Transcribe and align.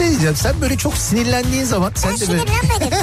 şey 0.00 0.10
diyeceğim. 0.10 0.36
Sen 0.36 0.60
böyle 0.60 0.76
çok 0.76 0.96
sinirlendiğin 0.96 1.64
zaman 1.64 1.92
Ben 1.96 2.00
sen 2.00 2.20
de 2.20 2.32
böyle 2.32 2.40
sinirlenmedim. 2.42 2.98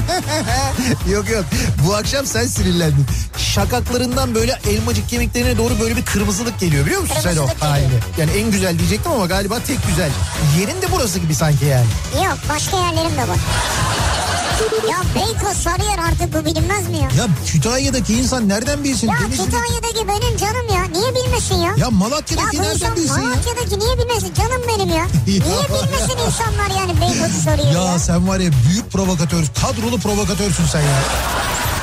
yok 1.13 1.29
yok. 1.29 1.45
Bu 1.87 1.95
akşam 1.95 2.25
sen 2.25 2.45
sinirlendin. 2.45 3.05
Şakaklarından 3.37 4.35
böyle 4.35 4.59
elmacık 4.69 5.09
kemiklerine 5.09 5.57
doğru 5.57 5.79
böyle 5.79 5.95
bir 5.95 6.05
kırmızılık 6.05 6.59
geliyor 6.59 6.85
biliyor 6.85 7.01
musun 7.01 7.15
sen 7.23 7.31
o 7.31 7.33
Kırmızılık 7.33 7.61
halini? 7.61 7.99
Yani 8.17 8.31
en 8.31 8.51
güzel 8.51 8.79
diyecektim 8.79 9.11
ama 9.11 9.25
galiba 9.25 9.59
tek 9.59 9.87
güzel. 9.87 10.09
Yerin 10.59 10.81
de 10.81 10.85
burası 10.91 11.19
gibi 11.19 11.35
sanki 11.35 11.65
yani. 11.65 11.85
Yok 12.25 12.37
başka 12.49 12.77
yerlerim 12.77 13.11
de 13.17 13.27
var. 13.27 13.37
Ya 14.89 14.97
Beykoz 15.15 15.57
Sarıyer 15.57 15.97
artık 15.99 16.33
bu 16.33 16.45
bilinmez 16.45 16.89
mi 16.89 16.97
ya? 16.97 17.03
Ya 17.17 17.27
Kütahya'daki 17.47 18.13
insan 18.13 18.49
nereden 18.49 18.83
bilsin? 18.83 19.07
Ya 19.07 19.13
Denizli- 19.15 19.45
Kütahya'daki 19.45 20.07
benim 20.07 20.37
canım 20.37 20.67
ya. 20.73 20.83
Niye 20.83 21.15
bilmesin 21.15 21.55
ya? 21.55 21.73
Ya 21.77 21.89
Malatya'daki 21.89 22.55
Ya 22.55 22.61
nereden 22.61 22.75
insan 22.75 22.95
bilsin 22.95 23.21
ya? 23.21 23.27
Malatya'daki 23.29 23.79
niye 23.79 23.97
bilmesin? 23.97 24.33
Canım 24.33 24.61
benim 24.67 24.89
ya. 24.89 25.05
Niye 25.27 25.39
bilmesin 25.41 26.17
insanlar 26.27 26.69
yani 26.79 27.01
Beykoz'u 27.01 27.41
soruyor 27.43 27.71
ya? 27.85 27.91
Ya 27.91 27.99
sen 27.99 28.27
var 28.27 28.39
ya 28.39 28.51
büyük 28.69 28.91
provokatör, 28.91 29.43
kadrolu 29.61 29.97
provokatörsün 29.99 30.65
sen 30.65 30.81
ya. 30.81 30.99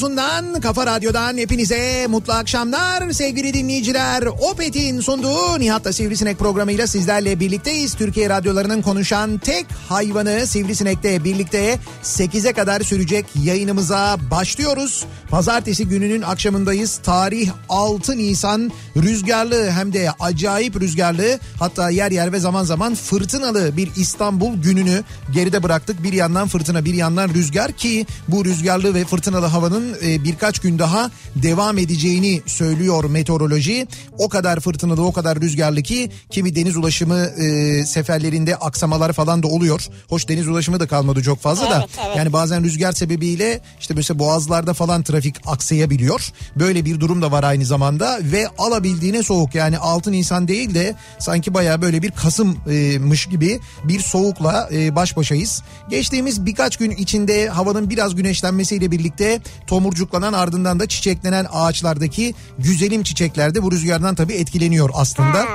Kafa 0.00 0.29
radyosundan, 0.40 0.60
kafa 0.60 0.86
radyodan 0.86 1.36
hepinize 1.36 2.06
mutlu 2.06 2.32
akşamlar 2.32 3.10
sevgili 3.10 3.54
dinleyiciler. 3.54 4.22
Opet'in 4.22 5.00
sunduğu 5.00 5.58
Nihat'la 5.58 5.92
Sivrisinek 5.92 6.38
programıyla 6.38 6.86
sizlerle 6.86 7.40
birlikteyiz. 7.40 7.94
Türkiye 7.94 8.28
radyolarının 8.28 8.82
konuşan 8.82 9.38
tek 9.38 9.66
hayvanı 9.88 10.46
Sivrisinek'te 10.46 11.24
birlikte 11.24 11.78
8'e 12.04 12.52
kadar 12.52 12.80
sürecek 12.80 13.26
yayınımıza 13.44 14.16
başlıyoruz. 14.30 15.04
Pazartesi 15.30 15.88
gününün 15.88 16.22
akşamındayız. 16.22 16.96
Tarih 16.96 17.50
6 17.68 18.16
Nisan 18.16 18.72
rüzgarlı 18.96 19.70
hem 19.70 19.92
de 19.92 20.10
acayip 20.20 20.80
rüzgarlı 20.80 21.38
hatta 21.58 21.90
yer 21.90 22.10
yer 22.10 22.32
ve 22.32 22.38
zaman 22.38 22.64
zaman 22.64 22.94
fırtınalı 22.94 23.76
bir 23.76 23.90
İstanbul 23.96 24.62
gününü 24.62 25.02
geride 25.32 25.62
bıraktık. 25.62 26.02
Bir 26.02 26.12
yandan 26.12 26.48
fırtına 26.48 26.84
bir 26.84 26.94
yandan 26.94 27.28
rüzgar 27.28 27.72
ki 27.72 28.06
bu 28.28 28.44
rüzgarlı 28.44 28.94
ve 28.94 29.04
fırtınalı 29.04 29.46
havanın 29.46 29.96
e, 30.02 30.24
birkaç 30.30 30.58
gün 30.58 30.78
daha 30.78 31.10
devam 31.36 31.78
edeceğini 31.78 32.42
söylüyor 32.46 33.04
meteoroloji. 33.04 33.86
O 34.18 34.28
kadar 34.28 34.60
fırtınalı 34.60 35.06
o 35.06 35.12
kadar 35.12 35.40
rüzgarlı 35.40 35.82
ki 35.82 36.10
kimi 36.30 36.54
deniz 36.54 36.76
ulaşımı 36.76 37.18
e, 37.18 37.84
seferlerinde 37.86 38.56
aksamalar 38.56 39.12
falan 39.12 39.42
da 39.42 39.46
oluyor. 39.46 39.86
Hoş 40.08 40.28
deniz 40.28 40.48
ulaşımı 40.48 40.80
da 40.80 40.86
kalmadı 40.86 41.22
çok 41.22 41.40
fazla 41.40 41.70
da. 41.70 41.86
Evet. 42.06 42.16
Yani 42.16 42.32
bazen 42.32 42.64
rüzgar 42.64 42.92
sebebiyle 42.92 43.60
işte 43.80 43.94
mesela 43.94 44.18
boğazlarda 44.18 44.74
falan 44.74 45.02
trafik 45.02 45.36
aksayabiliyor. 45.46 46.32
Böyle 46.56 46.84
bir 46.84 47.00
durum 47.00 47.22
da 47.22 47.32
var 47.32 47.44
aynı 47.44 47.64
zamanda 47.64 48.18
ve 48.22 48.48
alabildiğine 48.58 49.22
soğuk 49.22 49.54
yani 49.54 49.78
6 49.78 50.12
Nisan 50.12 50.48
değil 50.48 50.74
de 50.74 50.94
sanki 51.18 51.54
baya 51.54 51.82
böyle 51.82 52.02
bir 52.02 52.10
Kasım'mış 52.10 53.26
gibi 53.26 53.60
bir 53.84 54.00
soğukla 54.00 54.68
e, 54.72 54.96
baş 54.96 55.16
başayız. 55.16 55.62
Geçtiğimiz 55.90 56.46
birkaç 56.46 56.76
gün 56.76 56.90
içinde 56.90 57.48
havanın 57.48 57.90
biraz 57.90 58.14
güneşlenmesiyle 58.14 58.90
birlikte 58.90 59.40
tomurcuklanan 60.20 60.32
ardından 60.32 60.80
da 60.80 60.86
çiçeklenen 60.86 61.46
ağaçlardaki 61.52 62.34
güzelim 62.58 63.02
çiçekler 63.02 63.54
de 63.54 63.62
bu 63.62 63.72
rüzgardan 63.72 64.14
tabii 64.14 64.34
etkileniyor 64.34 64.90
aslında. 64.94 65.46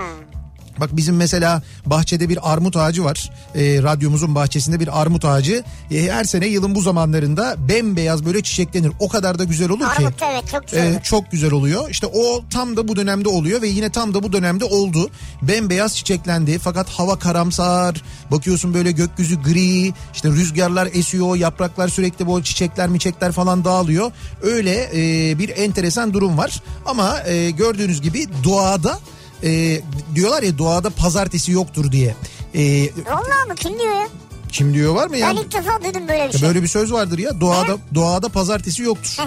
Bak 0.80 0.90
bizim 0.98 1.16
mesela 1.16 1.64
bahçede 1.86 2.30
bir 2.30 2.54
armut 2.54 2.78
ağacı 2.78 3.04
var. 3.04 3.32
Ee, 3.56 3.84
radyomuzun 3.84 4.36
bahçesinde 4.36 4.80
bir 4.80 5.02
armut 5.02 5.26
ağacı. 5.26 5.64
Ee, 5.92 6.12
her 6.12 6.24
sene 6.24 6.48
yılın 6.48 6.76
bu 6.76 6.82
zamanlarında 6.82 7.56
bembeyaz 7.70 8.26
böyle 8.26 8.44
çiçeklenir. 8.44 8.92
O 9.00 9.10
kadar 9.10 9.40
da 9.40 9.44
güzel 9.44 9.70
olur 9.70 9.80
ki. 9.80 9.86
Armut 9.98 10.22
evet 10.32 10.48
çok 10.52 10.68
güzel. 10.68 10.92
Olur. 10.92 11.02
çok 11.02 11.32
güzel 11.32 11.52
oluyor. 11.52 11.90
İşte 11.90 12.08
o 12.08 12.44
tam 12.50 12.78
da 12.78 12.88
bu 12.88 12.96
dönemde 12.96 13.30
oluyor 13.30 13.62
ve 13.62 13.68
yine 13.68 13.90
tam 13.90 14.14
da 14.14 14.24
bu 14.24 14.34
dönemde 14.34 14.66
oldu. 14.66 15.10
Bembeyaz 15.42 15.96
çiçeklendi 15.96 16.60
fakat 16.60 16.90
hava 16.90 17.20
karamsar. 17.20 18.02
Bakıyorsun 18.32 18.74
böyle 18.74 18.92
gökyüzü 18.92 19.42
gri. 19.42 19.94
işte 20.14 20.30
rüzgarlar 20.30 20.90
esiyor. 20.94 21.36
Yapraklar 21.36 21.88
sürekli 21.88 22.28
bu 22.28 22.44
çiçekler 22.44 22.90
miçekler 22.90 23.32
falan 23.32 23.66
dağılıyor. 23.66 24.12
Öyle 24.42 24.90
e, 24.94 25.40
bir 25.40 25.50
enteresan 25.50 26.14
durum 26.14 26.38
var. 26.38 26.62
Ama 26.86 27.22
e, 27.22 27.52
gördüğünüz 27.52 28.02
gibi 28.02 28.28
doğada 28.44 29.00
e, 29.46 29.82
diyorlar 30.16 30.44
ya 30.44 30.58
doğada 30.58 30.90
pazartesi 30.90 31.52
yoktur 31.52 31.92
diye. 31.92 32.16
E, 32.56 32.90
Vallahi 33.06 33.48
mı 33.48 33.56
kim 33.56 33.80
diyor 33.80 33.96
ya? 33.96 34.08
kim 34.50 34.74
diyor 34.74 34.96
var 34.96 35.08
mı 35.08 35.18
ya? 35.18 35.30
Ben 35.30 35.36
ilk 35.36 35.54
defa 35.54 35.84
duydum 35.84 36.08
böyle 36.08 36.28
bir 36.34 36.38
şey. 36.38 36.48
Böyle 36.48 36.64
bir 36.64 36.68
söz 36.68 36.92
vardır 36.94 37.18
ya 37.20 37.42
doğada 37.42 37.78
doğada 37.96 38.30
pazartesi 38.30 38.84
yoktur. 38.84 39.18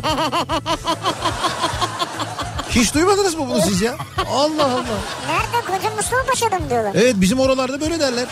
Hiç 2.79 2.95
duymadınız 2.95 3.35
mı 3.35 3.47
bunu 3.51 3.63
siz 3.63 3.81
ya? 3.81 3.97
Allah 4.31 4.65
Allah. 4.65 4.85
Nerede 5.29 5.67
koca 5.67 5.91
Mustafa 5.97 6.27
Paşa'da 6.27 6.59
mı 6.59 6.71
diyorlar? 6.71 6.93
Evet 6.95 7.15
bizim 7.21 7.41
oralarda 7.41 7.81
böyle 7.81 8.01
derler. 8.01 8.27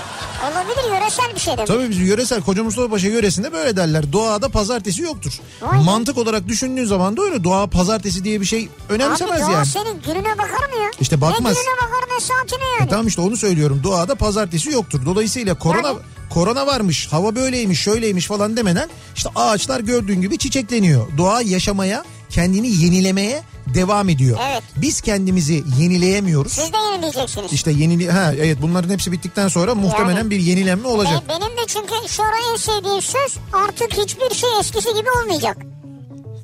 Olabilir 0.44 0.94
yöresel 1.00 1.34
bir 1.34 1.40
şey 1.40 1.56
de. 1.56 1.62
bu. 1.62 1.64
Tabii 1.66 1.90
bizim 1.90 2.06
yöresel 2.06 2.42
Koca 2.42 2.62
Mustafa 2.64 2.88
Paşa 2.90 3.08
yöresinde 3.08 3.52
böyle 3.52 3.76
derler. 3.76 4.12
Doğada 4.12 4.48
pazartesi 4.48 5.02
yoktur. 5.02 5.32
Vay. 5.62 5.84
Mantık 5.84 6.18
olarak 6.18 6.48
düşündüğün 6.48 6.84
zaman 6.84 7.16
da 7.16 7.22
öyle. 7.22 7.44
Doğa 7.44 7.66
pazartesi 7.66 8.24
diye 8.24 8.40
bir 8.40 8.46
şey 8.46 8.60
Abi 8.62 8.94
önemsemez 8.94 9.40
doğa 9.40 9.50
yani. 9.52 9.66
senin 9.66 10.02
gününe 10.06 10.32
bakar 10.38 10.68
mı 10.72 10.82
ya? 10.84 10.90
İşte 11.00 11.20
bakmaz. 11.20 11.56
Ne 11.56 11.60
gününe 11.62 11.76
bakar 11.76 12.14
ne 12.16 12.20
saatine 12.20 12.64
yani. 12.78 12.86
E 12.86 12.88
tamam 12.90 13.06
işte 13.06 13.20
onu 13.20 13.36
söylüyorum. 13.36 13.80
Doğada 13.84 14.14
pazartesi 14.14 14.70
yoktur. 14.70 15.06
Dolayısıyla 15.06 15.58
korona 15.58 15.88
Yani- 15.88 15.98
korona 16.30 16.66
varmış, 16.66 17.08
hava 17.12 17.34
böyleymiş, 17.36 17.80
şöyleymiş 17.80 18.26
falan 18.26 18.56
demeden 18.56 18.88
işte 19.16 19.28
ağaçlar 19.36 19.80
gördüğün 19.80 20.20
gibi 20.22 20.38
çiçekleniyor. 20.38 21.06
Doğa 21.18 21.42
yaşamaya, 21.42 22.04
kendini 22.30 22.68
yenilemeye 22.76 23.42
devam 23.74 24.08
ediyor. 24.08 24.38
Evet. 24.50 24.62
Biz 24.76 25.00
kendimizi 25.00 25.64
yenileyemiyoruz. 25.78 26.52
Siz 26.52 26.72
de 26.72 26.76
yenileyeceksiniz. 26.92 27.52
İşte 27.52 27.70
yenili 27.70 28.10
ha 28.10 28.32
evet 28.34 28.58
bunların 28.62 28.90
hepsi 28.90 29.12
bittikten 29.12 29.48
sonra 29.48 29.74
muhtemelen 29.74 30.16
Yani- 30.16 30.30
bir 30.30 30.40
yenilenme 30.40 30.88
olacak. 30.88 31.22
E, 31.26 31.28
benim 31.28 31.40
de 31.56 31.66
çünkü 31.66 31.94
şu 32.08 32.22
ara 32.22 32.36
en 32.52 32.56
sevdiğim 32.56 33.02
söz 33.02 33.36
artık 33.52 33.92
hiçbir 33.92 34.34
şey 34.34 34.50
eskisi 34.60 34.88
gibi 34.94 35.08
olmayacak. 35.22 35.56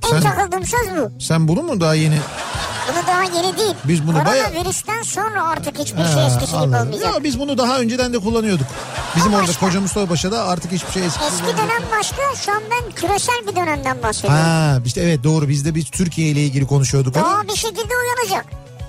En 0.06 0.08
Sen- 0.10 0.20
takıldığım 0.22 0.66
söz 0.66 0.86
bu. 0.96 1.20
Sen 1.20 1.48
bunu 1.48 1.62
mu 1.62 1.80
daha 1.80 1.94
yeni? 1.94 2.18
Bunu 2.88 3.06
daha 3.06 3.22
yeni 3.22 3.58
değil. 3.58 3.74
Biz 3.84 4.06
bunu 4.06 4.24
baya- 4.24 4.44
Koronavirüsten 4.48 5.02
sonra 5.02 5.44
artık 5.48 5.78
hiçbir 5.78 6.00
Ha, 6.02 6.12
şey 6.12 6.26
eskisi 6.26 6.46
gibi 6.46 6.56
anladım. 6.56 6.86
olmayacak. 6.88 7.14
Ya 7.14 7.24
biz 7.24 7.38
bunu 7.40 7.58
daha 7.58 7.78
önceden 7.80 8.12
de 8.12 8.18
kullanıyorduk. 8.18 8.66
Bizim 9.16 9.32
O 9.34 9.36
orada 9.36 9.48
başka. 9.48 9.66
Koca 9.66 9.80
Mustafa 9.80 10.06
Paşa'da 10.06 10.44
artık 10.48 10.72
hiçbir 10.72 10.92
şey 10.92 11.06
eskisi 11.06 11.26
Eski 11.26 11.42
gibi 11.46 11.52
dönem 11.58 11.82
başka 11.98 12.16
şu 12.44 12.52
an 12.52 12.62
ben 12.70 12.90
küresel 12.90 13.40
bir 13.50 13.56
dönemden 13.56 14.02
bahsediyorum. 14.02 14.38
Ha 14.44 14.78
işte 14.86 15.00
evet 15.00 15.24
doğru 15.24 15.48
biz 15.48 15.64
de 15.64 15.74
biz 15.74 15.90
Türkiye 15.90 16.28
ile 16.28 16.40
ilgili 16.44 16.66
konuşuyorduk 16.66 17.16
onu. 17.16 17.24
Doğa 17.24 17.42
bir 17.42 17.56
şekilde 17.56 17.92
uyanacak. 18.04 18.46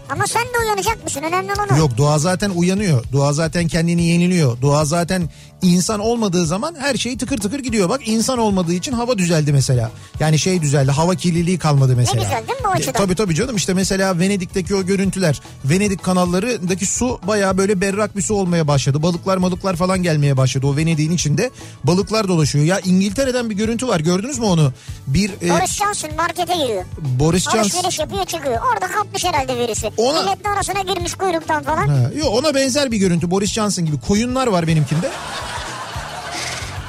Ama 0.09 0.27
sen 0.27 0.43
de 0.43 0.59
uyanacak 0.65 1.03
mısın? 1.03 1.21
Önemli 1.23 1.53
olan 1.53 1.67
o. 1.73 1.77
Yok 1.77 1.97
doğa 1.97 2.19
zaten 2.19 2.49
uyanıyor. 2.49 3.03
Doğa 3.13 3.33
zaten 3.33 3.67
kendini 3.67 4.03
yeniliyor. 4.03 4.61
Doğa 4.61 4.85
zaten 4.85 5.29
insan 5.63 5.99
olmadığı 5.99 6.45
zaman 6.45 6.75
her 6.79 6.95
şey 6.95 7.17
tıkır 7.17 7.37
tıkır 7.37 7.59
gidiyor. 7.59 7.89
Bak 7.89 8.01
insan 8.07 8.37
olmadığı 8.37 8.73
için 8.73 8.91
hava 8.91 9.17
düzeldi 9.17 9.53
mesela. 9.53 9.91
Yani 10.19 10.39
şey 10.39 10.61
düzeldi 10.61 10.91
hava 10.91 11.15
kirliliği 11.15 11.57
kalmadı 11.59 11.93
mesela. 11.97 12.23
güzel 12.23 12.37
değil 12.47 12.59
mi 12.59 12.65
bu 12.65 12.69
açıdan? 12.69 12.93
Tabii 12.93 13.15
tabii 13.15 13.35
canım 13.35 13.55
işte 13.55 13.73
mesela 13.73 14.19
Venedik'teki 14.19 14.75
o 14.75 14.83
görüntüler. 14.85 15.41
Venedik 15.65 16.03
kanallarındaki 16.03 16.85
su 16.85 17.19
baya 17.27 17.57
böyle 17.57 17.81
berrak 17.81 18.17
bir 18.17 18.21
su 18.21 18.35
olmaya 18.35 18.67
başladı. 18.67 19.03
Balıklar 19.03 19.37
malıklar 19.37 19.75
falan 19.75 20.03
gelmeye 20.03 20.37
başladı. 20.37 20.67
O 20.67 20.77
Venedik'in 20.77 21.11
içinde 21.11 21.51
balıklar 21.83 22.27
dolaşıyor. 22.27 22.65
Ya 22.65 22.79
İngiltere'den 22.79 23.49
bir 23.49 23.55
görüntü 23.55 23.87
var 23.87 23.99
gördünüz 23.99 24.39
mü 24.39 24.45
onu? 24.45 24.73
Bir 25.07 25.29
e, 25.41 25.49
Boris 25.49 25.71
Johnson 25.75 26.15
markete 26.17 26.53
giriyor. 26.55 26.83
Boris 27.19 27.43
Johnson. 27.43 27.59
Alışveriş 27.59 27.99
yapıyor 27.99 28.25
çıkıyor. 28.25 28.61
Orada 28.73 28.87
kapmış 28.87 29.25
herhalde 29.25 29.57
virüsü. 29.57 29.87
Ona- 29.97 30.21
Milletin 30.23 30.49
arasına 30.49 30.81
girmiş 30.93 31.13
kuyruktan 31.13 31.63
falan. 31.63 31.87
Ha, 31.87 32.11
yok 32.15 32.29
ona 32.33 32.55
benzer 32.55 32.91
bir 32.91 32.97
görüntü 32.97 33.31
Boris 33.31 33.51
Johnson 33.53 33.85
gibi 33.85 33.99
koyunlar 33.99 34.47
var 34.47 34.67
benimkinde. 34.67 35.09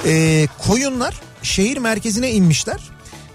Ee, 0.07 0.47
koyunlar 0.67 1.21
şehir 1.43 1.77
merkezine 1.77 2.31
inmişler 2.31 2.81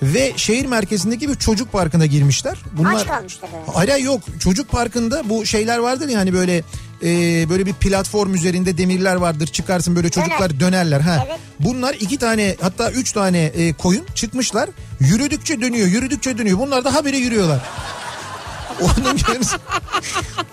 ve 0.01 0.33
şehir 0.35 0.65
merkezindeki 0.65 1.29
bir 1.29 1.35
çocuk 1.35 1.71
parkına 1.71 2.05
girmişler. 2.05 2.57
Aç 3.01 3.07
kalmışlar. 3.07 3.49
Hayır 3.73 4.03
yok 4.03 4.21
çocuk 4.39 4.71
parkında 4.71 5.29
bu 5.29 5.45
şeyler 5.45 5.77
vardır 5.77 6.09
ya 6.09 6.19
hani 6.19 6.33
böyle 6.33 6.63
e, 7.03 7.49
böyle 7.49 7.65
bir 7.65 7.73
platform 7.73 8.33
üzerinde 8.33 8.77
demirler 8.77 9.15
vardır 9.15 9.47
çıkarsın 9.47 9.95
böyle 9.95 10.09
çocuklar 10.09 10.59
dönerler. 10.59 11.01
Ha. 11.01 11.25
Evet. 11.27 11.39
Bunlar 11.59 11.93
iki 11.93 12.17
tane 12.17 12.55
hatta 12.61 12.91
üç 12.91 13.11
tane 13.11 13.39
e, 13.43 13.73
koyun 13.73 14.05
çıkmışlar 14.15 14.69
yürüdükçe 14.99 15.61
dönüyor 15.61 15.87
yürüdükçe 15.87 16.37
dönüyor 16.37 16.59
bunlar 16.59 16.83
da 16.83 16.93
habire 16.93 17.17
yürüyorlar. 17.17 17.61
Onun 18.81 19.17
görüntüsü, 19.17 19.57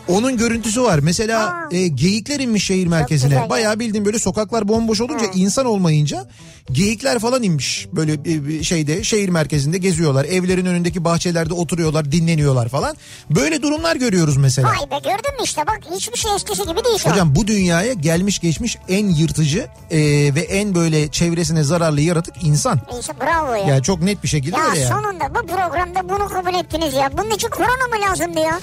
onun 0.09 0.37
görüntüsü 0.37 0.83
var. 0.83 0.99
Mesela 0.99 1.47
Aa. 1.47 1.69
e, 1.77 1.89
geyikler 1.89 2.41
inmiş 2.41 2.65
şehir 2.67 2.87
merkezine. 2.87 3.35
ya. 3.35 3.51
Bayağı 3.51 3.79
bildiğim 3.81 4.05
böyle 4.05 4.19
sokaklar 4.19 4.69
bomboş 4.69 5.01
olunca 5.01 5.27
insan 5.35 5.67
olmayınca 5.67 6.27
geyikler 6.73 7.19
falan 7.19 7.43
inmiş. 7.43 7.87
Böyle 7.93 8.25
bir 8.25 8.65
şeyde 8.65 9.05
şehir 9.05 9.29
merkezinde 9.29 9.79
geziyorlar. 9.79 10.25
Evlerin 10.25 10.67
önündeki 10.67 11.05
bahçelerde 11.05 11.55
oturuyorlar, 11.55 12.13
dinleniyorlar 12.13 12.69
falan. 12.69 12.97
Böyle 13.31 13.63
durumlar 13.63 13.97
görüyoruz 13.97 14.37
mesela. 14.37 14.69
Vay 14.69 14.91
be 14.91 14.99
gördün 15.05 15.37
mü 15.39 15.45
işte 15.45 15.63
bak 15.67 15.81
hiçbir 15.97 16.19
şey 16.19 16.35
eskisi 16.37 16.63
gibi 16.63 16.85
değil 16.85 16.99
şu 16.99 17.09
an. 17.09 17.13
Hocam 17.13 17.35
bu 17.35 17.47
dünyaya 17.47 17.93
gelmiş 17.93 18.39
geçmiş 18.39 18.77
en 18.89 19.09
yırtıcı 19.09 19.67
e, 19.91 19.99
ve 20.35 20.41
en 20.41 20.75
böyle 20.75 21.09
çevresine 21.09 21.63
zararlı 21.63 22.01
yaratık 22.01 22.35
insan. 22.43 22.81
Neyse 22.93 23.13
bravo 23.21 23.55
ya. 23.55 23.67
Yani 23.67 23.83
çok 23.83 24.03
net 24.03 24.23
bir 24.23 24.29
şekilde 24.29 24.57
Ya 24.57 24.65
öyle 24.71 24.81
yani. 24.81 24.89
sonunda 24.95 25.35
bu 25.35 25.47
programda 25.47 26.09
bunu 26.09 26.29
kabul 26.29 26.55
ettiniz 26.59 26.95
ya. 26.95 27.11
Bunun 27.19 27.31
için 27.31 27.49
korona 27.49 27.87
mı 27.97 28.05
lazımdı 28.21 28.41
ya? 28.41 28.61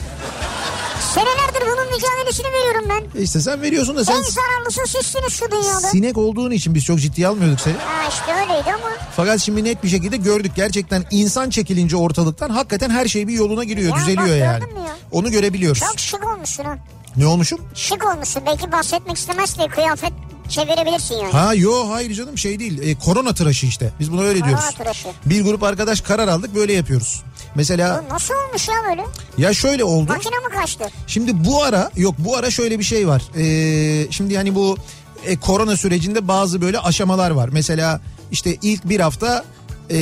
Senelerdir 1.14 1.62
bunun 1.62 1.86
mücadelesini 1.96 2.46
veriyorum 2.48 2.86
ben. 2.90 3.22
İşte 3.22 3.42
sen 3.42 3.62
veriyorsun 3.62 3.96
da 3.96 4.06
sen 4.06 4.16
En 4.16 4.22
zararlısı 4.22 4.82
sizsiniz 4.88 5.34
şu 5.34 5.52
dünyada. 5.52 5.80
sinek 5.80 6.18
olduğun 6.18 6.52
için 6.52 6.76
biz 6.76 6.86
çok 6.86 7.00
ciddiye 7.00 7.28
almıyorduk 7.28 7.60
seni. 7.62 7.74
Ha 7.74 8.10
işte 8.10 8.34
öyleydi 8.34 8.74
ama. 8.74 8.90
Fakat 9.16 9.40
şimdi 9.42 9.64
net 9.64 9.84
bir 9.84 9.90
şekilde 9.90 10.18
gördük 10.18 10.52
gerçekten 10.56 11.06
insan 11.12 11.50
çekilince 11.50 11.96
ortalıktan 11.98 12.50
hakikaten 12.50 12.90
her 12.90 13.08
şey 13.08 13.28
bir 13.28 13.34
yoluna 13.34 13.64
giriyor, 13.64 13.90
Ya 13.90 13.96
düzeliyor 14.02 14.28
bak, 14.28 14.38
yani. 14.38 14.64
ya? 14.88 14.96
Onu 15.12 15.32
görebiliyoruz. 15.32 15.80
Çok 15.80 16.00
şık 16.00 16.28
olmuşsun 16.28 16.64
ha. 16.64 16.78
Ne 17.18 17.26
olmuşum? 17.28 17.60
Şık 17.76 18.06
olmuşsun. 18.14 18.44
Belki 18.46 18.72
bahsetmek 18.72 19.18
istemez 19.18 19.58
diye 19.58 19.68
kıyafet 19.68 20.14
çevirebilirsin 20.50 21.16
yani. 21.16 21.32
Ha 21.32 21.54
yo 21.54 21.90
hayır 21.90 22.14
canım 22.14 22.38
şey 22.38 22.60
değil. 22.60 22.82
E, 22.82 22.96
korona 22.96 23.34
tıraşı 23.34 23.66
işte. 23.66 23.92
Biz 24.00 24.12
buna 24.12 24.22
öyle 24.22 24.40
Korona 24.40 24.48
diyoruz. 24.60 24.76
tıraşı. 24.78 25.08
Bir 25.26 25.44
grup 25.44 25.64
arkadaş 25.64 26.02
karar 26.02 26.28
aldık 26.28 26.56
böyle 26.56 26.74
yapıyoruz. 26.74 27.24
Mesela 27.56 28.04
Bu 28.10 28.14
nasıl 28.14 28.34
olmuş 28.34 28.68
ya 28.68 28.76
böyle? 28.90 29.04
ya 29.38 29.54
şöyle 29.54 29.84
oldu. 29.84 30.12
Makine 30.12 30.36
mi 30.36 30.56
kaçtı? 30.56 30.86
Şimdi 31.08 31.46
bu 31.46 31.64
ara 31.64 31.92
yok 31.96 32.16
bu 32.18 32.38
ara 32.38 32.52
şöyle 32.52 32.80
bir 32.80 32.84
şey 32.84 33.08
var. 33.08 33.22
Ee, 33.38 34.12
şimdi 34.12 34.38
hani 34.38 34.56
bu 34.56 34.78
e, 35.26 35.40
korona 35.40 35.78
sürecinde 35.78 36.28
bazı 36.28 36.62
böyle 36.62 36.80
aşamalar 36.80 37.32
var. 37.32 37.50
Mesela 37.52 38.02
işte 38.32 38.58
ilk 38.62 38.86
bir 38.90 39.00
hafta 39.00 39.46
e, 39.90 39.98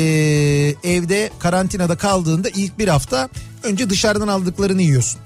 evde 0.83 1.30
karantinada 1.39 1.98
kaldığında 1.98 2.50
ilk 2.50 2.80
bir 2.80 2.88
hafta 2.88 3.30
önce 3.63 3.89
dışarıdan 3.89 4.27
aldıklarını 4.27 4.81
yiyorsun. 4.81 5.21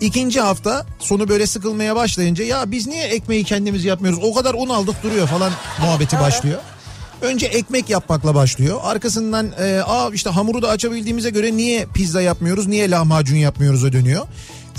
İkinci 0.00 0.40
hafta 0.40 0.86
sonu 0.98 1.28
böyle 1.28 1.46
sıkılmaya 1.46 1.96
başlayınca 1.96 2.44
ya 2.44 2.70
biz 2.70 2.86
niye 2.86 3.04
ekmeği 3.04 3.44
kendimiz 3.44 3.84
yapmıyoruz 3.84 4.20
o 4.22 4.34
kadar 4.34 4.54
un 4.54 4.68
aldık 4.68 5.02
duruyor 5.02 5.26
falan 5.26 5.52
muhabbeti 5.80 6.20
başlıyor. 6.20 6.60
Önce 7.22 7.46
ekmek 7.46 7.90
yapmakla 7.90 8.34
başlıyor. 8.34 8.80
Arkasından 8.82 9.52
e, 9.60 9.82
aa 9.86 10.10
işte 10.12 10.30
hamuru 10.30 10.62
da 10.62 10.68
açabildiğimize 10.68 11.30
göre 11.30 11.56
niye 11.56 11.86
pizza 11.94 12.22
yapmıyoruz, 12.22 12.66
niye 12.66 12.90
lahmacun 12.90 13.36
yapmıyoruz'a 13.36 13.92
dönüyor. 13.92 14.26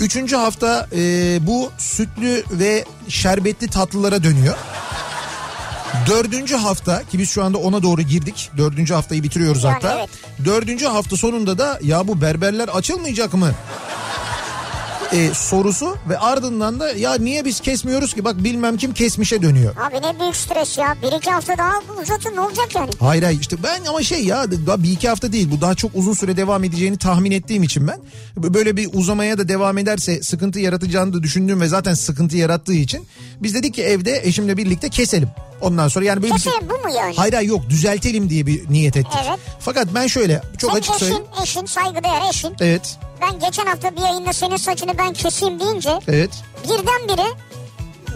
Üçüncü 0.00 0.36
hafta 0.36 0.86
e, 0.96 0.98
bu 1.46 1.70
sütlü 1.78 2.44
ve 2.50 2.84
şerbetli 3.08 3.68
tatlılara 3.68 4.22
dönüyor. 4.22 4.54
Dördüncü 6.08 6.56
hafta 6.56 7.02
ki 7.04 7.18
biz 7.18 7.30
şu 7.30 7.44
anda 7.44 7.58
ona 7.58 7.82
doğru 7.82 8.02
girdik. 8.02 8.50
Dördüncü 8.56 8.94
haftayı 8.94 9.22
bitiriyoruz 9.22 9.64
hatta. 9.64 9.96
evet. 9.98 10.10
Dördüncü 10.44 10.86
hafta 10.86 11.16
sonunda 11.16 11.58
da 11.58 11.78
ya 11.82 12.08
bu 12.08 12.20
berberler 12.20 12.68
açılmayacak 12.68 13.34
mı? 13.34 13.52
E, 15.12 15.34
sorusu 15.34 15.96
ve 16.08 16.18
ardından 16.18 16.80
da 16.80 16.90
ya 16.92 17.14
niye 17.14 17.44
biz 17.44 17.60
kesmiyoruz 17.60 18.14
ki 18.14 18.24
bak 18.24 18.44
bilmem 18.44 18.76
kim 18.76 18.94
kesmişe 18.94 19.42
dönüyor. 19.42 19.74
Abi 19.76 19.94
ne 20.06 20.20
büyük 20.20 20.36
stres 20.36 20.78
ya. 20.78 20.96
Bir 21.02 21.12
iki 21.18 21.30
hafta 21.30 21.58
daha 21.58 21.72
uzatın 22.02 22.36
ne 22.36 22.40
olacak 22.40 22.74
yani? 22.74 22.90
Hayır 23.00 23.22
hayır 23.22 23.40
işte 23.40 23.56
ben 23.62 23.84
ama 23.84 24.02
şey 24.02 24.24
ya 24.24 24.50
daha 24.66 24.82
bir 24.82 24.92
iki 24.92 25.08
hafta 25.08 25.32
değil 25.32 25.48
bu 25.50 25.60
daha 25.60 25.74
çok 25.74 25.90
uzun 25.94 26.12
süre 26.12 26.36
devam 26.36 26.64
edeceğini 26.64 26.98
tahmin 26.98 27.30
ettiğim 27.30 27.62
için 27.62 27.88
ben 27.88 27.98
böyle 28.36 28.76
bir 28.76 28.88
uzamaya 28.92 29.38
da 29.38 29.48
devam 29.48 29.78
ederse 29.78 30.22
sıkıntı 30.22 30.60
yaratacağını 30.60 31.12
da 31.12 31.22
düşündüğüm 31.22 31.60
ve 31.60 31.68
zaten 31.68 31.94
sıkıntı 31.94 32.36
yarattığı 32.36 32.74
için 32.74 33.06
biz 33.42 33.54
dedik 33.54 33.74
ki 33.74 33.82
evde 33.82 34.20
eşimle 34.24 34.56
birlikte 34.56 34.88
keselim. 34.88 35.28
Ondan 35.60 35.88
sonra 35.88 36.04
yani 36.04 36.22
böyle 36.22 36.34
bir- 36.34 36.38
Keselim 36.40 36.68
bu 36.70 36.88
mu 36.88 36.94
yani? 36.96 37.14
Hayır 37.16 37.32
hayır 37.32 37.48
yok 37.48 37.70
düzeltelim 37.70 38.30
diye 38.30 38.46
bir 38.46 38.70
niyet 38.70 38.96
ettik. 38.96 39.12
Evet. 39.28 39.38
Fakat 39.60 39.88
ben 39.94 40.06
şöyle 40.06 40.42
çok 40.58 40.70
Senin 40.70 40.80
açık 40.80 40.90
eşin, 40.94 40.98
söyleyeyim. 41.06 41.24
eşin, 41.42 41.66
saygıdeğer 41.66 42.22
eşin. 42.30 42.52
Evet 42.60 42.98
Ben 43.20 43.38
geçen 43.38 43.66
hafta 43.66 43.96
bir 43.96 44.00
yayında 44.00 44.32
senin 44.32 44.56
saçını 44.56 44.98
ben 44.98 45.12
keseyim 45.12 45.60
deyince 45.60 45.98
evet. 46.08 46.30
birdenbire 46.64 47.28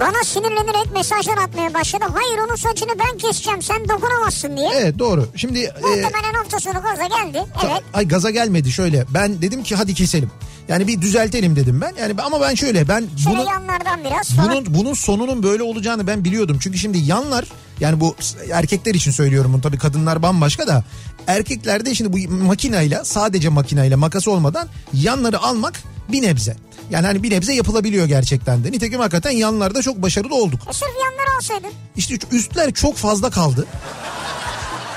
bana 0.00 0.24
sinirlenerek 0.24 0.92
mesajlar 0.92 1.38
atmaya 1.38 1.74
başladı. 1.74 2.04
Hayır 2.14 2.38
onun 2.38 2.56
saçını 2.56 2.90
ben 2.98 3.18
keseceğim 3.18 3.62
sen 3.62 3.88
dokunamazsın 3.88 4.56
diye. 4.56 4.70
Evet 4.74 4.98
doğru. 4.98 5.28
Şimdi 5.36 5.58
e, 5.60 5.72
Muhtemelen 5.80 6.34
hafta 6.34 6.60
sonu 6.60 6.82
gaza 6.82 7.06
geldi. 7.06 7.44
Evet. 7.64 7.82
Ay 7.94 8.08
gaza 8.08 8.30
gelmedi 8.30 8.72
şöyle. 8.72 9.04
Ben 9.14 9.42
dedim 9.42 9.62
ki 9.62 9.76
hadi 9.76 9.94
keselim. 9.94 10.30
Yani 10.68 10.86
bir 10.86 11.00
düzeltelim 11.00 11.56
dedim 11.56 11.80
ben. 11.80 11.92
Yani 12.00 12.22
ama 12.22 12.40
ben 12.40 12.54
şöyle 12.54 12.88
ben 12.88 13.04
Şöyle 13.24 13.42
yanlardan 13.42 14.04
biraz 14.04 14.28
falan. 14.28 14.50
bunun 14.50 14.74
bunun 14.74 14.94
sonunun 14.94 15.42
böyle 15.42 15.62
olacağını 15.62 16.06
ben 16.06 16.24
biliyordum. 16.24 16.58
Çünkü 16.60 16.78
şimdi 16.78 16.98
yanlar 16.98 17.44
yani 17.82 18.00
bu 18.00 18.16
erkekler 18.52 18.94
için 18.94 19.10
söylüyorum 19.10 19.52
bunu 19.52 19.62
tabii 19.62 19.78
kadınlar 19.78 20.22
bambaşka 20.22 20.66
da 20.66 20.84
erkeklerde 21.26 21.94
şimdi 21.94 22.12
bu 22.12 22.32
makinayla 22.44 23.04
sadece 23.04 23.48
makinayla 23.48 23.96
makası 23.96 24.30
olmadan 24.30 24.68
yanları 24.92 25.38
almak 25.38 25.82
bir 26.08 26.22
nebze. 26.22 26.56
Yani 26.90 27.06
hani 27.06 27.22
bir 27.22 27.30
nebze 27.30 27.54
yapılabiliyor 27.54 28.06
gerçekten 28.06 28.64
de. 28.64 28.72
Nitekim 28.72 29.00
hakikaten 29.00 29.30
yanlarda 29.30 29.82
çok 29.82 30.02
başarılı 30.02 30.34
olduk. 30.34 30.60
E 30.70 30.72
sırf 30.72 30.88
yanları 31.04 31.36
alsaydın. 31.36 31.70
İşte 31.96 32.16
üstler 32.32 32.72
çok 32.72 32.96
fazla 32.96 33.30
kaldı. 33.30 33.66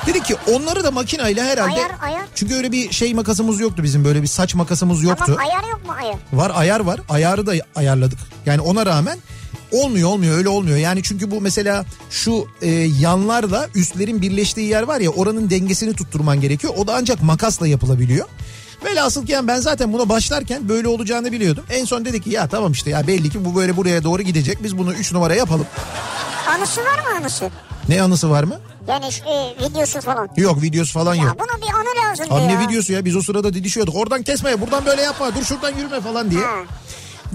Dedi 0.05 0.23
ki 0.23 0.35
onları 0.51 0.83
da 0.83 0.91
makinayla 0.91 1.45
herhalde... 1.45 1.73
Ayar, 1.73 1.91
ayar. 2.01 2.25
Çünkü 2.35 2.55
öyle 2.55 2.71
bir 2.71 2.91
şey 2.91 3.13
makasımız 3.13 3.59
yoktu 3.59 3.83
bizim 3.83 4.05
böyle 4.05 4.21
bir 4.21 4.27
saç 4.27 4.55
makasımız 4.55 5.03
yoktu. 5.03 5.23
Ama 5.27 5.41
ayar 5.41 5.71
yok 5.71 5.85
mu 5.85 5.93
ayar? 6.01 6.15
Var 6.33 6.51
ayar 6.55 6.79
var. 6.79 7.01
Ayarı 7.09 7.47
da 7.47 7.53
ayarladık. 7.75 8.19
Yani 8.45 8.61
ona 8.61 8.85
rağmen 8.85 9.19
olmuyor 9.71 10.09
olmuyor 10.09 10.37
öyle 10.37 10.49
olmuyor. 10.49 10.77
Yani 10.77 11.03
çünkü 11.03 11.31
bu 11.31 11.41
mesela 11.41 11.85
şu 12.09 12.47
e, 12.61 12.69
yanlarla 12.99 13.67
üstlerin 13.75 14.21
birleştiği 14.21 14.67
yer 14.69 14.83
var 14.83 14.99
ya 14.99 15.09
oranın 15.09 15.49
dengesini 15.49 15.93
tutturman 15.93 16.41
gerekiyor. 16.41 16.73
O 16.77 16.87
da 16.87 16.95
ancak 16.95 17.23
makasla 17.23 17.67
yapılabiliyor. 17.67 18.25
Velhasıl 18.85 19.25
ki 19.25 19.31
yani 19.31 19.47
ben 19.47 19.59
zaten 19.59 19.93
buna 19.93 20.09
başlarken 20.09 20.69
böyle 20.69 20.87
olacağını 20.87 21.31
biliyordum. 21.31 21.63
En 21.69 21.85
son 21.85 22.05
dedi 22.05 22.21
ki 22.21 22.29
ya 22.29 22.47
tamam 22.47 22.71
işte 22.71 22.89
ya 22.89 23.07
belli 23.07 23.29
ki 23.29 23.45
bu 23.45 23.55
böyle 23.55 23.77
buraya 23.77 24.03
doğru 24.03 24.21
gidecek. 24.21 24.63
Biz 24.63 24.77
bunu 24.77 24.93
3 24.93 25.11
numara 25.13 25.35
yapalım. 25.35 25.65
Anısı 26.49 26.81
var 26.81 26.99
mı 26.99 27.17
anısı? 27.21 27.49
Ne 27.89 28.01
anısı 28.01 28.29
var 28.29 28.43
mı? 28.43 28.59
Yani 28.87 29.11
şu, 29.11 29.23
e, 29.23 29.55
videosu 29.69 30.01
falan. 30.01 30.29
Yok 30.37 30.61
videosu 30.61 30.93
falan 30.93 31.15
Ya 31.15 31.23
yok. 31.23 31.35
buna 31.39 31.61
bir 31.67 31.73
anı 31.73 32.09
lazım 32.09 32.25
Abi 32.33 32.53
ya. 32.53 32.59
videosu 32.59 32.93
ya 32.93 33.05
biz 33.05 33.15
o 33.15 33.21
sırada 33.21 33.53
didişiyorduk. 33.53 33.95
Oradan 33.95 34.23
kesme 34.23 34.61
buradan 34.61 34.85
böyle 34.85 35.01
yapma 35.01 35.35
dur 35.35 35.43
şuradan 35.43 35.75
yürüme 35.77 36.01
falan 36.01 36.31
diye. 36.31 36.41
Ha. 36.41 36.55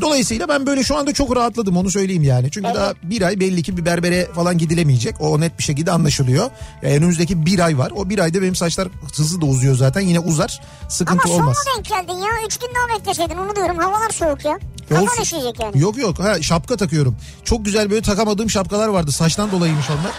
Dolayısıyla 0.00 0.48
ben 0.48 0.66
böyle 0.66 0.82
şu 0.82 0.96
anda 0.96 1.12
çok 1.12 1.36
rahatladım 1.36 1.76
onu 1.76 1.90
söyleyeyim 1.90 2.22
yani. 2.22 2.50
Çünkü 2.50 2.66
Evet. 2.66 2.76
daha 2.76 2.92
bir 3.02 3.22
ay 3.22 3.40
belli 3.40 3.62
ki 3.62 3.76
bir 3.76 3.84
berbere 3.84 4.26
falan 4.34 4.58
gidilemeyecek. 4.58 5.20
O 5.20 5.40
net 5.40 5.58
bir 5.58 5.62
şekilde 5.62 5.92
anlaşılıyor. 5.92 6.50
Yani 6.82 6.96
önümüzdeki 6.96 7.46
bir 7.46 7.58
ay 7.58 7.78
var. 7.78 7.92
O 7.96 8.08
bir 8.10 8.18
ayda 8.18 8.42
benim 8.42 8.54
saçlar 8.54 8.88
hızlı 9.16 9.40
da 9.40 9.46
uzuyor 9.46 9.74
zaten. 9.76 10.00
Yine 10.00 10.18
uzar. 10.20 10.60
Sıkıntı 10.88 11.22
Ama 11.28 11.34
olmaz. 11.34 11.56
sonuna 11.64 11.76
denk 11.76 11.86
geldin 12.08 12.18
ya. 12.18 12.30
Üç 12.46 12.58
gün 12.58 12.68
daha 12.74 12.98
bekleseydin 12.98 13.38
onu 13.38 13.56
diyorum. 13.56 13.78
Havalar 13.78 14.10
soğuk 14.10 14.44
ya. 14.44 14.52
Olsun. 14.52 15.06
Kafan 15.06 15.22
üşüyecek 15.22 15.60
yani. 15.60 15.80
Yok 15.80 15.98
yok 15.98 16.18
ha, 16.18 16.42
şapka 16.42 16.76
takıyorum. 16.76 17.16
Çok 17.44 17.64
güzel 17.64 17.90
böyle 17.90 18.02
takamadığım 18.02 18.50
şapkalar 18.50 18.88
vardı. 18.88 19.12
Saçtan 19.12 19.52
dolayıymış 19.52 19.86
onlar. 19.90 20.12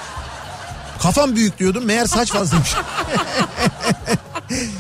Kafam 1.02 1.36
büyük 1.36 1.60
diyordum 1.60 1.86
meğer 1.86 2.06
saç 2.06 2.32
fazlaymış. 2.32 2.74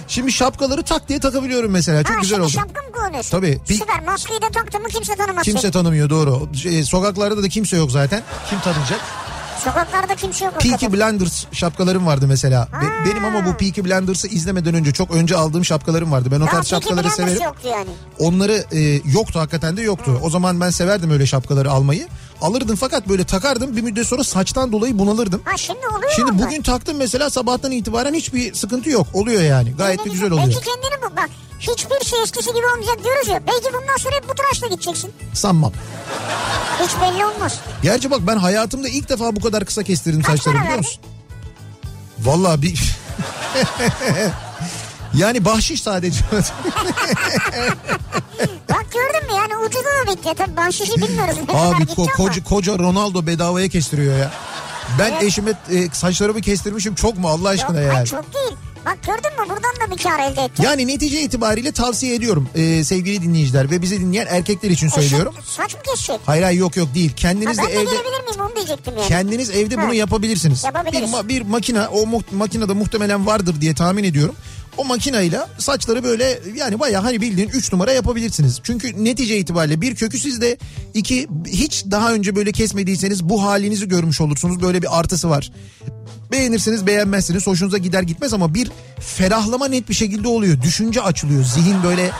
Şimdi 0.07 0.31
şapkaları 0.31 0.83
tak 0.83 1.09
diye 1.09 1.19
takabiliyorum 1.19 1.71
mesela. 1.71 2.03
Çok 2.03 2.15
ha, 2.17 2.21
güzel 2.21 2.39
oldu. 2.39 2.49
şapka 2.49 2.81
mı 2.81 2.87
tanıyorsun. 2.95 3.31
Tabii. 3.31 3.59
Bir- 3.69 3.73
Süper 3.73 4.03
maskeyi 4.03 4.41
de 4.41 4.49
taktın 4.53 4.81
mı 4.81 4.87
kimse 4.87 5.15
tanımaz. 5.15 5.43
Kimse 5.43 5.61
seni. 5.61 5.71
tanımıyor 5.71 6.09
doğru. 6.09 6.49
Şey, 6.55 6.83
sokaklarda 6.83 7.43
da 7.43 7.49
kimse 7.49 7.77
yok 7.77 7.91
zaten. 7.91 8.23
Kim 8.49 8.59
tanıyacak? 8.59 8.99
Sokaklarda 9.63 10.15
kimse 10.15 10.45
yok. 10.45 10.53
Peaky. 10.59 10.85
Blinders 10.87 11.45
şapkalarım 11.51 12.05
vardı 12.05 12.25
mesela. 12.27 12.67
Be- 12.71 12.75
Ha. 12.85 13.05
benim 13.05 13.25
ama 13.25 13.45
bu 13.45 13.57
Peaky 13.57 13.81
Blinders'ı 13.81 14.27
izlemeden 14.27 14.73
önce 14.73 14.91
çok 14.91 15.11
önce 15.11 15.35
aldığım 15.37 15.65
şapkalarım 15.65 16.11
vardı. 16.11 16.29
Ben 16.31 16.39
o 16.41 16.45
Ya 16.45 16.51
tarz 16.51 16.69
Peaky 16.69 16.85
şapkaları 16.87 17.03
Blinders 17.03 17.15
severim. 17.15 17.43
yoktu 17.43 17.67
yani. 17.71 17.89
Onları 18.19 18.65
e, 18.71 18.79
yoktu 19.11 19.39
hakikaten 19.39 19.77
de 19.77 19.81
yoktu. 19.81 20.19
O 20.23 20.29
zaman 20.29 20.59
ben 20.61 20.69
severdim 20.69 21.11
öyle 21.11 21.25
şapkaları 21.25 21.71
almayı. 21.71 22.07
Alırdım 22.41 22.75
fakat 22.75 23.09
böyle 23.09 23.23
takardım 23.23 23.75
bir 23.75 23.81
müddet 23.81 24.07
sonra 24.07 24.23
saçtan 24.23 24.71
dolayı 24.71 24.99
bunalırdım. 24.99 25.41
Ha 25.45 25.57
şimdi 25.57 25.87
oluyor 25.87 26.11
Şimdi 26.15 26.31
mu? 26.31 26.39
bugün 26.39 26.61
taktım 26.61 26.97
mesela 26.97 27.29
sabahtan 27.29 27.71
itibaren 27.71 28.13
hiçbir 28.13 28.53
sıkıntı 28.53 28.89
yok. 28.89 29.07
Oluyor 29.13 29.41
yani. 29.41 29.71
Gayet 29.77 30.05
de 30.05 30.09
güzel 30.09 30.31
oluyor. 30.31 30.47
Belki 30.47 30.59
kendini 30.59 31.01
bu 31.11 31.15
bak. 31.15 31.29
Hiçbir 31.59 32.05
şey 32.05 32.21
eskisi 32.23 32.53
gibi 32.53 32.65
olmayacak 32.73 33.03
diyoruz 33.03 33.27
ya. 33.27 33.41
Belki 33.47 33.65
bundan 33.65 33.97
sonra 33.97 34.15
hep 34.15 34.29
bu 34.29 34.33
tıraşla 34.35 34.67
gideceksin. 34.67 35.13
Sanmam. 35.33 35.73
Hiç 36.83 36.91
belli 37.01 37.25
olmaz. 37.25 37.59
Gerçi 37.83 38.11
bak 38.11 38.19
ben 38.27 38.37
hayatımda 38.37 38.87
ilk 38.89 39.09
defa 39.09 39.35
bu 39.35 39.39
kadar 39.39 39.65
kısa 39.65 39.83
kestirdim 39.83 40.21
Kaç 40.21 40.37
saçlarımı 40.39 40.59
para 40.59 40.67
biliyor 40.67 40.77
musun? 40.77 41.01
Vallahi 42.19 42.61
bir... 42.61 42.81
yani 45.13 45.45
bahşiş 45.45 45.81
sadece. 45.83 46.19
Bak 48.69 48.85
gördün 48.93 49.27
mü 49.27 49.33
yani 49.37 49.57
ucuza 49.65 49.83
da 50.07 50.11
bitti. 50.11 50.29
Tabii 50.37 50.57
bahşişi 50.57 50.95
bilmiyoruz. 50.97 51.35
Ne 51.49 51.57
Abi 51.59 51.83
ko- 51.83 52.11
koca, 52.11 52.43
koca 52.43 52.77
Ronaldo 52.79 53.27
bedavaya 53.27 53.67
kestiriyor 53.69 54.17
ya. 54.17 54.31
Ben 54.99 55.11
Evet. 55.11 55.23
eşime 55.23 55.51
e, 55.71 55.89
saçlarımı 55.93 56.41
kestirmişim 56.41 56.95
çok 56.95 57.17
mu 57.17 57.27
Allah 57.29 57.53
Yok, 57.53 57.61
aşkına 57.61 57.77
ay 57.77 57.83
yani. 57.85 58.05
çok 58.07 58.33
değil. 58.33 58.57
Bak 58.85 58.97
gördün 59.05 59.31
mü 59.41 59.49
buradan 59.49 59.87
da 59.89 59.95
bir 59.97 60.03
kar 60.03 60.19
elde 60.31 60.41
ettin. 60.41 60.63
Yani 60.63 60.87
netice 60.87 61.21
itibariyle 61.21 61.71
tavsiye 61.71 62.15
ediyorum 62.15 62.49
e, 62.55 62.83
sevgili 62.83 63.21
dinleyiciler 63.21 63.71
ve 63.71 63.81
bizi 63.81 63.99
dinleyen 64.01 64.27
erkekler 64.29 64.69
için 64.69 64.89
söylüyorum. 64.89 65.33
E, 65.39 65.41
saç 65.45 65.73
mı 65.75 65.79
kesecek? 65.85 66.19
Hayır 66.25 66.43
hayır 66.43 66.59
yok 66.59 66.77
yok 66.77 66.95
değil. 66.95 67.09
Ha, 67.09 67.15
Kendiniz 67.15 67.57
ben 67.57 67.65
de 67.65 67.69
de 67.69 67.73
evde 67.73 67.83
gelebilir 67.83 68.23
miyim 68.27 68.41
onu 68.41 68.55
diyecektim 68.55 68.93
yani. 68.97 69.07
kendiniz 69.07 69.49
evde 69.49 69.77
bunu 69.77 69.85
Ha. 69.89 69.93
yapabilirsiniz. 69.93 70.63
Yapabiliriz. 70.63 71.01
Bir, 71.11 71.17
ma- 71.17 71.27
bir 71.27 71.41
makine 71.41 71.87
o 71.87 72.05
mu- 72.05 72.21
makinede 72.31 72.73
muhtemelen 72.73 73.25
vardır 73.25 73.61
diye 73.61 73.75
tahmin 73.75 74.03
ediyorum. 74.03 74.35
O 74.77 74.85
makinayla 74.85 75.49
saçları 75.57 76.03
böyle 76.03 76.39
yani 76.55 76.79
bayağı 76.79 77.01
hani 77.01 77.21
bildiğin 77.21 77.49
3 77.49 77.73
numara 77.73 77.91
yapabilirsiniz. 77.91 78.59
Çünkü 78.63 79.03
netice 79.03 79.37
itibariyle 79.37 79.81
bir 79.81 79.95
kökü 79.95 80.19
sizde 80.19 80.57
iki 80.93 81.27
hiç 81.47 81.85
daha 81.91 82.13
önce 82.13 82.35
böyle 82.35 82.51
kesmediyseniz 82.51 83.23
bu 83.29 83.43
halinizi 83.43 83.87
görmüş 83.87 84.21
olursunuz. 84.21 84.61
Böyle 84.61 84.81
bir 84.81 84.99
artısı 84.99 85.29
var. 85.29 85.51
Beğenirsiniz 86.31 86.87
beğenmezsiniz 86.87 87.47
hoşunuza 87.47 87.77
gider 87.77 88.01
gitmez 88.03 88.33
ama 88.33 88.53
bir 88.53 88.71
ferahlama 88.99 89.67
net 89.67 89.89
bir 89.89 89.93
şekilde 89.93 90.27
oluyor. 90.27 90.61
Düşünce 90.61 91.01
açılıyor 91.01 91.43
zihin 91.43 91.83
böyle 91.83 92.11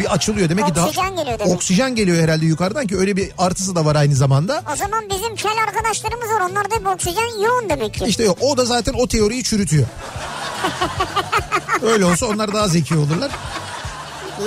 bir 0.00 0.12
açılıyor. 0.12 0.48
Demek 0.48 0.66
ki 0.66 0.74
daha 0.74 0.86
Oksijen 0.86 1.16
geliyor 1.16 1.38
demek. 1.38 1.54
oksijen 1.54 1.94
geliyor 1.94 2.22
herhalde 2.22 2.46
yukarıdan 2.46 2.86
ki 2.86 2.96
öyle 2.96 3.16
bir 3.16 3.30
artısı 3.38 3.74
da 3.74 3.84
var 3.84 3.96
aynı 3.96 4.14
zamanda. 4.14 4.62
O 4.72 4.76
zaman 4.76 5.04
bizim 5.10 5.36
kel 5.36 5.52
arkadaşlarımız 5.68 6.28
var. 6.28 6.50
Onlarda 6.50 6.74
hep 6.74 6.86
oksijen 6.86 7.42
yoğun 7.44 7.68
demek 7.68 7.94
ki. 7.94 8.04
İşte 8.04 8.24
yok 8.24 8.38
o 8.40 8.56
da 8.56 8.64
zaten 8.64 8.94
o 8.94 9.08
teoriyi 9.08 9.44
çürütüyor. 9.44 9.86
Öyle 11.82 12.04
olsa 12.04 12.26
onlar 12.26 12.54
daha 12.54 12.68
zeki 12.68 12.96
olurlar. 12.96 13.30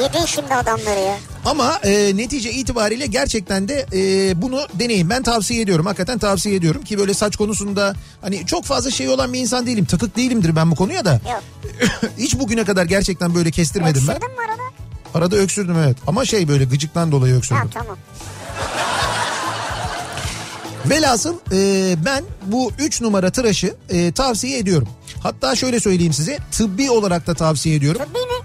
Yedin 0.02 0.26
şimdi 0.26 0.54
adamları 0.54 1.00
ya. 1.00 1.18
Ama 1.46 1.80
e, 1.84 2.18
netice 2.18 2.52
itibariyle 2.52 3.06
gerçekten 3.06 3.68
de 3.68 3.86
e, 3.94 4.42
bunu 4.42 4.68
deneyin. 4.74 5.10
Ben 5.10 5.24
tavsiye 5.24 5.62
ediyorum. 5.62 5.86
Hakikaten 5.86 6.20
tavsiye 6.20 6.56
ediyorum 6.56 6.84
ki 6.84 6.98
böyle 6.98 7.14
saç 7.14 7.36
konusunda 7.36 7.94
hani 8.22 8.46
çok 8.46 8.66
fazla 8.66 8.92
şey 8.92 9.10
olan 9.10 9.34
bir 9.34 9.40
insan 9.40 9.66
değilim. 9.68 9.86
Takık 9.86 10.18
değilimdir 10.18 10.56
ben 10.56 10.72
bu 10.72 10.76
konuya 10.76 11.06
da. 11.06 11.12
Yok. 11.32 11.44
Hiç 12.18 12.40
bugüne 12.40 12.64
kadar 12.64 12.86
gerçekten 12.86 13.36
böyle 13.36 13.52
kestirmedim 13.52 14.04
ben. 14.08 14.16
Öksürdün 14.16 14.36
mü 14.36 14.42
arada? 14.50 14.62
Arada 15.14 15.36
öksürdüm 15.36 15.76
evet. 15.86 15.98
Ama 16.08 16.26
şey 16.26 16.48
böyle 16.48 16.64
gıcıktan 16.64 17.12
dolayı 17.12 17.34
Ha 17.34 17.38
öksürdüm. 17.38 17.70
tamam. 17.74 17.98
Velhasıl 20.86 21.36
e, 21.52 21.96
ben 22.06 22.24
bu 22.46 22.72
3 22.80 23.02
numara 23.02 23.32
tıraşı 23.32 23.76
e, 23.90 24.12
tavsiye 24.12 24.58
ediyorum. 24.58 24.88
Hatta 25.24 25.56
şöyle 25.56 25.80
söyleyeyim 25.80 26.14
size 26.14 26.38
tıbbi 26.52 26.92
olarak 26.92 27.28
da 27.28 27.34
tavsiye 27.34 27.76
ediyorum. 27.76 28.02
Tıbbi 28.02 28.20
mi? 28.20 28.41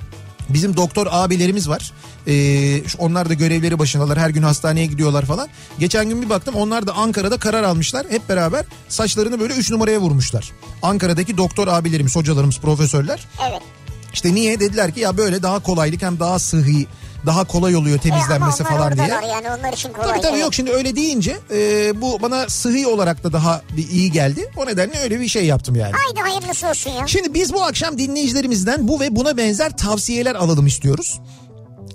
Bizim 0.49 0.77
doktor 0.77 1.07
abilerimiz 1.11 1.69
var. 1.69 1.93
Ee, 2.27 2.83
onlar 2.99 3.29
da 3.29 3.35
görevleri 3.35 3.79
başındalar. 3.79 4.19
Her 4.19 4.31
gün 4.31 4.43
hastaneye 4.43 4.87
gidiyorlar 4.87 5.25
falan. 5.25 5.49
Geçen 5.79 6.09
gün 6.09 6.23
bir 6.23 6.31
baktım 6.31 6.55
onlar 6.55 6.87
da 6.87 6.95
Ankara'da 6.95 7.37
karar 7.37 7.63
almışlar. 7.63 8.07
Hep 8.11 8.29
beraber 8.29 8.65
saçlarını 8.89 9.41
böyle 9.41 9.55
3 9.55 9.71
numaraya 9.71 10.01
vurmuşlar. 10.01 10.53
Ankara'daki 10.83 11.37
doktor 11.37 11.69
abilerimiz, 11.69 12.17
hocalarımız, 12.17 12.59
profesörler. 12.59 13.27
Evet. 13.51 13.63
İşte 14.13 14.35
niye 14.35 14.61
dediler 14.61 14.95
ki 14.95 15.01
ya 15.01 15.17
böyle 15.17 15.43
daha 15.43 15.59
kolaylık 15.59 16.03
hem 16.03 16.21
daha 16.21 16.39
sıhhi, 16.39 16.87
daha 17.27 17.45
kolay 17.45 17.77
oluyor 17.77 17.99
temizlenmesi 17.99 18.63
e, 18.63 18.67
falan 18.67 18.97
diye. 18.97 19.09
Yani 19.09 19.47
onlar 19.59 19.73
için 19.73 19.93
kolay. 19.93 20.09
Tabii 20.09 20.21
tabii 20.21 20.33
evet. 20.33 20.43
yok 20.43 20.55
şimdi 20.55 20.71
öyle 20.71 20.97
deyince 20.97 21.37
e, 21.51 21.93
bu 22.01 22.23
bana 22.23 22.49
sıhhi 22.49 22.87
olarak 22.87 23.25
da 23.25 23.33
daha 23.33 23.63
bir 23.77 23.89
iyi 23.89 24.13
geldi. 24.13 24.51
O 24.57 24.67
nedenle 24.67 24.99
öyle 24.99 25.21
bir 25.21 25.29
şey 25.29 25.47
yaptım 25.47 25.77
yani. 25.77 25.93
Haydi 25.93 26.21
hayırlısı 26.21 26.69
olsun 26.69 26.91
ya. 26.91 27.07
Şimdi 27.07 27.35
biz 27.35 27.53
bu 27.53 27.65
akşam 27.65 27.99
dinleyicilerimizden 27.99 28.89
bu 28.89 29.01
ve 29.01 29.17
buna 29.17 29.37
benzer 29.37 29.77
tavsiyeler 29.77 30.35
alalım 30.35 30.67
istiyoruz. 30.67 31.21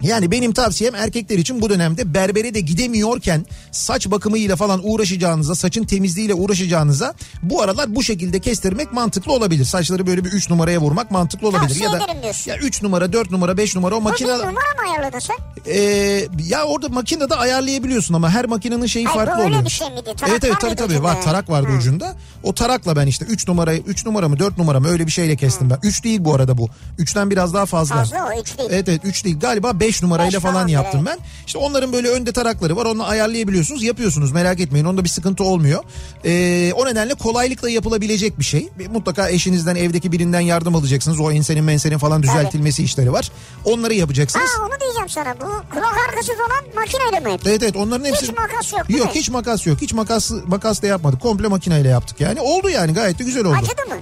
Yani 0.04 0.32
benim 0.32 0.54
tavsiyem 0.54 0.96
erkekler 0.96 1.38
için 1.38 1.62
bu 1.62 1.70
dönemde 1.70 2.14
berbere 2.14 2.54
de 2.54 2.60
gidemiyorken 2.60 3.46
saç 3.72 4.12
bakımıyla 4.12 4.56
falan 4.56 4.80
uğraşacağınıza, 4.84 5.56
saçın 5.56 5.84
temizliğiyle 5.84 6.34
uğraşacağınıza 6.34 7.14
bu 7.44 7.62
aralar 7.62 7.96
bu 7.96 8.04
şekilde 8.04 8.40
kestirmek 8.40 8.94
mantıklı 8.94 9.34
olabilir. 9.34 9.66
Saçları 9.66 10.08
böyle 10.08 10.26
bir 10.26 10.32
3 10.32 10.50
numaraya 10.50 10.82
vurmak 10.82 11.12
mantıklı 11.12 11.48
olabilir. 11.48 11.68
Tavsiye 11.68 11.90
ya 11.90 12.00
da 12.00 12.22
diyorsun. 12.24 12.52
ya 12.52 12.58
3 12.58 12.82
numara, 12.84 13.14
4 13.14 13.32
numara, 13.32 13.58
5 13.58 13.76
numara 13.76 13.96
o 13.96 14.02
makine 14.02 14.32
numara 14.32 14.50
mı 14.52 14.90
ayarladın 14.90 15.20
sen? 15.20 15.36
Ee, 15.68 16.28
ya 16.48 16.64
orada 16.64 16.90
makinede 16.90 17.36
ayarlayabiliyorsun 17.36 18.14
ama 18.14 18.30
her 18.30 18.46
makinenin 18.46 18.86
şeyi 18.86 19.06
Hayır, 19.06 19.26
farklı 19.28 19.44
oluyor. 19.46 19.66
bir 19.66 19.70
şey 19.70 19.90
miydi? 19.90 20.04
Tarak 20.18 20.30
evet 20.32 20.44
evet 20.44 20.56
tabii 20.60 20.76
tabii 20.76 21.04
var 21.04 21.22
tarak 21.22 21.50
vardı 21.50 21.68
Ha. 21.72 21.78
ucunda. 21.78 22.16
O 22.44 22.54
tarakla 22.54 22.96
ben 22.96 23.08
işte 23.08 23.26
3 23.26 23.48
numarayı 23.48 23.82
3 23.88 24.06
numara 24.06 24.30
mı 24.30 24.40
4 24.40 24.58
numara 24.58 24.80
mı 24.80 24.88
öyle 24.88 25.06
bir 25.08 25.12
şeyle 25.12 25.36
kestim 25.36 25.70
ben. 25.70 25.80
3 25.84 26.04
değil 26.04 26.20
bu 26.26 26.34
arada 26.36 26.58
bu. 26.58 26.70
3'ten 27.00 27.30
biraz 27.32 27.54
daha 27.54 27.66
fazla. 27.66 27.96
Fazla 27.96 28.18
o 28.36 28.42
üç 28.42 28.58
değil. 28.58 28.70
Evet 28.72 28.90
evet 28.90 29.02
3 29.04 29.26
değil 29.26 29.40
galiba 29.40 29.80
5 29.80 29.91
numarayla 30.02 30.38
Beş 30.38 30.44
falan 30.44 30.68
yaptım 30.68 31.08
evet. 31.08 31.20
ben. 31.20 31.26
İşte 31.48 31.60
onların 31.60 31.94
böyle 31.94 32.10
önde 32.10 32.32
tarakları 32.32 32.76
var 32.76 32.86
onu 32.86 33.08
ayarlayabiliyorsunuz 33.08 33.84
yapıyorsunuz 33.84 34.32
merak 34.32 34.60
etmeyin 34.60 34.86
onda 34.86 35.04
bir 35.04 35.10
sıkıntı 35.10 35.44
olmuyor. 35.44 35.84
Ee, 36.26 36.74
o 36.76 36.86
nedenle 36.86 37.14
kolaylıkla 37.14 37.70
yapılabilecek 37.70 38.40
bir 38.40 38.44
şey. 38.44 38.70
Mutlaka 38.94 39.30
eşinizden 39.30 39.76
evdeki 39.76 40.12
birinden 40.12 40.40
yardım 40.40 40.76
alacaksınız. 40.76 41.20
O 41.20 41.32
ensenin 41.32 41.64
mensenin 41.64 41.98
falan 41.98 42.24
düzeltilmesi 42.24 42.84
işleri 42.84 43.14
var. 43.14 43.32
Onları 43.66 43.94
yapacaksınız. 43.94 44.46
Ha 44.46 44.64
onu 44.66 44.80
diyeceğim 44.80 45.10
sana. 45.10 45.36
Bu 45.36 45.74
kulak 45.74 45.98
arkası 46.10 46.32
olan 46.34 46.76
makineyle 46.76 47.20
mi 47.20 47.34
hep? 47.34 47.48
Evet 47.48 47.64
evet 47.64 47.76
onların 47.76 48.06
hepsi... 48.06 48.22
Hiç 48.22 48.38
makas 48.38 48.74
yok 48.74 48.90
Yok 48.90 49.16
hiç 49.16 49.30
makas 49.30 49.68
yok. 49.68 49.82
Hiç 49.82 49.94
makas 49.94 50.32
makas 50.48 50.82
da 50.82 50.88
yapmadık. 50.88 51.22
Komple 51.22 51.48
makineyle 51.48 51.90
yaptık 51.90 52.22
yani. 52.22 52.42
Oldu 52.42 52.70
yani 52.70 52.94
gayet 52.94 53.20
de 53.20 53.24
güzel 53.24 53.46
oldu. 53.46 53.58
Acıdı 53.58 53.86
mı? 53.90 53.96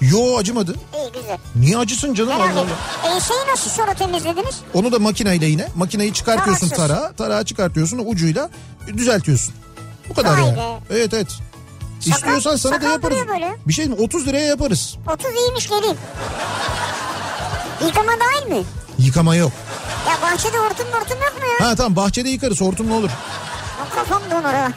Yo 0.00 0.36
acımadı. 0.38 0.74
İyi 0.94 1.12
güzel. 1.12 1.38
Niye 1.56 1.78
acısın 1.78 2.14
canım 2.14 2.38
Merak 2.38 2.52
Allah. 2.56 2.60
Allah. 3.04 3.16
E, 3.16 3.20
şeyi 3.20 3.40
nasıl 3.52 3.70
sonra 3.70 3.94
temizlediniz? 3.94 4.56
Onu 4.74 4.92
da 4.92 4.98
makineyle 4.98 5.46
yine. 5.46 5.68
Makineyi 5.76 6.14
çıkartıyorsun 6.14 6.68
Taraksız. 6.68 6.96
tarağa. 6.96 7.12
Tarağı 7.12 7.44
çıkartıyorsun 7.44 8.02
ucuyla 8.06 8.50
düzeltiyorsun. 8.86 9.54
Bu 10.08 10.14
kadar 10.14 10.34
Vay 10.38 10.46
yani. 10.46 10.56
be. 10.56 10.60
Evet 10.90 11.14
evet. 11.14 11.28
Sakal- 12.00 12.10
İstiyorsan 12.16 12.56
sana 12.56 12.82
da 12.82 12.88
yaparız. 12.88 13.18
böyle. 13.28 13.56
Bir 13.68 13.72
şey 13.72 13.86
mi? 13.86 13.94
30 13.94 14.26
liraya 14.26 14.46
yaparız. 14.46 14.96
30 15.14 15.26
iyiymiş 15.34 15.68
geleyim. 15.68 15.96
Yıkama 17.86 18.12
dahil 18.12 18.52
mi? 18.58 18.64
Yıkama 18.98 19.36
yok. 19.36 19.52
Ya 20.08 20.22
bahçede 20.22 20.58
hortum 20.58 20.86
hortum 20.92 21.18
yok 21.18 21.34
mu 21.40 21.46
ya? 21.60 21.68
Ha 21.68 21.74
tamam 21.74 21.96
bahçede 21.96 22.28
yıkarız 22.28 22.60
hortumlu 22.60 22.94
olur. 22.94 23.10
O 23.86 23.94
kafam 23.94 24.22
donur 24.30 24.54
ha. 24.54 24.68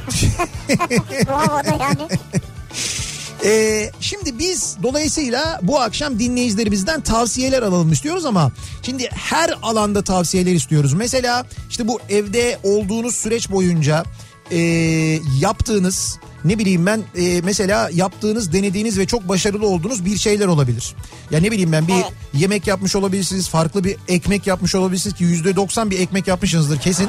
Bu 1.28 1.32
havada 1.32 1.70
yani. 1.84 2.08
Ee, 3.46 3.92
şimdi 4.00 4.40
biz 4.40 4.78
dolayısıyla 4.84 5.60
bu 5.64 5.80
akşam 5.80 6.20
dinleyicilerimizden 6.20 7.02
tavsiyeler 7.02 7.62
alalım 7.62 7.92
istiyoruz 7.92 8.26
ama 8.26 8.52
şimdi 8.82 9.10
her 9.12 9.54
alanda 9.62 10.04
tavsiyeler 10.04 10.54
istiyoruz. 10.54 10.94
Mesela 10.94 11.46
işte 11.70 11.88
bu 11.88 12.00
evde 12.10 12.60
olduğunuz 12.64 13.16
süreç 13.16 13.52
boyunca 13.52 14.04
e, 14.52 14.58
yaptığınız 15.40 16.20
ne 16.46 16.60
bileyim 16.60 16.86
ben 16.86 17.02
e, 17.18 17.42
mesela 17.42 17.90
yaptığınız 17.94 18.54
denediğiniz 18.54 18.98
ve 19.00 19.06
çok 19.06 19.30
başarılı 19.30 19.68
olduğunuz 19.68 20.06
bir 20.06 20.18
şeyler 20.18 20.48
olabilir. 20.48 20.94
Ya 21.32 21.40
ne 21.40 21.52
bileyim 21.52 21.72
ben 21.72 21.88
bir 21.88 21.94
Evet. 21.94 22.06
yemek 22.34 22.68
yapmış 22.68 22.96
olabilirsiniz 22.96 23.50
farklı 23.50 23.84
bir 23.84 23.96
ekmek 24.08 24.48
yapmış 24.48 24.76
olabilirsiniz 24.76 25.16
ki 25.16 25.24
yüzde 25.24 25.56
doksan 25.56 25.92
bir 25.92 26.00
ekmek 26.00 26.28
yapmışsınızdır 26.28 26.80
kesin. 26.80 27.08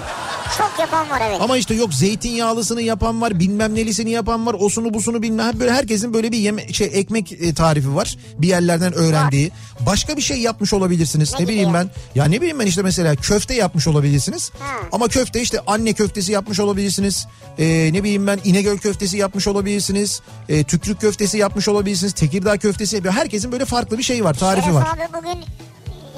Çok 0.59 0.73
yapan 0.81 1.11
var 1.11 1.23
evet. 1.29 1.41
Ama 1.41 1.57
işte 1.57 1.75
yok 1.75 1.95
zeytinyağlısını 1.95 2.83
yapan 2.83 3.21
var, 3.21 3.41
bilmem 3.41 3.75
nelisini 3.75 4.11
yapan 4.11 4.47
var, 4.47 4.57
osunu 4.59 4.95
busunu 4.95 5.23
bilmem. 5.23 5.61
Böyle 5.61 5.73
herkesin 5.73 6.15
böyle 6.15 6.33
bir 6.33 6.39
yeme 6.39 6.73
şey 6.73 6.91
ekmek 6.93 7.33
e, 7.33 7.55
tarifi 7.55 7.95
var. 7.95 8.17
Bir 8.39 8.49
yerlerden 8.49 8.93
öğrendiği. 8.93 9.51
Başka 9.87 10.17
bir 10.17 10.23
şey 10.23 10.37
yapmış 10.39 10.73
olabilirsiniz. 10.73 11.35
Ne 11.39 11.45
Ne, 11.45 11.49
bileyim 11.49 11.69
ya? 11.69 11.75
ben. 11.75 11.91
Ya 12.15 12.25
ne 12.25 12.41
bileyim 12.41 12.59
ben 12.59 12.67
işte 12.67 12.83
mesela 12.83 13.17
köfte 13.17 13.55
yapmış 13.55 13.87
olabilirsiniz. 13.87 14.51
Ha. 14.59 14.77
Ama 14.93 15.09
köfte 15.09 15.41
işte 15.41 15.61
anne 15.67 15.93
köftesi 15.93 16.33
yapmış 16.33 16.61
olabilirsiniz. 16.61 17.27
E, 17.59 17.91
ne 17.93 18.03
bileyim 18.03 18.27
ben 18.27 18.39
İnegöl 18.45 18.79
köftesi 18.79 19.17
yapmış 19.25 19.47
olabilirsiniz. 19.49 20.21
E, 20.49 20.65
tükrük 20.65 21.01
köftesi 21.01 21.39
yapmış 21.39 21.69
olabilirsiniz. 21.69 22.13
Tekirdağ 22.13 22.59
köftesi. 22.59 23.03
Herkesin 23.11 23.53
böyle 23.53 23.65
farklı 23.65 23.99
bir 23.99 24.03
şeyi 24.03 24.25
var, 24.25 24.35
tarifi 24.35 24.63
Şeref 24.63 24.77
var. 24.77 24.87
abi 24.97 25.09
bugün 25.19 25.39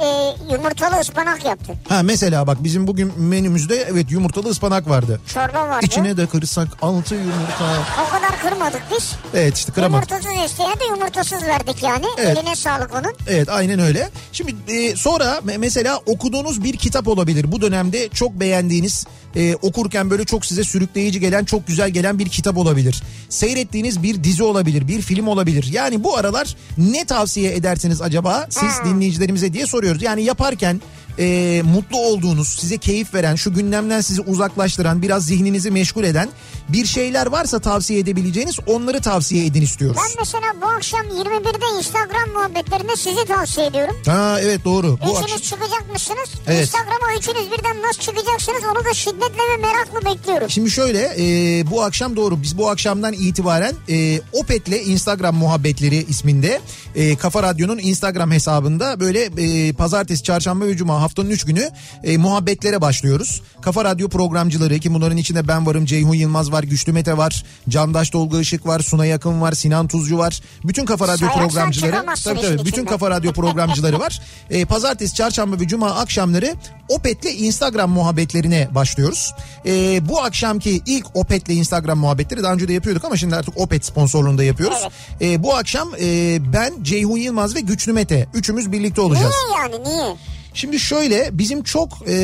e, 0.05 0.07
yumurtalı 0.53 1.01
ıspanak 1.01 1.45
yaptı. 1.45 1.73
Ha 1.89 2.03
mesela 2.03 2.47
bak 2.47 2.65
bizim 2.65 2.87
bugün 2.87 3.21
menümüzde 3.21 3.87
evet 3.91 4.11
yumurtalı 4.11 4.49
ıspanak 4.49 4.89
vardı. 4.89 5.21
Çorba 5.35 5.69
vardı. 5.69 5.87
İçine 5.87 6.17
de 6.17 6.27
kırsak 6.27 6.69
altı 6.83 7.15
yumurta. 7.15 7.79
O 8.07 8.11
kadar 8.11 8.41
kırmadık 8.43 8.83
biz. 8.97 9.13
Evet 9.35 9.57
işte 9.57 9.73
kıramadık. 9.73 10.11
Yumurtasız 10.11 10.51
isteyene 10.51 10.81
de 10.81 10.85
yumurtasız 10.85 11.43
verdik 11.43 11.83
yani. 11.83 12.07
Evet. 12.19 12.39
Eline 12.39 12.57
sağlık 12.57 12.95
onun. 12.95 13.13
Evet 13.29 13.49
aynen 13.49 13.79
öyle. 13.79 14.11
Şimdi 14.33 14.55
e, 14.69 14.97
sonra 14.97 15.25
me- 15.47 15.59
mesela 15.59 15.97
okuduğunuz 16.07 16.65
bir 16.65 16.77
kitap 16.77 17.09
olabilir. 17.09 17.53
Bu 17.53 17.61
dönemde 17.61 18.09
çok 18.09 18.33
beğendiğiniz 18.33 19.07
e, 19.37 19.55
okurken 19.55 20.11
böyle 20.11 20.25
çok 20.25 20.47
size 20.47 20.64
sürükleyici 20.64 21.21
gelen 21.21 21.45
çok 21.45 21.66
güzel 21.66 21.90
gelen 21.90 22.19
bir 22.19 22.28
kitap 22.28 22.57
olabilir. 22.57 23.02
Seyrettiğiniz 23.28 24.02
bir 24.02 24.25
dizi 24.25 24.43
olabilir 24.43 24.88
bir 24.88 25.02
film 25.02 25.26
olabilir. 25.28 25.69
Yani 25.73 26.05
bu 26.05 26.16
aralar 26.16 26.57
ne 26.78 27.05
tavsiye 27.05 27.55
edersiniz 27.55 28.02
acaba 28.02 28.47
siz 28.50 28.62
Ha. 28.73 28.85
dinleyicilerimize 28.85 29.52
diye 29.52 29.66
soruyoruz. 29.66 30.02
Yani 30.02 30.23
yaparken 30.25 30.81
e, 31.18 31.62
mutlu 31.62 31.99
olduğunuz 31.99 32.49
size 32.49 32.78
keyif 32.78 33.14
veren 33.14 33.35
şu 33.35 33.54
gündemden 33.54 34.00
sizi 34.00 34.20
uzaklaştıran 34.20 35.02
biraz 35.02 35.26
zihninizi 35.26 35.70
meşgul 35.70 36.04
eden 36.04 36.28
bir 36.68 36.87
şeyler 36.87 37.26
varsa 37.26 37.58
tavsiye 37.58 37.99
edebileceğiniz 37.99 38.58
onları 38.66 39.00
tavsiye 39.00 39.46
edin 39.46 39.62
istiyoruz. 39.62 39.96
Ben 40.00 40.16
mesela 40.18 40.61
bu 40.62 40.66
akşam 40.66 41.00
21'de 41.00 41.78
Instagram 41.78 42.30
muhabbetlerinde 42.35 42.96
sizi 42.96 43.25
tavsiye 43.25 43.66
ediyorum. 43.66 43.96
Ha 44.06 44.38
evet 44.40 44.64
doğru. 44.64 44.99
Bu 45.06 45.11
Üçünüz 45.11 45.23
akşam... 45.23 45.38
çıkacakmışsınız. 45.38 46.28
Evet. 46.46 46.62
Instagram'a 46.62 47.18
üçünüz 47.18 47.50
birden 47.50 47.82
nasıl 47.82 48.00
çıkacaksınız 48.00 48.62
onu 48.76 48.85
da 48.85 48.94
şiddetle 48.94 49.42
ve 49.52 49.56
merakla 49.62 50.11
bekliyorum. 50.11 50.50
Şimdi 50.50 50.70
şöyle 50.70 51.14
e, 51.18 51.66
bu 51.70 51.82
akşam 51.82 52.16
doğru 52.16 52.42
biz 52.42 52.58
bu 52.58 52.70
akşamdan 52.70 53.12
itibaren 53.12 53.75
e, 53.88 54.20
Opet'le 54.32 54.87
Instagram 54.87 55.37
muhabbetleri 55.37 55.96
isminde 55.96 56.61
e, 56.94 57.16
Kafa 57.16 57.42
Radyo'nun 57.42 57.78
Instagram 57.78 58.30
hesabında 58.30 59.00
böyle 59.00 59.25
e, 59.25 59.73
pazartesi, 59.73 60.23
çarşamba 60.23 60.66
ve 60.66 60.76
cuma 60.76 61.02
haftanın 61.07 61.31
3 61.31 61.45
günü 61.45 61.71
e, 62.05 62.17
muhabbetlere 62.17 62.81
başlıyoruz. 62.81 63.43
Kafa 63.63 63.85
Radyo 63.85 64.09
programcıları 64.09 64.79
ki 64.79 64.95
bunların 64.95 65.17
içinde 65.17 65.49
ben 65.49 65.67
varım, 65.67 65.85
Ceyhun 65.85 66.15
Yılmaz 66.15 66.53
var, 66.53 66.63
Güçlü 66.63 66.93
Mete 66.93 67.17
var, 67.17 67.45
Candaş 67.69 68.11
Tolga 68.11 68.41
Işık 68.41 68.67
var, 68.67 68.81
Suna 68.81 69.07
Yakın 69.07 69.41
var, 69.41 69.53
Sinan 69.53 69.89
Tuzcu 69.89 70.19
var. 70.19 70.41
Bütün 70.65 70.85
Kafa 70.85 71.09
Radyo 71.09 71.29
Sayarsan 71.29 71.49
programcıları 71.49 72.07
tabii 72.25 72.41
tabii 72.41 72.59
bütün 72.59 72.69
içinden. 72.69 72.87
Kafa 72.87 73.11
Radyo 73.11 73.33
programcıları 73.33 73.99
var. 74.01 74.21
E, 74.51 74.65
pazartesi, 74.65 75.15
çarşamba 75.15 75.61
ve 75.61 75.69
cuma 75.69 75.91
akşamları 75.91 76.55
Opet'le 76.89 77.41
Instagram 77.41 77.91
muhabbetlerine 77.91 78.69
başlıyoruz. 78.75 79.35
E, 79.67 80.09
bu 80.09 80.23
akşamki 80.23 80.83
ilk 80.87 81.17
Opet'le 81.17 81.51
Instagram 81.51 81.99
muhabbetleri 81.99 82.43
daha 82.43 82.53
önce 82.53 82.69
de 82.69 82.73
yapıyorduk 82.73 83.05
ama 83.05 83.17
şimdi 83.17 83.37
artık 83.37 83.61
Opet 83.61 83.85
sponsorluğunda 83.85 84.45
yapıyoruz. 84.45 84.89
E, 85.21 85.43
bu 85.43 85.55
akşam 85.55 85.89
e, 86.01 86.39
ben, 86.53 86.73
Ceyhun 86.83 87.17
Yılmaz 87.17 87.55
ve 87.55 87.61
Güçlü 87.61 87.93
Mete 87.93 88.29
üçümüz 88.35 88.73
birlikte 88.73 89.01
olacağız. 89.01 89.35
Niye 89.49 89.59
yani 89.59 89.85
niye? 89.85 90.17
Şimdi 90.57 90.81
şöyle 90.81 91.39
bizim 91.39 91.63
çok 91.63 91.89
e, 92.09 92.15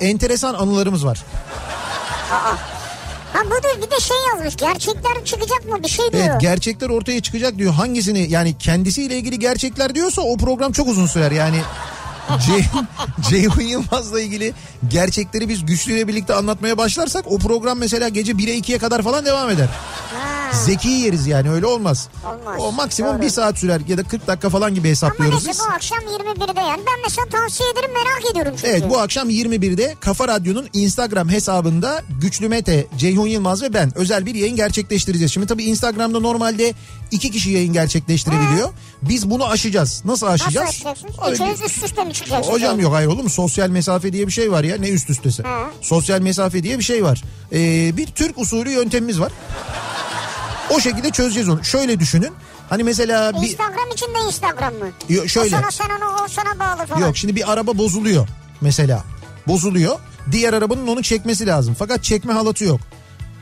enteresan 0.00 0.54
anılarımız 0.54 1.06
var. 1.06 1.24
Ha 3.32 3.42
bu 3.46 3.50
da 3.50 3.86
bir 3.86 3.90
de 3.90 4.00
şey 4.00 4.16
yazmış 4.30 4.56
gerçekler 4.56 5.24
çıkacak 5.24 5.64
mı 5.68 5.82
bir 5.82 5.88
şey 5.88 6.12
diyor. 6.12 6.24
Evet 6.30 6.40
gerçekler 6.40 6.88
ortaya 6.88 7.20
çıkacak 7.20 7.58
diyor. 7.58 7.72
Hangisini 7.72 8.30
yani 8.30 8.58
kendisiyle 8.58 9.16
ilgili 9.16 9.38
gerçekler 9.38 9.94
diyorsa 9.94 10.22
o 10.22 10.36
program 10.36 10.72
çok 10.72 10.88
uzun 10.88 11.06
sürer. 11.06 11.30
Yani 11.30 11.58
Ceyhun, 13.30 13.60
Yılmaz'la 13.60 14.20
ilgili 14.20 14.52
gerçekleri 14.88 15.48
biz 15.48 15.66
güçlüyle 15.66 16.08
birlikte 16.08 16.34
anlatmaya 16.34 16.78
başlarsak 16.78 17.24
o 17.32 17.38
program 17.38 17.78
mesela 17.78 18.08
gece 18.08 18.32
1'e 18.32 18.58
2'ye 18.58 18.78
kadar 18.78 19.02
falan 19.02 19.26
devam 19.26 19.50
eder. 19.50 19.68
Ha. 20.14 20.52
Zeki 20.52 20.88
yeriz 20.88 21.26
yani 21.26 21.50
öyle 21.50 21.66
olmaz. 21.66 22.08
Olmaz, 22.26 22.56
O 22.60 22.72
maksimum 22.72 23.12
doğru. 23.14 23.22
bir 23.22 23.30
saat 23.30 23.58
sürer 23.58 23.80
ya 23.88 23.98
da 23.98 24.02
40 24.04 24.26
dakika 24.26 24.50
falan 24.50 24.74
gibi 24.74 24.86
Ama 24.88 24.90
hesaplıyoruz 24.90 25.46
neyse 25.46 25.50
biz. 25.50 25.68
bu 25.68 25.72
akşam 25.74 25.98
21'de 25.98 26.60
yani 26.60 26.82
ben 26.86 27.02
mesela 27.04 27.28
tavsiye 27.28 27.70
ederim 27.70 27.90
merak 27.94 28.30
ediyorum 28.30 28.52
çünkü. 28.56 28.68
Evet 28.68 28.90
bu 28.90 28.98
akşam 28.98 29.30
21'de 29.30 29.94
Kafa 30.00 30.28
Radyo'nun 30.28 30.68
Instagram 30.72 31.28
hesabında 31.28 32.02
Güçlü 32.20 32.48
Mete, 32.48 32.86
Ceyhun 32.98 33.26
Yılmaz 33.26 33.62
ve 33.62 33.74
ben 33.74 33.98
özel 33.98 34.26
bir 34.26 34.34
yayın 34.34 34.56
gerçekleştireceğiz. 34.56 35.32
Şimdi 35.32 35.46
tabii 35.46 35.64
Instagram'da 35.64 36.20
normalde 36.20 36.74
iki 37.10 37.30
kişi 37.30 37.50
yayın 37.50 37.72
gerçekleştirebiliyor. 37.72 38.68
Biz 39.02 39.30
bunu 39.30 39.44
aşacağız. 39.46 40.02
Nasıl 40.04 40.26
Nasıl 40.26 40.44
aşacağız? 40.44 40.82
Abi, 41.18 41.32
Üçünüz 41.32 41.62
üst 41.62 41.84
üste 41.84 42.04
mi 42.04 42.12
çıkacaksınız? 42.14 42.54
Hocam 42.56 42.80
yok 42.80 42.94
hayır 42.94 43.08
olur 43.08 43.22
mu? 43.22 43.30
Sosyal 43.30 43.68
mesafe 43.68 44.12
diye 44.12 44.26
bir 44.26 44.32
şey 44.32 44.52
var 44.52 44.64
ya. 44.64 44.76
Ne 44.76 44.88
üst 44.88 45.10
üstesi? 45.10 45.42
Hı. 45.42 45.66
Sosyal 45.80 46.20
mesafe 46.20 46.62
diye 46.62 46.78
bir 46.78 46.84
şey 46.84 47.04
var. 47.04 47.22
Ee, 47.52 47.96
bir 47.96 48.06
Türk 48.06 48.38
usulü 48.38 48.70
yöntemimiz 48.70 49.20
var. 49.20 49.32
O 50.70 50.80
şekilde 50.80 51.10
çözeceğiz 51.10 51.48
onu. 51.48 51.64
Şöyle 51.64 52.00
düşünün. 52.00 52.32
Hani 52.70 52.84
mesela 52.84 53.32
bir... 53.42 53.46
Instagram 53.48 53.90
için 53.92 54.06
de 54.06 54.18
Instagram 54.26 54.74
mı? 54.74 54.88
Yo, 55.08 55.28
şöyle. 55.28 55.56
O 55.56 55.60
sana 55.60 55.70
sen 55.70 55.84
onu 55.86 56.24
o 56.24 56.28
sana 56.28 56.58
bağlı 56.58 56.86
falan. 56.86 57.00
Yok 57.00 57.16
şimdi 57.16 57.36
bir 57.36 57.52
araba 57.52 57.78
bozuluyor 57.78 58.28
mesela. 58.60 59.04
Bozuluyor. 59.48 59.98
Diğer 60.32 60.52
arabanın 60.52 60.86
onu 60.86 61.02
çekmesi 61.02 61.46
lazım. 61.46 61.76
Fakat 61.78 62.04
çekme 62.04 62.32
halatı 62.32 62.64
yok. 62.64 62.80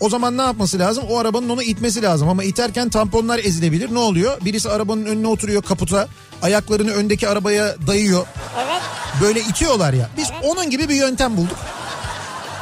O 0.04 0.08
zaman 0.08 0.38
ne 0.38 0.42
yapması 0.42 0.78
lazım? 0.78 1.04
O 1.10 1.18
arabanın 1.18 1.48
onu 1.48 1.62
itmesi 1.62 2.02
lazım 2.02 2.28
ama 2.28 2.44
iterken 2.44 2.88
tamponlar 2.88 3.38
ezilebilir. 3.38 3.94
Ne 3.94 3.98
oluyor? 3.98 4.40
Birisi 4.44 4.70
arabanın 4.70 5.04
önüne 5.04 5.26
oturuyor 5.26 5.62
kaputa. 5.62 6.08
Ayaklarını 6.42 6.90
öndeki 6.90 7.28
arabaya 7.28 7.76
dayıyor. 7.86 8.26
Evet. 8.64 8.82
Böyle 9.20 9.40
itiyorlar 9.40 9.92
ya. 9.92 10.08
Biz 10.16 10.28
onun 10.42 10.70
gibi 10.70 10.88
bir 10.88 10.94
yöntem 10.94 11.36
bulduk. 11.36 11.56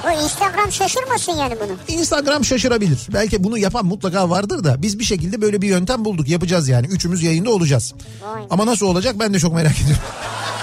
Bu 0.05 0.11
Instagram 0.25 0.73
şaşırmasın 0.73 1.33
yani 1.33 1.55
bunu. 1.61 1.99
Instagram 1.99 2.45
şaşırabilir. 2.45 2.99
Belki 3.13 3.45
bunu 3.45 3.59
yapan 3.59 3.87
mutlaka 3.87 4.31
vardır 4.31 4.65
da 4.65 4.83
biz 4.83 4.99
bir 4.99 5.05
şekilde 5.05 5.41
böyle 5.43 5.63
bir 5.63 5.69
yöntem 5.69 6.05
bulduk. 6.05 6.29
Yapacağız 6.29 6.69
yani. 6.69 6.87
Üçümüz 6.87 7.23
yayında 7.23 7.51
olacağız. 7.51 7.95
Vay. 8.23 8.43
Ama 8.51 8.67
nasıl 8.67 8.87
olacak 8.87 9.15
ben 9.19 9.35
de 9.35 9.39
çok 9.39 9.55
merak 9.55 9.81
ediyorum. 9.81 10.03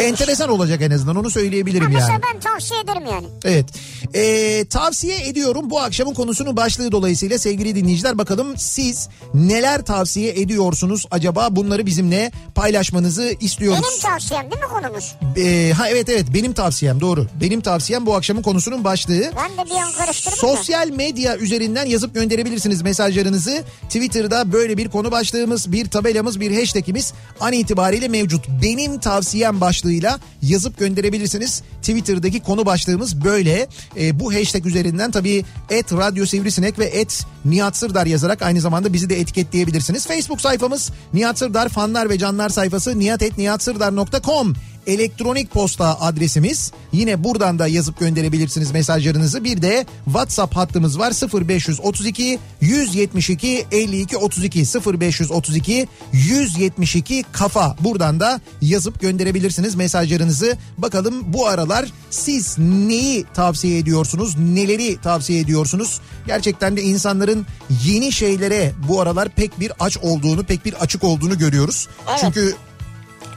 Enteresan 0.00 0.48
olacak 0.48 0.82
en 0.82 0.90
azından 0.90 1.16
onu 1.16 1.30
söyleyebilirim 1.30 1.86
Ha, 1.86 1.92
yani. 1.92 2.00
mesela 2.02 2.20
ben 2.34 2.40
tavsiye 2.40 2.80
ederim 2.80 3.02
yani. 3.12 3.26
Evet. 3.44 3.66
Ee, 4.14 4.64
tavsiye 4.64 5.28
ediyorum 5.28 5.70
bu 5.70 5.80
akşamın 5.80 6.14
konusunun 6.14 6.56
başlığı 6.56 6.92
dolayısıyla 6.92 7.38
sevgili 7.38 7.74
dinleyiciler 7.74 8.18
bakalım 8.18 8.58
siz 8.58 9.08
neler 9.34 9.82
tavsiye 9.84 10.30
ediyorsunuz 10.40 11.06
acaba 11.10 11.56
bunları 11.56 11.86
bizimle 11.86 12.32
paylaşmanızı 12.54 13.22
Benim 13.22 13.36
istiyoruz. 13.40 13.98
tavsiyem 14.02 14.50
değil 14.50 14.62
mi 14.62 14.68
konumuz? 14.68 15.14
Ee, 15.36 15.72
ha 15.76 15.88
evet 15.88 16.08
evet 16.08 16.26
benim 16.34 16.52
tavsiyem 16.52 17.00
doğru. 17.00 17.26
Benim 17.40 17.60
tavsiyem 17.60 18.06
bu 18.06 18.14
akşamın 18.14 18.42
konusunun 18.42 18.84
başlığı. 18.84 19.32
Ben 19.36 19.66
de 19.66 19.70
bir 19.70 19.76
an 19.76 19.92
karıştırdım 19.92 20.32
da. 20.32 20.40
Sosyal 20.56 20.88
medya 20.88 21.36
üzerinden 21.36 21.86
yazıp 21.86 22.14
gönderebilirsiniz 22.14 22.82
mesajlarınızı. 22.82 23.62
Twitter'da 23.82 24.52
böyle 24.52 24.76
bir 24.76 24.88
konu 24.88 25.10
başlığımız, 25.10 25.72
bir 25.72 25.90
tabelamız, 25.90 26.40
bir 26.40 26.58
hashtagimiz 26.60 27.12
an 27.40 27.52
itibariyle 27.52 28.08
mevcut. 28.08 28.48
Benim 28.62 28.98
tavsiyem 28.98 29.60
başlığıyla 29.72 30.20
yazıp 30.42 30.78
gönderebilirsiniz. 30.78 31.62
Twitter'daki 31.80 32.40
konu 32.40 32.66
başlığımız 32.66 33.24
böyle. 33.24 33.68
Ee, 33.96 34.20
bu 34.20 34.34
hashtag 34.34 34.66
üzerinden 34.66 35.10
tabii 35.10 35.44
et 35.70 35.92
radyo 35.92 36.26
sivrisinek 36.26 36.78
ve 36.78 36.84
et 36.84 37.26
Nihat 37.44 37.76
Sırdar 37.76 38.06
yazarak 38.06 38.42
aynı 38.42 38.60
zamanda 38.60 38.92
bizi 38.92 39.10
de 39.10 39.20
etiketleyebilirsiniz. 39.20 40.06
Facebook 40.06 40.40
sayfamız 40.40 40.90
Nihat 41.14 41.38
Sırdar 41.38 41.68
fanlar 41.68 42.10
ve 42.10 42.18
canlar 42.18 42.48
sayfası 42.48 42.98
nihatetnihatsırdar.com 42.98 44.54
elektronik 44.86 45.50
posta 45.50 46.00
adresimiz. 46.00 46.72
Yine 46.92 47.24
buradan 47.24 47.58
da 47.58 47.66
yazıp 47.66 48.00
gönderebilirsiniz 48.00 48.70
mesajlarınızı. 48.70 49.44
Bir 49.44 49.62
de 49.62 49.86
WhatsApp 50.04 50.56
hattımız 50.56 50.98
var 50.98 51.12
0532 51.48 52.38
172 52.60 53.66
52 53.72 54.16
32 54.16 54.58
0532 55.00 55.88
172 56.12 57.24
kafa. 57.32 57.76
Buradan 57.80 58.20
da 58.20 58.40
yazıp 58.60 59.00
gönderebilirsiniz 59.00 59.74
mesajlarınızı. 59.74 60.56
Bakalım 60.78 61.32
bu 61.32 61.46
aralar 61.46 61.88
siz 62.10 62.58
neyi 62.58 63.24
tavsiye 63.34 63.78
ediyorsunuz? 63.78 64.38
Neleri 64.38 65.00
tavsiye 65.00 65.40
ediyorsunuz? 65.40 66.00
Gerçekten 66.26 66.76
de 66.76 66.82
insanların 66.82 67.46
yeni 67.84 68.12
şeylere 68.12 68.72
bu 68.88 69.00
aralar 69.00 69.28
pek 69.28 69.60
bir 69.60 69.72
aç 69.80 69.98
olduğunu, 69.98 70.44
pek 70.44 70.64
bir 70.64 70.74
açık 70.74 71.04
olduğunu 71.04 71.38
görüyoruz. 71.38 71.88
Evet. 72.08 72.18
Çünkü 72.20 72.54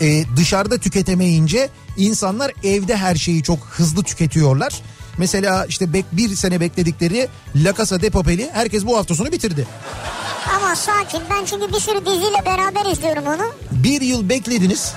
e, 0.01 0.23
dışarıda 0.37 0.77
tüketemeyince 0.77 1.69
insanlar 1.97 2.51
evde 2.63 2.97
her 2.97 3.15
şeyi 3.15 3.43
çok 3.43 3.59
hızlı 3.59 4.03
tüketiyorlar. 4.03 4.81
Mesela 5.17 5.65
işte 5.65 5.93
bek, 5.93 6.05
bir 6.11 6.35
sene 6.35 6.59
bekledikleri 6.59 7.27
La 7.55 7.73
Casa 7.73 8.01
de 8.01 8.09
Papel'i 8.09 8.49
herkes 8.53 8.85
bu 8.85 8.97
hafta 8.97 9.15
sonu 9.15 9.31
bitirdi. 9.31 9.67
Ama 10.55 10.75
sakin 10.75 11.21
ben 11.31 11.45
çünkü 11.45 11.73
bir 11.73 11.79
sürü 11.79 12.05
diziyle 12.05 12.45
beraber 12.45 12.91
izliyorum 12.91 13.23
onu. 13.27 13.51
Bir 13.71 14.01
yıl 14.01 14.29
beklediniz. 14.29 14.93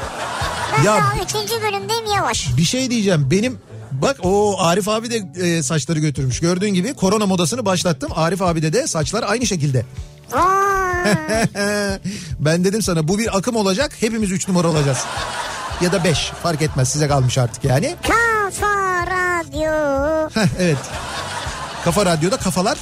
Ben 0.78 0.82
Ya- 0.82 0.96
daha 0.96 1.14
üçüncü 1.24 1.62
bölümdeyim 1.62 2.06
yavaş. 2.16 2.56
Bir 2.56 2.64
şey 2.64 2.90
diyeceğim 2.90 3.28
benim 3.30 3.58
bak 4.02 4.16
o 4.22 4.56
Arif 4.60 4.88
abi 4.88 5.10
de 5.10 5.42
e, 5.46 5.62
saçları 5.62 5.98
götürmüş. 5.98 6.40
Gördüğün 6.40 6.74
gibi 6.74 6.94
korona 6.94 7.26
modasını 7.26 7.64
başlattım. 7.64 8.10
Arif 8.14 8.42
abi 8.42 8.72
de 8.72 8.86
saçlar 8.86 9.24
aynı 9.28 9.46
şekilde. 9.46 9.84
Ben 12.40 12.64
dedim 12.64 12.82
sana 12.82 13.08
bu 13.08 13.18
bir 13.18 13.36
akım 13.38 13.56
olacak 13.56 13.92
hepimiz 14.00 14.32
3 14.32 14.48
numara 14.48 14.68
olacağız. 14.68 14.98
Ya 15.80 15.92
da 15.92 16.04
5 16.04 16.18
fark 16.42 16.62
etmez 16.62 16.88
size 16.88 17.08
kalmış 17.08 17.38
artık 17.38 17.64
yani. 17.64 17.96
Kafa 18.02 19.06
Radyo. 19.06 20.30
Heh, 20.34 20.48
evet. 20.60 20.76
Kafa 21.84 22.06
Radyo'da 22.06 22.36
kafalar. 22.36 22.78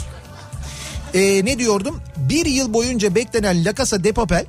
Ee, 1.14 1.44
ne 1.44 1.58
diyordum? 1.58 2.00
Bir 2.16 2.46
yıl 2.46 2.74
boyunca 2.74 3.14
beklenen 3.14 3.64
La 3.64 3.74
Casa 3.74 4.04
de 4.04 4.12
Papel 4.12 4.46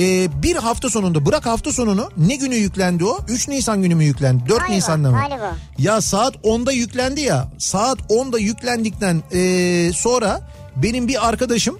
Ee, 0.00 0.42
bir 0.42 0.56
hafta 0.56 0.90
sonunda 0.90 1.26
bırak 1.26 1.46
hafta 1.46 1.72
sonunu 1.72 2.10
ne 2.16 2.36
günü 2.36 2.54
yüklendi 2.54 3.04
o? 3.04 3.18
3 3.28 3.48
Nisan 3.48 3.82
günü 3.82 3.94
mü 3.94 4.04
yüklendi? 4.04 4.48
4 4.48 4.58
Galiba, 4.58 4.74
Nisan'da 4.74 5.10
mı? 5.10 5.18
galiba. 5.28 5.56
Ya 5.78 6.00
saat 6.00 6.34
10'da 6.36 6.72
yüklendi 6.72 7.20
ya. 7.20 7.48
Saat 7.58 7.98
10'da 7.98 8.38
yüklendikten 8.38 9.22
ee, 9.32 9.90
sonra 9.94 10.40
benim 10.76 11.08
bir 11.08 11.28
arkadaşım 11.28 11.78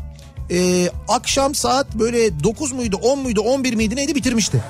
ee, 0.50 0.88
akşam 1.08 1.54
saat 1.54 1.94
böyle 1.94 2.44
9 2.44 2.72
muydu 2.72 2.96
10 2.96 3.18
muydu 3.18 3.40
11 3.40 3.74
miydi 3.74 3.96
neydi 3.96 4.14
bitirmişti. 4.14 4.62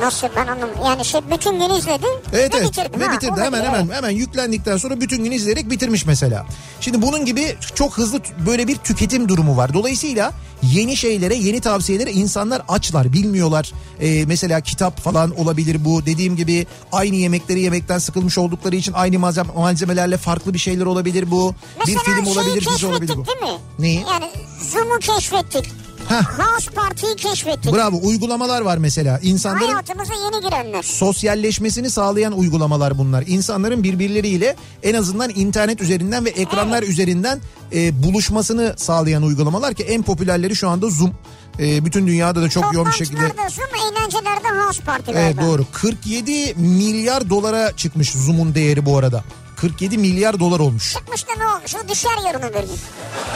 Nasıl 0.00 0.28
ben 0.36 0.46
anlamadım. 0.46 0.80
Yani 0.84 1.04
şey 1.04 1.20
bütün 1.30 1.52
gün 1.60 1.70
izledi 1.74 2.06
Evet 2.32 2.54
ve 2.54 2.58
evet 2.58 2.68
bitirdi. 2.68 3.00
ve 3.00 3.04
Ha, 3.04 3.12
bitirdi 3.12 3.40
hemen 3.40 3.60
evet. 3.62 3.68
hemen 3.72 3.94
hemen 3.94 4.10
yüklendikten 4.10 4.76
sonra 4.76 5.00
bütün 5.00 5.24
gün 5.24 5.30
izleyerek 5.30 5.70
bitirmiş 5.70 6.06
mesela. 6.06 6.46
Şimdi 6.80 7.02
bunun 7.02 7.24
gibi 7.24 7.56
çok 7.74 7.98
hızlı 7.98 8.20
böyle 8.46 8.68
bir 8.68 8.76
tüketim 8.76 9.28
durumu 9.28 9.56
var. 9.56 9.74
Dolayısıyla 9.74 10.32
yeni 10.62 10.96
şeylere 10.96 11.34
yeni 11.34 11.60
tavsiyelere 11.60 12.12
insanlar 12.12 12.62
açlar 12.68 13.12
bilmiyorlar. 13.12 13.72
Ee, 14.00 14.24
mesela 14.26 14.60
kitap 14.60 15.00
falan 15.00 15.40
olabilir 15.40 15.84
bu 15.84 16.06
dediğim 16.06 16.36
gibi 16.36 16.66
aynı 16.92 17.16
yemekleri 17.16 17.60
yemekten 17.60 17.98
sıkılmış 17.98 18.38
oldukları 18.38 18.76
için 18.76 18.92
aynı 18.92 19.16
malzeme- 19.16 19.54
malzemelerle 19.56 20.16
farklı 20.16 20.54
bir 20.54 20.58
şeyler 20.58 20.86
olabilir 20.86 21.30
bu. 21.30 21.54
Mesela 21.78 22.00
bir 22.00 22.04
film 22.14 22.26
olabilir 22.26 22.66
dizi 22.74 22.86
olabilir 22.86 23.16
bu. 23.16 23.26
değil 23.26 23.38
mi? 23.52 23.58
Neyi? 23.78 24.04
Yani 24.10 24.30
Zoom'u 24.72 24.98
keşfettik. 24.98 25.64
Heh. 26.08 26.22
House 26.38 26.70
Party'yi 26.70 27.16
keşfettik. 27.16 27.72
Bravo 27.72 28.00
uygulamalar 28.02 28.60
var 28.60 28.78
mesela 28.78 29.18
insanların 29.22 29.68
Hayatımıza 29.72 30.14
yeni 30.14 30.44
girenler. 30.44 30.82
sosyalleşmesini 30.82 31.90
sağlayan 31.90 32.32
uygulamalar 32.38 32.98
bunlar. 32.98 33.24
İnsanların 33.26 33.82
birbirleriyle 33.82 34.56
en 34.82 34.94
azından 34.94 35.30
internet 35.30 35.80
üzerinden 35.80 36.24
ve 36.24 36.30
ekranlar 36.30 36.82
üzerinden 36.82 37.40
e, 37.74 38.02
buluşmasını 38.02 38.74
sağlayan 38.76 39.22
uygulamalar 39.22 39.74
ki 39.74 39.82
en 39.82 40.02
popülerleri 40.02 40.56
şu 40.56 40.68
anda 40.68 40.90
Zoom. 40.90 41.12
E, 41.60 41.84
bütün 41.84 42.06
dünyada 42.06 42.42
da 42.42 42.48
çok 42.48 42.74
yoğun 42.74 42.86
bir 42.86 42.92
şekilde. 42.92 43.20
Zoom, 43.20 43.68
eğlencelerde 43.92 44.48
House 44.64 44.82
Party 44.84 45.10
Evet 45.14 45.36
doğru. 45.40 45.64
47 45.72 46.54
milyar 46.54 47.30
dolara 47.30 47.72
çıkmış 47.76 48.12
Zoom'un 48.12 48.54
değeri 48.54 48.86
bu 48.86 48.98
arada. 48.98 49.24
47 49.60 49.98
milyar 49.98 50.40
dolar 50.40 50.60
olmuş. 50.60 50.92
Çıkmış 50.94 51.28
da 51.28 51.32
ne 51.38 51.48
olmuş? 51.48 51.74
O 51.84 51.88
düşer 51.88 52.10
yarın 52.26 52.38
öbür 52.42 52.60
gün. 52.60 52.78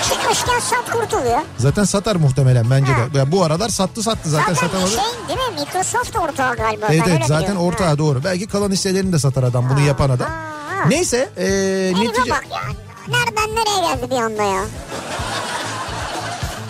Çıkmışken 0.09 0.59
sat 0.61 0.91
kurtuluyor. 0.93 1.39
Zaten 1.59 1.85
satar 1.85 2.17
muhtemelen 2.17 2.71
bence 2.71 2.93
Ha. 2.93 3.15
de. 3.15 3.19
Ya 3.19 3.33
bu 3.33 3.45
aralar 3.45 3.69
sattı 3.69 4.03
sattı 4.03 4.29
zaten, 4.31 4.55
Zaten 4.55 4.67
satamadı. 4.69 4.91
şey 4.91 4.99
değil 5.29 5.39
mi? 5.51 5.61
Microsoft 5.61 6.17
ortağı 6.17 6.57
galiba. 6.57 6.87
Evet 6.91 7.03
evet 7.09 7.23
zaten 7.27 7.43
biliyorum. 7.43 7.63
ortağı 7.67 7.89
Ha. 7.89 7.99
doğru. 7.99 8.25
Belki 8.25 8.47
kalan 8.47 8.71
hisselerini 8.71 9.13
de 9.13 9.19
satar 9.19 9.43
adam 9.43 9.71
bunu 9.71 9.81
yapan 9.81 10.11
adam. 10.11 10.27
ha. 10.31 10.85
Neyse 10.89 11.29
e, 11.37 11.43
Herife 11.43 12.01
netice 12.05 12.31
bak 12.31 12.47
ya. 12.51 12.61
Nereden 13.09 13.57
nereye 13.57 13.95
geldi 13.95 14.11
bir 14.11 14.17
anda 14.17 14.43
ya? 14.43 14.65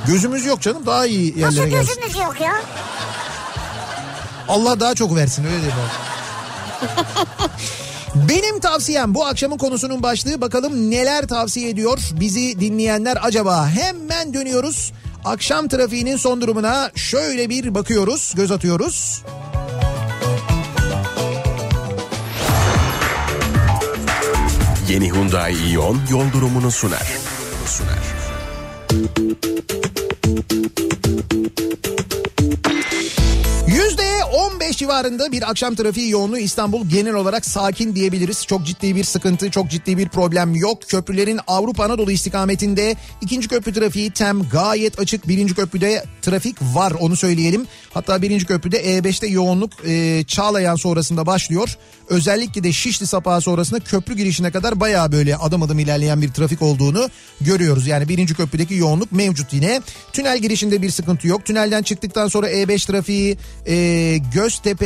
gözümüz 0.07 0.47
yok 0.47 0.61
canım 0.61 0.87
daha 0.87 1.07
iyi 1.07 1.31
Nasıl 1.43 1.57
yerlere 1.57 1.69
gelsin. 1.71 1.95
gözümüz 1.95 2.17
yok 2.17 2.41
ya? 2.41 2.53
Allah 4.49 4.81
daha 4.81 4.95
çok 4.95 5.15
versin 5.17 5.45
öyle 5.45 5.57
diyeyim. 5.57 5.75
Benim 8.15 8.61
tavsiyem 8.61 9.15
bu 9.15 9.27
akşamın 9.27 9.59
konusunun 9.59 10.03
başlığı 10.03 10.41
bakalım 10.41 10.91
neler 10.91 11.27
tavsiye 11.27 11.69
ediyor 11.69 11.99
bizi 12.21 12.61
dinleyenler 12.61 13.19
acaba 13.23 13.69
hemen 13.69 14.35
dönüyoruz. 14.35 14.93
Akşam 15.25 15.69
trafiğinin 15.69 16.17
son 16.17 16.41
durumuna 16.41 16.91
şöyle 16.95 17.49
bir 17.49 17.75
bakıyoruz 17.75 18.33
göz 18.37 18.51
atıyoruz. 18.51 19.23
Yeni 24.89 25.13
Hyundai 25.13 25.73
Ion 25.73 26.01
yol 26.11 26.33
durumunu 26.33 26.71
sunar. 26.71 27.09
Sunar. 27.67 28.23
Yüzde 31.33 31.82
civarında 35.03 35.33
bir 35.33 35.51
akşam 35.51 35.75
trafiği 35.75 36.11
yoğunluğu 36.11 36.39
İstanbul 36.39 36.87
genel 36.87 37.15
olarak 37.15 37.47
sakin 37.47 37.95
diyebiliriz. 37.95 38.47
Çok 38.47 38.67
ciddi 38.67 38.97
bir 38.97 39.05
sıkıntı, 39.05 39.51
çok 39.51 39.71
ciddi 39.71 39.99
bir 39.99 40.09
problem 40.09 40.55
yok. 40.55 40.83
Köprülerin 40.89 41.41
Avrupa 41.47 41.85
Anadolu 41.85 42.13
istikametinde 42.13 42.97
ikinci 43.21 43.49
köprü 43.49 43.73
trafiği 43.73 44.11
tem 44.11 44.49
gayet 44.49 44.99
açık. 44.99 45.29
Birinci 45.29 45.55
köprüde 45.55 46.05
trafik 46.23 46.57
var 46.63 46.93
onu 47.01 47.17
söyleyelim. 47.17 47.67
Hatta 47.95 48.23
birinci 48.23 48.47
köprüde 48.47 48.99
E5'te 48.99 49.27
yoğunluk 49.27 49.73
e, 49.87 50.25
Çağlayan 50.27 50.77
sonrasında 50.77 51.27
başlıyor. 51.27 51.77
Özellikle 52.09 52.65
de 52.65 52.73
Şişli 52.73 53.07
Sapağı 53.07 53.41
sonrasında 53.41 53.81
köprü 53.81 54.15
girişine 54.17 54.51
kadar 54.51 54.81
bayağı 54.81 55.13
böyle 55.13 55.37
adım 55.37 55.63
adım 55.63 55.79
ilerleyen 55.79 56.23
bir 56.23 56.33
trafik 56.33 56.63
olduğunu 56.63 57.11
görüyoruz. 57.41 57.87
Yani 57.87 58.09
birinci 58.09 58.35
köprüdeki 58.35 58.75
yoğunluk 58.75 59.13
mevcut 59.13 59.53
yine. 59.53 59.81
Tünel 60.13 60.39
girişinde 60.39 60.83
bir 60.83 60.91
sıkıntı 60.91 61.29
yok. 61.29 61.45
Tünelden 61.45 61.83
çıktıktan 61.83 62.29
sonra 62.29 62.51
E5 62.51 62.87
trafiği 62.87 63.39
e, 63.67 64.19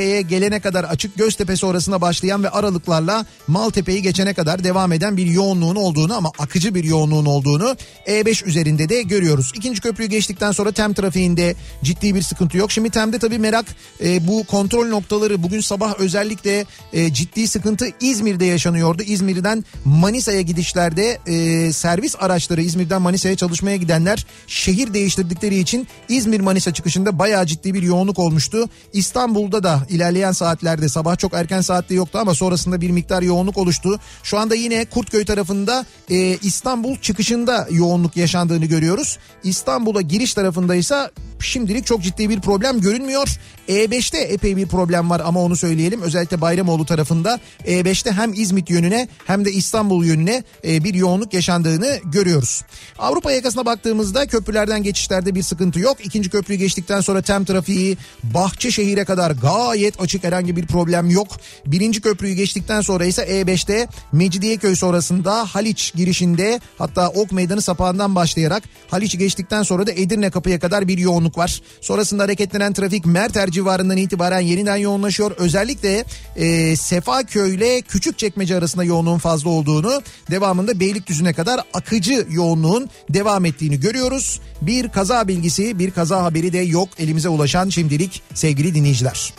Göztepe'ye 0.06 0.22
gelene 0.22 0.60
kadar 0.60 0.84
açık 0.84 1.16
Göztepe 1.16 1.56
sonrasında 1.56 2.00
başlayan 2.00 2.42
ve 2.42 2.50
aralıklarla 2.50 3.26
Maltepe'yi 3.46 4.02
geçene 4.02 4.34
kadar 4.34 4.64
devam 4.64 4.92
eden 4.92 5.16
bir 5.16 5.26
yoğunluğun 5.26 5.76
olduğunu 5.76 6.16
ama 6.16 6.30
akıcı 6.38 6.74
bir 6.74 6.84
yoğunluğun 6.84 7.26
olduğunu 7.26 7.76
E5 8.06 8.44
üzerinde 8.44 8.88
de 8.88 9.02
görüyoruz. 9.02 9.52
İkinci 9.54 9.80
köprüyü 9.80 10.08
geçtikten 10.08 10.52
sonra 10.52 10.72
TEM 10.72 10.94
trafiğinde 10.94 11.54
ciddi 11.84 12.14
bir 12.14 12.22
sıkıntı 12.22 12.56
yok. 12.56 12.72
Şimdi 12.72 12.90
TEM'de 12.90 13.18
tabii 13.18 13.38
merak 13.38 13.66
e, 14.04 14.26
bu 14.28 14.44
kontrol 14.44 14.88
noktaları 14.88 15.42
bugün 15.42 15.60
sabah 15.60 16.00
özellikle 16.00 16.64
e, 16.92 17.12
ciddi 17.12 17.48
sıkıntı 17.48 17.86
İzmir'de 18.00 18.44
yaşanıyordu. 18.44 19.02
İzmir'den 19.02 19.64
Manisa'ya 19.84 20.40
gidişlerde 20.40 21.18
e, 21.26 21.72
servis 21.72 22.16
araçları 22.18 22.62
İzmir'den 22.62 23.02
Manisa'ya 23.02 23.36
çalışmaya 23.36 23.76
gidenler 23.76 24.26
şehir 24.46 24.94
değiştirdikleri 24.94 25.58
için 25.58 25.88
İzmir 26.08 26.40
Manisa 26.40 26.72
çıkışında 26.72 27.18
bayağı 27.18 27.46
ciddi 27.46 27.74
bir 27.74 27.82
yoğunluk 27.82 28.18
olmuştu. 28.18 28.68
İstanbul'da 28.92 29.62
da 29.62 29.85
ilerleyen 29.90 30.32
saatlerde 30.32 30.88
sabah 30.88 31.18
çok 31.18 31.34
erken 31.34 31.60
saatte 31.60 31.94
yoktu 31.94 32.18
ama 32.18 32.34
sonrasında 32.34 32.80
bir 32.80 32.90
miktar 32.90 33.22
yoğunluk 33.22 33.58
oluştu. 33.58 34.00
Şu 34.22 34.38
anda 34.38 34.54
yine 34.54 34.84
Kurtköy 34.84 35.24
tarafında 35.24 35.86
e, 36.10 36.16
İstanbul 36.36 36.96
çıkışında 36.96 37.68
yoğunluk 37.70 38.16
yaşandığını 38.16 38.66
görüyoruz. 38.66 39.18
İstanbul'a 39.42 40.00
giriş 40.00 40.34
tarafında 40.34 40.74
ise 40.74 41.10
şimdilik 41.40 41.86
çok 41.86 42.02
ciddi 42.02 42.28
bir 42.30 42.40
problem 42.40 42.80
görünmüyor. 42.80 43.28
E5'te 43.68 44.18
epey 44.18 44.56
bir 44.56 44.66
problem 44.66 45.10
var 45.10 45.22
ama 45.24 45.40
onu 45.42 45.56
söyleyelim. 45.56 46.02
Özellikle 46.02 46.40
Bayramoğlu 46.40 46.86
tarafında 46.86 47.40
E5'te 47.64 48.12
hem 48.12 48.32
İzmit 48.34 48.70
yönüne 48.70 49.08
hem 49.26 49.44
de 49.44 49.52
İstanbul 49.52 50.04
yönüne 50.04 50.44
e, 50.66 50.84
bir 50.84 50.94
yoğunluk 50.94 51.34
yaşandığını 51.34 51.98
görüyoruz. 52.04 52.62
Avrupa 52.98 53.32
yakasına 53.32 53.66
baktığımızda 53.66 54.26
köprülerden 54.26 54.82
geçişlerde 54.82 55.34
bir 55.34 55.42
sıkıntı 55.42 55.80
yok. 55.80 55.96
İkinci 56.04 56.30
köprüyü 56.30 56.58
geçtikten 56.58 57.00
sonra 57.00 57.22
tem 57.22 57.44
trafiği 57.44 57.96
Bahçeşehir'e 58.22 59.04
kadar 59.04 59.30
gayet 59.30 59.75
açık 60.00 60.24
herhangi 60.24 60.56
bir 60.56 60.66
problem 60.66 61.10
yok. 61.10 61.28
Birinci 61.66 62.00
köprüyü 62.00 62.34
geçtikten 62.34 62.80
sonra 62.80 63.04
ise 63.04 63.22
E5'te 63.22 63.88
Mecidiyeköy 64.12 64.76
sonrasında 64.76 65.44
Haliç 65.44 65.92
girişinde 65.94 66.60
hatta 66.78 67.08
Ok 67.08 67.32
Meydanı 67.32 67.62
sapağından 67.62 68.14
başlayarak 68.14 68.62
Haliç'i 68.90 69.18
geçtikten 69.18 69.62
sonra 69.62 69.86
da 69.86 69.92
Edirne 69.92 70.30
kapıya 70.30 70.58
kadar 70.58 70.88
bir 70.88 70.98
yoğunluk 70.98 71.38
var. 71.38 71.62
Sonrasında 71.80 72.22
hareketlenen 72.22 72.72
trafik 72.72 73.06
Merter 73.06 73.50
civarından 73.50 73.96
itibaren 73.96 74.40
yeniden 74.40 74.76
yoğunlaşıyor. 74.76 75.30
Özellikle 75.30 76.04
e, 76.36 76.76
Sefaköy 76.76 77.54
ile 77.54 77.80
Küçükçekmece 77.80 78.56
arasında 78.56 78.84
yoğunluğun 78.84 79.18
fazla 79.18 79.50
olduğunu 79.50 80.02
devamında 80.30 80.80
Beylikdüzü'ne 80.80 81.32
kadar 81.32 81.60
akıcı 81.74 82.26
yoğunluğun 82.30 82.90
devam 83.10 83.44
ettiğini 83.44 83.80
görüyoruz. 83.80 84.40
Bir 84.62 84.88
kaza 84.88 85.28
bilgisi 85.28 85.78
bir 85.78 85.90
kaza 85.90 86.22
haberi 86.22 86.52
de 86.52 86.58
yok 86.58 86.88
elimize 86.98 87.28
ulaşan 87.28 87.68
şimdilik 87.68 88.22
sevgili 88.34 88.74
dinleyiciler. 88.74 89.32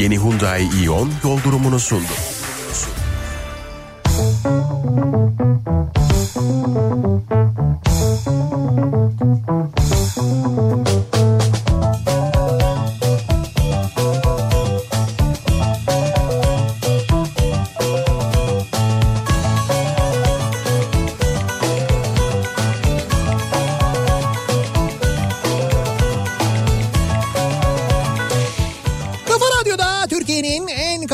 Yeni 0.00 0.16
Hyundai 0.16 0.64
Ion 0.82 1.12
yol 1.24 1.42
durumunu 1.44 1.80
sundu. 1.80 2.14
Kafa 4.04 5.29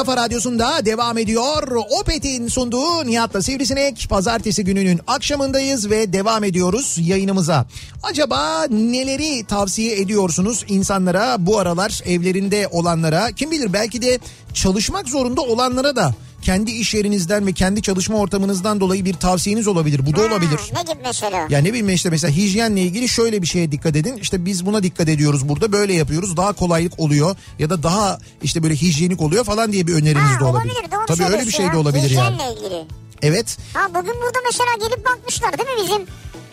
kafa 0.06 0.22
radyosunda 0.22 0.84
devam 0.84 1.18
ediyor. 1.18 1.68
Opet'in 2.00 2.48
sunduğu 2.48 3.06
Nihat'la 3.06 3.42
Sivrisinek. 3.42 4.06
Pazartesi 4.10 4.64
gününün 4.64 5.00
akşamındayız 5.06 5.90
ve 5.90 6.12
devam 6.12 6.44
ediyoruz 6.44 6.96
yayınımıza. 7.00 7.66
Acaba 8.02 8.64
neleri 8.70 9.44
tavsiye 9.44 10.00
ediyorsunuz 10.00 10.64
insanlara 10.68 11.36
bu 11.38 11.58
aralar 11.58 12.02
evlerinde 12.04 12.68
olanlara? 12.70 13.32
Kim 13.32 13.50
bilir 13.50 13.72
belki 13.72 14.02
de 14.02 14.18
çalışmak 14.54 15.08
zorunda 15.08 15.40
olanlara 15.40 15.96
da 15.96 16.14
kendi 16.46 16.70
iş 16.70 16.94
yerinizden 16.94 17.46
ve 17.46 17.52
kendi 17.52 17.82
çalışma 17.82 18.16
ortamınızdan 18.18 18.80
dolayı 18.80 19.04
bir 19.04 19.14
tavsiyeniz 19.14 19.66
olabilir. 19.66 20.06
Bu 20.06 20.16
da 20.16 20.20
Ha, 20.22 20.26
olabilir. 20.26 20.60
Ne 20.76 20.82
gibi 20.82 21.02
mesela? 21.04 21.46
Ya 21.50 21.58
ne 21.58 21.68
bileyim 21.68 21.88
işte 21.88 22.10
mesela 22.10 22.34
hijyenle 22.36 22.82
ilgili 22.82 23.08
şöyle 23.08 23.42
bir 23.42 23.46
şeye 23.46 23.72
dikkat 23.72 23.96
edin. 23.96 24.16
İşte 24.16 24.44
biz 24.44 24.66
buna 24.66 24.82
dikkat 24.82 25.08
ediyoruz 25.08 25.48
burada 25.48 25.72
böyle 25.72 25.92
yapıyoruz. 25.94 26.36
Daha 26.36 26.52
kolaylık 26.52 27.00
oluyor 27.00 27.36
ya 27.58 27.70
da 27.70 27.82
daha 27.82 28.18
işte 28.42 28.62
böyle 28.62 28.74
hijyenik 28.74 29.20
oluyor 29.20 29.44
falan 29.44 29.72
diye 29.72 29.86
bir 29.86 29.94
öneriniz 29.94 30.22
Ha, 30.36 30.40
de 30.40 30.44
olabilir. 30.44 30.72
olabilir 30.74 30.92
doğru 30.92 31.06
Tabii 31.06 31.24
öyle 31.24 31.46
bir 31.46 31.52
şey 31.52 31.72
de 31.72 31.76
olabilir 31.76 32.10
yani. 32.10 32.34
Hijyenle 32.34 32.54
ilgili. 32.54 32.84
Evet. 33.22 33.58
Ha 33.74 33.88
bugün 33.90 34.14
burada 34.22 34.38
mesela 34.44 34.88
gelip 34.88 35.06
bakmışlar 35.06 35.58
değil 35.58 35.68
mi 35.68 35.84
bizim 35.84 36.06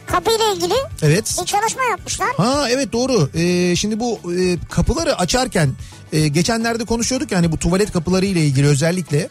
kapıyla 0.07 0.53
ilgili 0.55 0.73
Evet. 1.01 1.35
bir 1.41 1.45
çalışma 1.45 1.83
yapmışlar. 1.83 2.29
Ha 2.37 2.69
evet 2.69 2.93
doğru. 2.93 3.29
Ee, 3.35 3.75
şimdi 3.75 3.99
bu 3.99 4.19
e, 4.39 4.57
kapıları 4.71 5.17
açarken 5.19 5.69
e, 6.13 6.27
geçenlerde 6.27 6.85
konuşuyorduk 6.85 7.31
yani 7.31 7.51
bu 7.51 7.57
tuvalet 7.57 7.91
kapıları 7.91 8.25
ile 8.25 8.41
ilgili 8.45 8.67
özellikle. 8.67 9.29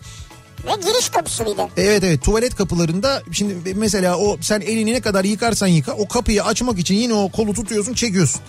Ve 0.66 0.70
giriş 0.82 1.08
kapısı 1.08 1.46
bir 1.46 1.56
de. 1.56 1.68
Evet 1.76 2.04
evet 2.04 2.22
tuvalet 2.22 2.54
kapılarında 2.54 3.22
şimdi 3.32 3.74
mesela 3.74 4.18
o 4.18 4.36
sen 4.40 4.60
elini 4.60 4.92
ne 4.92 5.00
kadar 5.00 5.24
yıkarsan 5.24 5.66
yıka 5.66 5.92
o 5.92 6.08
kapıyı 6.08 6.44
açmak 6.44 6.78
için 6.78 6.94
yine 6.94 7.14
o 7.14 7.28
kolu 7.30 7.54
tutuyorsun 7.54 7.94
çekiyorsun. 7.94 8.40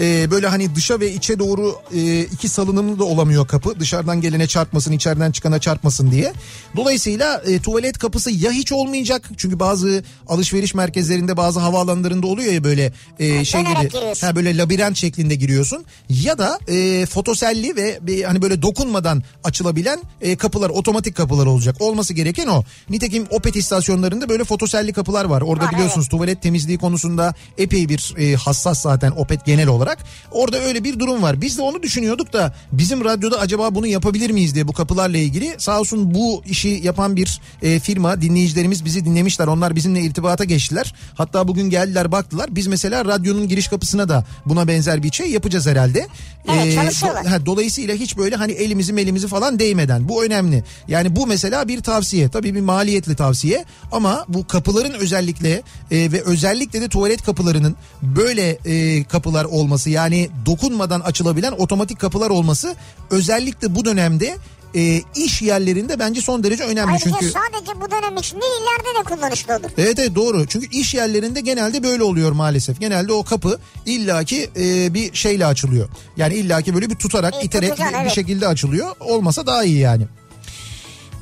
Ee, 0.00 0.30
böyle 0.30 0.46
hani 0.46 0.74
dışa 0.74 1.00
ve 1.00 1.12
içe 1.12 1.38
doğru 1.38 1.76
e, 1.94 2.20
iki 2.20 2.48
salınımlı 2.48 2.98
da 2.98 3.04
olamıyor 3.04 3.46
kapı. 3.46 3.80
Dışarıdan 3.80 4.20
gelene 4.20 4.46
çarpmasın 4.46 4.92
içeriden 4.92 5.32
çıkana 5.32 5.58
çarpmasın 5.58 6.10
diye. 6.10 6.32
Dolayısıyla 6.76 7.42
e, 7.46 7.58
tuvalet 7.58 7.98
kapısı 7.98 8.30
ya 8.30 8.50
hiç 8.50 8.72
olmayacak. 8.72 9.30
Çünkü 9.36 9.60
bazı 9.60 10.02
alışveriş 10.28 10.74
merkezlerinde 10.74 11.36
bazı 11.36 11.60
havaalanlarında 11.60 12.26
oluyor 12.26 12.52
ya 12.52 12.64
böyle 12.64 12.92
e, 13.18 13.44
şey 13.44 13.60
gibi. 13.60 13.90
Ha, 14.20 14.36
böyle 14.36 14.56
labirent 14.56 14.96
şeklinde 14.96 15.34
giriyorsun. 15.34 15.84
Ya 16.08 16.38
da 16.38 16.58
e, 16.68 17.06
fotoselli 17.06 17.76
ve 17.76 17.98
bir, 18.02 18.24
hani 18.24 18.42
böyle 18.42 18.62
dokunmadan 18.62 19.22
açılabilen 19.44 20.00
e, 20.20 20.36
kapılar 20.36 20.70
otomatik 20.70 21.16
kapılar 21.16 21.46
olacak. 21.46 21.76
Olması 21.80 22.14
gereken 22.14 22.46
o. 22.46 22.64
Nitekim 22.90 23.26
Opet 23.30 23.56
istasyonlarında 23.56 24.28
böyle 24.28 24.44
fotoselli 24.44 24.92
kapılar 24.92 25.24
var. 25.24 25.42
Orada 25.42 25.64
Var, 25.64 25.72
biliyorsunuz 25.72 26.08
tuvalet 26.08 26.42
temizliği 26.42 26.78
konusunda 26.78 27.34
epey 27.58 27.88
bir 27.88 28.14
e, 28.18 28.34
hassas 28.36 28.80
zaten 28.82 29.10
Opet 29.10 29.44
genel 29.46 29.68
olarak. 29.68 29.87
Orada 30.32 30.58
öyle 30.58 30.84
bir 30.84 30.98
durum 30.98 31.22
var. 31.22 31.40
Biz 31.40 31.58
de 31.58 31.62
onu 31.62 31.82
düşünüyorduk 31.82 32.32
da 32.32 32.54
bizim 32.72 33.04
radyoda 33.04 33.40
acaba 33.40 33.74
bunu 33.74 33.86
yapabilir 33.86 34.30
miyiz 34.30 34.54
diye 34.54 34.68
bu 34.68 34.72
kapılarla 34.72 35.18
ilgili. 35.18 35.54
Sağ 35.58 35.80
olsun 35.80 36.14
bu 36.14 36.42
işi 36.46 36.68
yapan 36.68 37.16
bir 37.16 37.40
e, 37.62 37.80
firma 37.80 38.20
dinleyicilerimiz 38.22 38.84
bizi 38.84 39.04
dinlemişler. 39.04 39.46
Onlar 39.46 39.76
bizimle 39.76 40.00
irtibata 40.00 40.44
geçtiler. 40.44 40.94
Hatta 41.14 41.48
bugün 41.48 41.70
geldiler 41.70 42.12
baktılar. 42.12 42.56
Biz 42.56 42.66
mesela 42.66 43.04
radyonun 43.04 43.48
giriş 43.48 43.68
kapısına 43.68 44.08
da 44.08 44.24
buna 44.46 44.68
benzer 44.68 45.02
bir 45.02 45.12
şey 45.12 45.30
yapacağız 45.30 45.66
herhalde. 45.66 46.06
Evet, 46.52 46.74
çalışıyorlar. 46.74 47.24
do- 47.24 47.28
ha, 47.28 47.46
dolayısıyla 47.46 47.94
hiç 47.94 48.16
böyle 48.16 48.36
hani 48.36 48.52
elimizi 48.52 48.92
melimizi 48.92 49.28
falan 49.28 49.58
değmeden 49.58 50.08
bu 50.08 50.24
önemli. 50.24 50.64
Yani 50.88 51.16
bu 51.16 51.26
mesela 51.26 51.68
bir 51.68 51.80
tavsiye 51.80 52.28
tabii 52.28 52.54
bir 52.54 52.60
maliyetli 52.60 53.16
tavsiye 53.16 53.64
ama 53.92 54.24
bu 54.28 54.46
kapıların 54.46 54.92
özellikle 54.92 55.62
e, 55.90 56.12
ve 56.12 56.22
özellikle 56.22 56.80
de 56.80 56.88
tuvalet 56.88 57.22
kapılarının 57.22 57.76
böyle 58.02 58.58
e, 58.64 59.04
kapılar 59.04 59.44
olması 59.44 59.77
yani 59.86 60.30
dokunmadan 60.46 61.00
açılabilen 61.00 61.52
otomatik 61.52 62.00
kapılar 62.00 62.30
olması 62.30 62.76
özellikle 63.10 63.74
bu 63.74 63.84
dönemde 63.84 64.36
e, 64.74 65.02
iş 65.16 65.42
yerlerinde 65.42 65.98
bence 65.98 66.20
son 66.20 66.44
derece 66.44 66.64
önemli 66.64 66.90
Ayrıca 66.92 67.10
çünkü. 67.10 67.32
sadece 67.32 67.80
bu 67.80 67.90
dönem 67.90 68.16
için 68.16 68.40
değil 68.40 68.52
ileride 68.62 68.98
de 68.98 69.14
kullanışlı 69.14 69.52
olur. 69.56 69.70
Evet 69.78 69.98
evet 69.98 70.14
doğru. 70.14 70.46
Çünkü 70.46 70.66
iş 70.70 70.94
yerlerinde 70.94 71.40
genelde 71.40 71.82
böyle 71.82 72.02
oluyor 72.02 72.32
maalesef. 72.32 72.80
Genelde 72.80 73.12
o 73.12 73.24
kapı 73.24 73.58
illaki 73.86 74.50
e, 74.56 74.94
bir 74.94 75.14
şeyle 75.14 75.46
açılıyor. 75.46 75.88
Yani 76.16 76.34
illaki 76.34 76.74
böyle 76.74 76.90
bir 76.90 76.94
tutarak, 76.94 77.34
İyi, 77.34 77.46
iterek 77.46 77.70
tutacaksın, 77.70 77.98
bir 77.98 78.02
evet. 78.02 78.14
şekilde 78.14 78.46
açılıyor. 78.48 78.96
Olmasa 79.00 79.46
daha 79.46 79.64
iyi 79.64 79.78
yani. 79.78 80.06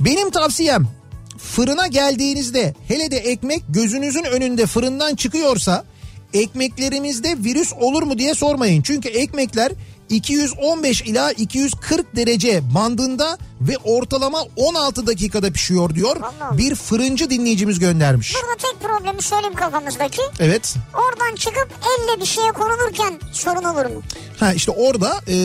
Benim 0.01 0.31
tavsiyem 0.31 0.89
fırına 1.39 1.87
geldiğinizde 1.87 2.75
hele 2.89 3.11
de 3.11 3.17
ekmek 3.17 3.63
gözünüzün 3.69 4.25
önünde 4.25 4.67
fırından 4.67 5.15
çıkıyorsa 5.15 5.85
ekmeklerimizde 6.39 7.37
virüs 7.45 7.73
olur 7.81 8.03
mu 8.03 8.19
diye 8.19 8.35
sormayın. 8.35 8.83
Çünkü 8.83 9.09
ekmekler 9.09 9.73
215 10.09 11.03
ila 11.03 11.33
240 11.33 12.17
derece 12.17 12.75
bandında 12.75 13.39
ve 13.61 13.77
ortalama 13.85 14.39
16 14.57 15.07
dakikada 15.07 15.51
pişiyor 15.51 15.95
diyor. 15.95 16.17
Vallahi. 16.21 16.59
Bir 16.59 16.75
fırıncı 16.75 17.31
dinleyicimiz 17.31 17.79
göndermiş. 17.79 18.35
Burada 18.35 18.57
tek 18.57 18.81
problemi 18.91 19.23
söyleyeyim 19.23 19.55
kafamızdaki. 19.55 20.23
Evet. 20.41 20.75
Oradan 20.95 21.37
çıkıp 21.37 21.69
elle 21.83 22.21
bir 22.21 22.27
şeye 22.27 22.53
konulurken 22.53 23.21
sorun 23.33 23.65
olur 23.65 23.87
mu? 23.87 24.03
Ha 24.41 24.53
işte 24.53 24.71
orada 24.71 25.21
e, 25.29 25.37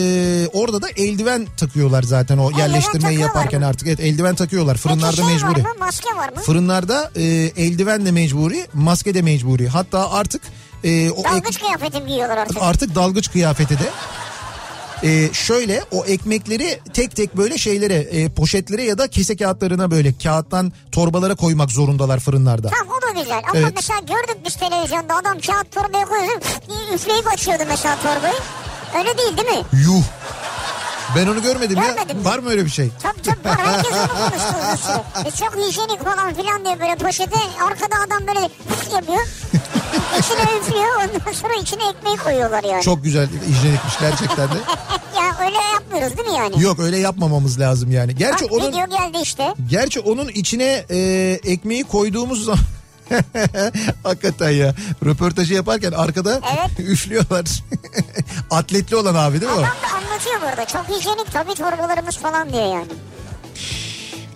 orada 0.52 0.82
da 0.82 0.88
eldiven 0.96 1.46
takıyorlar 1.56 2.02
zaten 2.02 2.38
o 2.38 2.50
yerleştirmeyi 2.50 3.02
takıyorlar 3.02 3.26
yaparken 3.26 3.60
mı? 3.60 3.66
artık. 3.66 3.88
Evet 3.88 4.00
eldiven 4.00 4.34
takıyorlar. 4.34 4.76
Fırınlarda 4.76 5.16
Peki 5.16 5.22
şey 5.28 5.34
mecburi. 5.34 5.64
var 5.64 5.70
mı? 5.70 5.76
Maske 5.80 6.16
var 6.16 6.28
mı? 6.28 6.40
Fırınlarda 6.42 7.10
e, 7.16 7.22
eldiven 7.56 8.06
de 8.06 8.10
mecburi, 8.10 8.66
maske 8.74 9.14
de 9.14 9.22
mecburi. 9.22 9.68
Hatta 9.68 10.10
artık 10.10 10.42
e, 10.84 11.10
o 11.10 11.20
ek- 11.20 11.30
Dalgıç 11.30 11.58
kıyafeti 11.60 12.06
giyiyorlar 12.06 12.36
artık. 12.36 12.56
artık 12.60 12.94
dalgıç 12.94 13.30
kıyafeti 13.32 13.78
de. 13.78 13.90
E, 15.04 15.32
şöyle 15.32 15.82
o 15.90 16.04
ekmekleri 16.04 16.80
tek 16.94 17.16
tek 17.16 17.36
böyle 17.36 17.58
şeylere 17.58 17.94
e, 17.94 18.28
poşetlere 18.28 18.82
ya 18.84 18.98
da 18.98 19.08
kese 19.08 19.36
kağıtlarına 19.36 19.90
böyle 19.90 20.12
kağıttan 20.18 20.72
torbalara 20.92 21.34
koymak 21.34 21.70
zorundalar 21.70 22.20
fırınlarda. 22.20 22.68
Tamam 22.78 22.94
o 22.98 23.02
da 23.16 23.20
güzel 23.20 23.38
ama 23.50 23.58
Evet. 23.58 23.72
mesela 23.76 23.98
gördük 24.00 24.36
biz 24.46 24.56
televizyonda 24.56 25.14
adam 25.16 25.38
kağıt 25.40 25.72
torbaya 25.72 26.04
koyuyordu 26.04 26.44
üf- 26.68 26.94
üfleyip 26.94 27.26
açıyordu 27.32 27.62
mesela 27.68 27.96
torbayı. 27.96 28.34
Öyle 28.98 29.18
değil 29.18 29.36
değil 29.36 29.58
mi? 29.58 29.64
Yuh. 29.72 30.02
Ben 31.16 31.26
onu 31.26 31.42
görmedim, 31.42 31.78
Görmedin 31.80 32.08
ya. 32.08 32.14
mi? 32.14 32.24
Var 32.24 32.38
mı 32.38 32.50
öyle 32.50 32.64
bir 32.64 32.70
şey? 32.70 32.88
Tabii 33.02 33.22
tabii 33.22 33.44
var 33.48 33.58
herkes 33.66 33.92
onu 33.92 34.08
konuştu 34.08 34.54
uzun 34.62 34.76
süre. 34.76 35.02
E 35.28 35.30
çok 35.30 35.56
hijyenik 35.56 36.04
falan 36.04 36.34
filan 36.34 36.64
diye 36.64 36.80
böyle 36.80 36.94
poşete 36.96 37.36
arkada 37.64 37.94
adam 38.06 38.26
böyle 38.26 38.40
yapıyor. 38.94 39.26
İçine 40.18 40.58
üflüyor 40.60 40.94
ondan 40.96 41.32
sonra 41.32 41.54
içine 41.62 41.88
ekmeği 41.88 42.16
koyuyorlar 42.16 42.64
yani. 42.64 42.82
Çok 42.82 43.04
güzel 43.04 43.28
hijyenikmiş 43.48 43.98
gerçekten 44.00 44.48
de. 44.48 44.54
ya 45.16 45.36
öyle 45.46 45.56
yapmıyoruz 45.72 46.16
değil 46.18 46.28
mi 46.28 46.34
yani? 46.36 46.62
Yok 46.62 46.78
öyle 46.78 46.98
yapmamamız 46.98 47.60
lazım 47.60 47.90
yani. 47.90 48.14
Gerçi 48.14 48.44
Bak 48.44 48.52
onun 48.52 48.68
video 48.68 48.86
geldi 48.86 49.18
işte. 49.22 49.54
gerçi 49.70 50.00
onun 50.00 50.28
içine 50.28 50.84
e, 50.90 50.98
ekmeği 51.44 51.84
koyduğumuz 51.84 52.44
zaman 52.44 52.60
Hakikaten 54.02 54.50
ya. 54.50 54.74
Röportajı 55.04 55.54
yaparken 55.54 55.92
arkada 55.92 56.40
Evet. 56.56 56.70
üflüyorlar. 56.90 57.44
Atletli 58.50 58.96
olan 58.96 59.14
abi 59.14 59.40
değil 59.40 59.52
mi 59.52 59.58
o? 59.58 59.60
Adam 59.60 59.70
da 59.82 59.96
anlatıyor 60.10 60.40
burada. 60.42 60.64
Çok 60.64 60.88
hijyenik 60.88 61.32
tabii 61.32 61.54
torbalarımız 61.54 62.16
falan 62.16 62.52
diyor 62.52 62.64
yani. 62.64 62.86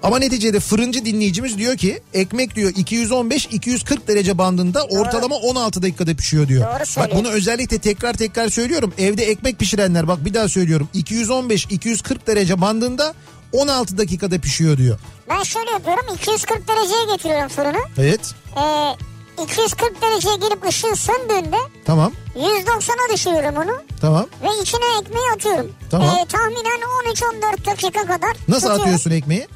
Ama 0.03 0.19
neticede 0.19 0.61
fırıncı 0.61 1.05
dinleyicimiz 1.05 1.59
diyor 1.59 1.77
ki 1.77 2.01
ekmek 2.15 2.55
diyor 2.55 2.71
215-240 2.73 4.07
derece 4.09 4.39
bandında 4.39 4.85
ortalama 4.85 5.37
16 5.37 5.83
dakikada 5.83 6.15
pişiyor 6.15 6.49
diyor. 6.49 6.65
Doğru 6.67 7.01
Bak 7.03 7.11
bunu 7.17 7.29
özellikle 7.29 7.79
tekrar 7.79 8.15
tekrar 8.15 8.49
söylüyorum. 8.49 8.95
Evde 8.99 9.25
ekmek 9.25 9.59
pişirenler 9.59 10.09
bak 10.09 10.25
bir 10.25 10.35
daha 10.35 10.49
söylüyorum. 10.49 10.89
215-240 10.95 12.27
derece 12.27 12.61
bandında 12.61 13.15
16 13.53 13.99
dakikada 13.99 14.39
pişiyor 14.39 14.77
diyor. 14.77 14.99
Ben 15.29 15.43
şöyle 15.43 15.71
yapıyorum 15.71 16.05
240 16.15 16.69
dereceye 16.69 17.17
getiriyorum 17.17 17.49
fırını. 17.49 17.79
Evet 17.99 18.35
Ee, 18.57 19.43
240 19.43 20.03
dereceye 20.03 20.37
girip 20.37 20.67
ışığı 20.69 20.97
söndüğünde 20.97 21.57
tamam 21.85 22.13
190'a 22.37 23.15
düşürüyorum 23.15 23.57
onu 23.57 23.83
tamam. 24.01 24.27
ve 24.43 24.63
içine 24.63 24.85
ekmeği 25.03 25.27
atıyorum. 25.37 25.73
Tamam. 25.91 26.09
Ee, 26.09 26.27
tahminen 26.29 26.81
13-14 27.05 27.67
dakika 27.67 28.03
kadar 28.07 28.31
Nasıl 28.49 28.61
tutuyorum. 28.61 28.81
atıyorsun 28.83 29.11
ekmeği? 29.11 29.47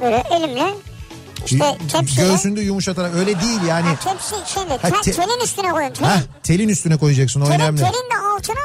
Böyle 0.00 0.24
elimle 0.30 0.74
işte 1.46 1.78
tepsiyle. 1.92 2.28
Göğsünde 2.28 2.60
yumuşatarak 2.60 3.14
öyle 3.14 3.40
değil 3.40 3.62
yani. 3.68 3.86
Ha, 3.86 3.94
tepsi 4.12 4.54
şeyle 4.54 4.76
Ha, 4.76 5.00
te- 5.02 5.12
telin 5.12 5.44
üstüne 5.44 5.70
koyuyorum. 5.70 5.94
Telin, 5.96 6.08
Heh, 6.10 6.20
telin 6.42 6.68
üstüne 6.68 6.96
koyacaksın 6.96 7.40
o 7.40 7.44
telin, 7.44 7.58
önemli. 7.60 7.78
telin 7.80 7.92
de 7.92 8.18
altına 8.34 8.56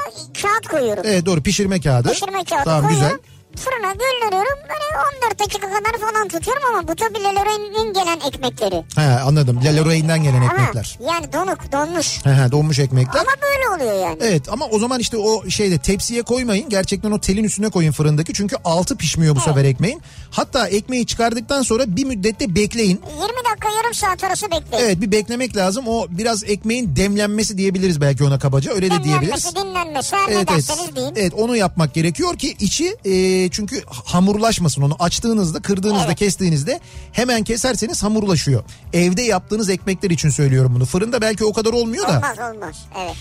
kağıt 0.41 0.67
koyuyorum. 0.67 1.03
Evet 1.05 1.25
doğru 1.25 1.43
pişirme 1.43 1.81
kağıdı. 1.81 2.11
Pişirme 2.11 2.43
kağıdı 2.43 2.63
Tamam 2.63 2.81
koyuyorum. 2.87 3.09
güzel. 3.17 3.30
Fırına 3.55 3.91
gönderiyorum. 3.91 4.59
Böyle 4.63 5.01
14 5.27 5.39
dakika 5.39 5.67
kadar 5.67 5.99
falan 6.11 6.27
tutuyorum 6.27 6.63
ama 6.69 6.87
bu 6.87 6.95
tabii 6.95 7.19
Leroy'nin 7.23 7.93
gelen 7.93 8.19
ekmekleri. 8.27 8.83
He 8.95 9.01
anladım. 9.21 9.59
La 9.65 9.75
Lorraine'den 9.77 10.23
gelen 10.23 10.41
Ama 10.41 10.53
ekmekler. 10.53 10.97
yani 11.07 11.33
donuk 11.33 11.71
donmuş. 11.71 12.25
He 12.25 12.29
he 12.29 12.51
donmuş 12.51 12.79
ekmekler. 12.79 13.21
Ama 13.21 13.31
böyle 13.41 13.83
oluyor 13.83 14.07
yani. 14.07 14.17
Evet 14.21 14.49
ama 14.49 14.65
o 14.65 14.79
zaman 14.79 14.99
işte 14.99 15.17
o 15.17 15.49
şeyde 15.49 15.77
tepsiye 15.77 16.21
koymayın. 16.21 16.69
Gerçekten 16.69 17.11
o 17.11 17.19
telin 17.19 17.43
üstüne 17.43 17.69
koyun 17.69 17.91
fırındaki. 17.91 18.33
Çünkü 18.33 18.55
altı 18.65 18.97
pişmiyor 18.97 19.35
bu 19.35 19.39
sefer 19.39 19.65
ekmeğin. 19.65 20.01
Hatta 20.31 20.67
ekmeği 20.67 21.05
çıkardıktan 21.05 21.61
sonra 21.61 21.83
bir 21.95 22.05
müddette 22.05 22.55
bekleyin. 22.55 23.01
20 23.11 23.21
dakika 23.51 23.69
yarım 23.77 23.93
saat 23.93 24.23
arası 24.23 24.45
bekleyin. 24.45 24.85
Evet 24.85 25.01
bir 25.01 25.11
beklemek 25.11 25.57
lazım. 25.57 25.87
O 25.87 26.07
biraz 26.09 26.43
ekmeğin 26.43 26.95
demlenmesi 26.95 27.57
diyebiliriz 27.57 28.01
belki 28.01 28.23
ona 28.23 28.39
kabaca. 28.39 28.73
Öyle 28.73 28.91
de 28.91 29.03
diyebiliriz. 29.03 29.55
Dinlenmesi 29.55 29.55
dinlenmesi 29.55 30.15
her 30.15 30.27
Evet, 30.27 30.49
ne 30.49 30.53
evet. 30.55 30.67
derseniz 30.69 30.95
deyin. 30.95 31.13
evet 31.15 31.33
onu 31.33 31.55
yapmak 31.57 31.93
gerekiyor 31.93 32.37
ki 32.37 32.55
içi 32.59 32.95
e, 33.43 33.49
çünkü 33.49 33.83
hamurlaşmasın 33.87 34.81
onu 34.81 34.95
açtığınızda 34.99 35.61
kırdığınızda 35.61 36.05
Evet. 36.05 36.17
kestiğinizde 36.19 36.79
hemen 37.11 37.43
keserseniz 37.43 38.03
hamurlaşıyor. 38.03 38.63
Evde 38.93 39.21
yaptığınız 39.21 39.69
ekmekler 39.69 40.09
için 40.09 40.29
söylüyorum 40.29 40.71
bunu. 40.75 40.85
Fırında 40.85 41.21
belki 41.21 41.45
o 41.45 41.53
kadar 41.53 41.73
olmuyor 41.73 42.07
da. 42.07 42.17
Olmaz 42.17 42.53
olmaz. 42.55 42.85
Evet. 42.99 43.15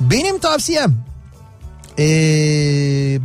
Benim 0.00 0.38
tavsiyem 0.38 1.04
ee, 1.98 2.04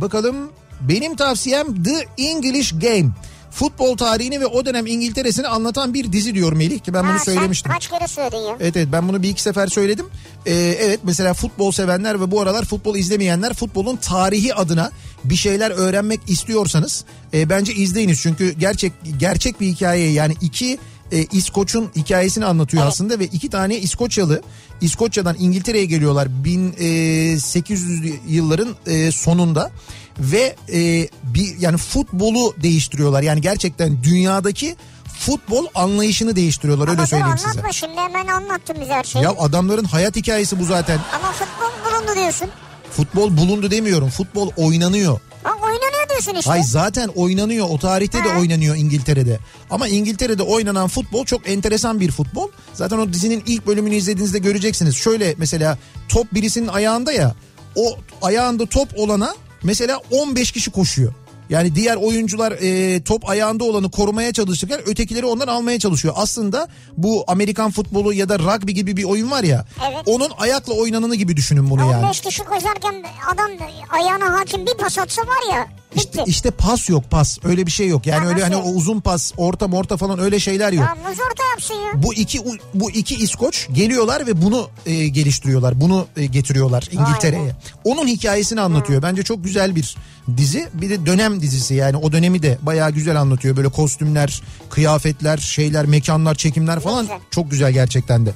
bakalım 0.00 0.36
benim 0.80 1.16
tavsiyem 1.16 1.82
The 1.82 2.06
English 2.18 2.72
Game. 2.72 3.08
Futbol 3.56 3.96
tarihini 3.96 4.40
ve 4.40 4.46
o 4.46 4.66
dönem 4.66 4.86
İngiltere'sini 4.86 5.46
anlatan 5.48 5.94
bir 5.94 6.12
dizi 6.12 6.34
diyor 6.34 6.52
Melih 6.52 6.80
ki 6.80 6.94
ben 6.94 7.02
bunu 7.04 7.12
Ha, 7.12 7.18
söylemiştim. 7.18 7.72
Sen 7.72 7.74
kaç 7.78 7.88
kere 7.90 8.08
söyledin 8.08 8.36
ya? 8.36 8.56
Evet 8.60 8.76
evet 8.76 8.88
ben 8.92 9.08
bunu 9.08 9.22
bir 9.22 9.28
iki 9.28 9.42
sefer 9.42 9.66
söyledim. 9.66 10.06
Ee, 10.46 10.52
evet 10.80 11.00
mesela 11.02 11.34
futbol 11.34 11.72
sevenler 11.72 12.20
ve 12.20 12.30
bu 12.30 12.40
aralar 12.40 12.64
futbol 12.64 12.96
izlemeyenler 12.96 13.54
futbolun 13.54 13.96
tarihi 13.96 14.54
adına 14.54 14.90
bir 15.24 15.36
şeyler 15.36 15.70
öğrenmek 15.70 16.20
istiyorsanız 16.26 17.04
e, 17.34 17.48
bence 17.48 17.74
izleyiniz. 17.74 18.20
Çünkü 18.20 18.52
gerçek 18.52 18.92
gerçek 19.18 19.60
bir 19.60 19.66
hikaye 19.66 20.10
yani 20.12 20.34
iki 20.40 20.78
e, 21.12 21.24
İskoç'un 21.24 21.90
hikayesini 21.96 22.44
anlatıyor 22.44 22.82
Evet. 22.82 22.92
aslında 22.92 23.18
ve 23.18 23.24
iki 23.24 23.50
tane 23.50 23.78
İskoçyalı 23.78 24.42
İskoçya'dan 24.80 25.36
İngiltere'ye 25.38 25.84
geliyorlar 25.84 26.28
1800 26.44 28.12
yılların 28.28 28.68
e, 28.86 29.10
sonunda 29.12 29.70
ve 30.18 30.56
e, 30.72 31.08
bir 31.22 31.58
yani 31.58 31.76
futbolu 31.76 32.54
değiştiriyorlar. 32.62 33.22
Yani 33.22 33.40
gerçekten 33.40 34.02
dünyadaki 34.02 34.76
futbol 35.20 35.66
anlayışını 35.74 36.36
değiştiriyorlar 36.36 36.88
öyle 36.88 36.96
Ama 36.96 37.02
dur 37.02 37.08
söyleyeyim 37.10 37.38
size. 37.38 37.50
anlatma 37.50 37.72
şimdi 37.72 37.96
hemen 37.96 38.26
anlattın 38.26 38.76
bize 38.80 38.92
her 38.92 39.04
şeyi. 39.04 39.22
Ya 39.24 39.30
adamların 39.38 39.84
hayat 39.84 40.16
hikayesi 40.16 40.60
bu 40.60 40.64
zaten. 40.64 40.98
Ama 41.20 41.32
futbol 41.32 41.90
bulundu 41.90 42.14
diyorsun. 42.20 42.48
Futbol 42.90 43.36
bulundu 43.36 43.70
demiyorum. 43.70 44.08
Futbol 44.08 44.50
oynanıyor. 44.56 45.20
Bak 45.44 45.54
oynanıyor 45.64 45.85
diyorsun 46.22 46.34
işte. 46.38 46.50
Hay 46.50 46.62
zaten 46.62 47.08
oynanıyor. 47.08 47.66
O 47.70 47.78
tarihte 47.78 48.18
de 48.24 48.28
Ha. 48.28 48.38
oynanıyor 48.40 48.76
İngiltere'de. 48.76 49.38
Ama 49.70 49.88
İngiltere'de 49.88 50.42
oynanan 50.42 50.88
futbol 50.88 51.24
çok 51.24 51.48
enteresan 51.48 52.00
bir 52.00 52.10
futbol. 52.10 52.48
Zaten 52.74 52.98
o 52.98 53.12
dizinin 53.12 53.42
ilk 53.46 53.66
bölümünü 53.66 53.94
izlediğinizde 53.94 54.38
göreceksiniz. 54.38 54.96
Şöyle 54.96 55.34
mesela 55.38 55.78
top 56.08 56.34
birisinin 56.34 56.68
ayağında 56.68 57.12
ya. 57.12 57.34
O 57.76 57.96
ayağında 58.22 58.66
top 58.66 58.88
olana 58.96 59.34
mesela 59.62 60.00
15 60.10 60.52
kişi 60.52 60.70
koşuyor. 60.70 61.12
Yani 61.50 61.74
diğer 61.74 61.96
oyuncular 61.96 62.52
e, 62.52 63.02
top 63.02 63.28
ayağında 63.28 63.64
olanı 63.64 63.90
korumaya 63.90 64.32
çalışırken 64.32 64.80
ötekileri 64.86 65.26
ondan 65.26 65.46
almaya 65.46 65.78
çalışıyor. 65.78 66.14
Aslında 66.16 66.68
bu 66.96 67.24
Amerikan 67.28 67.70
futbolu 67.70 68.12
ya 68.12 68.28
da 68.28 68.38
rugby 68.38 68.72
gibi 68.72 68.96
bir 68.96 69.04
oyun 69.04 69.30
var 69.30 69.44
ya. 69.44 69.64
Evet. 69.88 70.02
Onun 70.06 70.30
ayakla 70.38 70.74
oynananı 70.74 71.14
gibi 71.14 71.36
düşünün 71.36 71.70
bunu 71.70 71.80
yani. 71.80 72.04
15 72.04 72.20
kişi 72.20 72.42
koşarken 72.44 73.04
adam 73.34 73.50
ayağına 73.90 74.40
hakim 74.40 74.66
bir 74.66 74.74
pas 74.74 74.98
atsa 74.98 75.22
var 75.22 75.54
ya. 75.56 75.66
İşte, 75.96 76.22
işte 76.26 76.50
pas 76.50 76.88
yok 76.88 77.10
pas 77.10 77.38
öyle 77.44 77.66
bir 77.66 77.70
şey 77.70 77.88
yok 77.88 78.06
yani 78.06 78.24
Ha, 78.24 78.30
öyle 78.30 78.42
hani 78.42 78.54
nasıl? 78.56 78.70
o 78.70 78.72
uzun 78.72 79.00
pas 79.00 79.32
orta 79.36 79.68
morta 79.68 79.96
falan 79.96 80.18
öyle 80.18 80.40
şeyler 80.40 80.72
yok. 80.72 80.84
Ya 80.84 80.96
orta 81.30 81.44
yapsın 81.50 81.74
ya. 81.74 82.02
Bu 82.02 82.14
iki 82.14 82.40
bu 82.74 82.90
iki 82.90 83.14
İskoç 83.14 83.68
geliyorlar 83.72 84.26
ve 84.26 84.42
bunu 84.42 84.68
e, 84.86 85.08
geliştiriyorlar. 85.08 85.80
Bunu 85.80 86.06
e, 86.16 86.26
getiriyorlar 86.26 86.88
İngiltere'ye. 86.92 87.56
Onun 87.84 88.06
hikayesini 88.06 88.60
anlatıyor. 88.60 89.02
Bence 89.02 89.22
çok 89.22 89.44
güzel 89.44 89.76
bir 89.76 89.96
dizi. 90.36 90.68
Bir 90.74 90.90
de 90.90 91.06
dönem 91.06 91.40
dizisi 91.40 91.74
yani 91.74 91.96
o 91.96 92.12
dönemi 92.12 92.42
de 92.42 92.58
bayağı 92.62 92.90
güzel 92.90 93.20
anlatıyor. 93.20 93.56
Böyle 93.56 93.68
kostümler, 93.68 94.42
kıyafetler, 94.70 95.38
şeyler, 95.38 95.86
mekanlar, 95.86 96.34
çekimler 96.34 96.80
falan 96.80 97.02
güzel. 97.02 97.18
çok 97.30 97.50
güzel 97.50 97.72
gerçekten 97.72 98.26
de. 98.26 98.32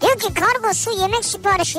Diyor 0.00 0.18
ki 0.18 0.34
kargo, 0.34 0.74
su, 0.74 0.90
yemek 1.00 1.24
siparişi 1.24 1.78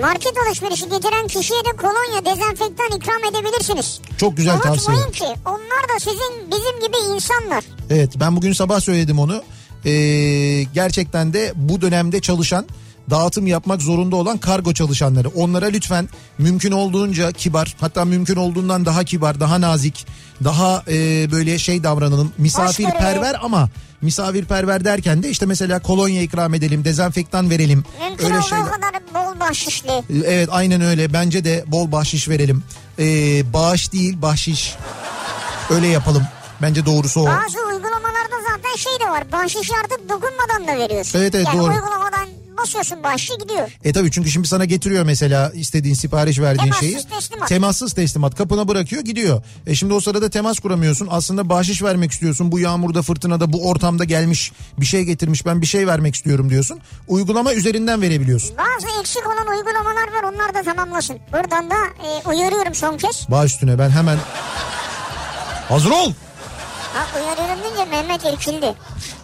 market 0.00 0.32
alışverişi 0.48 0.88
getiren 0.88 1.26
kişiye 1.26 1.60
de 1.60 1.76
kolonya, 1.76 2.24
dezenfektan 2.24 2.96
ikram 2.96 3.24
edebilirsiniz. 3.30 4.00
Çok 4.18 4.36
güzel 4.36 4.58
tavsiye. 4.58 4.96
Unutmayın 4.96 5.12
ki 5.12 5.40
onlar 5.46 5.88
da 5.88 5.98
sizin 5.98 6.50
bizim 6.50 6.80
gibi 6.86 7.14
insanlar. 7.14 7.64
Evet 7.90 8.10
ben 8.16 8.36
bugün 8.36 8.52
sabah 8.52 8.80
söyledim 8.80 9.18
onu. 9.18 9.42
Ee, 9.84 10.62
gerçekten 10.74 11.32
de 11.32 11.52
bu 11.54 11.80
dönemde 11.80 12.20
çalışan 12.20 12.66
dağıtım 13.10 13.46
yapmak 13.46 13.82
zorunda 13.82 14.16
olan 14.16 14.38
kargo 14.38 14.72
çalışanları. 14.72 15.28
Onlara 15.28 15.66
lütfen 15.66 16.08
mümkün 16.38 16.72
olduğunca 16.72 17.32
kibar 17.32 17.76
hatta 17.80 18.04
mümkün 18.04 18.36
olduğundan 18.36 18.86
daha 18.86 19.04
kibar 19.04 19.40
daha 19.40 19.60
nazik 19.60 20.06
daha 20.44 20.82
e, 20.88 21.30
böyle 21.32 21.58
şey 21.58 21.82
davranalım 21.82 22.32
misafirperver 22.38 23.36
ama 23.42 23.68
misafirperver 24.02 24.84
derken 24.84 25.22
de 25.22 25.30
işte 25.30 25.46
mesela 25.46 25.78
kolonya 25.82 26.22
ikram 26.22 26.54
edelim 26.54 26.84
dezenfektan 26.84 27.50
verelim. 27.50 27.84
Mümkün 28.08 28.24
öyle 28.24 28.38
olduğu 28.38 28.46
şeyler. 28.46 28.64
kadar 28.64 28.92
bol 29.14 29.40
bahşişli. 29.40 30.02
Evet 30.24 30.48
aynen 30.52 30.80
öyle 30.80 31.12
bence 31.12 31.44
de 31.44 31.64
bol 31.66 31.92
bahşiş 31.92 32.28
verelim. 32.28 32.64
Ee, 32.98 33.52
bağış 33.52 33.92
değil 33.92 34.22
bahşiş 34.22 34.74
öyle 35.70 35.86
yapalım. 35.86 36.22
Bence 36.62 36.86
doğrusu 36.86 37.20
o. 37.20 37.26
Bazı 37.26 37.58
uygulamalarda 37.58 38.36
zaten 38.50 38.76
şey 38.76 38.92
de 39.00 39.10
var. 39.10 39.32
Bahşiş 39.32 39.70
artık 39.84 40.08
dokunmadan 40.08 40.68
da 40.68 40.78
veriyorsun. 40.78 41.18
Evet, 41.18 41.34
evet, 41.34 41.46
yani 41.46 41.58
doğru. 41.58 41.72
uygulamadan 41.72 42.23
basıyorsun 42.56 43.02
bahşişi 43.02 43.32
gidiyor. 43.42 43.68
E 43.84 43.92
tabii 43.92 44.10
çünkü 44.10 44.30
şimdi 44.30 44.48
sana 44.48 44.64
getiriyor 44.64 45.04
mesela 45.04 45.50
istediğin 45.54 45.94
sipariş 45.94 46.38
verdiğin 46.40 46.64
Temassız 46.72 46.80
şeyi. 46.80 47.08
teslimat. 47.08 47.48
Temassız 47.48 47.92
teslimat. 47.92 48.34
Kapına 48.34 48.68
bırakıyor 48.68 49.02
gidiyor. 49.02 49.42
E 49.66 49.74
şimdi 49.74 49.94
o 49.94 50.00
sırada 50.00 50.30
temas 50.30 50.58
kuramıyorsun. 50.58 51.08
Aslında 51.10 51.48
bahşiş 51.48 51.82
vermek 51.82 52.10
istiyorsun. 52.12 52.52
Bu 52.52 52.58
yağmurda 52.58 53.02
fırtınada 53.02 53.52
bu 53.52 53.68
ortamda 53.68 54.04
gelmiş 54.04 54.52
bir 54.80 54.86
şey 54.86 55.04
getirmiş 55.04 55.46
ben 55.46 55.60
bir 55.60 55.66
şey 55.66 55.86
vermek 55.86 56.14
istiyorum 56.14 56.50
diyorsun. 56.50 56.80
Uygulama 57.08 57.52
üzerinden 57.54 58.02
verebiliyorsun. 58.02 58.56
Bazı 58.58 59.00
eksik 59.00 59.26
olan 59.26 59.56
uygulamalar 59.56 60.08
var 60.12 60.32
onlar 60.34 60.54
da 60.54 60.62
tamamlasın. 60.62 61.16
Buradan 61.32 61.70
da 61.70 61.74
e, 61.74 62.28
uyarıyorum 62.28 62.74
son 62.74 62.96
kez. 62.96 63.26
Bağ 63.30 63.44
üstüne 63.44 63.78
ben 63.78 63.90
hemen 63.90 64.18
hazır 65.68 65.90
ol. 65.90 66.12
Ha, 66.94 67.06
uyarıyorum 67.16 67.62
deyince 67.64 67.84
Mehmet 67.90 68.24
irkildi. 68.24 68.74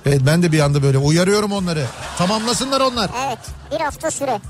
Evet 0.06 0.20
ben 0.26 0.42
de 0.42 0.52
bir 0.52 0.60
anda 0.60 0.82
böyle 0.82 0.98
uyarıyorum 0.98 1.52
onları. 1.52 1.86
Tamamlasınlar 2.18 2.80
onlar. 2.80 3.10
Evet 3.26 3.38
bir 3.72 3.80
hafta 3.84 4.10
süre. 4.10 4.40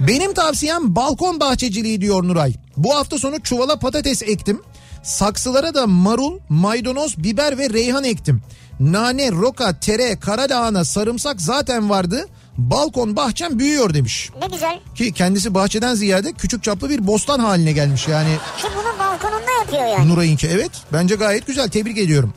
Benim 0.00 0.34
tavsiyem 0.34 0.96
balkon 0.96 1.40
bahçeciliği 1.40 2.00
diyor 2.00 2.24
Nuray. 2.28 2.54
Bu 2.76 2.94
hafta 2.94 3.18
sonu 3.18 3.40
çuvala 3.42 3.78
patates 3.78 4.22
ektim. 4.22 4.62
Saksılara 5.02 5.74
da 5.74 5.86
marul, 5.86 6.38
maydanoz, 6.48 7.18
biber 7.18 7.58
ve 7.58 7.70
reyhan 7.70 8.04
ektim. 8.04 8.42
Nane, 8.80 9.30
roka, 9.30 9.80
tere, 9.80 10.20
karalahana, 10.20 10.84
sarımsak 10.84 11.40
zaten 11.40 11.90
vardı. 11.90 12.28
Balkon 12.58 13.16
bahçem 13.16 13.58
büyüyor 13.58 13.94
demiş. 13.94 14.30
Ne 14.40 14.46
güzel. 14.46 14.80
Ki 14.94 15.12
kendisi 15.12 15.54
bahçeden 15.54 15.94
ziyade 15.94 16.32
küçük 16.32 16.62
çaplı 16.62 16.90
bir 16.90 17.06
bostan 17.06 17.38
haline 17.38 17.72
gelmiş. 17.72 18.08
Yani 18.08 18.36
Ki 18.58 18.66
bunu 18.76 18.98
balkonunda 18.98 19.50
yapıyor 19.60 19.86
yani. 19.86 20.08
Nuray'ınki 20.08 20.46
evet 20.46 20.70
bence 20.92 21.14
gayet 21.14 21.46
güzel 21.46 21.68
tebrik 21.68 21.98
ediyorum. 21.98 22.34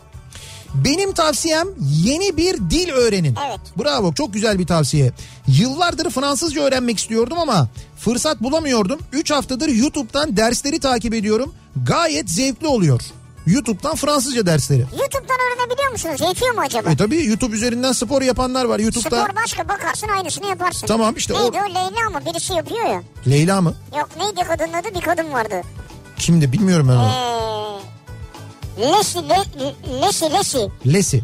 Benim 0.74 1.14
tavsiyem 1.14 1.68
yeni 1.80 2.38
bir 2.38 2.58
dil 2.58 2.90
öğrenin. 2.90 3.38
Evet. 3.48 3.60
Bravo 3.80 4.14
çok 4.14 4.34
güzel 4.34 4.60
bir 4.60 4.68
tavsiye. 4.68 5.12
Yıllardır 5.48 6.10
Fransızca 6.10 6.62
öğrenmek 6.62 6.98
istiyordum 7.00 7.40
ama 7.40 7.70
fırsat 8.00 8.44
bulamıyordum. 8.44 9.00
3 9.14 9.32
haftadır 9.32 9.70
YouTube'dan 9.70 10.38
dersleri 10.38 10.80
takip 10.80 11.14
ediyorum. 11.14 11.54
Gayet 11.86 12.30
zevkli 12.30 12.68
oluyor. 12.68 13.02
YouTube'dan 13.48 13.96
Fransızca 13.96 14.46
dersleri. 14.46 14.80
YouTube'dan 14.80 15.38
öğrenebiliyor 15.48 15.92
musunuz? 15.92 16.22
Yetiyor 16.22 16.54
mu 16.56 16.62
acaba? 16.62 16.90
E 16.92 16.98
tabii 16.98 17.26
YouTube 17.26 17.56
üzerinden 17.56 17.92
spor 17.92 18.22
yapanlar 18.22 18.66
var 18.66 18.80
YouTube'da. 18.80 19.24
Spor 19.26 19.36
başka 19.36 19.70
bakarsın 19.70 20.08
aynısını 20.08 20.46
yaparsın. 20.48 20.88
Tamam, 20.88 21.16
işte 21.18 21.34
o- 21.34 21.44
Neydi 21.44 21.58
o 21.58 21.70
Leyla 21.70 22.10
mı? 22.10 22.22
Birisi 22.26 22.54
yapıyor 22.54 22.86
ya. 22.86 23.02
Leyla 23.28 23.62
mı? 23.62 23.74
Yok 23.98 24.10
neydi 24.18 24.48
kadının 24.48 24.74
adı? 24.74 24.88
Bir 24.96 25.02
kadın 25.02 25.34
vardı. 25.34 25.62
Kimdi 26.18 26.52
bilmiyorum 26.52 26.88
ben 26.90 26.96
onu. 26.96 27.12
Ee, 28.78 28.82
Leslie, 28.82 29.30
Le, 29.30 29.36
Leslie, 30.02 30.32
Leslie. 30.34 30.70
Lesi. 30.94 31.24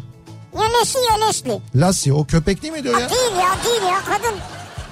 Ya 0.54 0.60
Leslie 0.80 1.00
ya 1.10 1.26
Leslie. 1.26 1.58
Lassie 1.76 2.12
o 2.12 2.24
köpek 2.26 2.62
değil 2.62 2.72
miydi 2.72 2.90
o 2.90 2.94
Ha, 2.96 3.00
ya? 3.00 3.10
değil 3.10 3.32
ya 3.32 3.56
değil 3.64 3.82
ya 3.82 4.00
kadın. 4.04 4.38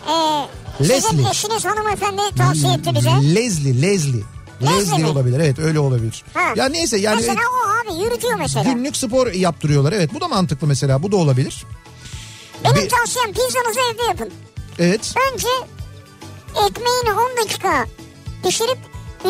Ee, 0.09 0.85
sizin 0.85 1.18
Leslie. 1.18 1.31
eşiniz 1.31 1.64
hanımefendi 1.64 2.23
tavsiye 2.38 2.73
etti 2.75 2.90
bize. 2.95 3.11
Leslie, 3.35 3.83
Leslie. 3.83 4.23
Leslie 4.62 4.98
mi? 4.98 5.07
olabilir 5.07 5.40
evet 5.40 5.59
öyle 5.59 5.79
olabilir. 5.79 6.25
Ha. 6.35 6.53
Ya 6.57 6.68
neyse 6.68 6.96
yani 6.98 7.16
Mesela 7.16 7.40
o 7.40 7.90
abi 7.92 8.03
yürütüyor 8.05 8.35
mesela. 8.38 8.72
günlük 8.72 8.96
spor 8.96 9.27
yaptırıyorlar 9.27 9.92
evet 9.92 10.14
bu 10.14 10.20
da 10.20 10.29
mantıklı 10.29 10.66
mesela 10.66 11.03
bu 11.03 11.12
da 11.12 11.16
olabilir. 11.16 11.64
Benim 12.64 12.77
Bir- 12.77 12.88
tavsiyem 12.88 13.33
pizzanızı 13.33 13.81
evde 13.94 14.03
yapın. 14.03 14.31
Evet 14.79 15.14
Önce 15.33 15.48
ekmeğini 16.66 17.12
10 17.12 17.44
dakika 17.44 17.87
pişirip 18.44 18.79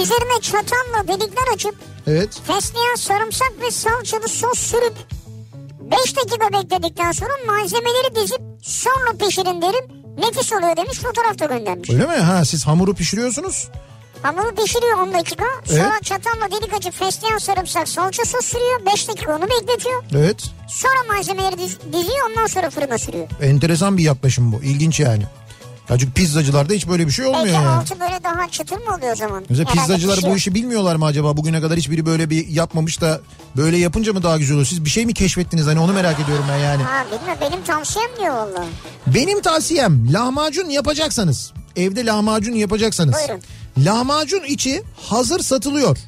üzerine 0.02 0.40
çatalla 0.42 1.08
delikler 1.08 1.54
açıp 1.54 1.74
evet 2.06 2.40
fesleğen 2.46 2.94
sarımsak 2.94 3.52
ve 3.60 3.70
salçalı 3.70 4.28
sos 4.28 4.58
sürüp 4.58 4.94
5 5.80 6.16
dakika 6.16 6.52
bekledikten 6.52 7.12
sonra 7.12 7.32
malzemeleri 7.46 8.14
dizip 8.16 8.40
sonra 8.62 9.16
pişirin 9.26 9.62
derim. 9.62 10.02
Nefis 10.18 10.52
oluyor 10.52 10.76
demiş 10.76 10.98
fotoğrafta 10.98 11.44
göndermiş. 11.46 11.90
öyle 11.90 12.06
mi? 12.06 12.12
Ha 12.14 12.44
siz 12.44 12.66
hamuru 12.66 12.94
pişiriyorsunuz. 12.94 13.68
Hamuru 14.22 14.54
pişiriyor 14.54 14.98
10 14.98 15.12
dakika. 15.14 15.44
Sonra 15.64 15.80
Evet. 15.92 16.02
çatalla 16.04 16.50
delik 16.50 16.74
açıp 16.74 16.94
fesleğen 16.94 17.38
sarımsak 17.38 17.88
salça 17.88 18.24
sos 18.24 18.44
sürüyor. 18.46 18.86
5 18.92 19.08
dakika 19.08 19.36
onu 19.36 19.42
bekletiyor. 19.50 20.02
Evet 20.14 20.42
Sonra 20.68 21.14
malzemeleri 21.14 21.58
diz- 21.58 21.78
diziyor 21.92 22.30
ondan 22.30 22.46
sonra 22.46 22.70
fırına 22.70 22.98
sürüyor. 22.98 23.26
enteresan 23.42 23.98
bir 23.98 24.02
yaklaşım 24.02 24.52
bu 24.52 24.62
ilginç 24.62 25.00
yani. 25.00 25.22
Ya 25.90 25.98
çünkü 25.98 26.12
pizzacılarda 26.12 26.74
hiç 26.74 26.88
böyle 26.88 27.06
bir 27.06 27.12
şey 27.12 27.24
olmuyor 27.26 27.44
Belki 27.44 27.56
yani. 27.56 27.68
altı 27.68 28.00
böyle 28.00 28.24
daha 28.24 28.50
çıtır 28.50 28.76
mı 28.76 28.94
oluyor 28.96 29.12
o 29.12 29.16
zaman? 29.16 29.44
Mesela 29.48 29.70
Herhalde 29.70 29.80
pizzacılar 29.94 30.30
bu 30.32 30.36
işi 30.36 30.54
bilmiyorlar 30.54 30.96
mı 30.96 31.04
acaba? 31.06 31.36
Bugüne 31.36 31.60
kadar 31.60 31.78
hiçbiri 31.78 32.06
böyle 32.06 32.30
bir 32.30 32.48
yapmamış 32.48 33.00
da 33.00 33.20
böyle 33.56 33.76
yapınca 33.76 34.12
mı 34.12 34.22
daha 34.22 34.38
güzel 34.38 34.54
oluyor? 34.54 34.66
Siz 34.66 34.84
bir 34.84 34.90
şey 34.90 35.06
mi 35.06 35.14
keşfettiniz? 35.14 35.66
Hani 35.66 35.80
onu 35.80 35.92
merak 35.92 36.20
ediyorum 36.20 36.44
ben 36.50 36.56
yani. 36.58 36.82
Ha 36.82 37.04
bilmiyorum 37.12 37.38
benim 37.40 37.64
tavsiyem 37.64 38.08
diyor 38.20 38.34
valla. 38.34 38.64
Benim 39.06 39.40
tavsiyem 39.42 40.12
lahmacun 40.12 40.68
yapacaksanız, 40.68 41.52
evde 41.76 42.06
lahmacun 42.06 42.52
yapacaksanız. 42.52 43.14
Buyurun. 43.14 43.40
Lahmacun 43.78 44.42
içi 44.44 44.82
hazır 44.96 45.40
satılıyor. 45.40 45.98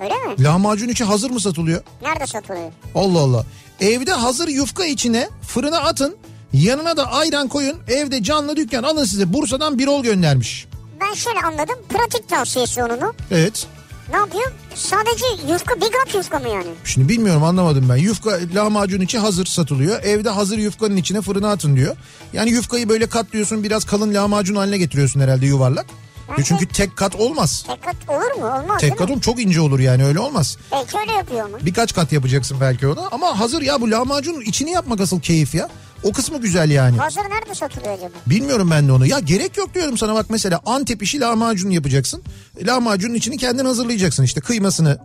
Öyle 0.00 0.14
mi? 0.14 0.44
Lahmacun 0.44 0.88
içi 0.88 1.04
hazır 1.04 1.30
mı 1.30 1.40
satılıyor? 1.40 1.82
Nerede 2.02 2.26
satılıyor? 2.26 2.72
Allah 2.94 3.18
Allah. 3.18 3.46
Evde 3.80 4.12
hazır 4.12 4.48
yufka 4.48 4.84
içine 4.84 5.28
fırına 5.42 5.78
atın. 5.78 6.16
Yanına 6.52 6.96
da 6.96 7.12
ayran 7.12 7.48
koyun. 7.48 7.76
Evde 7.88 8.22
canlı 8.22 8.56
dükkan 8.56 8.82
alın 8.82 9.04
size. 9.04 9.32
Bursa'dan 9.32 9.78
bir 9.78 9.86
ol 9.86 10.02
göndermiş. 10.02 10.66
Ben 11.00 11.14
şöyle 11.14 11.38
anladım. 11.40 11.76
Pratik 11.88 12.28
tavsiyesi 12.28 12.82
onun. 12.84 13.14
Evet. 13.30 13.66
Ne 14.10 14.16
yapıyor? 14.16 14.52
Sadece 14.74 15.24
yufka, 15.52 15.74
bir 15.76 15.80
kat 15.92 16.14
yufka 16.14 16.38
mı 16.38 16.48
yani? 16.48 16.66
Şimdi 16.84 17.08
bilmiyorum 17.08 17.42
anlamadım 17.42 17.88
ben. 17.88 17.96
Yufka 17.96 18.38
lahmacun 18.54 19.00
içi 19.00 19.18
hazır 19.18 19.46
satılıyor. 19.46 20.02
Evde 20.02 20.28
hazır 20.30 20.58
yufkanın 20.58 20.96
içine 20.96 21.20
fırına 21.20 21.50
atın 21.50 21.76
diyor. 21.76 21.96
Yani 22.32 22.50
yufkayı 22.50 22.88
böyle 22.88 23.06
katlıyorsun 23.06 23.62
biraz 23.64 23.84
kalın 23.84 24.14
lahmacun 24.14 24.54
haline 24.56 24.78
getiriyorsun 24.78 25.20
herhalde 25.20 25.46
yuvarlak. 25.46 25.86
Bence- 26.32 26.48
Çünkü 26.48 26.66
tek 26.66 26.96
kat 26.96 27.14
olmaz. 27.14 27.64
Tek 27.66 27.82
kat 27.82 27.96
olur 28.08 28.40
mu? 28.40 28.62
Olmaz 28.62 28.80
Tek 28.80 28.98
kat 28.98 29.22
çok 29.22 29.40
ince 29.42 29.60
olur 29.60 29.80
yani 29.80 30.04
öyle 30.04 30.18
olmaz. 30.18 30.56
Belki 30.72 30.98
öyle 30.98 31.12
yapıyor 31.12 31.48
mu? 31.48 31.56
Birkaç 31.62 31.94
kat 31.94 32.12
yapacaksın 32.12 32.56
belki 32.60 32.86
ona. 32.86 33.08
Ama 33.12 33.40
hazır 33.40 33.62
ya 33.62 33.80
bu 33.80 33.90
lahmacunun 33.90 34.40
içini 34.40 34.70
yapmak 34.70 35.00
asıl 35.00 35.20
keyif 35.20 35.54
ya. 35.54 35.68
O 36.02 36.12
kısmı 36.12 36.40
güzel 36.40 36.70
yani. 36.70 36.96
Hazır 36.96 37.20
nerede 37.20 37.54
satılıyor 37.54 37.92
acaba? 37.94 38.10
Bilmiyorum 38.26 38.70
ben 38.70 38.88
de 38.88 38.92
onu. 38.92 39.06
Ya 39.06 39.18
gerek 39.18 39.56
yok 39.56 39.74
diyorum 39.74 39.98
sana 39.98 40.14
bak 40.14 40.26
mesela 40.30 40.60
Antep 40.66 41.02
işi 41.02 41.20
lahmacun 41.20 41.70
yapacaksın. 41.70 42.22
Lahmacunun 42.66 43.14
içini 43.14 43.36
kendin 43.38 43.64
hazırlayacaksın 43.64 44.22
işte 44.22 44.40
kıymasını 44.40 44.98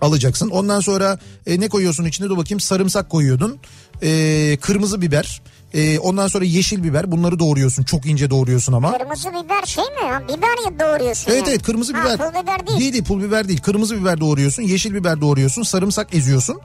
alacaksın. 0.00 0.50
Ondan 0.50 0.80
sonra 0.80 1.18
e, 1.46 1.60
ne 1.60 1.68
koyuyorsun 1.68 2.04
içine 2.04 2.28
dur 2.28 2.36
bakayım 2.36 2.60
sarımsak 2.60 3.10
koyuyordun. 3.10 3.58
E, 4.02 4.58
kırmızı 4.60 5.00
biber. 5.02 5.42
E, 5.74 5.98
ondan 5.98 6.28
sonra 6.28 6.44
yeşil 6.44 6.84
biber 6.84 7.12
bunları 7.12 7.38
doğruyorsun 7.38 7.82
çok 7.82 8.06
ince 8.06 8.30
doğruyorsun 8.30 8.72
ama. 8.72 8.98
Kırmızı 8.98 9.28
biber 9.30 9.66
şey 9.66 9.84
mi 9.84 10.08
ya? 10.08 10.22
Biber 10.28 10.80
doğruyorsun 10.80 11.30
Evet 11.30 11.40
yani. 11.42 11.50
evet 11.50 11.62
kırmızı 11.62 11.92
Ha, 11.96 12.04
biber. 12.04 12.16
pul 12.18 12.42
biber 12.42 12.66
değil. 12.66 12.78
Değil 12.80 12.92
değil 12.92 13.04
pul 13.04 13.22
biber 13.22 13.48
değil. 13.48 13.60
Kırmızı 13.60 14.00
biber 14.00 14.20
doğruyorsun, 14.20 14.62
yeşil 14.62 14.94
biber 14.94 15.20
doğruyorsun, 15.20 15.62
sarımsak 15.62 16.14
eziyorsun. 16.14 16.60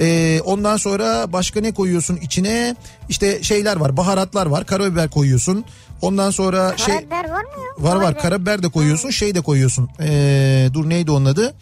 Ee, 0.00 0.40
ondan 0.44 0.76
sonra 0.76 1.32
başka 1.32 1.60
ne 1.60 1.74
koyuyorsun 1.74 2.16
içine? 2.16 2.76
İşte 3.08 3.42
şeyler 3.42 3.76
var, 3.76 3.96
baharatlar 3.96 4.46
var. 4.46 4.66
Karabiber 4.66 5.10
koyuyorsun. 5.10 5.64
Ondan 6.02 6.30
sonra 6.30 6.76
şey 6.76 6.94
Karabiber 6.94 7.30
var 7.30 7.44
mı 7.44 7.50
ya? 7.78 7.84
var 7.84 7.96
var 7.96 8.00
Karabiber. 8.00 8.22
karabiber 8.22 8.62
de 8.62 8.68
koyuyorsun, 8.68 9.10
şey 9.10 9.34
de 9.34 9.40
koyuyorsun. 9.40 9.88
Ee, 10.00 10.68
dur 10.74 10.88
neydi 10.88 11.10
onun 11.10 11.24
adı? 11.24 11.54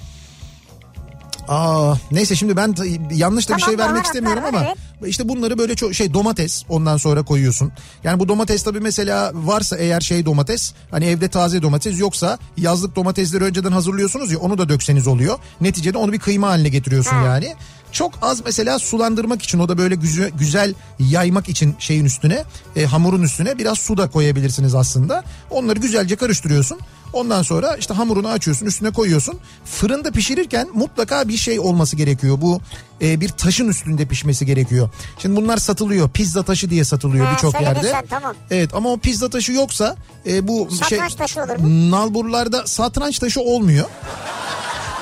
Aa 1.48 1.94
neyse 2.12 2.36
şimdi 2.36 2.56
ben 2.56 2.74
yanlış 3.12 3.48
da 3.48 3.56
bir 3.56 3.60
Tamam, 3.60 3.76
şey 3.76 3.86
vermek 3.86 4.04
istemiyorum 4.04 4.42
ama 4.48 4.64
işte 5.06 5.28
bunları 5.28 5.58
böyle 5.58 5.74
çok 5.74 5.94
şey 5.94 6.14
domates 6.14 6.64
ondan 6.68 6.96
sonra 6.96 7.22
koyuyorsun. 7.22 7.72
Yani 8.04 8.20
bu 8.20 8.28
domates 8.28 8.62
tabii 8.62 8.80
mesela 8.80 9.32
varsa 9.34 9.76
eğer 9.76 10.00
şey 10.00 10.26
domates 10.26 10.72
hani 10.90 11.04
evde 11.04 11.28
taze 11.28 11.62
domates 11.62 12.00
yoksa 12.00 12.38
yazlık 12.56 12.96
domatesleri 12.96 13.44
önceden 13.44 13.72
hazırlıyorsunuz 13.72 14.32
ya 14.32 14.38
onu 14.38 14.58
da 14.58 14.68
dökseniz 14.68 15.06
oluyor. 15.06 15.38
Neticede 15.60 15.98
onu 15.98 16.12
bir 16.12 16.18
kıyma 16.18 16.48
haline 16.48 16.68
getiriyorsun 16.68 17.16
Ha. 17.16 17.24
yani. 17.24 17.54
Çok 17.92 18.12
az 18.22 18.42
mesela 18.44 18.78
sulandırmak 18.78 19.42
için 19.42 19.58
o 19.58 19.68
da 19.68 19.78
böyle 19.78 19.94
güzel, 19.94 20.30
güzel 20.30 20.74
yaymak 20.98 21.48
için 21.48 21.74
şeyin 21.78 22.04
üstüne 22.04 22.44
e, 22.76 22.84
hamurun 22.84 23.22
üstüne 23.22 23.58
biraz 23.58 23.78
su 23.78 23.96
da 23.96 24.10
koyabilirsiniz 24.10 24.74
aslında. 24.74 25.24
Onları 25.50 25.78
güzelce 25.78 26.16
karıştırıyorsun. 26.16 26.78
Ondan 27.14 27.42
sonra 27.42 27.76
işte 27.76 27.94
hamurunu 27.94 28.28
açıyorsun 28.28 28.66
üstüne 28.66 28.90
koyuyorsun. 28.90 29.38
Fırında 29.64 30.10
pişirirken 30.10 30.68
mutlaka 30.74 31.28
bir 31.28 31.36
şey 31.36 31.60
olması 31.60 31.96
gerekiyor. 31.96 32.40
Bu 32.40 32.60
e, 33.02 33.20
bir 33.20 33.28
taşın 33.28 33.68
üstünde 33.68 34.06
pişmesi 34.06 34.46
gerekiyor. 34.46 34.90
Şimdi 35.18 35.36
bunlar 35.36 35.56
satılıyor. 35.56 36.10
Pizza 36.10 36.42
taşı 36.42 36.70
diye 36.70 36.84
satılıyor 36.84 37.32
birçok 37.32 37.60
yerde. 37.60 37.90
sen, 37.90 38.06
tamam. 38.06 38.34
Evet 38.50 38.74
ama 38.74 38.92
o 38.92 38.98
pizza 38.98 39.28
taşı 39.30 39.52
yoksa 39.52 39.96
e, 40.26 40.48
bu 40.48 40.68
şey 40.70 40.98
Satranç 40.98 41.14
taşı 41.14 41.42
olur 41.42 41.56
mu? 41.56 41.90
nalburlarda 41.90 42.66
satranç 42.66 43.18
taşı 43.18 43.40
olmuyor. 43.40 43.86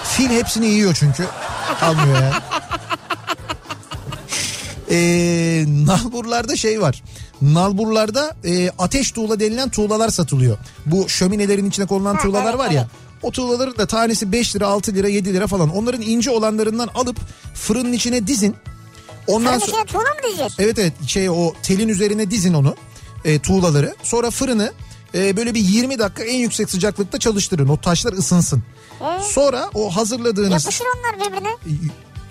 Fil 0.04 0.30
hepsini 0.30 0.66
yiyor 0.66 0.94
çünkü. 0.94 1.26
Almıyor 1.82 2.22
yani. 2.22 2.34
Ee, 4.92 5.64
nalburlarda 5.86 6.56
şey 6.56 6.80
var. 6.80 7.02
Nalburlarda 7.42 8.36
e, 8.44 8.70
ateş 8.78 9.12
tuğla 9.12 9.40
denilen 9.40 9.68
tuğlalar 9.68 10.08
satılıyor. 10.08 10.58
Bu 10.86 11.08
şöminelerin 11.08 11.66
içine 11.68 11.86
konulan 11.86 12.14
Ha, 12.14 12.22
tuğlalar 12.22 12.50
evet, 12.50 12.58
var 12.58 12.70
ya. 12.70 12.80
evet. 12.80 12.90
O 13.22 13.30
tuğlaların 13.30 13.76
da 13.78 13.86
tanesi 13.86 14.32
5 14.32 14.56
lira 14.56 14.66
6 14.66 14.94
lira 14.94 15.08
7 15.08 15.34
lira 15.34 15.46
falan. 15.46 15.68
Onların 15.76 16.02
ince 16.02 16.30
olanlarından 16.30 16.88
alıp 16.94 17.16
fırının 17.54 17.92
içine 17.92 18.26
dizin. 18.26 18.56
Ondan 19.26 19.58
sonra 19.58 19.70
içine 19.70 19.84
tuğla 19.84 19.98
mı 20.00 20.22
diyeceğiz? 20.22 20.52
Evet 20.58 20.78
evet 20.78 20.92
şey 21.06 21.30
o 21.30 21.52
telin 21.62 21.88
üzerine 21.88 22.30
dizin 22.30 22.54
onu 22.54 22.76
e, 23.24 23.38
tuğlaları. 23.38 23.94
Sonra 24.02 24.30
fırını 24.30 24.72
e, 25.14 25.36
böyle 25.36 25.54
bir 25.54 25.60
20 25.60 25.98
dakika 25.98 26.24
en 26.24 26.36
yüksek 26.38 26.70
sıcaklıkta 26.70 27.18
çalıştırın. 27.18 27.68
O 27.68 27.80
taşlar 27.80 28.12
ısınsın. 28.12 28.62
Ee? 29.00 29.04
Sonra 29.22 29.70
o 29.74 29.90
hazırladığınız 29.96 30.64
Yapışır 30.64 30.84
onlar 30.98 31.26
birbirine. 31.26 31.56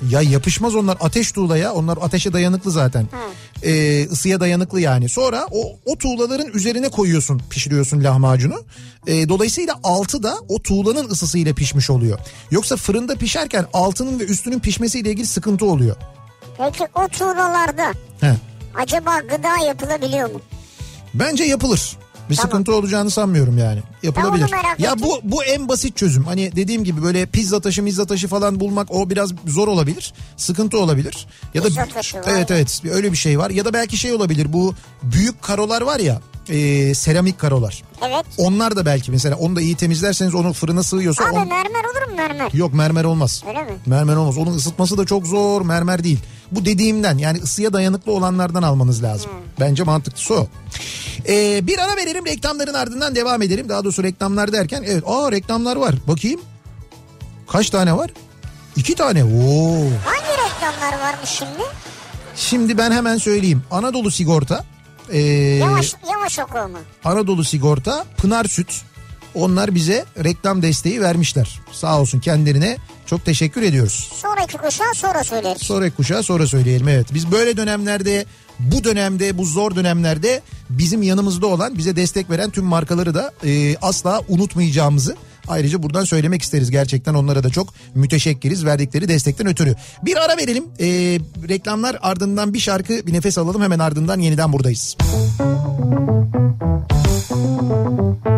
Ya 0.10 0.22
yapışmaz 0.22 0.76
onlar 0.76 0.98
ateş 1.00 1.32
tuğla 1.32 1.58
ya 1.58 1.74
onlar 1.74 1.98
ateşe 2.02 2.34
dayanıklı 2.34 2.72
zaten 2.72 3.08
ee, 3.64 4.08
ısıya 4.12 4.40
dayanıklı 4.40 4.82
yani 4.82 5.10
sonra 5.10 5.48
o, 5.52 5.76
o 5.86 5.98
tuğlaların 5.98 6.48
üzerine 6.54 6.90
koyuyorsun 6.90 7.42
pişiriyorsun 7.50 8.04
lahmacunu 8.04 8.62
Ee, 9.08 9.30
dolayısıyla 9.30 9.76
altı 9.84 10.24
da 10.24 10.36
o 10.50 10.62
tuğlanın 10.62 11.10
ısısıyla 11.10 11.54
pişmiş 11.54 11.90
oluyor 11.90 12.20
yoksa 12.52 12.76
fırında 12.76 13.16
pişerken 13.16 13.66
altının 13.74 14.20
ve 14.20 14.24
üstünün 14.24 14.60
pişmesiyle 14.60 15.10
ilgili 15.10 15.28
sıkıntı 15.28 15.66
oluyor. 15.66 15.96
Peki 16.58 16.84
o 16.96 17.08
tuğlalarda 17.08 17.94
Heh. 18.22 18.36
acaba 18.76 19.20
gıda 19.20 19.66
yapılabiliyor 19.68 20.32
mu? 20.34 20.42
Bence 21.14 21.44
yapılır. 21.44 21.98
Bir 22.32 22.36
Tamam. 22.36 22.50
sıkıntı 22.52 22.76
olacağını 22.76 23.12
sanmıyorum 23.12 23.58
yani. 23.58 23.80
Yapılabilir. 24.04 24.52
Ya 24.78 25.00
bu 25.00 25.20
bu 25.24 25.44
en 25.44 25.70
basit 25.70 25.98
çözüm. 25.98 26.24
Hani 26.24 26.56
dediğim 26.56 26.84
gibi 26.84 27.04
böyle 27.04 27.26
pizza 27.26 27.60
taşı, 27.60 27.84
mizza 27.84 28.06
taşı 28.06 28.28
falan 28.28 28.60
bulmak 28.60 28.92
o 28.92 29.10
biraz 29.10 29.32
zor 29.48 29.68
olabilir. 29.68 30.14
Sıkıntı 30.38 30.80
olabilir. 30.80 31.28
Ya 31.54 31.64
da 31.64 31.68
Pizza 31.68 31.86
taşı 31.86 32.18
var. 32.18 32.24
Evet 32.28 32.52
evet 32.52 32.82
öyle 32.92 33.12
bir 33.12 33.18
şey 33.18 33.40
var. 33.40 33.50
Ya 33.50 33.66
da 33.66 33.74
belki 33.74 33.98
şey 33.98 34.14
olabilir. 34.14 34.54
Bu 34.54 34.76
büyük 35.04 35.42
karolar 35.42 35.82
var 35.82 36.00
ya, 36.00 36.22
e, 36.50 36.94
seramik 36.94 37.40
karolar. 37.40 37.84
Evet. 38.08 38.26
Onlar 38.38 38.76
da 38.76 38.86
belki 38.86 39.12
mesela 39.12 39.36
onu 39.36 39.56
da 39.56 39.62
iyi 39.62 39.76
temizlerseniz 39.76 40.36
onu 40.36 40.54
fırına 40.54 40.84
sığıyorsa 40.84 41.24
Abi 41.24 41.32
on- 41.32 41.48
mermer 41.48 41.84
olur 41.84 42.10
mu 42.10 42.16
mermer? 42.16 42.50
Yok 42.54 42.74
mermer 42.74 43.04
olmaz. 43.04 43.44
Öyle 43.48 43.64
mi? 43.64 43.72
Mermer 43.86 44.16
olmaz. 44.16 44.38
Onun 44.38 44.56
ısıtması 44.56 44.98
da 44.98 45.06
çok 45.06 45.28
zor. 45.28 45.62
Mermer 45.62 46.04
değil. 46.04 46.20
Bu 46.52 46.66
dediğimden 46.66 47.18
yani 47.18 47.38
ısıya 47.44 47.74
dayanıklı 47.74 48.12
olanlardan 48.12 48.64
almanız 48.64 49.04
lazım. 49.04 49.32
Bence 49.60 49.84
mantıklısı 49.84 50.34
o. 50.34 50.48
Ee, 51.28 51.68
bir 51.68 51.78
ara 51.80 51.96
verelim 51.98 52.26
reklamların 52.26 52.74
ardından 52.74 53.16
devam 53.16 53.42
edelim. 53.42 53.70
Daha 53.70 53.84
doğrusu 53.84 54.04
reklamlar 54.04 54.54
derken 54.54 54.84
evet 54.88 55.04
aa 55.08 55.32
reklamlar 55.32 55.76
var. 55.76 55.96
Bakayım. 56.08 56.42
Kaç 57.48 57.70
tane 57.70 57.98
var? 57.98 58.12
İki 58.76 58.96
tane. 58.96 59.24
Oo. 59.24 59.74
Hangi 60.06 60.32
reklamlar 60.46 61.00
varmış 61.00 61.30
şimdi? 61.30 61.64
Şimdi 62.36 62.78
ben 62.78 62.92
hemen 62.92 63.18
söyleyeyim. 63.18 63.64
Anadolu 63.72 64.12
Sigorta. 64.12 64.64
ee, 65.10 65.20
Yavaş 65.20 65.96
yavaş 66.12 66.40
oku 66.40 66.58
ama. 66.58 66.80
Anadolu 67.06 67.44
Sigorta, 67.44 68.06
Pınar 68.18 68.46
Süt. 68.46 68.82
Onlar 69.36 69.76
bize 69.76 70.06
reklam 70.24 70.62
desteği 70.62 71.02
vermişler. 71.02 71.60
Sağ 71.72 72.02
olsun 72.02 72.20
kendilerine 72.20 72.78
çok 73.06 73.26
teşekkür 73.26 73.62
ediyoruz. 73.62 74.12
Sonraki 74.16 74.58
kuşağa 74.58 74.94
sonra 74.96 75.24
söyleriz. 75.24 75.62
Sonraki 75.62 75.96
kuşağa 75.96 76.24
sonra 76.24 76.48
söyleyelim 76.48 76.88
evet. 76.88 77.08
Biz 77.14 77.32
böyle 77.32 77.58
dönemlerde 77.58 78.26
bu 78.60 78.84
dönemde 78.84 79.38
bu 79.38 79.46
zor 79.46 79.76
dönemlerde 79.76 80.42
bizim 80.70 81.02
yanımızda 81.04 81.48
olan 81.48 81.78
bize 81.78 81.96
destek 81.96 82.30
veren 82.30 82.50
tüm 82.50 82.66
markaları 82.66 83.14
da 83.14 83.32
e, 83.46 83.78
asla 83.78 84.22
unutmayacağımızı 84.28 85.16
ayrıca 85.48 85.84
buradan 85.84 86.04
söylemek 86.04 86.42
isteriz. 86.42 86.72
Gerçekten 86.72 87.14
onlara 87.14 87.44
da 87.44 87.50
çok 87.50 87.74
müteşekkiriz 87.96 88.66
verdikleri 88.66 89.08
destekten 89.08 89.48
ötürü. 89.48 89.76
Bir 90.04 90.26
ara 90.26 90.38
verelim. 90.38 90.64
E, 90.80 90.86
reklamlar 91.50 91.98
ardından 92.02 92.54
bir 92.54 92.60
şarkı 92.60 93.08
bir 93.08 93.14
nefes 93.14 93.38
alalım 93.38 93.62
hemen 93.62 93.80
ardından 93.80 94.20
yeniden 94.20 94.54
buradayız. 94.54 94.98
Kafa 97.82 98.31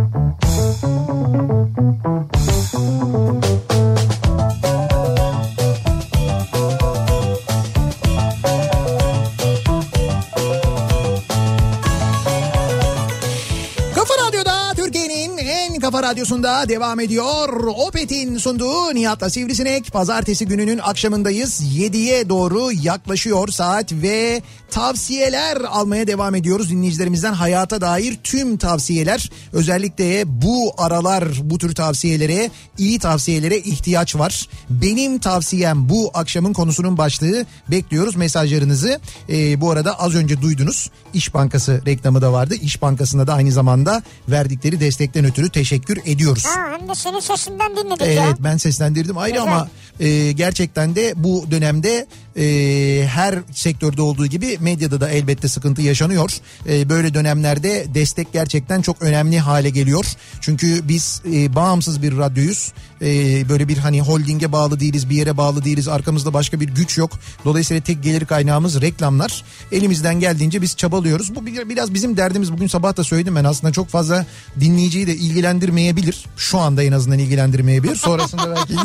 radyosunda 16.03 16.69
devam 16.69 16.99
ediyor. 16.99 17.63
Opet'in 17.87 18.37
sunduğu 18.37 18.95
Nihat'la 18.95 19.29
Sivrisinek. 19.29 19.93
Pazartesi 19.93 20.45
gününün 20.45 20.77
akşamındayız. 20.77 21.61
7'ye 21.61 22.29
doğru 22.29 22.71
yaklaşıyor 22.71 23.47
saat 23.47 23.93
ve 23.93 24.41
tavsiyeler 24.71 25.57
almaya 25.57 26.07
devam 26.07 26.35
ediyoruz. 26.35 26.69
Dinleyicilerimizden 26.69 27.33
hayata 27.33 27.81
dair 27.81 28.17
tüm 28.23 28.57
tavsiyeler. 28.57 29.31
Özellikle 29.53 30.23
bu 30.41 30.73
aralar 30.77 31.25
bu 31.41 31.57
tür 31.57 31.75
tavsiyelere, 31.75 32.49
iyi 32.77 32.99
tavsiyelere 32.99 33.57
ihtiyaç 33.57 34.15
var. 34.15 34.47
Benim 34.69 35.19
tavsiyem 35.19 35.89
bu 35.89 36.11
akşamın 36.13 36.53
konusunun 36.53 36.97
başlığı. 36.97 37.45
Bekliyoruz 37.71 38.15
mesajlarınızı. 38.15 38.99
Ee, 39.29 39.61
bu 39.61 39.71
arada 39.71 39.99
az 39.99 40.15
önce 40.15 40.41
duydunuz. 40.41 40.89
İş 41.13 41.33
Bankası 41.33 41.81
reklamı 41.85 42.21
da 42.21 42.33
vardı. 42.33 42.55
İş 42.61 42.81
Bankası'na 42.81 43.27
da 43.27 43.33
aynı 43.33 43.51
zamanda 43.51 44.03
verdikleri 44.29 44.79
destekten 44.79 45.25
ötürü 45.25 45.49
teşekkür 45.49 45.92
teşekkür 45.95 46.11
ediyoruz. 46.11 46.45
Ha 46.45 46.77
hem 46.79 46.89
de 46.89 46.95
senin 46.95 47.19
sesinden 47.19 47.77
dinledik 47.77 48.01
Evet 48.01 48.17
ya. 48.17 48.35
ben 48.39 48.57
seslendirdim 48.57 49.17
ayrı 49.17 49.33
Güzel. 49.35 49.47
ama 49.47 49.67
e, 49.99 50.31
gerçekten 50.31 50.95
de 50.95 51.13
bu 51.15 51.45
dönemde 51.51 52.07
e, 52.37 53.05
her 53.07 53.39
sektörde 53.51 54.01
olduğu 54.01 54.25
gibi 54.25 54.57
medyada 54.61 55.01
da 55.01 55.09
elbette 55.09 55.47
sıkıntı 55.47 55.81
yaşanıyor. 55.81 56.31
E, 56.69 56.89
böyle 56.89 57.13
dönemlerde 57.13 57.85
destek 57.93 58.33
gerçekten 58.33 58.81
çok 58.81 59.01
önemli 59.01 59.39
hale 59.39 59.69
geliyor. 59.69 60.05
Çünkü 60.41 60.87
biz 60.87 61.21
e, 61.33 61.55
bağımsız 61.55 62.01
bir 62.01 62.17
radyoyuz. 62.17 62.73
E, 63.01 63.05
böyle 63.49 63.67
bir 63.67 63.77
hani 63.77 64.01
holdinge 64.01 64.51
bağlı 64.51 64.79
değiliz, 64.79 65.09
bir 65.09 65.15
yere 65.15 65.37
bağlı 65.37 65.63
değiliz. 65.65 65.87
Arkamızda 65.87 66.33
başka 66.33 66.59
bir 66.59 66.67
güç 66.69 66.97
yok. 66.97 67.11
Dolayısıyla 67.45 67.83
tek 67.83 68.03
gelir 68.03 68.25
kaynağımız 68.25 68.81
reklamlar. 68.81 69.43
Elimizden 69.71 70.19
geldiğince 70.19 70.61
biz 70.61 70.75
çabalıyoruz. 70.75 71.35
Bu 71.35 71.45
bir- 71.45 71.69
biraz 71.69 71.93
bizim 71.93 72.17
derdimiz. 72.17 72.53
Bugün 72.53 72.67
sabah 72.67 72.97
da 72.97 73.03
söyledim 73.03 73.35
ben 73.35 73.43
aslında 73.43 73.73
çok 73.73 73.89
fazla 73.89 74.25
dinleyiciyi 74.59 75.07
de 75.07 75.15
ilgilendirmeyebilir. 75.15 76.25
Şu 76.37 76.59
anda 76.59 76.83
en 76.83 76.91
azından 76.91 77.19
ilgilendirmeyebilir. 77.19 77.95
Sonrasında 77.95 78.55
belki 78.55 78.73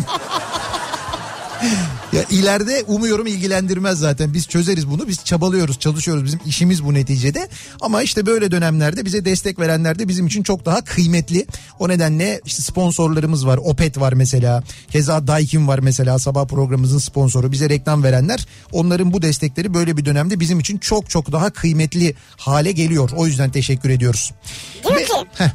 ya 2.13 2.25
ileride 2.31 2.85
umuyorum 2.87 3.27
ilgilendirmez 3.27 3.99
zaten. 3.99 4.35
Biz 4.35 4.47
çözeriz 4.49 4.91
bunu. 4.91 5.09
Biz 5.09 5.25
çabalıyoruz, 5.25 5.79
çalışıyoruz. 5.79 6.25
Bizim 6.25 6.41
işimiz 6.47 6.85
bu 6.85 6.95
neticede. 6.95 7.49
Ama 7.81 8.03
işte 8.03 8.27
böyle 8.27 8.51
dönemlerde 8.51 9.05
bize 9.05 9.25
destek 9.25 9.59
verenler 9.59 9.99
de 9.99 10.09
bizim 10.09 10.27
için 10.27 10.43
çok 10.43 10.65
daha 10.65 10.85
kıymetli. 10.85 11.47
O 11.79 11.89
nedenle 11.89 12.41
işte 12.47 12.63
sponsorlarımız 12.63 13.47
var. 13.47 13.59
Opet 13.65 14.01
var 14.01 14.13
mesela. 14.13 14.63
Keza 14.91 15.27
Daikin 15.27 15.69
var 15.69 15.79
mesela 15.79 16.19
sabah 16.19 16.47
programımızın 16.47 16.99
sponsoru. 16.99 17.53
Bize 17.53 17.69
reklam 17.69 18.03
verenler. 18.03 18.47
Onların 18.73 19.13
bu 19.13 19.23
destekleri 19.23 19.75
böyle 19.75 19.97
bir 19.97 20.05
dönemde 20.05 20.41
bizim 20.41 20.61
için 20.61 20.79
çok 20.79 21.11
çok 21.11 21.33
daha 21.33 21.51
kıymetli 21.51 22.15
hale 22.37 22.73
geliyor. 22.73 23.11
O 23.17 23.27
yüzden 23.27 23.51
teşekkür 23.51 23.91
ediyoruz. 23.91 24.33
Diyor 24.85 24.97
Ve- 24.97 25.05
ki 25.05 25.13
Heh, 25.35 25.51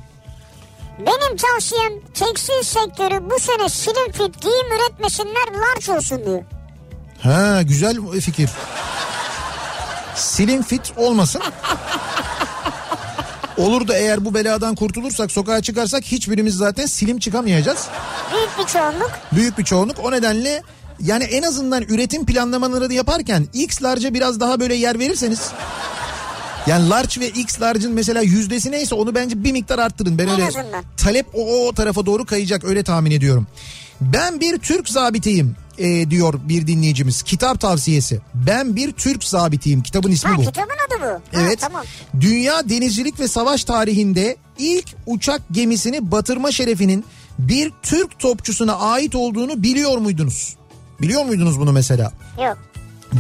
benim 1.00 1.38
tavsiyem 1.38 1.94
tekstil 2.14 2.64
sektörü 2.64 3.30
bu 3.30 3.40
sene 3.40 3.70
slim 3.70 4.12
fit 4.12 4.42
giyim 4.42 4.68
üretmesinler 4.76 5.46
large 5.54 5.94
olsun 5.94 6.26
diyor. 6.26 6.44
Ha 7.22 7.62
güzel 7.62 7.98
fikir. 8.22 8.50
Slim 10.16 10.64
fit 10.64 10.94
olmasın. 10.98 11.42
Olur 13.58 13.88
da 13.88 13.98
eğer 13.98 14.26
bu 14.26 14.34
beladan 14.34 14.76
kurtulursak 14.76 15.32
sokağa 15.32 15.62
çıkarsak 15.62 16.04
hiçbirimiz 16.04 16.56
zaten 16.56 16.86
slim 16.86 17.20
çıkamayacağız. 17.20 17.88
Büyük 18.34 18.50
bir 18.60 18.74
çoğunluk. 18.74 19.12
Büyük 19.32 19.58
bir 19.58 19.64
çoğunluk 19.64 20.00
o 20.04 20.12
nedenle 20.12 20.64
yani 21.00 21.24
en 21.24 21.44
azından 21.44 21.84
üretim 21.84 22.26
planlamaları 22.26 22.94
yaparken 22.94 23.48
X 23.54 23.84
large'a 23.84 24.14
biraz 24.14 24.40
daha 24.40 24.60
böyle 24.60 24.76
yer 24.76 25.00
verirseniz 25.00 25.52
yani 26.68 26.90
large 26.90 27.22
ve 27.22 27.30
X 27.30 27.62
large'ın 27.62 27.94
mesela 27.94 28.22
yüzdesi 28.22 28.72
neyse 28.72 28.96
onu 28.96 29.16
bence 29.16 29.44
bir 29.44 29.52
miktar 29.52 29.80
arttırın. 29.80 30.18
Ben 30.18 30.24
En 30.28 30.34
öyle 30.34 30.48
azından. 30.48 30.84
talep 30.98 31.26
o, 31.34 31.68
o 31.68 31.74
tarafa 31.74 32.06
doğru 32.06 32.26
kayacak 32.26 32.64
öyle 32.64 32.84
tahmin 32.84 33.12
ediyorum. 33.12 33.48
Ben 34.02 34.40
bir 34.40 34.58
Türk 34.58 34.90
zabitiyim 34.90 35.56
e, 35.78 36.10
diyor 36.10 36.34
bir 36.50 36.68
dinleyicimiz. 36.68 37.22
Kitap 37.24 37.60
tavsiyesi. 37.60 38.20
Ben 38.34 38.76
bir 38.76 38.92
Türk 38.92 39.24
zabitiyim. 39.24 39.84
Kitabın 39.84 40.12
ismi 40.12 40.32
Ha 40.32 40.38
bu. 40.38 40.42
kitabın 40.42 40.70
adı 40.88 41.02
bu. 41.02 41.38
Ha, 41.38 41.42
Evet. 41.44 41.60
tamam. 41.60 41.84
Dünya 42.22 42.70
denizcilik 42.70 43.20
ve 43.20 43.28
savaş 43.28 43.64
tarihinde 43.64 44.38
ilk 44.58 44.86
uçak 45.06 45.42
gemisini 45.52 46.12
batırma 46.12 46.52
şerefinin 46.52 47.06
bir 47.40 47.72
Türk 47.84 48.20
topçusuna 48.20 48.76
ait 48.76 49.16
olduğunu 49.16 49.64
biliyor 49.64 49.98
muydunuz? 49.98 50.56
Biliyor 51.02 51.26
muydunuz 51.26 51.60
bunu 51.60 51.72
mesela? 51.72 52.12
Yok. 52.46 52.58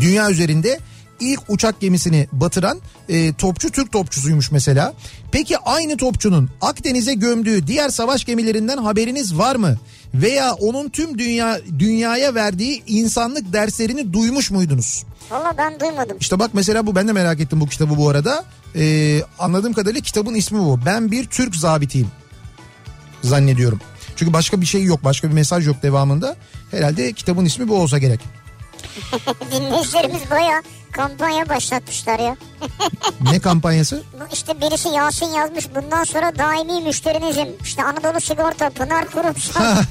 Dünya 0.01 0.29
üzerinde 0.31 0.79
ilk 1.23 1.41
uçak 1.47 1.79
gemisini 1.79 2.27
batıran 2.31 2.81
e, 3.09 3.33
topçu 3.33 3.71
Türk 3.71 3.91
topçusuymuş 3.91 4.51
mesela. 4.51 4.93
Peki 5.31 5.57
aynı 5.57 5.97
topçunun 5.97 6.49
Akdeniz'e 6.61 7.13
gömdüğü 7.13 7.67
diğer 7.67 7.89
savaş 7.89 8.25
gemilerinden 8.25 8.77
haberiniz 8.77 9.37
var 9.37 9.55
mı? 9.55 9.77
Veya 10.13 10.53
onun 10.53 10.89
tüm 10.89 11.19
dünya 11.19 11.59
dünyaya 11.79 12.35
verdiği 12.35 12.83
insanlık 12.87 13.53
derslerini 13.53 14.13
duymuş 14.13 14.51
muydunuz? 14.51 15.03
Valla 15.31 15.53
ben 15.57 15.79
duymadım. 15.79 16.17
İşte 16.19 16.39
bak 16.39 16.49
mesela 16.53 16.87
bu 16.87 16.95
ben 16.95 17.07
de 17.07 17.11
merak 17.11 17.39
ettim 17.39 17.61
bu 17.61 17.67
kitabı 17.67 17.97
bu 17.97 18.09
arada. 18.09 18.45
Ee, 18.75 19.21
anladığım 19.39 19.73
kadarıyla 19.73 20.01
kitabın 20.01 20.33
ismi 20.33 20.59
bu. 20.59 20.79
Ben 20.85 21.11
bir 21.11 21.25
Türk 21.25 21.55
zabitiyim 21.55 22.07
zannediyorum. 23.23 23.79
Çünkü 24.15 24.33
başka 24.33 24.61
bir 24.61 24.65
şey 24.65 24.83
yok 24.83 25.03
başka 25.03 25.29
bir 25.29 25.33
mesaj 25.33 25.67
yok 25.67 25.83
devamında. 25.83 26.35
Herhalde 26.71 27.13
kitabın 27.13 27.45
ismi 27.45 27.67
bu 27.67 27.75
olsa 27.75 27.97
gerek. 27.97 28.19
Dinleyicilerimiz 29.51 30.21
baya 30.31 30.63
kampanya 30.93 31.49
başlatmışlar 31.49 32.19
ya. 32.19 32.37
Ne 33.31 33.39
kampanyası? 33.39 34.03
Bu 34.13 34.33
işte 34.33 34.61
birisi 34.61 34.89
Yasin 34.89 35.25
yazmış 35.25 35.69
bundan 35.75 36.03
sonra 36.03 36.37
daimi 36.37 36.81
müşterinizim. 36.81 37.47
İşte 37.63 37.83
Anadolu 37.83 38.21
Sigorta, 38.21 38.69
Pınar 38.69 39.05
Kurumsal. 39.05 39.63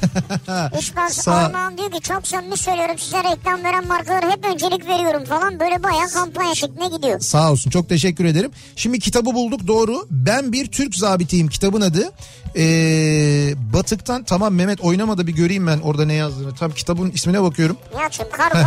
İşbaz 0.78 1.28
Armağan 1.28 1.78
diyor 1.78 1.90
ki 1.90 2.00
çok 2.00 2.26
samimi 2.26 2.56
söylüyorum 2.56 2.98
size 2.98 3.24
reklam 3.24 3.64
veren 3.64 3.86
markalara 3.86 4.30
hep 4.30 4.44
öncelik 4.44 4.88
veriyorum 4.88 5.24
falan. 5.24 5.60
Böyle 5.60 5.82
baya 5.82 6.06
kampanya 6.14 6.54
şeklinde 6.54 6.96
gidiyor. 6.96 7.20
Sağ 7.20 7.52
olsun 7.52 7.70
çok 7.70 7.88
teşekkür 7.88 8.24
ederim. 8.24 8.50
Şimdi 8.76 8.98
kitabı 8.98 9.34
bulduk 9.34 9.66
doğru. 9.66 10.06
Ben 10.10 10.52
bir 10.52 10.66
Türk 10.66 10.94
zabitiyim 10.94 11.48
kitabın 11.48 11.80
adı. 11.80 12.12
Ee, 12.56 13.54
Batık'tan 13.72 14.24
tamam 14.24 14.54
Mehmet 14.54 14.80
oynamadı 14.80 15.26
bir 15.26 15.32
göreyim 15.32 15.66
ben 15.66 15.78
orada 15.78 16.04
ne 16.04 16.14
yazdığını. 16.14 16.54
Tam 16.54 16.70
kitabın 16.70 17.10
ismine 17.10 17.42
bakıyorum. 17.42 17.76
Nihat'cığım 17.94 18.26
kargo 18.32 18.58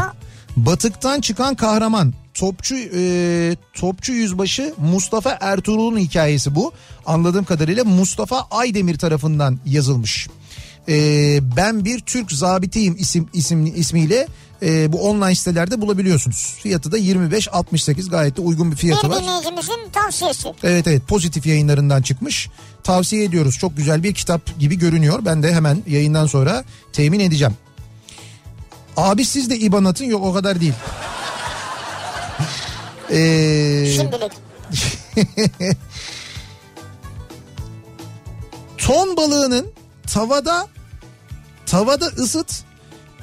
Batık'tan 0.55 1.21
çıkan 1.21 1.55
kahraman 1.55 2.13
topçu 2.33 2.75
e, 2.95 3.55
topçu 3.73 4.13
yüzbaşı 4.13 4.73
Mustafa 4.77 5.37
Ertuğrul'un 5.41 5.97
hikayesi 5.97 6.55
bu. 6.55 6.71
Anladığım 7.05 7.45
kadarıyla 7.45 7.83
Mustafa 7.83 8.47
Aydemir 8.51 8.97
tarafından 8.97 9.59
yazılmış. 9.65 10.27
E, 10.89 11.39
ben 11.57 11.85
bir 11.85 11.99
Türk 11.99 12.31
zabitiyim 12.31 12.95
isim 12.99 13.29
isimli 13.33 13.69
ismiyle 13.69 14.27
e, 14.61 14.93
bu 14.93 15.09
online 15.09 15.35
sitelerde 15.35 15.81
bulabiliyorsunuz. 15.81 16.55
Fiyatı 16.63 16.91
da 16.91 16.97
25.68 16.97 18.09
gayet 18.09 18.37
de 18.37 18.41
uygun 18.41 18.71
bir 18.71 18.75
fiyatı 18.77 19.07
bir 19.07 19.13
var. 19.13 19.23
dinleyicimizin 19.23 19.89
tavsiyesi. 19.93 20.47
Evet 20.63 20.87
evet 20.87 21.07
pozitif 21.07 21.45
yayınlarından 21.45 22.01
çıkmış. 22.01 22.49
Tavsiye 22.83 23.23
ediyoruz. 23.23 23.57
Çok 23.57 23.77
güzel 23.77 24.03
bir 24.03 24.13
kitap 24.13 24.59
gibi 24.59 24.77
görünüyor. 24.77 25.19
Ben 25.25 25.43
de 25.43 25.53
hemen 25.53 25.83
yayından 25.87 26.25
sonra 26.25 26.63
temin 26.93 27.19
edeceğim. 27.19 27.53
Abi 28.97 29.25
siz 29.25 29.49
de 29.49 29.57
İban 29.57 29.85
atın 29.85 30.05
yok 30.05 30.25
o 30.25 30.33
kadar 30.33 30.61
değil. 30.61 30.73
Ee, 33.11 33.85
Şimdilik. 33.95 34.31
ton 38.77 39.17
balığının 39.17 39.67
tavada 40.13 40.67
tavada 41.65 42.05
ısıt 42.05 42.63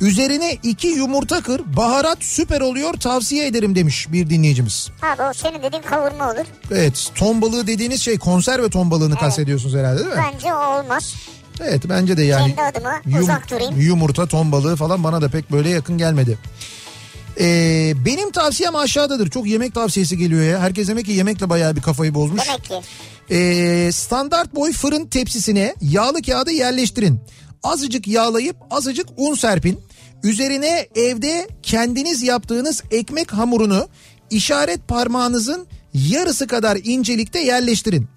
üzerine 0.00 0.58
iki 0.62 0.88
yumurta 0.88 1.40
kır 1.42 1.62
baharat 1.76 2.18
süper 2.20 2.60
oluyor 2.60 2.94
tavsiye 2.94 3.46
ederim 3.46 3.74
demiş 3.74 4.12
bir 4.12 4.30
dinleyicimiz. 4.30 4.90
Ha 5.00 5.30
o 5.30 5.32
senin 5.32 5.62
dediğin 5.62 5.82
kavurma 5.82 6.30
olur. 6.32 6.44
Evet 6.70 7.10
ton 7.14 7.42
balığı 7.42 7.66
dediğiniz 7.66 8.02
şey 8.02 8.18
konserve 8.18 8.70
ton 8.70 8.90
balığını 8.90 9.16
kastediyorsunuz 9.16 9.74
herhalde 9.74 9.98
değil 9.98 10.10
mi? 10.16 10.22
Bence 10.34 10.54
o 10.54 10.78
olmaz. 10.78 11.14
Evet 11.62 11.82
bence 11.88 12.16
de 12.16 12.22
yani. 12.22 12.54
Kendi 12.54 12.62
adıma 12.62 13.00
yum- 13.06 13.22
uzak 13.22 13.50
durayım. 13.50 13.80
Yumurta, 13.80 14.26
ton 14.26 14.52
balığı 14.52 14.76
falan 14.76 15.04
bana 15.04 15.22
da 15.22 15.28
pek 15.28 15.52
böyle 15.52 15.68
yakın 15.68 15.98
gelmedi. 15.98 16.38
Ee, 17.40 17.92
benim 18.06 18.30
tavsiyem 18.30 18.76
aşağıdadır. 18.76 19.30
Çok 19.30 19.46
yemek 19.46 19.74
tavsiyesi 19.74 20.18
geliyor 20.18 20.42
ya. 20.42 20.60
Herkes 20.60 20.88
demek 20.88 21.06
ki 21.06 21.12
yemekle 21.12 21.50
bayağı 21.50 21.76
bir 21.76 21.80
kafayı 21.82 22.14
bozmuş. 22.14 22.42
Demek 22.48 22.64
ki. 22.64 22.74
Ee, 23.30 23.90
standart 23.92 24.54
boy 24.54 24.72
fırın 24.72 25.06
tepsisine 25.06 25.74
yağlı 25.80 26.22
kağıdı 26.22 26.50
yerleştirin. 26.52 27.20
Azıcık 27.62 28.08
yağlayıp 28.08 28.56
azıcık 28.70 29.06
un 29.16 29.34
serpin. 29.34 29.80
Üzerine 30.22 30.86
evde 30.96 31.48
kendiniz 31.62 32.22
yaptığınız 32.22 32.82
ekmek 32.90 33.32
hamurunu 33.32 33.88
işaret 34.30 34.88
parmağınızın 34.88 35.66
yarısı 35.94 36.46
kadar 36.46 36.78
incelikte 36.84 37.38
yerleştirin. 37.40 38.08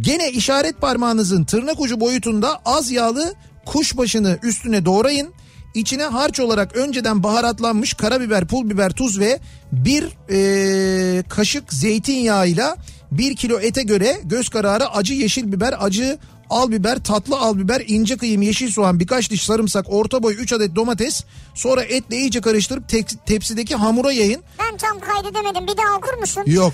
Gene 0.00 0.30
işaret 0.30 0.80
parmağınızın 0.80 1.44
tırnak 1.44 1.80
ucu 1.80 2.00
boyutunda 2.00 2.60
az 2.64 2.90
yağlı 2.90 3.34
kuşbaşını 3.66 4.38
üstüne 4.42 4.84
doğrayın. 4.84 5.32
İçine 5.74 6.04
harç 6.04 6.40
olarak 6.40 6.76
önceden 6.76 7.22
baharatlanmış 7.22 7.94
karabiber, 7.94 8.46
pul 8.46 8.70
biber, 8.70 8.90
tuz 8.92 9.20
ve 9.20 9.40
bir 9.72 10.04
eee, 10.30 11.22
kaşık 11.28 11.72
zeytinyağıyla 11.72 12.76
bir 13.12 13.36
kilo 13.36 13.60
ete 13.60 13.82
göre 13.82 14.20
göz 14.24 14.48
kararı 14.48 14.88
acı 14.88 15.14
yeşil 15.14 15.52
biber, 15.52 15.74
acı 15.80 16.18
al 16.50 16.70
biber, 16.70 17.04
tatlı 17.04 17.36
al 17.38 17.58
biber, 17.58 17.82
ince 17.86 18.16
kıyım 18.16 18.42
yeşil 18.42 18.70
soğan, 18.72 19.00
birkaç 19.00 19.30
diş 19.30 19.42
sarımsak, 19.42 19.86
orta 19.88 20.22
boy 20.22 20.34
3 20.38 20.52
adet 20.52 20.76
domates. 20.76 21.24
Sonra 21.54 21.82
etle 21.82 22.16
iyice 22.16 22.40
karıştırıp 22.40 22.84
tepsideki 23.26 23.74
hamura 23.74 24.12
yayın. 24.12 24.42
Ben 24.58 24.76
tam 24.76 25.00
kaydedemedim. 25.00 25.66
Bir 25.66 25.76
daha 25.76 25.96
okur 25.98 26.18
musun? 26.20 26.42
Yok. 26.46 26.72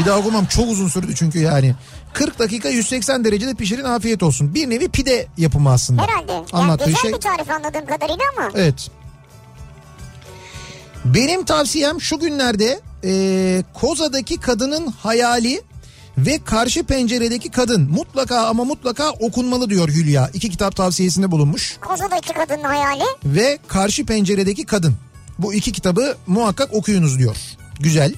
Bir 0.00 0.04
daha 0.04 0.18
okumam 0.18 0.46
çok 0.46 0.68
uzun 0.70 0.88
sürdü 0.88 1.14
çünkü 1.14 1.38
yani. 1.38 1.74
40 2.12 2.38
dakika 2.38 2.68
180 2.68 3.24
derecede 3.24 3.54
pişirin 3.54 3.84
afiyet 3.84 4.22
olsun. 4.22 4.54
Bir 4.54 4.70
nevi 4.70 4.88
pide 4.88 5.26
yapımı 5.38 5.70
aslında. 5.70 6.02
Herhalde. 6.02 6.32
Yani 6.32 6.46
Anlattığı 6.52 6.84
güzel 6.84 7.00
şey. 7.00 7.12
bir 7.12 7.20
tarif 7.20 7.50
anladığım 7.50 7.86
kadarıyla 7.86 8.24
ama. 8.36 8.50
Evet. 8.54 8.90
Benim 11.04 11.44
tavsiyem 11.44 12.00
şu 12.00 12.18
günlerde 12.18 12.80
e, 13.04 13.62
Koza'daki 13.74 14.40
kadının 14.40 14.86
hayali 14.86 15.62
ve 16.18 16.38
karşı 16.44 16.84
penceredeki 16.84 17.50
kadın 17.50 17.90
mutlaka 17.90 18.46
ama 18.46 18.64
mutlaka 18.64 19.10
okunmalı 19.10 19.70
diyor 19.70 19.88
Hülya. 19.88 20.30
İki 20.34 20.50
kitap 20.50 20.76
tavsiyesinde 20.76 21.30
bulunmuş. 21.30 21.76
Kozadaki 21.80 22.32
kadının 22.32 22.64
hayali. 22.64 23.04
Ve 23.24 23.58
karşı 23.68 24.06
penceredeki 24.06 24.66
kadın. 24.66 24.94
Bu 25.38 25.54
iki 25.54 25.72
kitabı 25.72 26.16
muhakkak 26.26 26.74
okuyunuz 26.74 27.18
diyor. 27.18 27.36
Güzel. 27.80 28.14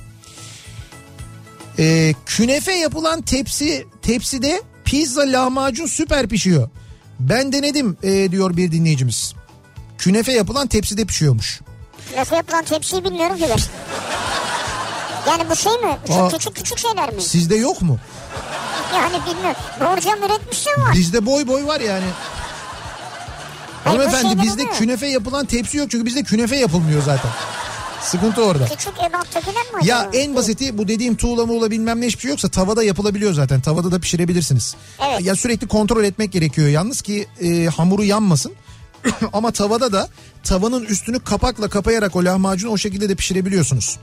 Ee, 1.78 2.14
künefe 2.26 2.72
yapılan 2.72 3.22
tepsi 3.22 3.86
tepside 4.02 4.62
pizza 4.84 5.20
lahmacun 5.22 5.86
süper 5.86 6.28
pişiyor. 6.28 6.68
Ben 7.20 7.52
denedim 7.52 7.96
e, 8.02 8.30
diyor 8.30 8.56
bir 8.56 8.72
dinleyicimiz. 8.72 9.34
Künefe 9.98 10.32
yapılan 10.32 10.66
tepside 10.66 11.04
pişiyormuş. 11.04 11.60
Nasıl 12.16 12.36
yapılan 12.36 12.64
tepsiyi 12.64 13.04
bilmiyorum 13.04 13.36
ki 13.36 13.46
ben. 13.50 13.58
Yani 15.30 15.50
bu 15.50 15.56
şey 15.56 15.72
mi? 15.72 15.98
Çok 16.08 16.16
Aa. 16.16 16.28
küçük 16.28 16.56
küçük 16.56 16.78
şeyler 16.78 17.12
mi? 17.14 17.22
Sizde 17.22 17.54
yok 17.56 17.82
mu? 17.82 17.98
Yani 18.94 19.16
bilmiyorum. 19.26 19.56
Borcam 19.80 20.18
üretmişsin 20.22 20.70
var. 20.70 20.94
Bizde 20.94 21.26
boy 21.26 21.46
boy 21.46 21.66
var 21.66 21.80
yani. 21.80 22.04
Hayır, 23.84 23.98
Hanımefendi 23.98 24.28
şeyler 24.28 24.42
bizde 24.44 24.62
oluyor. 24.62 24.76
künefe 24.76 25.06
yapılan 25.06 25.46
tepsi 25.46 25.76
yok 25.78 25.90
çünkü 25.90 26.06
bizde 26.06 26.22
künefe 26.22 26.56
yapılmıyor 26.56 27.02
zaten. 27.02 27.30
Sıkıntı 28.10 28.44
orada. 28.44 28.64
Küçük 28.64 28.92
ebattakiler 28.98 29.62
mi 29.62 29.76
acaba? 29.82 29.86
Ya 29.86 30.10
en 30.12 30.34
basiti 30.36 30.78
bu 30.78 30.88
dediğim 30.88 31.16
tuğla 31.16 31.46
muğla 31.46 31.70
bilmem 31.70 32.00
ne 32.00 32.06
hiçbir 32.06 32.20
şey 32.20 32.30
yoksa 32.30 32.48
tavada 32.48 32.82
yapılabiliyor 32.82 33.32
zaten. 33.32 33.60
Tavada 33.60 33.92
da 33.92 33.98
pişirebilirsiniz. 33.98 34.76
Evet. 35.08 35.20
Ya 35.20 35.36
sürekli 35.36 35.68
kontrol 35.68 36.04
etmek 36.04 36.32
gerekiyor 36.32 36.68
yalnız 36.68 37.02
ki 37.02 37.26
e, 37.42 37.66
hamuru 37.66 38.04
yanmasın. 38.04 38.52
Ama 39.32 39.50
tavada 39.50 39.92
da 39.92 40.08
tavanın 40.44 40.84
üstünü 40.84 41.20
kapakla 41.20 41.68
kapayarak 41.68 42.16
o 42.16 42.24
lahmacunu 42.24 42.70
o 42.70 42.76
şekilde 42.78 43.08
de 43.08 43.14
pişirebiliyorsunuz. 43.14 43.98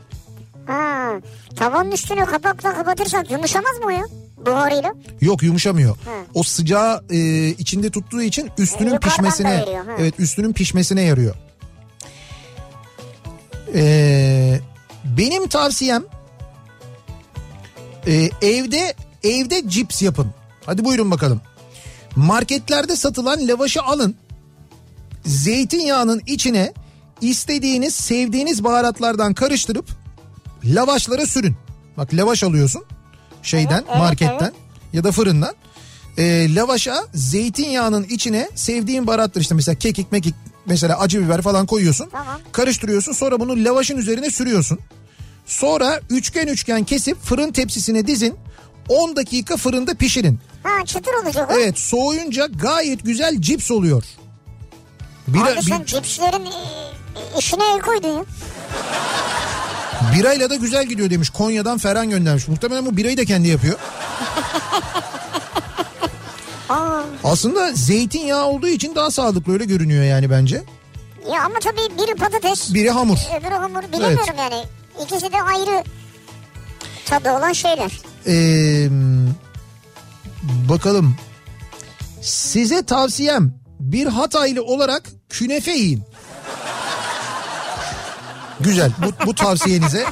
Ha, 0.67 1.11
tavanın 1.55 1.91
üstünü 1.91 2.25
kapakla 2.25 2.75
kapatırsak 2.75 3.31
yumuşamaz 3.31 3.77
mı 3.79 3.85
o 3.85 3.89
ya? 3.89 4.03
Buharıyla. 4.45 4.93
Yok 5.21 5.43
yumuşamıyor. 5.43 5.95
Hı. 5.95 6.09
O 6.33 6.43
sıcağı 6.43 7.03
e, 7.09 7.47
içinde 7.47 7.89
tuttuğu 7.89 8.21
için 8.21 8.49
üstünün 8.57 8.93
Yukarıdan 8.93 9.09
da 9.09 9.15
pişmesine 9.15 9.65
ha. 9.87 9.95
evet 9.99 10.19
üstünün 10.19 10.53
pişmesine 10.53 11.01
yarıyor. 11.01 11.35
Ee, 13.75 14.59
benim 15.17 15.47
tavsiyem 15.47 16.03
e, 18.07 18.29
evde 18.41 18.95
evde 19.23 19.69
cips 19.69 20.01
yapın. 20.01 20.27
Hadi 20.65 20.85
buyurun 20.85 21.11
bakalım. 21.11 21.41
Marketlerde 22.15 22.95
satılan 22.95 23.47
lavaşı 23.47 23.81
alın. 23.81 24.15
Zeytinyağının 25.25 26.21
içine 26.27 26.73
istediğiniz, 27.21 27.95
sevdiğiniz 27.95 28.63
baharatlardan 28.63 29.33
karıştırıp 29.33 29.89
lavaşlara 30.65 31.25
sürün. 31.25 31.55
Bak 31.97 32.13
lavaş 32.13 32.43
alıyorsun 32.43 32.85
şeyden 33.43 33.73
Evet, 33.73 33.85
evet, 33.89 33.97
marketten 33.97 34.39
evet. 34.41 34.93
ya 34.93 35.03
da 35.03 35.11
fırından. 35.11 35.55
Ee, 36.17 36.55
lavaşa 36.55 37.03
zeytinyağının 37.13 38.03
içine 38.03 38.49
sevdiğin 38.55 39.07
baharatlar 39.07 39.41
işte 39.41 39.55
mesela 39.55 39.75
kekik 39.75 40.11
mekik 40.11 40.35
mesela 40.65 40.99
acı 40.99 41.25
biber 41.25 41.41
falan 41.41 41.65
koyuyorsun. 41.65 42.09
Tamam. 42.11 42.39
Karıştırıyorsun 42.51 43.11
sonra 43.13 43.39
bunu 43.39 43.51
lavaşın 43.65 43.97
üzerine 43.97 44.29
sürüyorsun. 44.29 44.79
Sonra 45.45 45.99
üçgen 46.09 46.47
üçgen 46.47 46.83
kesip 46.83 47.23
fırın 47.23 47.51
tepsisine 47.51 48.07
dizin. 48.07 48.35
10 48.89 49.15
dakika 49.15 49.57
fırında 49.57 49.93
pişirin. 49.93 50.39
Ha 50.63 50.85
çıtır 50.85 51.13
olacak 51.23 51.51
o. 51.51 51.53
Evet 51.53 51.79
soğuyunca 51.79 52.45
gayet 52.45 53.05
güzel 53.05 53.41
cips 53.41 53.71
oluyor. 53.71 54.03
Bira, 55.27 55.43
Abi 55.43 55.63
sen 55.63 55.81
bir- 55.81 55.85
cipslerin 55.85 56.45
e, 56.45 56.51
işine 57.39 57.63
el 57.75 57.79
koydun 57.81 58.07
ya. 58.17 58.23
birayla 60.15 60.49
da 60.49 60.55
güzel 60.55 60.85
gidiyor 60.85 61.09
demiş. 61.09 61.29
Konya'dan 61.29 61.77
Ferhan 61.77 62.09
göndermiş. 62.09 62.47
Muhtemelen 62.47 62.85
bu 62.85 62.97
birayı 62.97 63.17
da 63.17 63.25
kendi 63.25 63.47
yapıyor. 63.47 63.75
Aa, 66.69 67.01
Aslında 67.23 67.71
zeytinyağı 67.73 68.45
olduğu 68.45 68.67
için 68.67 68.95
daha 68.95 69.11
sağlıklı 69.11 69.53
öyle 69.53 69.65
görünüyor 69.65 70.03
yani 70.03 70.29
bence. 70.29 70.63
ya 71.33 71.43
ama 71.43 71.55
tabii 71.59 71.97
biri 72.03 72.15
patates, 72.15 72.73
Biri 72.73 72.89
hamur. 72.89 73.17
öbürü 73.39 73.53
hamur 73.55 73.83
bilemiyorum 73.83 74.35
yani. 74.37 74.63
İkisi 75.03 75.31
de 75.33 75.41
ayrı 75.41 75.83
tadı 77.05 77.31
olan 77.31 77.53
şeyler. 77.53 77.91
Ee, 78.27 78.87
bakalım. 80.69 81.15
Size 82.21 82.85
tavsiyem 82.85 83.53
bir 83.79 84.07
Hataylı 84.07 84.63
olarak 84.63 85.03
künefe 85.29 85.71
yiyin. 85.71 86.03
Güzel. 88.59 88.91
Bu, 88.97 89.25
bu 89.25 89.35
tavsiyenize 89.35 90.05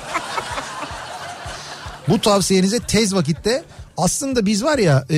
bu 2.08 2.22
tavsiyenize 2.22 2.80
tez 2.80 3.16
vakitte 3.16 3.64
aslında 3.98 4.46
biz 4.46 4.64
var 4.64 4.78
ya 4.78 5.06
e, 5.12 5.18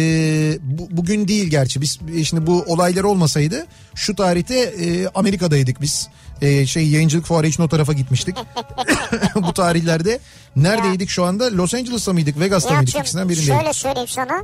bu, 0.62 0.88
bugün 0.92 1.28
değil 1.28 1.48
gerçi 1.48 1.82
biz 1.82 2.00
e, 2.16 2.24
şimdi 2.24 2.48
bu 2.48 2.64
olaylar 2.68 3.04
olmasaydı 3.04 3.66
şu 3.96 4.16
tarihte 4.16 4.60
e, 4.60 5.08
Amerika'daydık 5.16 5.82
biz. 5.82 6.08
E, 6.42 6.66
şey 6.66 6.88
yayıncılık 6.88 7.26
fuarı 7.26 7.48
için 7.48 7.64
o 7.64 7.68
tarafa 7.70 7.94
gitmiştik. 7.94 8.36
bu 9.36 9.54
tarihlerde 9.54 10.20
neredeydik 10.56 11.10
şu 11.10 11.24
anda? 11.26 11.52
Los 11.58 11.74
Angeles'ta 11.74 12.14
mıydık? 12.14 12.40
Vegas'ta 12.40 12.70
mıydık? 12.70 12.82
Nihat'cığım 12.82 13.02
İkisinden 13.02 13.30
birindeydik. 13.30 13.54
şöyle 13.56 13.74
söyleyeyim 13.74 14.10
sana. 14.10 14.44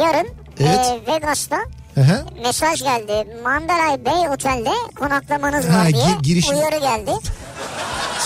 Yarın 0.00 0.28
Evet. 0.60 0.80
e, 1.08 1.12
Vegas'ta 1.12 1.56
hı. 1.94 2.24
mesaj 2.42 2.82
geldi. 2.82 3.26
Mandaray 3.44 4.04
Bay 4.04 4.28
Otel'de 4.28 4.70
konaklamanız 4.98 5.64
Ha, 5.68 5.78
var 5.78 5.86
diye 5.86 6.04
gi- 6.04 6.22
girişim- 6.22 6.54
uyarı 6.58 6.78
geldi. 6.80 7.10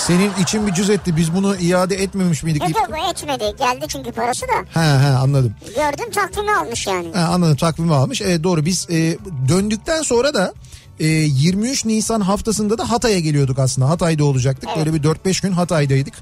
Senin 0.06 0.30
için 0.42 0.66
bir 0.66 0.72
cüz 0.72 0.90
etti. 0.90 1.16
Biz 1.16 1.34
bunu 1.34 1.56
iade 1.56 1.94
etmemiş 1.94 2.42
miydik? 2.42 2.62
Yok 2.62 2.70
yok 2.90 2.98
etmedi. 3.10 3.44
Geldi 3.58 3.84
çünkü 3.88 4.12
parası 4.12 4.42
da. 4.42 4.80
Ha 4.80 5.02
ha 5.02 5.18
anladım. 5.22 5.54
Gördüm 5.66 6.10
takvimi 6.14 6.52
almış 6.52 6.86
yani. 6.86 7.12
Ha, 7.14 7.28
anladım 7.32 7.56
takvimi 7.56 7.94
almış. 7.94 8.22
Evet 8.22 8.44
doğru 8.44 8.64
biz 8.64 8.86
e, 8.90 9.18
döndükten 9.48 10.02
sonra 10.02 10.34
da 10.34 10.54
e, 11.00 11.06
23 11.06 11.84
Nisan 11.84 12.20
haftasında 12.20 12.78
da 12.78 12.90
Hatay'a 12.90 13.18
geliyorduk 13.20 13.58
aslında. 13.58 13.88
Hatay'da 13.88 14.24
olacaktık. 14.24 14.70
Böyle 14.76 14.94
bir 14.94 15.02
4-5 15.02 15.42
gün 15.42 15.52
Hatay'daydık. 15.52 16.14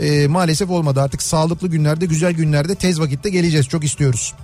E, 0.00 0.26
maalesef 0.26 0.70
olmadı 0.70 1.00
artık 1.02 1.22
sağlıklı 1.22 1.68
günlerde 1.68 2.06
güzel 2.06 2.32
günlerde 2.32 2.74
tez 2.74 3.00
vakitte 3.00 3.30
geleceğiz. 3.30 3.68
Çok 3.68 3.84
istiyoruz. 3.84 4.34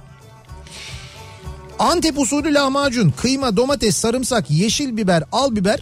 Antep 1.78 2.18
usulü 2.18 2.54
lahmacun, 2.54 3.10
kıyma, 3.10 3.56
domates, 3.56 3.96
sarımsak, 3.96 4.50
yeşil 4.50 4.96
biber, 4.96 5.24
al 5.32 5.56
biber, 5.56 5.80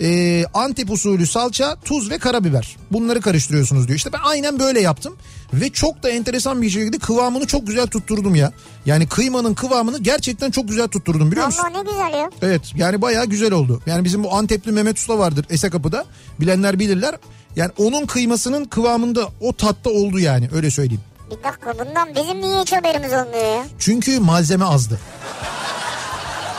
e, 0.00 0.44
Antep 0.54 0.90
usulü 0.90 1.26
salça, 1.26 1.76
tuz 1.84 2.10
ve 2.10 2.18
karabiber. 2.18 2.76
Bunları 2.92 3.20
karıştırıyorsunuz 3.20 3.88
diyor. 3.88 3.96
İşte 3.96 4.12
ben 4.12 4.18
aynen 4.24 4.58
böyle 4.58 4.80
yaptım. 4.80 5.16
Ve 5.52 5.70
çok 5.70 6.02
da 6.02 6.10
enteresan 6.10 6.62
bir 6.62 6.70
şekilde 6.70 6.98
kıvamını 6.98 7.46
çok 7.46 7.66
güzel 7.66 7.86
tutturdum 7.86 8.34
ya. 8.34 8.52
Yani 8.86 9.08
kıymanın 9.08 9.54
kıvamını 9.54 9.98
gerçekten 9.98 10.50
çok 10.50 10.68
güzel 10.68 10.88
tutturdum 10.88 11.30
biliyor 11.30 11.46
musun? 11.46 11.62
Ama 11.66 11.82
ne 11.82 11.90
güzel 11.90 12.18
ya. 12.18 12.30
Evet 12.42 12.62
yani 12.76 13.02
bayağı 13.02 13.26
güzel 13.26 13.52
oldu. 13.52 13.80
Yani 13.86 14.04
bizim 14.04 14.24
bu 14.24 14.34
Antepli 14.34 14.72
Mehmet 14.72 14.98
Usta 14.98 15.18
vardır 15.18 15.46
Esekapı'da. 15.50 16.04
Bilenler 16.40 16.78
bilirler. 16.78 17.14
Yani 17.56 17.70
onun 17.78 18.06
kıymasının 18.06 18.64
kıvamında 18.64 19.28
o 19.40 19.52
tatta 19.52 19.90
oldu 19.90 20.18
yani 20.18 20.48
öyle 20.54 20.70
söyleyeyim. 20.70 21.02
Bir 21.30 21.44
dakika 21.44 21.78
bundan 21.78 22.08
bizim 22.14 22.40
niye 22.40 22.60
hiç 22.60 22.72
haberimiz 22.72 23.12
olmuyor 23.12 23.56
ya? 23.56 23.64
Çünkü 23.78 24.20
malzeme 24.20 24.64
azdı. 24.64 25.00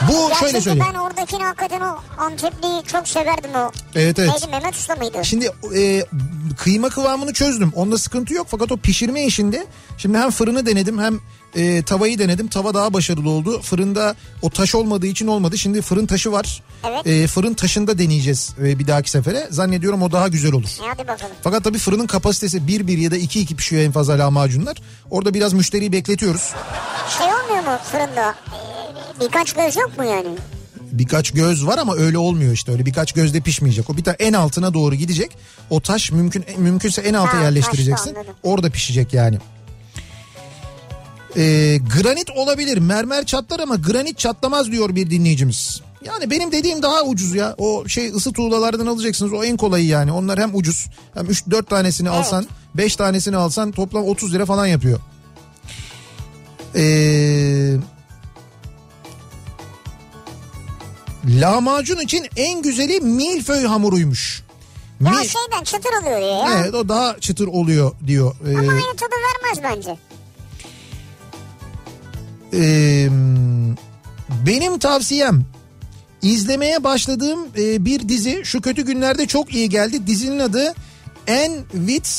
Bu 0.08 0.30
Ya 0.30 0.34
şöyle 0.36 0.60
söyleyeyim. 0.60 0.86
ben 0.94 0.98
oradakini 0.98 1.44
hakikaten 1.44 1.80
o 1.80 1.98
Antepli'yi 2.18 2.82
çok 2.86 3.08
severdim 3.08 3.50
o. 3.54 3.70
Evet 3.94 4.18
evet. 4.18 4.30
Neydi 4.30 4.46
Mehmet 4.50 4.74
Usta 4.74 4.94
mıydı? 4.94 5.24
Şimdi 5.24 5.50
e, 5.76 6.04
kıyma 6.58 6.88
kıvamını 6.88 7.32
çözdüm. 7.32 7.72
Onda 7.76 7.98
sıkıntı 7.98 8.34
yok. 8.34 8.46
Fakat 8.50 8.72
o 8.72 8.76
pişirme 8.76 9.24
işinde 9.24 9.66
şimdi 9.98 10.18
hem 10.18 10.30
fırını 10.30 10.66
denedim 10.66 10.98
hem 10.98 11.20
e, 11.56 11.82
tavayı 11.82 12.18
denedim. 12.18 12.48
Tava 12.48 12.74
daha 12.74 12.92
başarılı 12.92 13.30
oldu. 13.30 13.62
Fırında 13.62 14.14
o 14.42 14.50
taş 14.50 14.74
olmadığı 14.74 15.06
için 15.06 15.26
olmadı. 15.26 15.58
Şimdi 15.58 15.82
fırın 15.82 16.06
taşı 16.06 16.32
var. 16.32 16.62
Evet. 16.88 17.06
E, 17.06 17.26
fırın 17.26 17.54
taşında 17.54 17.98
deneyeceğiz 17.98 18.54
e, 18.60 18.78
bir 18.78 18.86
dahaki 18.86 19.10
sefere. 19.10 19.46
Zannediyorum 19.50 20.02
o 20.02 20.12
daha 20.12 20.28
güzel 20.28 20.52
olur. 20.52 20.68
E, 20.84 20.86
Hadi 20.88 21.08
bakalım. 21.08 21.32
Fakat 21.42 21.64
tabii 21.64 21.78
fırının 21.78 22.06
kapasitesi 22.06 22.58
1-1 22.58 22.98
ya 23.00 23.10
da 23.10 23.16
2-2 23.18 23.54
pişiyor 23.56 23.82
en 23.82 23.92
fazla 23.92 24.18
lahmacunlar. 24.18 24.76
Orada 25.10 25.34
biraz 25.34 25.52
müşteriyi 25.52 25.92
bekletiyoruz. 25.92 26.52
Şey 27.18 27.26
olmuyor 27.26 27.72
mu 27.72 27.78
fırında? 27.92 28.34
Birkaç 29.20 29.52
göz 29.52 29.76
yok 29.76 29.98
mu 29.98 30.04
yani? 30.04 30.28
Birkaç 30.92 31.30
göz 31.30 31.66
var 31.66 31.78
ama 31.78 31.96
öyle 31.96 32.18
olmuyor 32.18 32.52
işte. 32.52 32.72
Öyle 32.72 32.86
birkaç 32.86 33.12
gözde 33.12 33.40
pişmeyecek. 33.40 33.90
O 33.90 33.96
bir 33.96 34.04
tane 34.04 34.16
en 34.18 34.32
altına 34.32 34.74
doğru 34.74 34.94
gidecek. 34.94 35.30
O 35.70 35.80
taş 35.80 36.12
mümkün 36.12 36.44
mümkünse 36.58 37.02
en 37.02 37.14
alta 37.14 37.38
Ha, 37.38 37.42
yerleştireceksin. 37.42 38.16
Orada 38.42 38.70
pişecek 38.70 39.14
yani. 39.14 39.38
Ee, 41.36 41.78
granit 41.96 42.30
olabilir. 42.30 42.78
Mermer 42.78 43.26
çatlar 43.26 43.60
ama 43.60 43.76
granit 43.76 44.18
çatlamaz 44.18 44.66
diyor 44.72 44.94
bir 44.94 45.10
dinleyicimiz. 45.10 45.80
Yani 46.04 46.30
benim 46.30 46.52
dediğim 46.52 46.82
daha 46.82 47.02
ucuz 47.02 47.34
ya. 47.34 47.54
O 47.58 47.88
şey 47.88 48.08
ısı 48.08 48.32
tuğlalardan 48.32 48.86
alacaksınız. 48.86 49.32
O 49.32 49.44
en 49.44 49.56
kolayı 49.56 49.86
yani. 49.86 50.12
Onlar 50.12 50.40
hem 50.40 50.54
ucuz 50.54 50.86
hem 51.14 51.26
3-4 51.26 51.64
tanesini 51.64 52.10
alsan 52.10 52.46
5 52.74 52.96
tanesini 52.96 53.36
alsan 53.36 53.72
toplam 53.72 54.04
30 54.04 54.34
lira 54.34 54.46
falan 54.46 54.66
yapıyor. 54.66 55.00
Eee... 56.74 57.78
Lahmacun 61.28 61.96
için 62.00 62.26
en 62.36 62.62
güzeli 62.62 63.00
milföy 63.00 63.64
hamuruymuş. 63.64 64.42
Ya 65.00 65.10
Mil- 65.10 65.28
şeyden 65.28 65.64
çıtır 65.64 65.90
oluyor 66.02 66.18
ya. 66.18 66.54
Evet 66.54 66.74
o 66.74 66.88
daha 66.88 67.20
çıtır 67.20 67.46
oluyor 67.46 67.92
diyor. 68.06 68.36
Ee, 68.48 68.58
Ama 68.58 68.72
aynı 68.72 68.96
tadı 68.96 69.10
vermez 69.10 69.62
bence. 69.62 69.98
Ee, 72.54 73.08
benim 74.46 74.78
tavsiyem 74.78 75.44
izlemeye 76.22 76.84
başladığım 76.84 77.40
e, 77.58 77.84
bir 77.84 78.08
dizi 78.08 78.40
şu 78.44 78.60
kötü 78.60 78.82
günlerde 78.82 79.26
çok 79.26 79.54
iyi 79.54 79.68
geldi. 79.68 80.06
Dizinin 80.06 80.38
adı 80.38 80.74
En 81.26 81.52
With 81.72 82.10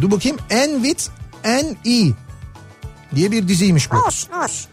Dur 0.00 0.10
bakayım 0.10 0.38
En 0.50 0.82
With 0.82 1.10
En 1.44 1.76
E 1.86 2.12
diye 3.14 3.30
bir 3.30 3.48
diziymiş 3.48 3.90
bu. 3.92 3.96
Olsun 3.96 4.32
olsun. 4.32 4.70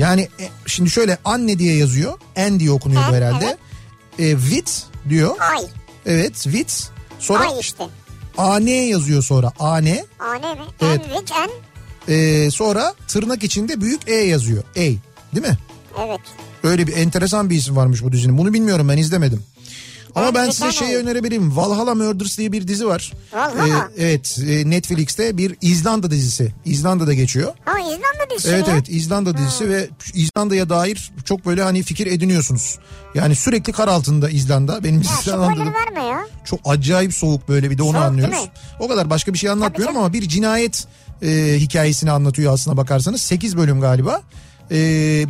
Yani 0.00 0.20
e, 0.20 0.48
şimdi 0.66 0.90
şöyle 0.90 1.18
anne 1.24 1.58
diye 1.58 1.76
yazıyor. 1.76 2.18
En 2.36 2.60
diye 2.60 2.70
okunuyor 2.70 3.02
bu 3.02 3.10
En, 3.10 3.14
herhalde. 3.14 3.56
E, 4.18 4.38
with 4.38 4.72
diyor. 5.08 5.36
Ay. 5.40 5.66
Evet 6.06 6.34
with. 6.34 6.74
Sonra 7.18 7.50
Ay 7.50 7.60
işte. 7.60 7.84
AN 8.38 8.66
yazıyor 8.66 9.22
sonra. 9.22 9.52
AN. 9.58 9.86
Ane 10.18 10.54
mi? 10.54 10.60
Evet. 10.80 11.00
En 11.00 11.14
which 11.14 11.32
en. 11.32 11.50
E, 12.14 12.50
sonra 12.50 12.94
tırnak 13.08 13.44
içinde 13.44 13.80
büyük 13.80 14.08
E 14.08 14.14
yazıyor. 14.14 14.62
A. 14.70 14.80
Değil 15.34 15.46
mi? 15.46 15.58
Evet. 16.06 16.20
Öyle 16.62 16.86
bir 16.86 16.96
enteresan 16.96 17.50
bir 17.50 17.56
isim 17.56 17.76
varmış 17.76 18.02
bu 18.02 18.12
dizinin. 18.12 18.38
Bunu 18.38 18.52
bilmiyorum 18.52 18.88
ben 18.88 18.96
izlemedim. 18.96 19.44
Ama 20.14 20.34
Ben 20.34 20.50
size 20.50 20.72
şeyi 20.72 20.96
önerebilirim. 20.96 21.56
Valhalla 21.56 21.94
Murders 21.94 22.38
diye 22.38 22.52
bir 22.52 22.68
dizi 22.68 22.86
var. 22.86 23.12
Valhalla? 23.32 23.88
Ee, 23.98 24.04
evet 24.04 24.38
e, 24.48 24.70
Netflix'te 24.70 25.36
bir 25.36 25.56
İzlanda 25.60 26.10
dizisi. 26.10 26.52
İzlanda'da 26.64 27.14
geçiyor. 27.14 27.52
Ha 27.64 27.78
İzlanda 27.80 28.30
dizisi 28.34 28.48
Evet 28.50 28.68
ya. 28.68 28.74
evet 28.74 28.86
İzlanda 28.88 29.38
dizisi 29.38 29.68
ve 29.70 29.88
İzlanda'ya 30.14 30.68
dair 30.68 31.12
çok 31.24 31.46
böyle 31.46 31.62
hani 31.62 31.82
fikir 31.82 32.06
ediniyorsunuz. 32.06 32.78
Yani 33.14 33.34
sürekli 33.36 33.72
kar 33.72 33.88
altında 33.88 34.30
İzlanda. 34.30 34.84
Benim 34.84 35.02
Ya 35.02 35.10
İzlanda'da 35.20 35.72
verme 35.72 36.02
ya. 36.08 36.20
çok 36.44 36.60
acayip 36.64 37.14
soğuk 37.14 37.48
böyle 37.48 37.70
bir 37.70 37.78
de 37.78 37.82
onu 37.82 37.92
Soğuk, 37.92 38.04
anlıyoruz. 38.04 38.48
O 38.80 38.88
kadar 38.88 39.10
başka 39.10 39.32
bir 39.32 39.38
şey 39.38 39.50
anlatmıyorum 39.50 39.96
ama 39.96 40.12
bir 40.12 40.28
cinayet 40.28 40.86
e, 41.22 41.54
hikayesini 41.58 42.10
anlatıyor 42.10 42.52
aslına 42.54 42.76
bakarsanız. 42.76 43.20
8 43.22 43.56
bölüm 43.56 43.80
galiba. 43.80 44.22
E, 44.70 44.76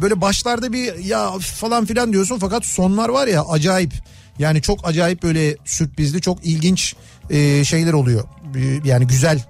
böyle 0.03 0.21
başlarda 0.21 0.73
bir 0.73 0.95
ya 1.05 1.31
falan 1.39 1.85
filan 1.87 2.13
diyorsun 2.13 2.39
fakat 2.39 2.65
sonlar 2.67 3.09
var 3.09 3.27
ya 3.27 3.45
acayip. 3.45 3.93
Yani 4.41 4.63
çok 4.63 4.89
acayip 4.89 5.23
böyle 5.23 5.57
sürprizli 5.65 6.21
çok 6.21 6.45
ilginç 6.47 6.95
e, 7.31 7.65
şeyler 7.65 7.93
oluyor. 7.93 8.25
E, 8.57 8.89
Yani 8.89 9.07
güzel 9.07 9.45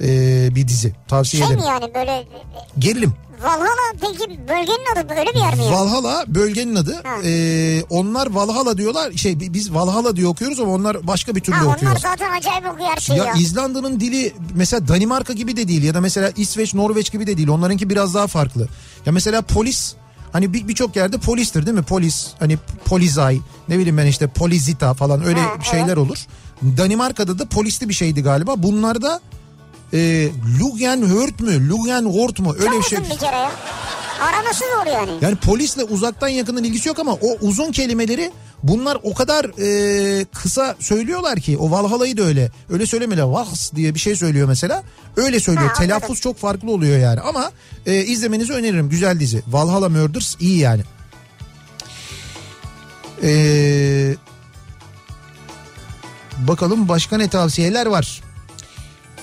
e, 0.00 0.08
bir 0.54 0.68
dizi 0.68 0.92
tavsiye 1.08 1.42
Şey 1.42 1.54
ederim. 1.54 1.64
mi 1.64 1.68
yani 1.70 1.94
böyle 1.94 2.24
Gerilim. 2.78 3.12
Valhalla 3.42 3.92
peki 4.00 4.30
bölgenin 4.48 4.96
adı 4.96 5.08
böyle 5.08 5.30
bir 5.34 5.38
yer 5.38 5.54
mi? 5.54 5.62
Valhalla 5.62 6.24
bölgenin 6.28 6.74
adı. 6.74 6.94
Ha. 7.04 7.16
Ee, 7.24 7.82
onlar 7.90 8.30
Valhalla 8.30 8.78
diyorlar. 8.78 9.12
Şey 9.12 9.40
bi- 9.40 9.54
biz 9.54 9.74
Valhalla 9.74 10.16
diye 10.16 10.26
okuyoruz 10.26 10.60
ama 10.60 10.72
onlar 10.72 11.06
başka 11.06 11.34
bir 11.36 11.40
türlü 11.40 11.56
Ha 11.56 11.64
onlar 11.64 11.74
okuyor. 11.76 11.96
zaten 11.96 12.30
acayip 12.38 12.66
okuyor 12.66 12.88
her 12.90 13.00
şeyi 13.00 13.18
Ya 13.18 13.24
ya. 13.24 13.32
İzlanda'nın 13.34 14.00
dili 14.00 14.32
mesela 14.54 14.88
Danimarka 14.88 15.32
gibi 15.32 15.56
de 15.56 15.68
değil 15.68 15.82
ya 15.82 15.94
da 15.94 16.00
mesela 16.00 16.30
İsveç, 16.36 16.74
Norveç 16.74 17.12
gibi 17.12 17.26
de 17.26 17.36
değil. 17.36 17.48
Onlarınki 17.48 17.90
biraz 17.90 18.14
daha 18.14 18.26
farklı. 18.26 18.68
Ya 19.06 19.12
mesela 19.12 19.42
polis 19.42 19.94
hani 20.34 20.52
bir- 20.52 20.68
birçok 20.68 20.96
yerde 20.96 21.18
polistir 21.18 21.66
değil 21.66 21.76
mi? 21.76 21.82
Polis 21.82 22.26
hani 22.38 22.58
polizay 22.84 23.38
ne 23.68 23.78
bileyim 23.78 23.98
ben 23.98 24.06
işte 24.06 24.26
polizita 24.26 24.94
falan 24.94 25.24
öyle 25.24 25.40
Ha, 25.40 25.54
şeyler 25.70 25.96
olur. 25.96 26.18
Danimarka'da 26.62 27.38
da 27.38 27.44
polisli 27.46 27.88
bir 27.88 27.94
şeydi 27.94 28.22
galiba. 28.22 28.62
Bunlarda 28.62 29.20
e, 29.92 30.28
Lugenhört 30.60 31.40
mü? 31.40 31.68
Lugenhort 31.68 32.38
mu? 32.40 32.52
Öyle 32.54 32.64
Çok 32.70 32.78
bir 32.82 32.86
şey. 32.88 32.98
bir 32.98 33.18
kere 33.18 33.36
ya. 33.36 33.50
Araması 34.22 34.64
zor 34.74 34.86
yani. 34.92 35.10
Yani 35.20 35.36
polisle 35.36 35.84
uzaktan 35.84 36.28
yakından 36.28 36.64
ilgisi 36.64 36.88
yok 36.88 36.98
ama 36.98 37.12
o 37.12 37.36
uzun 37.40 37.72
kelimeleri 37.72 38.32
bunlar 38.68 38.98
o 39.02 39.14
kadar 39.14 39.44
e, 39.44 40.24
kısa 40.24 40.76
söylüyorlar 40.80 41.40
ki 41.40 41.58
o 41.58 41.70
Valhalla'yı 41.70 42.16
da 42.16 42.22
öyle. 42.22 42.50
Öyle 42.70 42.86
söylemeler 42.86 43.22
Vahs 43.22 43.72
diye 43.72 43.94
bir 43.94 44.00
şey 44.00 44.16
söylüyor 44.16 44.48
mesela. 44.48 44.82
Öyle 45.16 45.40
söylüyor. 45.40 45.68
Ha. 45.68 45.74
Telaffuz 45.74 46.20
çok 46.20 46.38
farklı 46.38 46.70
oluyor 46.70 46.98
yani 46.98 47.20
ama 47.20 47.52
e, 47.86 47.94
izlemenizi 47.94 48.52
öneririm. 48.52 48.88
Güzel 48.88 49.20
dizi. 49.20 49.42
Valhalla 49.48 49.88
Murders 49.88 50.36
iyi 50.40 50.58
yani. 50.58 50.82
Eee 53.22 54.16
bakalım 56.38 56.88
başka 56.88 57.16
ne 57.16 57.28
tavsiyeler 57.28 57.86
var. 57.86 58.22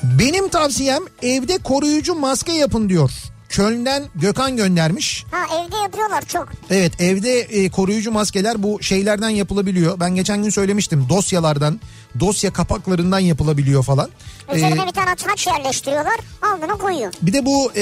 Benim 0.03 0.49
tavsiyem 0.49 1.03
evde 1.21 1.57
koruyucu 1.57 2.15
maske 2.15 2.51
yapın 2.51 2.89
diyor. 2.89 3.11
Köln'den 3.51 4.03
Gökhan 4.15 4.57
göndermiş. 4.57 5.25
Ha 5.31 5.45
evde 5.55 5.75
yapıyorlar 5.77 6.23
çok. 6.27 6.49
Evet 6.69 7.01
evde 7.01 7.39
e, 7.39 7.69
koruyucu 7.69 8.11
maskeler 8.11 8.63
bu 8.63 8.83
şeylerden 8.83 9.29
yapılabiliyor. 9.29 9.99
Ben 9.99 10.15
geçen 10.15 10.43
gün 10.43 10.49
söylemiştim 10.49 11.05
dosyalardan, 11.09 11.79
dosya 12.19 12.53
kapaklarından 12.53 13.19
yapılabiliyor 13.19 13.83
falan. 13.83 14.09
Üzerine 14.55 14.81
Ee, 14.83 14.87
bir 14.87 14.91
tane 14.91 15.15
taç 15.15 15.47
yerleştiriyorlar. 15.47 16.15
Alnına 16.41 16.77
koyuyor. 16.77 17.13
bir 17.21 17.33
de 17.33 17.45
bu 17.45 17.71
e, 17.75 17.81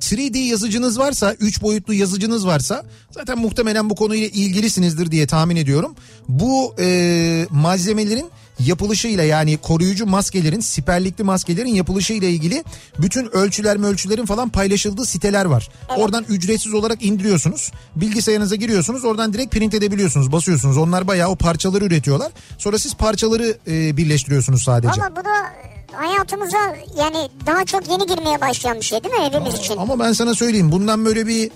3D 0.00 0.38
yazıcınız 0.38 0.98
varsa, 0.98 1.34
3 1.40 1.62
boyutlu 1.62 1.94
yazıcınız 1.94 2.46
varsa 2.46 2.84
zaten 3.10 3.38
muhtemelen 3.38 3.90
bu 3.90 3.94
konuyla 3.94 4.26
ilgilisinizdir 4.26 5.10
diye 5.10 5.26
tahmin 5.26 5.56
ediyorum. 5.56 5.94
Bu 6.28 6.74
e, 6.78 7.46
malzemelerin 7.50 8.30
yapılışıyla 8.58 9.24
yani 9.24 9.56
koruyucu 9.56 10.06
maskelerin, 10.06 10.60
siperlikli 10.60 11.24
maskelerin 11.24 11.74
yapılışıyla 11.74 12.28
ilgili 12.28 12.64
bütün 12.98 13.36
ölçüler 13.36 13.88
ölçülerin 13.88 14.26
falan 14.26 14.48
paylaşıldığı 14.48 15.06
siteler 15.06 15.44
var. 15.44 15.68
Oradan 15.96 16.24
ücretsiz 16.28 16.74
olarak 16.74 17.02
indiriyorsunuz. 17.02 17.72
Bilgisayarınıza 17.96 18.56
giriyorsunuz. 18.56 19.04
Oradan 19.04 19.32
direkt 19.32 19.54
print 19.54 19.74
edebiliyorsunuz. 19.74 20.32
Basıyorsunuz. 20.32 20.76
Onlar 20.76 21.06
bayağı 21.06 21.28
o 21.28 21.36
parçaları 21.36 21.84
üretiyorlar. 21.84 22.32
Sonra 22.58 22.78
siz 22.78 22.94
parçaları 22.94 23.58
e, 23.66 23.96
birleştiriyorsunuz 23.96 24.62
sadece. 24.62 25.02
Ama 25.02 25.16
bu 25.16 25.24
da 25.24 25.30
e, 25.30 25.96
hayatımıza 25.96 26.58
yani 26.98 27.28
daha 27.46 27.64
çok 27.64 27.90
yeni 27.90 28.06
girmeye 28.06 28.40
başlayan 28.40 28.76
bir 28.76 28.84
şey 28.84 29.04
değil 29.04 29.14
mi 29.14 29.24
hepimiz 29.24 29.54
için? 29.54 29.76
Ama 29.76 29.98
ben 29.98 30.12
sana 30.12 30.34
söyleyeyim 30.34 30.72
bundan 30.72 31.04
böyle 31.04 31.26
bir 31.26 31.50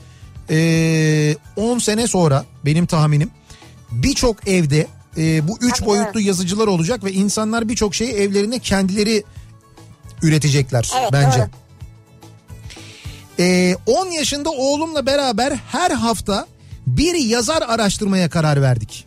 e, 0.51 1.37
10 1.57 1.79
sene 1.79 2.07
sonra 2.07 2.45
benim 2.65 2.87
tahminim 2.87 3.31
birçok 3.91 4.49
evde 4.49 4.87
e, 5.19 5.49
bu 5.49 5.59
üç 5.61 5.79
Tabii, 5.79 5.87
boyutlu 5.89 6.15
doğru. 6.15 6.23
yazıcılar 6.23 6.67
olacak 6.67 7.05
ve 7.05 7.13
insanlar 7.13 7.69
birçok 7.69 7.95
şeyi 7.95 8.13
evlerinde 8.13 8.59
kendileri 8.59 9.25
üretecekler 10.23 10.91
Evet, 11.01 11.13
bence. 11.13 11.39
doğru. 11.39 11.49
E, 13.39 13.77
10 13.87 14.07
yaşında 14.07 14.51
oğlumla 14.51 15.07
beraber 15.07 15.53
her 15.53 15.91
hafta 15.91 16.47
bir 16.87 17.15
yazar 17.15 17.63
araştırmaya 17.69 18.31
karar 18.31 18.63
verdik. 18.63 19.07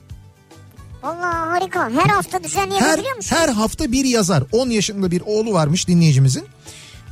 Vallahi 1.03 1.36
harika. 1.49 1.89
Her 1.89 2.10
hafta 2.10 2.43
düzenli 2.43 2.76
Her, 2.76 2.99
musun? 2.99 3.36
her 3.36 3.49
hafta 3.49 3.91
bir 3.91 4.06
yazar. 4.06 4.43
10 4.51 4.70
yaşında 4.70 5.12
bir 5.12 5.22
oğlu 5.26 5.53
varmış 5.53 5.88
dinleyicimizin. 5.88 6.43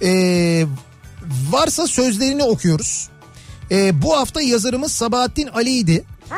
Ee, 0.01 0.65
varsa 1.51 1.87
sözlerini 1.87 2.43
okuyoruz. 2.43 3.09
Ee, 3.71 4.01
bu 4.01 4.17
hafta 4.17 4.41
yazarımız 4.41 4.91
Sabahattin 4.91 5.47
Ali'ydi. 5.47 6.03
Ha, 6.29 6.37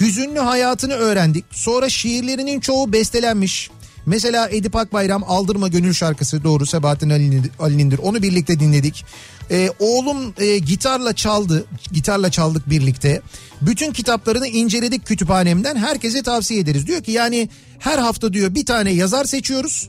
Hüzünlü 0.00 0.38
hayatını 0.38 0.92
öğrendik. 0.94 1.44
Sonra 1.50 1.88
şiirlerinin 1.88 2.60
çoğu 2.60 2.92
bestelenmiş. 2.92 3.70
Mesela 4.06 4.48
Edip 4.48 4.76
Akbayram 4.76 5.24
Aldırma 5.26 5.68
Gönül 5.68 5.92
şarkısı 5.92 6.44
doğru 6.44 6.66
Sabahattin 6.66 7.10
Ali'nin- 7.10 7.50
Ali'nindir. 7.58 7.98
Onu 7.98 8.22
birlikte 8.22 8.60
dinledik. 8.60 9.04
Ee, 9.50 9.70
oğlum 9.78 10.34
e, 10.38 10.58
gitarla 10.58 11.12
çaldı. 11.14 11.64
Gitarla 11.92 12.30
çaldık 12.30 12.70
birlikte. 12.70 13.22
Bütün 13.60 13.92
kitaplarını 13.92 14.46
inceledik 14.46 15.06
kütüphanemden. 15.06 15.76
Herkese 15.76 16.22
tavsiye 16.22 16.60
ederiz. 16.60 16.86
Diyor 16.86 17.02
ki 17.02 17.12
yani 17.12 17.48
her 17.78 17.98
hafta 17.98 18.32
diyor 18.32 18.54
bir 18.54 18.66
tane 18.66 18.90
yazar 18.92 19.24
seçiyoruz. 19.24 19.88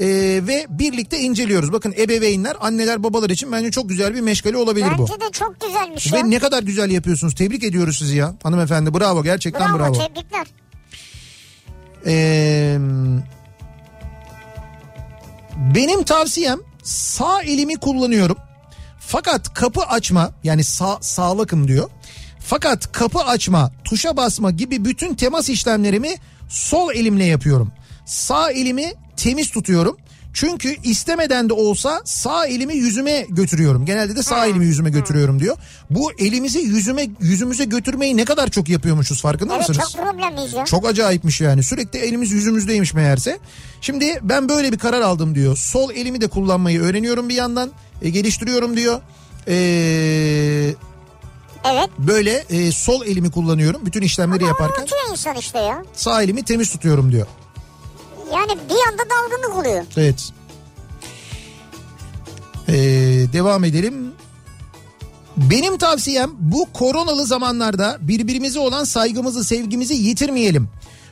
Ee, 0.00 0.06
ve 0.46 0.66
birlikte 0.68 1.20
inceliyoruz. 1.20 1.72
Bakın 1.72 1.94
ebeveynler, 1.98 2.56
anneler, 2.60 3.02
babalar 3.02 3.30
için 3.30 3.52
bence 3.52 3.70
çok 3.70 3.88
güzel 3.88 4.14
bir 4.14 4.20
meşgale 4.20 4.56
olabilir 4.56 4.86
bu. 4.98 5.02
bence 5.02 5.20
de 5.20 5.30
çok 5.32 5.60
güzelmiş 5.60 6.12
ya. 6.12 6.18
Ve 6.18 6.30
ne 6.30 6.38
kadar 6.38 6.62
güzel 6.62 6.90
yapıyorsunuz. 6.90 7.34
Tebrik 7.34 7.64
ediyoruz 7.64 7.98
sizi 7.98 8.16
ya 8.16 8.34
hanımefendi. 8.42 8.94
Bravo 8.94 9.22
gerçekten 9.22 9.78
bravo, 9.78 9.78
bravo. 9.78 9.92
tebrikler. 9.92 10.46
Ee, 12.06 12.78
benim 15.74 16.04
tavsiyem 16.04 16.60
sağ 16.82 17.42
elimi 17.42 17.76
kullanıyorum. 17.76 18.36
Fakat 19.00 19.54
kapı 19.54 19.80
açma 19.80 20.32
yani 20.44 20.64
sağ, 20.64 20.98
sağlıkım 21.00 21.68
diyor. 21.68 21.90
Fakat 22.40 22.92
kapı 22.92 23.18
açma, 23.18 23.72
tuşa 23.84 24.16
basma 24.16 24.50
gibi 24.50 24.84
bütün 24.84 25.14
temas 25.14 25.48
işlemlerimi 25.48 26.14
sol 26.48 26.94
elimle 26.94 27.24
yapıyorum. 27.24 27.72
Sağ 28.06 28.50
elimi 28.50 28.92
temiz 29.16 29.50
tutuyorum. 29.50 29.96
Çünkü 30.36 30.76
istemeden 30.84 31.48
de 31.48 31.52
olsa 31.52 32.02
sağ 32.04 32.46
elimi 32.46 32.74
yüzüme 32.76 33.26
götürüyorum. 33.28 33.84
Genelde 33.86 34.16
de 34.16 34.22
sağ 34.22 34.46
elimi 34.46 34.66
yüzüme 34.66 34.90
götürüyorum 34.90 35.40
diyor. 35.40 35.56
Bu 35.90 36.12
elimizi 36.12 36.58
yüzüme 36.58 37.06
yüzümüze 37.20 37.64
götürmeyi 37.64 38.16
ne 38.16 38.24
kadar 38.24 38.48
çok 38.50 38.68
yapıyormuşuz 38.68 39.22
farkında 39.22 39.56
Evet 39.56 39.68
mısınız? 39.68 39.92
çok 39.92 40.02
problemliyiz 40.04 40.52
ya. 40.52 40.64
Çok 40.64 40.86
acayipmiş 40.86 41.40
yani. 41.40 41.62
Sürekli 41.62 41.98
elimiz 41.98 42.30
yüzümüzdeymiş 42.30 42.94
meğerse. 42.94 43.38
Şimdi 43.80 44.18
ben 44.22 44.48
böyle 44.48 44.72
bir 44.72 44.78
karar 44.78 45.00
aldım 45.00 45.34
diyor. 45.34 45.56
Sol 45.56 45.90
elimi 45.90 46.20
de 46.20 46.26
kullanmayı 46.26 46.80
öğreniyorum 46.80 47.28
bir 47.28 47.34
yandan. 47.34 47.70
E, 48.02 48.10
geliştiriyorum 48.10 48.76
diyor. 48.76 49.00
Ee, 49.48 50.74
Evet. 51.72 51.88
böyle 51.98 52.44
e, 52.50 52.72
sol 52.72 53.06
elimi 53.06 53.30
kullanıyorum 53.30 53.86
bütün 53.86 54.02
işlemleri 54.02 54.44
yaparken. 54.44 54.80
Unutuyor 54.82 55.02
insan 55.10 55.36
işte 55.36 55.58
ya. 55.58 55.82
Sağ 55.92 56.22
elimi 56.22 56.42
temiz 56.42 56.70
tutuyorum 56.70 57.12
diyor. 57.12 57.26
Yani 58.34 58.52
bir 58.70 58.92
anda 58.92 59.02
dalgınlık 59.10 59.56
oluyor. 59.56 59.84
Evet. 59.96 60.32
Ee, 62.68 62.74
devam 63.32 63.64
edelim. 63.64 64.12
Benim 65.36 65.78
tavsiyem 65.78 66.30
bu 66.38 66.66
koronalı 66.72 67.26
zamanlarda 67.26 67.98
birbirimize 68.00 68.58
olan 68.58 68.84
saygımızı, 68.84 69.44
sevgimizi 69.44 69.94
yitirmeyelim. 69.94 70.68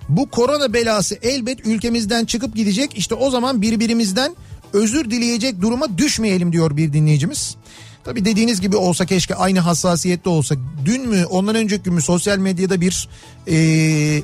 Bu 0.09 0.31
korona 0.31 0.73
belası 0.73 1.19
elbet 1.23 1.67
ülkemizden 1.67 2.25
çıkıp 2.25 2.57
gidecek. 2.57 2.95
İşte 2.99 3.15
o 3.15 3.31
zaman 3.31 3.63
birbirimizden 3.63 4.37
özür 4.73 5.11
dileyecek 5.11 5.61
duruma 5.61 5.99
düşmeyelim 5.99 6.53
diyor 6.53 6.77
bir 6.77 6.93
dinleyicimiz. 6.93 7.57
Tabii 8.05 8.25
dediğiniz 8.25 8.61
gibi 8.61 8.77
olsa 8.77 9.07
keşke 9.07 9.35
aynı 9.35 9.61
hassasiyette 9.61 10.29
olsa. 10.29 10.55
Dün 10.85 11.09
mü 11.09 11.25
ondan 11.25 11.55
önceki 11.55 11.83
gün 11.83 11.95
mü 11.95 12.03
sosyal 12.03 12.39
medyada 12.39 12.81
bir 12.81 13.09
ee, 13.49 14.23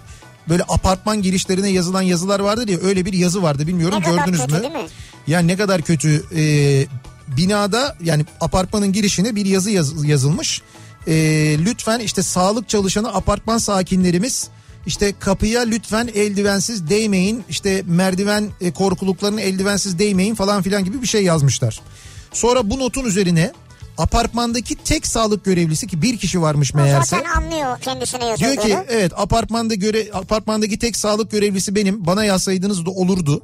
böyle 0.48 0.62
apartman 0.68 1.22
girişlerine 1.22 1.68
yazılan 1.70 2.02
yazılar 2.02 2.40
vardı 2.40 2.66
diye 2.68 2.78
öyle 2.82 3.04
bir 3.06 3.12
yazı 3.12 3.42
vardı 3.42 3.66
bilmiyorum 3.66 3.98
Ne 4.06 4.10
gördünüz 4.10 4.40
mü? 4.40 4.62
değil 4.62 4.72
mi? 4.72 4.88
Yani 5.26 5.48
ne 5.48 5.56
kadar 5.56 5.82
kötü 5.82 6.24
ee, 6.36 6.86
binada 7.36 7.96
yani 8.04 8.24
apartmanın 8.40 8.92
girişine 8.92 9.34
bir 9.36 9.46
yazı 9.46 9.70
yaz- 9.70 10.04
yazılmış. 10.04 10.62
Ee, 11.08 11.12
lütfen 11.64 11.98
işte 12.00 12.22
sağlık 12.22 12.68
çalışanı 12.68 13.14
apartman 13.14 13.58
sakinlerimiz 13.58 14.48
işte 14.86 15.14
kapıya 15.20 15.62
lütfen 15.62 16.10
eldivensiz 16.14 16.88
değmeyin 16.90 17.44
işte 17.48 17.82
merdiven 17.86 18.48
e, 18.60 18.70
korkuluklarına 18.72 19.40
eldivensiz 19.40 19.98
değmeyin 19.98 20.34
falan 20.34 20.62
filan 20.62 20.84
gibi 20.84 21.02
bir 21.02 21.06
şey 21.06 21.24
yazmışlar. 21.24 21.80
Sonra 22.32 22.70
bu 22.70 22.78
notun 22.78 23.04
üzerine 23.04 23.52
apartmandaki 23.98 24.74
tek 24.74 25.06
sağlık 25.06 25.44
görevlisi 25.44 25.86
ki 25.86 26.02
bir 26.02 26.16
kişi 26.18 26.42
varmış 26.42 26.74
O 26.74 26.78
meğerse. 26.78 27.16
zaten 27.16 27.30
anlıyor 27.30 27.78
kendisine 27.80 28.20
Diyor 28.20 28.30
yazıldığını. 28.50 28.62
ki 28.62 28.78
evet 28.88 29.12
apartmanda 29.16 29.74
göre 29.74 30.08
apartmandaki 30.12 30.78
tek 30.78 30.96
sağlık 30.96 31.30
görevlisi 31.30 31.74
benim. 31.74 32.06
Bana 32.06 32.24
yazsaydınız 32.24 32.86
da 32.86 32.90
olurdu. 32.90 33.42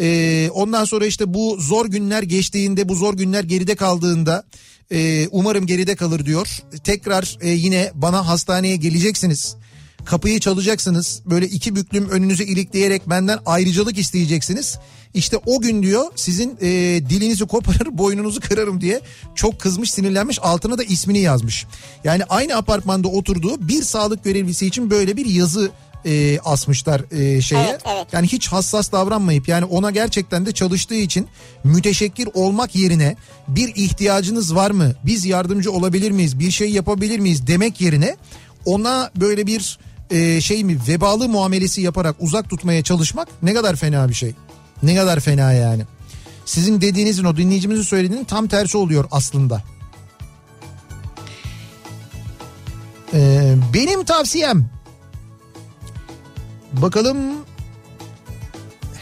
Ee, 0.00 0.50
ondan 0.54 0.84
sonra 0.84 1.06
işte 1.06 1.34
bu 1.34 1.56
zor 1.60 1.86
günler 1.86 2.22
geçtiğinde 2.22 2.88
bu 2.88 2.94
zor 2.94 3.14
günler 3.14 3.44
geride 3.44 3.74
kaldığında 3.76 4.44
e, 4.92 5.28
umarım 5.30 5.66
geride 5.66 5.96
kalır 5.96 6.26
diyor. 6.26 6.48
Tekrar 6.84 7.36
e, 7.40 7.48
yine 7.50 7.90
bana 7.94 8.28
hastaneye 8.28 8.76
geleceksiniz. 8.76 9.56
Kapıyı 10.04 10.40
çalacaksınız. 10.40 11.22
Böyle 11.26 11.46
iki 11.48 11.76
büklüm 11.76 12.08
önünüze 12.10 12.44
ilikleyerek 12.44 13.10
benden 13.10 13.38
ayrıcalık 13.46 13.98
isteyeceksiniz. 13.98 14.78
İşte 15.14 15.36
o 15.46 15.60
gün 15.60 15.82
diyor 15.82 16.04
sizin 16.16 16.58
e, 16.60 16.68
dilinizi 17.10 17.46
koparır 17.46 17.88
boynunuzu 17.98 18.40
kırarım 18.40 18.80
diye 18.80 19.00
çok 19.34 19.60
kızmış 19.60 19.92
sinirlenmiş 19.92 20.38
altına 20.42 20.78
da 20.78 20.84
ismini 20.84 21.18
yazmış. 21.18 21.66
Yani 22.04 22.24
aynı 22.24 22.56
apartmanda 22.56 23.08
oturduğu 23.08 23.68
bir 23.68 23.82
sağlık 23.82 24.24
görevlisi 24.24 24.66
için 24.66 24.90
böyle 24.90 25.16
bir 25.16 25.26
yazı 25.26 25.70
e, 26.04 26.38
asmışlar 26.44 27.02
e, 27.10 27.40
şeye. 27.40 27.68
Evet, 27.70 27.82
evet. 27.94 28.06
Yani 28.12 28.26
hiç 28.26 28.48
hassas 28.48 28.92
davranmayıp 28.92 29.48
yani 29.48 29.64
ona 29.64 29.90
gerçekten 29.90 30.46
de 30.46 30.52
çalıştığı 30.52 30.94
için 30.94 31.28
müteşekkir 31.64 32.28
olmak 32.34 32.76
yerine 32.76 33.16
bir 33.48 33.74
ihtiyacınız 33.74 34.54
var 34.54 34.70
mı? 34.70 34.92
Biz 35.04 35.26
yardımcı 35.26 35.72
olabilir 35.72 36.10
miyiz? 36.10 36.38
Bir 36.38 36.50
şey 36.50 36.70
yapabilir 36.70 37.18
miyiz 37.18 37.46
demek 37.46 37.80
yerine 37.80 38.16
ona 38.64 39.10
böyle 39.16 39.46
bir 39.46 39.78
e, 40.10 40.40
şey 40.40 40.64
mi 40.64 40.78
vebalı 40.88 41.28
muamelesi 41.28 41.80
yaparak 41.80 42.16
uzak 42.20 42.50
tutmaya 42.50 42.82
çalışmak 42.82 43.28
ne 43.42 43.54
kadar 43.54 43.76
fena 43.76 44.08
bir 44.08 44.14
şey. 44.14 44.34
Ne 44.82 44.96
kadar 44.96 45.20
fena 45.20 45.52
yani. 45.52 45.82
Sizin 46.44 46.80
dediğinizin 46.80 47.24
o 47.24 47.36
dinleyicimizin 47.36 47.82
söylediğinin 47.82 48.24
tam 48.24 48.46
tersi 48.48 48.76
oluyor 48.78 49.04
aslında. 49.10 49.62
Ee, 53.14 53.54
benim 53.74 54.04
tavsiyem 54.04 54.70
bakalım 56.72 57.16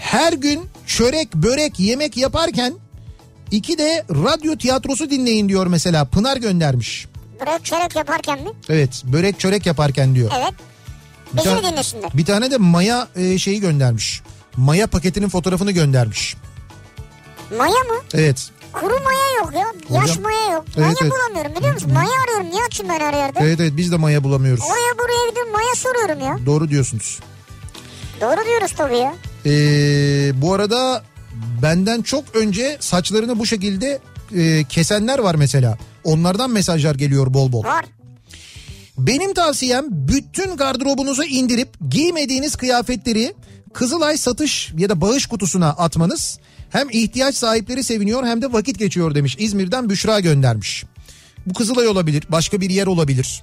her 0.00 0.32
gün 0.32 0.60
çörek 0.86 1.34
börek 1.34 1.80
yemek 1.80 2.16
yaparken 2.16 2.74
iki 3.50 3.78
de 3.78 4.04
radyo 4.10 4.56
tiyatrosu 4.56 5.10
dinleyin 5.10 5.48
diyor 5.48 5.66
mesela 5.66 6.04
Pınar 6.04 6.36
göndermiş. 6.36 7.06
Börek 7.40 7.64
çörek 7.64 7.96
yaparken 7.96 8.42
mi? 8.42 8.50
Evet 8.68 9.02
börek 9.04 9.40
çörek 9.40 9.66
yaparken 9.66 10.14
diyor. 10.14 10.30
Evet. 10.38 10.54
Bir 11.32 11.38
Bizi 11.38 11.44
tane- 11.50 11.72
dinlesinler? 11.72 12.10
Bir 12.14 12.24
tane 12.24 12.50
de 12.50 12.56
maya 12.56 13.08
e, 13.16 13.38
şeyi 13.38 13.60
göndermiş. 13.60 14.22
Maya 14.58 14.86
paketinin 14.86 15.28
fotoğrafını 15.28 15.72
göndermiş. 15.72 16.36
Maya 17.58 17.70
mı? 17.70 18.02
Evet. 18.14 18.50
Kuru 18.72 18.94
maya 19.04 19.36
yok 19.38 19.52
ya. 19.54 19.96
Yaş 20.00 20.10
Hocam- 20.10 20.22
maya 20.22 20.52
yok. 20.52 20.64
Maya 20.76 20.94
evet. 21.02 21.12
bulamıyorum 21.12 21.56
biliyor 21.56 21.74
musun? 21.74 21.92
Maya 21.92 22.10
arıyorum. 22.24 22.50
Niye 22.50 22.62
açayım 22.64 22.92
ben 22.94 23.00
her 23.00 23.12
yerde? 23.12 23.38
Evet 23.42 23.60
evet 23.60 23.72
biz 23.76 23.92
de 23.92 23.96
maya 23.96 24.24
bulamıyoruz. 24.24 24.64
Oraya 24.64 24.98
buraya 24.98 25.28
gidiyorum 25.30 25.52
maya 25.52 25.74
soruyorum 25.74 26.20
ya. 26.20 26.46
Doğru 26.46 26.68
diyorsunuz. 26.68 27.18
Doğru 28.20 28.44
diyoruz 28.46 28.72
tabii 28.76 28.96
ya. 28.96 29.14
Ee, 29.46 29.50
bu 30.42 30.54
arada 30.54 31.02
benden 31.62 32.02
çok 32.02 32.36
önce 32.36 32.76
saçlarını 32.80 33.38
bu 33.38 33.46
şekilde 33.46 33.98
e, 34.36 34.64
kesenler 34.64 35.18
var 35.18 35.34
mesela. 35.34 35.78
Onlardan 36.04 36.50
mesajlar 36.50 36.94
geliyor 36.94 37.34
bol 37.34 37.52
bol. 37.52 37.64
Var. 37.64 37.84
Benim 38.98 39.34
tavsiyem 39.34 39.84
bütün 39.90 40.56
gardırobunuzu 40.56 41.22
indirip 41.24 41.68
giymediğiniz 41.90 42.56
kıyafetleri 42.56 43.34
Kızılay 43.72 44.16
satış 44.16 44.72
ya 44.78 44.88
da 44.88 45.00
bağış 45.00 45.26
kutusuna 45.26 45.68
atmanız 45.68 46.38
hem 46.70 46.90
ihtiyaç 46.90 47.34
sahipleri 47.34 47.84
seviniyor 47.84 48.26
hem 48.26 48.42
de 48.42 48.52
vakit 48.52 48.78
geçiyor 48.78 49.14
demiş. 49.14 49.36
İzmir'den 49.38 49.90
Büşra 49.90 50.20
göndermiş. 50.20 50.84
Bu 51.46 51.54
Kızılay 51.54 51.88
olabilir, 51.88 52.24
başka 52.28 52.60
bir 52.60 52.70
yer 52.70 52.86
olabilir. 52.86 53.42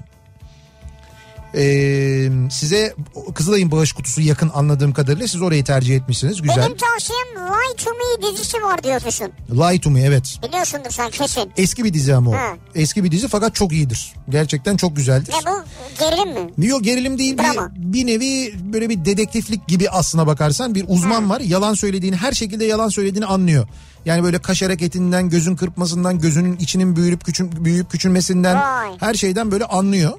Ee, 1.56 2.30
size 2.52 2.96
Kızılay'ın 3.36 3.72
bağış 3.72 3.94
kutusu 3.94 4.22
yakın 4.22 4.52
anladığım 4.54 4.94
kadarıyla 4.94 5.28
siz 5.28 5.42
orayı 5.42 5.64
tercih 5.64 5.96
etmişsiniz. 5.96 6.42
Güzel. 6.42 6.58
Benim 6.58 6.78
tavsiyem 6.78 7.28
Lie 7.36 7.76
to 7.76 7.92
Me 7.92 8.32
dizisi 8.32 8.64
var 8.64 8.84
diyorsun. 8.84 9.32
Lie 9.52 9.80
to 9.82 9.90
me 9.90 10.02
evet. 10.02 10.40
Biliyorsundur 10.48 10.90
sen 10.90 11.10
kesin. 11.10 11.52
Eski 11.58 11.84
bir 11.84 11.94
dizi 11.94 12.16
ama 12.16 12.32
o. 12.32 12.34
Ha. 12.34 12.54
Eski 12.76 13.04
bir 13.04 13.12
dizi 13.12 13.28
fakat 13.28 13.56
çok 13.56 13.72
iyidir. 13.72 14.14
Gerçekten 14.30 14.78
çok 14.78 14.96
güzeldir. 14.96 15.34
Ne 15.34 15.52
bu? 15.52 15.64
Gerilim 16.00 16.30
mi? 16.58 16.68
Yok 16.68 16.84
gerilim 16.84 17.18
değil 17.18 17.38
bir, 17.38 17.44
Drama. 17.44 17.72
bir 17.76 18.08
nevi 18.08 18.54
böyle 18.74 18.90
bir 18.90 19.06
dedektiflik 19.06 19.68
gibi 19.68 19.90
aslına 19.90 20.28
bakarsan 20.28 20.76
bir 20.76 20.86
uzman 20.88 21.30
var. 21.30 21.40
Yalan 21.40 21.74
söylediğini 21.74 22.16
her 22.16 22.32
şekilde 22.32 22.66
yalan 22.66 22.90
söylediğini 22.90 23.26
anlıyor. 23.26 23.68
Yani 24.06 24.24
böyle 24.24 24.40
kaş 24.40 24.62
hareketinden 24.62 25.30
gözün 25.30 25.56
kırpmasından 25.56 26.20
gözünün 26.20 26.58
içinin 26.58 26.96
büyüyüp 26.96 27.26
küçün, 27.26 27.66
büyüyüp 27.66 27.92
küçülmesinden 27.92 28.56
Vay. 28.56 28.90
her 29.00 29.14
şeyden 29.14 29.52
böyle 29.52 29.66
anlıyor. 29.66 30.12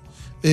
Ee, 0.46 0.50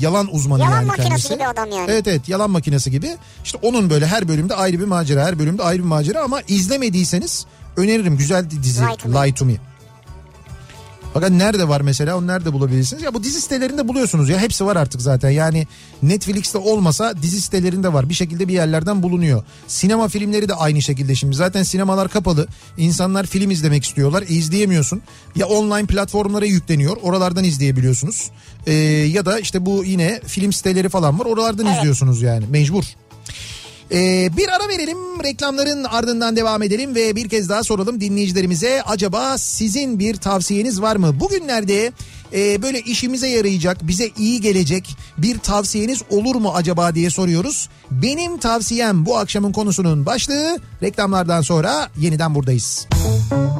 yalan 0.00 0.34
uzmanı 0.34 0.60
Yalan 0.62 0.72
yani 0.74 0.86
makinesi 0.86 1.08
kendisi. 1.08 1.34
gibi 1.34 1.46
adam 1.46 1.70
yani. 1.70 1.90
Evet 1.90 2.06
evet 2.08 2.28
yalan 2.28 2.50
makinesi 2.50 2.90
gibi. 2.90 3.16
İşte 3.44 3.58
onun 3.62 3.90
böyle 3.90 4.06
her 4.06 4.28
bölümde 4.28 4.54
ayrı 4.54 4.80
bir 4.80 4.84
macera 4.84 5.24
her 5.24 5.38
bölümde 5.38 5.62
ayrı 5.62 5.78
bir 5.82 5.88
macera 5.88 6.22
ama 6.22 6.40
izlemediyseniz 6.48 7.46
öneririm 7.76 8.16
güzel 8.16 8.50
dizi 8.50 8.82
Lie 8.82 8.96
to 8.96 9.08
Me. 9.08 9.26
Lie 9.26 9.34
to 9.34 9.44
Me. 9.44 9.52
Fakat 11.18 11.30
nerede 11.30 11.68
var 11.68 11.80
mesela 11.80 12.16
onu 12.16 12.26
nerede 12.26 12.52
bulabilirsiniz? 12.52 13.02
Ya 13.02 13.14
bu 13.14 13.24
dizi 13.24 13.40
sitelerinde 13.40 13.88
buluyorsunuz 13.88 14.28
ya 14.28 14.38
hepsi 14.38 14.66
var 14.66 14.76
artık 14.76 15.02
zaten. 15.02 15.30
Yani 15.30 15.66
Netflix'te 16.02 16.58
olmasa 16.58 17.22
dizi 17.22 17.40
sitelerinde 17.40 17.92
var. 17.92 18.08
Bir 18.08 18.14
şekilde 18.14 18.48
bir 18.48 18.52
yerlerden 18.52 19.02
bulunuyor. 19.02 19.42
Sinema 19.66 20.08
filmleri 20.08 20.48
de 20.48 20.54
aynı 20.54 20.82
şekilde 20.82 21.14
şimdi. 21.14 21.36
Zaten 21.36 21.62
sinemalar 21.62 22.08
kapalı. 22.08 22.46
İnsanlar 22.76 23.26
film 23.26 23.50
izlemek 23.50 23.84
istiyorlar. 23.84 24.22
E, 24.22 24.26
izleyemiyorsun. 24.26 25.02
Ya 25.36 25.46
online 25.46 25.86
platformlara 25.86 26.46
yükleniyor. 26.46 26.96
Oralardan 27.02 27.44
izleyebiliyorsunuz. 27.44 28.30
Ee, 28.66 28.72
ya 29.12 29.26
da 29.26 29.38
işte 29.38 29.66
bu 29.66 29.84
yine 29.84 30.20
film 30.26 30.52
siteleri 30.52 30.88
falan 30.88 31.18
var. 31.18 31.26
Oralardan 31.26 31.66
izliyorsunuz 31.66 32.22
yani 32.22 32.44
mecbur. 32.50 32.84
Ee, 33.92 34.30
bir 34.36 34.48
ara 34.48 34.68
verelim 34.68 34.98
reklamların 35.24 35.84
ardından 35.84 36.36
devam 36.36 36.62
edelim 36.62 36.94
ve 36.94 37.16
bir 37.16 37.28
kez 37.28 37.48
daha 37.48 37.64
soralım 37.64 38.00
dinleyicilerimize 38.00 38.82
acaba 38.82 39.38
sizin 39.38 39.98
bir 39.98 40.16
tavsiyeniz 40.16 40.82
var 40.82 40.96
mı? 40.96 41.20
Bugünlerde 41.20 41.92
e, 42.32 42.62
böyle 42.62 42.80
işimize 42.80 43.28
yarayacak 43.28 43.88
bize 43.88 44.10
iyi 44.18 44.40
gelecek 44.40 44.96
bir 45.18 45.38
tavsiyeniz 45.38 46.02
olur 46.10 46.34
mu 46.34 46.52
acaba 46.54 46.94
diye 46.94 47.10
soruyoruz. 47.10 47.68
Benim 47.90 48.38
tavsiyem 48.38 49.06
bu 49.06 49.18
akşamın 49.18 49.52
konusunun 49.52 50.06
başlığı 50.06 50.58
reklamlardan 50.82 51.42
sonra 51.42 51.88
yeniden 51.98 52.34
buradayız. 52.34 52.86
Kafa 52.92 53.58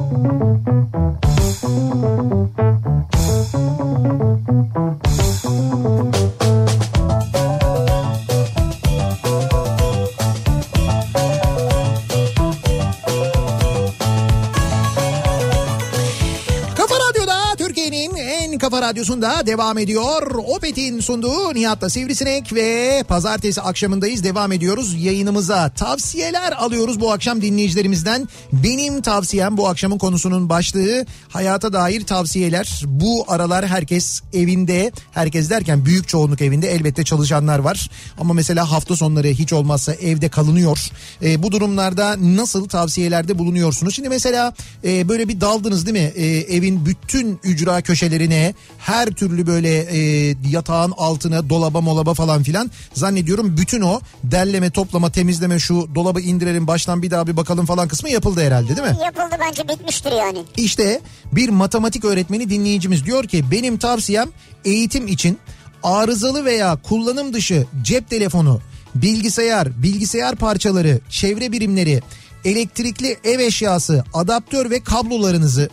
kafa 18.69 18.81
radyosunda 18.81 19.45
devam 19.45 19.77
ediyor. 19.77 20.31
Opet'in 20.47 20.99
sunduğu 20.99 21.53
Nihat'la 21.53 21.89
Sivrisinek 21.89 22.53
ve 22.53 23.03
pazartesi 23.07 23.61
akşamındayız. 23.61 24.23
Devam 24.23 24.51
ediyoruz 24.51 25.03
yayınımıza. 25.03 25.69
Tavsiyeler 25.69 26.51
alıyoruz 26.51 26.99
bu 26.99 27.11
akşam 27.11 27.41
dinleyicilerimizden. 27.41 28.27
Benim 28.53 29.01
tavsiyem 29.01 29.57
bu 29.57 29.67
akşamın 29.67 29.97
konusunun 29.97 30.49
başlığı 30.49 31.05
hayata 31.29 31.73
dair 31.73 32.05
tavsiyeler. 32.05 32.83
Bu 32.85 33.25
aralar 33.27 33.67
herkes 33.67 34.21
evinde, 34.33 34.91
herkes 35.11 35.49
derken 35.49 35.85
büyük 35.85 36.07
çoğunluk 36.07 36.41
evinde 36.41 36.71
elbette 36.71 37.03
çalışanlar 37.03 37.59
var. 37.59 37.89
Ama 38.19 38.33
mesela 38.33 38.71
hafta 38.71 38.95
sonları 38.95 39.27
hiç 39.27 39.53
olmazsa 39.53 39.93
evde 39.93 40.29
kalınıyor. 40.29 40.79
E, 41.23 41.43
bu 41.43 41.51
durumlarda 41.51 42.15
nasıl 42.19 42.69
tavsiyelerde 42.69 43.37
bulunuyorsunuz? 43.37 43.95
Şimdi 43.95 44.09
mesela 44.09 44.53
e, 44.83 45.09
böyle 45.09 45.27
bir 45.27 45.41
daldınız 45.41 45.85
değil 45.85 45.97
mi? 45.97 46.11
E, 46.15 46.25
evin 46.25 46.85
bütün 46.85 47.39
ücra 47.43 47.81
köşelerine 47.81 48.53
her 48.77 49.07
türlü 49.07 49.47
böyle 49.47 49.77
e, 49.79 50.35
yatağın 50.49 50.93
altına 50.97 51.49
dolaba 51.49 51.81
molaba 51.81 52.13
falan 52.13 52.43
filan 52.43 52.71
zannediyorum 52.93 53.57
bütün 53.57 53.81
o 53.81 54.01
derleme 54.23 54.69
toplama 54.69 55.11
temizleme 55.11 55.59
şu 55.59 55.89
dolabı 55.95 56.21
indirelim 56.21 56.67
baştan 56.67 57.01
bir 57.01 57.11
daha 57.11 57.27
bir 57.27 57.37
bakalım 57.37 57.65
falan 57.65 57.87
kısmı 57.87 58.09
yapıldı 58.09 58.41
herhalde 58.41 58.75
değil 58.75 58.87
mi? 58.87 58.97
Yapıldı 59.03 59.35
bence 59.47 59.67
bitmiştir 59.67 60.11
yani. 60.11 60.39
İşte 60.57 61.01
bir 61.31 61.49
matematik 61.49 62.05
öğretmeni 62.05 62.49
dinleyicimiz 62.49 63.05
diyor 63.05 63.23
ki 63.23 63.45
benim 63.51 63.77
tavsiyem 63.77 64.29
eğitim 64.65 65.07
için 65.07 65.39
arızalı 65.83 66.45
veya 66.45 66.75
kullanım 66.75 67.33
dışı 67.33 67.65
cep 67.81 68.09
telefonu, 68.09 68.61
bilgisayar, 68.95 69.83
bilgisayar 69.83 70.35
parçaları, 70.35 70.99
çevre 71.09 71.51
birimleri, 71.51 72.01
elektrikli 72.45 73.17
ev 73.23 73.39
eşyası, 73.39 74.03
adaptör 74.13 74.69
ve 74.69 74.83
kablolarınızı 74.83 75.69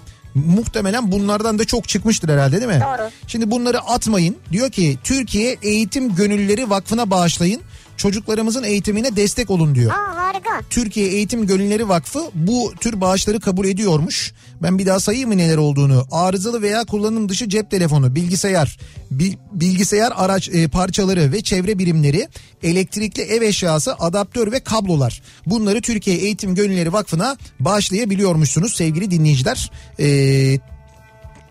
muhtemelen 0.47 1.13
bunlardan 1.13 1.59
da 1.59 1.65
çok 1.65 1.89
çıkmıştır 1.89 2.29
herhalde 2.29 2.61
değil 2.61 2.73
mi? 2.73 2.85
Doğru. 2.85 3.11
Şimdi 3.27 3.51
bunları 3.51 3.81
atmayın. 3.81 4.37
Diyor 4.53 4.71
ki 4.71 4.99
Türkiye 5.05 5.57
Eğitim 5.63 6.15
Gönülleri 6.15 6.71
Vakfı'na 6.71 7.11
bağışlayın. 7.11 7.63
Çocuklarımızın 7.97 8.63
eğitimine 8.63 9.17
destek 9.17 9.51
olun 9.51 9.75
diyor. 9.75 9.91
Aa 9.91 10.17
harika. 10.17 10.51
Türkiye 10.71 11.09
Eğitim 11.09 11.47
Gönülleri 11.47 11.89
Vakfı 11.89 12.21
bu 12.35 12.73
tür 12.81 13.01
bağışları 13.01 13.41
kabul 13.41 13.67
ediyormuş. 13.67 14.33
Ben 14.63 14.79
bir 14.79 14.87
daha 14.87 15.01
sayayım 15.01 15.29
mı 15.29 15.37
neler 15.37 15.57
olduğunu. 15.57 16.07
Arızalı 16.11 16.63
veya 16.63 16.85
kullanım 16.85 17.29
dışı 17.29 17.49
cep 17.49 17.71
telefonu, 17.71 18.15
bilgisayar, 18.15 18.79
bi- 19.11 19.39
bilgisayar 19.53 20.13
araç 20.17 20.49
e, 20.49 20.69
parçaları 20.69 21.33
ve 21.33 21.41
çevre 21.41 21.79
birimleri, 21.79 22.29
elektrikli 22.63 23.23
ev 23.23 23.43
eşyası, 23.43 23.95
adaptör 23.95 24.53
ve 24.53 24.61
kablolar. 24.61 25.23
Bunları 25.47 25.81
Türkiye 25.81 26.17
Eğitim 26.17 26.55
Gönülleri 26.55 26.93
Vakfı'na 26.93 27.37
bağışlayabiliyormuşsunuz 27.61 28.75
sevgili 28.77 29.11
dinleyiciler. 29.11 29.71
Ee, 30.01 30.59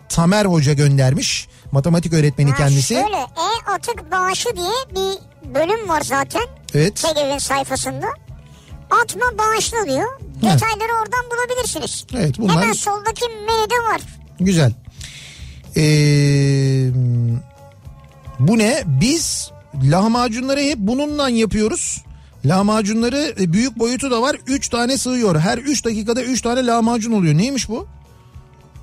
Tamer 0.08 0.44
Hoca 0.44 0.72
göndermiş. 0.72 1.48
Matematik 1.76 2.12
öğretmeni 2.12 2.50
Ha, 2.50 2.56
kendisi. 2.56 2.94
Şöyle 2.94 3.16
e-atık 3.16 4.10
bağışı 4.12 4.48
diye 4.56 4.66
bir 4.90 5.18
bölüm 5.54 5.88
var 5.88 6.00
zaten. 6.00 6.42
Evet. 6.74 6.96
TGV'nin 6.96 7.38
sayfasında. 7.38 8.06
Atma 9.02 9.24
bağışlı 9.38 9.76
diyor. 9.86 10.20
Detayları 10.42 10.92
oradan 11.02 11.24
bulabilirsiniz. 11.30 12.06
Evet, 12.14 12.34
bunlar- 12.38 12.62
Hemen 12.62 12.72
soldaki 12.72 13.24
menüde 13.28 13.74
var. 13.92 14.00
Güzel. 14.40 14.72
Ee, 15.76 16.90
bu 18.38 18.58
ne? 18.58 18.82
Biz 18.86 19.50
lahmacunları 19.84 20.60
hep 20.60 20.78
bununla 20.78 21.28
yapıyoruz. 21.28 22.04
Lahmacunları 22.44 23.34
e, 23.40 23.52
büyük 23.52 23.78
boyutu 23.78 24.10
da 24.10 24.22
var. 24.22 24.36
3 24.46 24.68
tane 24.68 24.98
sığıyor. 24.98 25.38
Her 25.40 25.58
3 25.58 25.84
dakikada 25.84 26.22
3 26.22 26.42
tane 26.42 26.66
lahmacun 26.66 27.12
oluyor. 27.12 27.34
Neymiş 27.38 27.68
bu? 27.68 27.86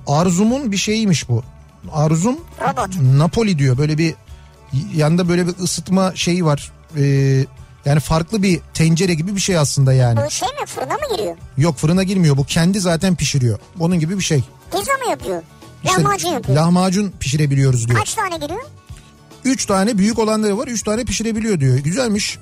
Arzum'un 0.06 0.72
bir 0.72 0.76
şeyiymiş 0.76 1.28
bu. 1.28 1.42
Arzum 1.92 2.36
Robot. 2.60 3.02
Napoli 3.16 3.58
diyor. 3.58 3.78
Böyle 3.78 3.98
bir 3.98 4.14
yanında 4.94 5.28
böyle 5.28 5.46
bir 5.46 5.54
ısıtma 5.58 6.12
şeyi 6.14 6.44
var. 6.44 6.72
Ee, 6.98 7.44
yani 7.84 8.00
farklı 8.00 8.42
bir 8.42 8.60
tencere 8.74 9.14
gibi 9.14 9.34
bir 9.36 9.40
şey 9.40 9.58
aslında 9.58 9.92
yani. 9.92 10.20
Bu 10.26 10.30
şey 10.30 10.48
mi 10.48 10.66
fırına 10.66 10.94
mı 10.94 11.16
giriyor? 11.16 11.36
Yok 11.58 11.76
fırına 11.76 12.02
girmiyor. 12.02 12.36
Bu 12.36 12.44
kendi 12.44 12.80
zaten 12.80 13.16
pişiriyor. 13.16 13.58
Onun 13.80 14.00
gibi 14.00 14.18
bir 14.18 14.24
şey. 14.24 14.42
Pizza 14.70 14.92
mı 14.92 15.10
yapıyor? 15.10 15.42
İşte 15.84 16.02
Lahmacun 16.02 16.28
yapıyor. 16.28 16.58
lahmacun 16.58 17.12
pişirebiliyoruz 17.20 17.88
diyor. 17.88 17.98
Kaç 17.98 18.14
tane 18.14 18.36
giriyor? 18.36 18.64
3 19.44 19.66
tane 19.66 19.98
büyük 19.98 20.18
olanları 20.18 20.58
var 20.58 20.66
3 20.68 20.82
tane 20.82 21.04
pişirebiliyor 21.04 21.60
diyor. 21.60 21.78
Güzelmiş. 21.78 22.38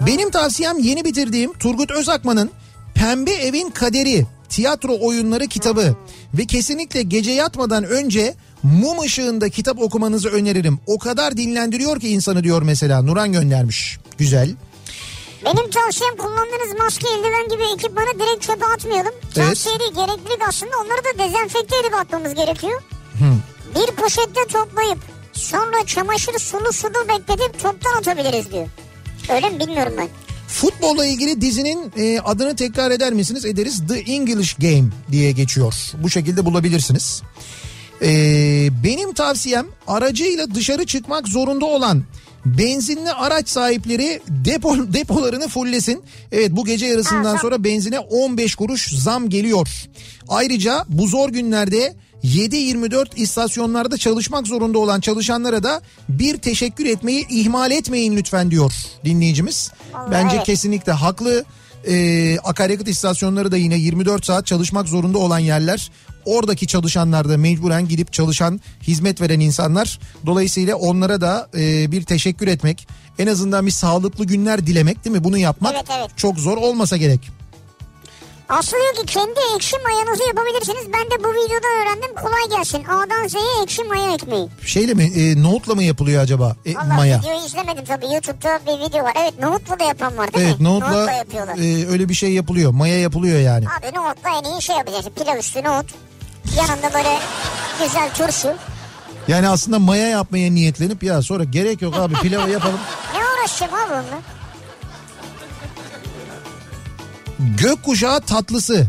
Benim 0.00 0.30
tavsiyem 0.30 0.78
yeni 0.78 1.04
bitirdiğim 1.04 1.52
Turgut 1.52 1.90
Özakman'ın 1.90 2.50
Pembe 2.94 3.30
Evin 3.32 3.70
Kaderi 3.70 4.26
tiyatro 4.48 4.96
oyunları 5.00 5.46
kitabı 5.46 5.96
ve 6.34 6.46
kesinlikle 6.46 7.02
gece 7.02 7.30
yatmadan 7.32 7.84
önce 7.84 8.34
mum 8.62 9.00
ışığında 9.00 9.48
kitap 9.48 9.78
okumanızı 9.82 10.28
öneririm. 10.28 10.78
O 10.86 10.98
kadar 10.98 11.36
dinlendiriyor 11.36 12.00
ki 12.00 12.08
insanı 12.08 12.44
diyor 12.44 12.62
mesela 12.62 13.02
Nuran 13.02 13.32
göndermiş. 13.32 13.98
Güzel. 14.18 14.54
Benim 15.44 15.70
tavsiyem 15.70 16.16
kullandığınız 16.16 16.78
maske 16.78 17.06
eldiven 17.08 17.48
gibi 17.48 17.62
ekipmanı 17.74 18.14
direkt 18.14 18.46
çöpe 18.46 18.64
atmayalım. 18.66 19.12
Evet. 19.24 19.34
Tavsiye 19.34 19.80
değil 19.80 19.92
gereklilik 19.94 20.48
aslında 20.48 20.72
onları 20.76 21.04
da 21.04 21.24
dezenfekte 21.24 21.76
edip 21.76 21.94
atmamız 21.94 22.34
gerekiyor. 22.34 22.82
Bir 23.74 23.86
poşette 23.94 24.40
toplayıp 24.52 24.98
sonra 25.32 25.86
çamaşır 25.86 26.38
sulu 26.38 26.72
suda 26.72 27.08
bekletip 27.08 27.62
toptan 27.62 27.96
atabiliriz 27.98 28.52
diyor. 28.52 28.66
Öyle 29.28 29.50
mi 29.50 29.60
bilmiyorum 29.60 29.92
ben. 29.98 30.08
Futbolla 30.48 31.06
ilgili 31.06 31.40
dizinin 31.40 31.92
e, 31.96 32.20
adını 32.20 32.56
tekrar 32.56 32.90
eder 32.90 33.12
misiniz? 33.12 33.44
Ederiz. 33.44 33.82
The 33.88 34.12
English 34.12 34.54
Game 34.54 34.88
diye 35.12 35.32
geçiyor. 35.32 35.74
Bu 35.94 36.10
şekilde 36.10 36.44
bulabilirsiniz. 36.44 37.22
E, 38.02 38.08
benim 38.84 39.12
tavsiyem 39.12 39.66
aracıyla 39.86 40.54
dışarı 40.54 40.86
çıkmak 40.86 41.28
zorunda 41.28 41.66
olan 41.66 42.02
benzinli 42.46 43.12
araç 43.12 43.48
sahipleri 43.48 44.20
depo, 44.28 44.76
depolarını 44.92 45.48
fulllesin. 45.48 46.02
Evet 46.32 46.50
bu 46.52 46.64
gece 46.64 46.86
yarısından 46.86 47.36
sonra 47.36 47.64
benzine 47.64 47.98
15 47.98 48.54
kuruş 48.54 48.90
zam 48.90 49.28
geliyor. 49.28 49.68
Ayrıca 50.28 50.84
bu 50.88 51.06
zor 51.06 51.28
günlerde 51.28 51.94
7-24 52.24 53.06
istasyonlarda 53.16 53.98
çalışmak 53.98 54.46
zorunda 54.46 54.78
olan 54.78 55.00
çalışanlara 55.00 55.62
da 55.62 55.82
bir 56.08 56.36
teşekkür 56.36 56.86
etmeyi 56.86 57.26
ihmal 57.30 57.70
etmeyin 57.70 58.16
lütfen 58.16 58.50
diyor 58.50 58.72
dinleyicimiz. 59.04 59.70
Vallahi 59.92 60.10
Bence 60.10 60.36
evet. 60.36 60.46
kesinlikle 60.46 60.92
haklı. 60.92 61.44
Ee, 61.88 62.38
akaryakıt 62.44 62.88
istasyonları 62.88 63.52
da 63.52 63.56
yine 63.56 63.76
24 63.76 64.24
saat 64.26 64.46
çalışmak 64.46 64.88
zorunda 64.88 65.18
olan 65.18 65.38
yerler. 65.38 65.90
Oradaki 66.24 66.66
çalışanlar 66.66 67.28
da 67.28 67.38
mecburen 67.38 67.88
gidip 67.88 68.12
çalışan, 68.12 68.60
hizmet 68.82 69.20
veren 69.20 69.40
insanlar. 69.40 69.98
Dolayısıyla 70.26 70.76
onlara 70.76 71.20
da 71.20 71.48
e, 71.56 71.92
bir 71.92 72.02
teşekkür 72.02 72.48
etmek, 72.48 72.88
en 73.18 73.26
azından 73.26 73.66
bir 73.66 73.70
sağlıklı 73.70 74.24
günler 74.24 74.66
dilemek 74.66 75.04
değil 75.04 75.16
mi? 75.16 75.24
Bunu 75.24 75.38
yapmak 75.38 75.74
Evet, 75.74 75.86
evet. 75.98 76.10
çok 76.16 76.38
zor 76.38 76.56
olmasa 76.56 76.96
gerek. 76.96 77.30
Aslı 78.48 78.76
diyor 78.78 78.94
ki 78.94 79.12
kendi 79.14 79.40
ekşi 79.56 79.76
mayanızı 79.78 80.22
yapabilirsiniz. 80.28 80.92
Ben 80.92 81.04
de 81.10 81.24
bu 81.24 81.28
videoda 81.28 81.66
öğrendim. 81.82 82.14
Kolay 82.22 82.58
gelsin. 82.58 82.84
A'dan 82.84 83.28
Z'ye 83.28 83.62
ekşi 83.62 83.84
maya 83.84 84.14
ekmeği. 84.14 84.48
Şeyle 84.66 84.94
mi, 84.94 85.04
e, 85.04 85.42
nohutla 85.42 85.74
mı 85.74 85.82
yapılıyor 85.82 86.22
acaba 86.22 86.56
e, 86.66 86.76
Allah 86.76 86.84
maya? 86.94 87.18
videoyu 87.18 87.46
izlemedim 87.46 87.84
tabii. 87.84 88.06
YouTube'da 88.12 88.60
bir 88.66 88.86
video 88.86 89.04
var. 89.04 89.12
Evet 89.22 89.38
nohutla 89.40 89.78
da 89.80 89.84
yapan 89.84 90.16
var 90.18 90.32
değil 90.34 90.46
Evet 90.46 90.60
mi? 90.60 90.64
nohutla, 90.64 91.12
yapıyorlar. 91.12 91.54
e, 91.56 91.88
öyle 91.88 92.08
bir 92.08 92.14
şey 92.14 92.32
yapılıyor. 92.32 92.70
Maya 92.72 93.00
yapılıyor 93.00 93.40
yani. 93.40 93.64
Abi 93.80 93.96
nohutla 93.96 94.30
en 94.38 94.44
iyi 94.52 94.62
şey 94.62 94.76
yapacaksın. 94.76 95.10
Pilav 95.10 95.36
üstü 95.38 95.64
nohut. 95.64 95.86
Yanında 96.56 96.94
böyle 96.94 97.18
güzel 97.82 98.10
turşu. 98.14 98.54
Yani 99.28 99.48
aslında 99.48 99.78
maya 99.78 100.08
yapmaya 100.08 100.50
niyetlenip 100.52 101.02
ya 101.02 101.22
sonra 101.22 101.44
gerek 101.44 101.82
yok 101.82 101.94
abi 101.96 102.14
pilavı 102.14 102.50
yapalım. 102.50 102.80
Ne 103.14 103.20
uğraşacağım 103.42 103.74
abi 103.74 103.92
onunla? 103.92 104.18
Gökkuşağı 107.38 108.20
tatlısı. 108.20 108.86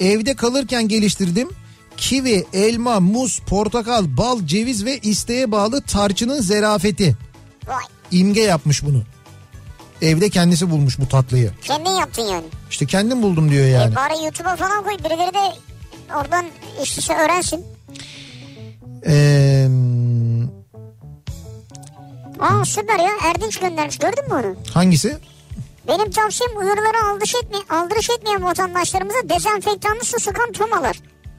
Evde 0.00 0.34
kalırken 0.36 0.88
geliştirdim. 0.88 1.48
Kivi, 1.96 2.46
elma, 2.52 3.00
muz, 3.00 3.40
portakal, 3.46 4.16
bal, 4.16 4.46
ceviz 4.46 4.84
ve 4.84 4.98
isteğe 4.98 5.52
bağlı 5.52 5.82
tarçının 5.82 6.40
zerafeti. 6.40 7.16
Vay. 7.66 7.84
İmge 8.10 8.40
yapmış 8.42 8.84
bunu. 8.84 9.02
Evde 10.02 10.30
kendisi 10.30 10.70
bulmuş 10.70 10.98
bu 10.98 11.08
tatlıyı. 11.08 11.50
Kendin 11.62 11.90
yaptın 11.90 12.22
yani. 12.22 12.44
İşte 12.70 12.86
kendim 12.86 13.22
buldum 13.22 13.50
diyor 13.50 13.66
yani. 13.66 13.92
E 13.92 13.96
bari 13.96 14.24
YouTube'a 14.24 14.56
falan 14.56 14.82
koy. 14.84 14.92
Birileri 14.98 15.34
de 15.34 15.52
oradan 16.20 16.44
işte 16.82 17.14
öğrensin. 17.14 17.64
Ee, 19.06 19.68
Aa 22.40 22.64
süper 22.64 22.98
ya. 22.98 23.10
Erdinç 23.24 23.58
göndermiş. 23.58 23.98
Gördün 23.98 24.24
mü 24.28 24.34
onu? 24.34 24.56
hangisi? 24.74 25.18
Benim 25.90 26.10
tavsiyem 26.10 26.56
uyarılara 26.58 27.10
aldırış, 27.12 27.34
etme, 27.34 27.76
aldırış 27.76 28.10
etmeyen 28.10 28.44
vatandaşlarımıza 28.44 29.18
dezenfektanlı 29.28 30.04
su 30.04 30.20
sıkan 30.20 30.52
tomalar. 30.52 30.96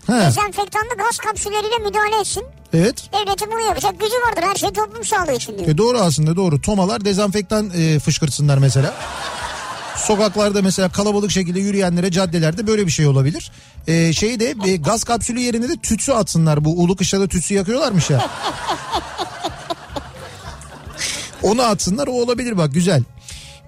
Ha, 0.07 0.25
Dezenfektanlı 0.27 0.95
gaz 0.97 1.17
kapsülleriyle 1.17 1.77
müdahale 1.77 2.19
etsin. 2.21 2.43
evet. 2.73 3.03
Devletin 3.13 3.51
bunu 3.51 3.61
yapacak 3.61 3.99
gücü 3.99 4.15
vardır. 4.27 4.43
Her 4.49 4.55
şey 4.55 4.69
toplum 4.73 5.03
sağlığı 5.05 5.31
için 5.33 5.57
diyor. 5.57 5.69
E 5.69 5.77
doğru 5.77 5.97
aslında 5.99 6.35
doğru. 6.35 6.61
Tomalar 6.61 7.05
dezenfektan 7.05 7.71
e, 7.75 7.99
fışkırtsınlar 7.99 8.57
mesela. 8.57 8.93
Sokaklarda 9.97 10.61
mesela 10.61 10.89
kalabalık 10.89 11.31
şekilde 11.31 11.59
yürüyenlere 11.59 12.11
caddelerde 12.11 12.67
böyle 12.67 12.85
bir 12.85 12.91
şey 12.91 13.07
olabilir. 13.07 13.51
E, 13.87 14.13
şey 14.13 14.39
de 14.39 14.55
e, 14.67 14.75
gaz 14.75 15.03
kapsülü 15.03 15.39
yerine 15.39 15.69
de 15.69 15.73
tütsü 15.83 16.11
atsınlar. 16.11 16.65
Bu 16.65 16.69
ulu 16.83 16.95
kışlada 16.95 17.27
tütsü 17.27 17.53
yakıyorlarmış 17.53 18.09
ya. 18.09 18.29
Onu 21.43 21.61
atsınlar 21.61 22.07
o 22.07 22.11
olabilir 22.11 22.57
bak 22.57 22.73
güzel. 22.73 23.03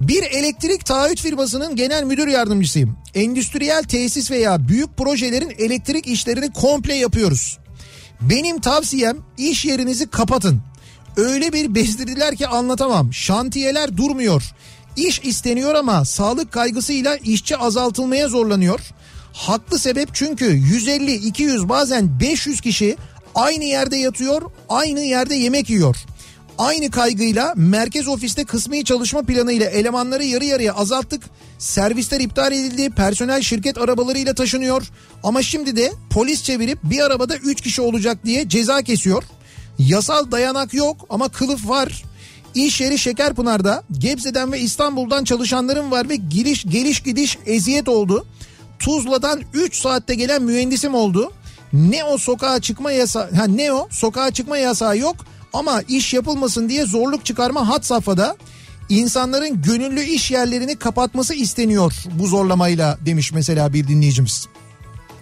Bir 0.01 0.23
elektrik 0.23 0.85
taahhüt 0.85 1.21
firmasının 1.21 1.75
genel 1.75 2.03
müdür 2.03 2.27
yardımcısıyım. 2.27 2.97
Endüstriyel 3.15 3.83
tesis 3.83 4.31
veya 4.31 4.67
büyük 4.67 4.97
projelerin 4.97 5.53
elektrik 5.57 6.07
işlerini 6.07 6.53
komple 6.53 6.95
yapıyoruz. 6.95 7.57
Benim 8.21 8.61
tavsiyem 8.61 9.17
iş 9.37 9.65
yerinizi 9.65 10.07
kapatın. 10.07 10.61
Öyle 11.17 11.53
bir 11.53 11.75
bezdirdiler 11.75 12.35
ki 12.35 12.47
anlatamam. 12.47 13.13
Şantiyeler 13.13 13.97
durmuyor. 13.97 14.43
İş 14.97 15.19
isteniyor 15.19 15.75
ama 15.75 16.05
sağlık 16.05 16.51
kaygısıyla 16.51 17.15
işçi 17.15 17.57
azaltılmaya 17.57 18.27
zorlanıyor. 18.27 18.79
Haklı 19.33 19.79
sebep 19.79 20.09
çünkü 20.13 20.45
150, 20.45 21.13
200 21.13 21.69
bazen 21.69 22.19
500 22.19 22.61
kişi 22.61 22.97
Aynı 23.35 23.63
yerde 23.63 23.97
yatıyor, 23.97 24.41
aynı 24.69 24.99
yerde 24.99 25.35
yemek 25.35 25.69
yiyor. 25.69 25.95
Aynı 26.57 26.91
kaygıyla 26.91 27.53
merkez 27.55 28.07
ofiste 28.07 28.43
kısmi 28.43 28.85
çalışma 28.85 29.21
planı 29.21 29.51
ile 29.51 29.65
elemanları 29.65 30.23
yarı 30.23 30.45
yarıya 30.45 30.73
azalttık. 30.73 31.23
Servisler 31.57 32.19
iptal 32.19 32.51
edildi. 32.51 32.89
Personel 32.89 33.41
şirket 33.41 33.77
arabalarıyla 33.77 34.33
taşınıyor. 34.33 34.83
Ama 35.23 35.43
şimdi 35.43 35.75
de 35.75 35.91
polis 36.09 36.43
çevirip 36.43 36.79
bir 36.83 36.99
arabada 36.99 37.35
3 37.35 37.61
kişi 37.61 37.81
olacak 37.81 38.17
diye 38.25 38.49
ceza 38.49 38.81
kesiyor. 38.81 39.23
Yasal 39.79 40.31
dayanak 40.31 40.73
yok 40.73 41.05
ama 41.09 41.29
kılıf 41.29 41.69
var. 41.69 42.03
İş 42.55 42.81
yeri 42.81 42.99
Şekerpınar'da 42.99 43.83
Gebze'den 43.99 44.51
ve 44.51 44.59
İstanbul'dan 44.59 45.23
çalışanların 45.23 45.91
var 45.91 46.09
ve 46.09 46.15
giriş 46.15 46.63
geliş 46.63 46.99
gidiş 46.99 47.37
eziyet 47.45 47.89
oldu. 47.89 48.25
Tuzla'dan 48.79 49.41
3 49.53 49.75
saatte 49.75 50.15
gelen 50.15 50.43
mühendisim 50.43 50.95
oldu. 50.95 51.31
Ne 51.73 52.03
o 52.03 52.17
sokağa 52.17 52.59
çıkma 52.59 52.91
yasa 52.91 53.29
ha 53.37 53.45
ne 53.47 53.73
o 53.73 53.87
sokağa 53.91 54.31
çıkma 54.31 54.57
yasağı 54.57 54.97
yok 54.97 55.15
ama 55.53 55.81
iş 55.87 56.13
yapılmasın 56.13 56.69
diye 56.69 56.85
zorluk 56.85 57.25
çıkarma 57.25 57.67
hat 57.69 57.85
safhada. 57.85 58.37
İnsanların 58.89 59.61
gönüllü 59.61 60.01
iş 60.01 60.31
yerlerini 60.31 60.75
kapatması 60.75 61.33
isteniyor 61.33 61.93
bu 62.11 62.27
zorlamayla 62.27 62.97
demiş 63.05 63.31
mesela 63.31 63.73
bir 63.73 63.87
dinleyicimiz. 63.87 64.47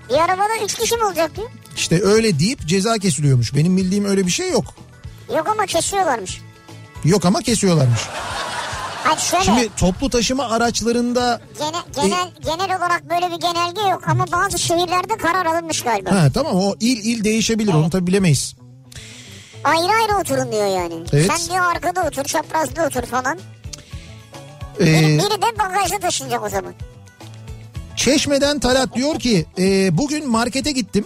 Bir 0.10 0.16
arabada 0.16 0.64
üç 0.66 0.76
kişi 0.76 0.96
mi 0.96 1.04
olacak 1.06 1.36
diyor. 1.36 1.50
İşte 1.76 2.04
öyle 2.04 2.40
deyip 2.40 2.68
ceza 2.68 2.98
kesiliyormuş. 2.98 3.56
Benim 3.56 3.78
bildiğim 3.78 4.06
öyle 4.06 4.26
bir 4.26 4.32
şey 4.32 4.52
yok. 4.52 4.66
Yok 5.36 5.48
ama 5.50 5.66
kesiyorlarmış. 5.66 6.42
Yok 7.04 7.26
ama 7.26 7.42
kesiyorlarmış. 7.42 8.00
Hadi 9.04 9.22
şöyle 9.22 9.44
Şimdi 9.44 9.70
toplu 9.78 10.10
taşıma 10.10 10.50
araçlarında 10.50 11.42
gene, 11.60 11.78
genel, 12.08 12.32
genel 12.44 12.78
olarak 12.78 13.10
böyle 13.10 13.36
bir 13.36 13.42
genelge 13.42 13.82
yok 13.82 14.04
ama 14.08 14.26
bazı 14.32 14.60
şehirlerde 14.60 15.18
karar 15.18 15.46
alınmış 15.46 15.82
galiba. 15.82 16.12
ha 16.12 16.28
tamam 16.34 16.56
o 16.56 16.76
il 16.80 17.06
il 17.06 17.24
değişebilir 17.24 17.74
onu 17.74 17.90
tabi 17.90 18.08
bilemeyiz. 18.08 18.56
Ayrı 19.64 19.92
ayrı 20.02 20.18
oturun 20.22 20.52
diyor 20.52 20.66
yani. 20.68 20.94
Evet. 21.14 21.32
Sen 21.38 21.54
diyor 21.54 21.66
arkada 21.76 22.02
otur 22.08 22.24
çaprazda 22.24 22.86
otur 22.86 23.04
falan. 23.04 23.40
Ee, 24.80 24.86
Biri, 24.86 25.08
biri 25.08 25.42
de 25.42 25.60
bagajda 25.60 26.00
taşınacak 26.00 26.44
o 26.44 26.50
zaman. 26.50 26.74
Çeşme'den 27.96 28.60
Talat 28.60 28.96
diyor 28.96 29.20
ki 29.20 29.46
e, 29.60 29.98
bugün 29.98 30.30
markete 30.30 30.72
gittim. 30.72 31.06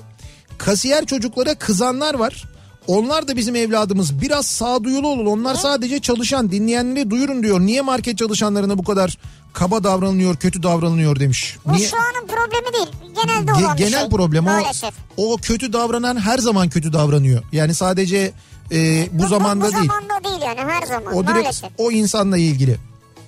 Kasiyer 0.57 1.05
çocuklara 1.05 1.55
kızanlar 1.55 2.13
var. 2.13 2.43
Onlar 2.87 3.27
da 3.27 3.35
bizim 3.35 3.55
evladımız. 3.55 4.21
Biraz 4.21 4.45
sağduyulu 4.45 5.07
olun. 5.07 5.25
Onlar 5.25 5.55
sadece 5.55 5.99
çalışan. 5.99 6.51
Dinleyenleri 6.51 7.09
duyurun 7.09 7.43
diyor. 7.43 7.59
Niye 7.59 7.81
market 7.81 8.17
çalışanlarına 8.17 8.77
bu 8.77 8.83
kadar 8.83 9.17
kaba 9.55 9.83
davranılıyor, 9.83 10.35
kötü 10.35 10.63
davranılıyor 10.63 11.19
demiş. 11.19 11.57
Bu 11.65 11.73
Niye? 11.73 11.87
şu 11.87 11.97
anın 11.97 12.27
problemi 12.27 12.73
değil. 12.73 13.15
Genelde 13.23 13.51
Ge- 13.51 13.65
olan 13.65 13.77
genel 13.77 13.99
şey. 13.99 14.09
problem 14.09 14.47
o. 14.47 14.49
Maalesef. 14.51 14.93
O 15.17 15.37
kötü 15.37 15.73
davranan 15.73 16.17
her 16.21 16.37
zaman 16.37 16.69
kötü 16.69 16.93
davranıyor. 16.93 17.43
Yani 17.51 17.73
sadece 17.73 18.31
e, 18.71 19.07
bu, 19.11 19.27
zamanda 19.27 19.65
bu 19.67 19.71
değil. 19.73 19.87
zamanda 19.87 20.23
değil 20.29 20.41
yani 20.41 20.71
her 20.71 20.87
zaman 20.87 21.13
O 21.15 21.23
direkt 21.23 21.35
maalesef. 21.43 21.69
o 21.77 21.91
insanla 21.91 22.37
ilgili. 22.37 22.77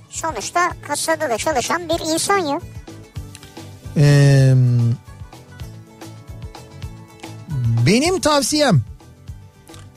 Sonuçta 0.09 0.71
kasada 0.87 1.29
da 1.29 1.37
çalışan 1.37 1.89
bir 1.89 2.13
insan 2.13 2.37
ya. 2.37 2.61
Ee, 3.97 4.53
benim 7.85 8.19
tavsiyem 8.19 8.81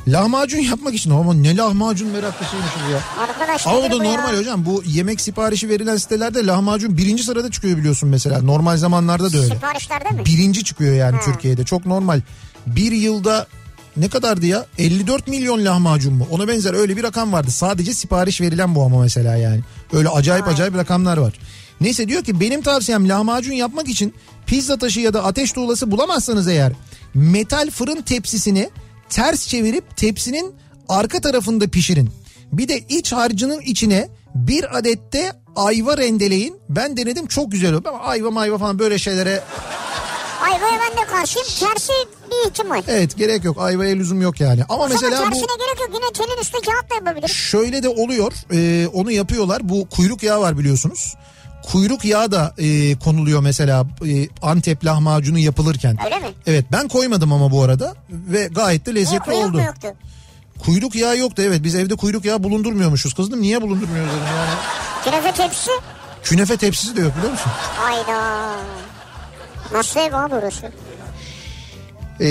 lahmacun 0.09 0.59
yapmak 0.59 0.95
için 0.95 1.11
ama 1.11 1.35
ne 1.35 1.57
lahmacun 1.57 2.09
meraklısıymışız 2.09 2.81
ya. 2.93 3.23
Arkadaş 3.23 3.67
Ama 3.67 3.79
nedir 3.79 3.91
da 3.91 4.01
bu 4.01 4.05
ya? 4.05 4.11
normal 4.13 4.37
hocam 4.39 4.67
bu 4.67 4.83
yemek 4.87 5.21
siparişi 5.21 5.69
verilen 5.69 5.97
sitelerde 5.97 6.47
lahmacun 6.47 6.97
birinci 6.97 7.23
sırada 7.23 7.51
çıkıyor 7.51 7.79
biliyorsun 7.79 8.09
mesela. 8.09 8.43
Normal 8.43 8.77
zamanlarda 8.77 9.33
da 9.33 9.39
öyle. 9.39 9.55
Siparişlerde 9.55 10.11
mi? 10.11 10.25
Birinci 10.27 10.65
çıkıyor 10.65 10.95
yani 10.95 11.17
Ha. 11.17 11.23
Türkiye'de 11.25 11.65
çok 11.65 11.87
normal. 11.87 12.21
Bir 12.67 12.93
yılda 12.93 13.47
ne 13.97 14.09
kadardı 14.09 14.47
ya? 14.47 14.67
54 14.79 15.29
milyon 15.29 15.65
lahmacun 15.65 16.15
mu? 16.15 16.27
Ona 16.31 16.49
benzer 16.49 16.75
öyle 16.75 16.97
bir 16.97 17.03
rakam 17.03 17.33
vardı. 17.33 17.51
Sadece 17.51 17.95
sipariş 17.95 18.41
verilen 18.41 18.75
bu 18.75 18.83
ama 18.85 19.01
mesela 19.01 19.37
yani. 19.37 19.61
Öyle 19.93 20.09
acayip 20.09 20.49
acayip 20.49 20.77
rakamlar 20.77 21.17
var. 21.17 21.33
Neyse 21.81 22.09
diyor 22.09 22.25
ki 22.25 22.41
benim 22.41 22.63
tavsiyem 22.63 23.09
lahmacun 23.09 23.53
yapmak 23.53 23.89
için 23.89 24.15
pizza 24.47 24.77
taşı 24.79 25.01
ya 25.01 25.15
da 25.15 25.25
ateş 25.25 25.53
tuğlası 25.53 25.91
bulamazsanız 25.91 26.49
eğer 26.49 26.73
metal 27.15 27.71
fırın 27.71 28.03
tepsisini 28.03 28.71
ters 29.11 29.47
çevirip 29.49 29.97
tepsinin 29.97 30.55
arka 30.89 31.21
tarafında 31.21 31.67
pişirin. 31.69 32.11
Bir 32.53 32.69
de 32.69 32.79
iç 32.79 33.13
harcının 33.13 33.61
içine 33.61 34.09
bir 34.35 34.79
adette 34.79 35.33
ayva 35.57 35.99
rendeleyin. 35.99 36.57
Ben 36.69 36.97
denedim 36.97 37.27
çok 37.27 37.53
güzel 37.53 37.73
oldu 37.75 37.89
ama 37.89 37.99
ayva 38.01 38.31
mayva 38.31 38.59
falan 38.59 38.79
böyle 38.79 38.99
şeylere 38.99 39.43
Ayvaya 40.45 40.81
ben 40.91 41.03
de 41.03 41.07
karşıyım. 41.11 41.49
Tersi 41.61 41.93
bir 42.31 42.51
ihtimal. 42.51 42.83
Evet 42.89 43.17
gerek 43.17 43.45
yok 43.45 43.57
ayvaya 43.61 43.95
lüzum 43.97 44.23
yok 44.23 44.41
yani. 44.41 44.65
Ama 44.69 44.85
O 44.85 44.89
mesela 44.89 45.11
bu 45.11 45.25
tersine 45.31 45.47
gerek 45.59 45.81
yok. 45.81 45.91
Yine 45.95 46.13
telin 46.13 46.41
üstü 46.43 46.53
kağıt 46.61 46.91
da 46.91 46.95
yapabilir. 46.95 47.29
şöyle 47.29 47.83
de 47.83 47.89
oluyor 47.89 48.33
Ee, 48.53 48.87
onu 48.93 49.11
yapıyorlar 49.13 49.69
bu 49.69 49.89
kuyruk 49.89 50.23
yağı 50.23 50.41
var 50.41 50.59
biliyorsunuz. 50.59 51.15
Kuyruk 51.63 52.05
yağı 52.05 52.33
da 52.33 52.55
e, 52.59 52.99
konuluyor 52.99 53.41
mesela 53.41 53.87
e, 54.09 54.29
Antep 54.43 54.85
lahmacunu 54.85 55.39
yapılırken. 55.39 55.97
Öyle 56.05 56.19
mi? 56.19 56.27
Evet 56.47 56.65
ben 56.73 56.89
koymadım 56.89 57.33
ama 57.33 57.51
bu 57.51 57.63
arada 57.63 57.95
ve 58.11 58.47
gayet 58.47 58.87
de 58.87 58.91
Niye 58.95 59.01
lezzetli 59.05 59.25
kuyruk 59.25 59.45
oldu. 59.45 59.57
mu 59.57 59.63
yoktu? 59.63 59.89
Kuyruk 60.65 60.95
yağı 60.95 61.19
yoktu 61.19 61.43
evet 61.47 61.63
biz 61.65 61.75
evde 61.75 61.95
kuyruk 61.97 62.25
yağı 62.25 62.43
bulundurmuyormuşuz 62.43 63.15
kızım 63.15 63.41
niye 63.43 63.63
bulundurmuyoruz 63.63 64.11
dedim 64.13 64.23
yani. 64.37 64.51
Künefe 65.05 65.33
tepsi. 65.43 65.71
Künefe 66.23 66.57
tepsisi 66.57 66.97
de 66.97 67.01
yok 67.01 67.17
biliyor 67.17 67.33
musun? 67.33 67.53
Hayda. 67.77 68.51
Nasıl 69.73 70.01
ev 70.01 70.13
abi 70.15 70.33
burası? 70.33 70.73
Ee, 72.21 72.27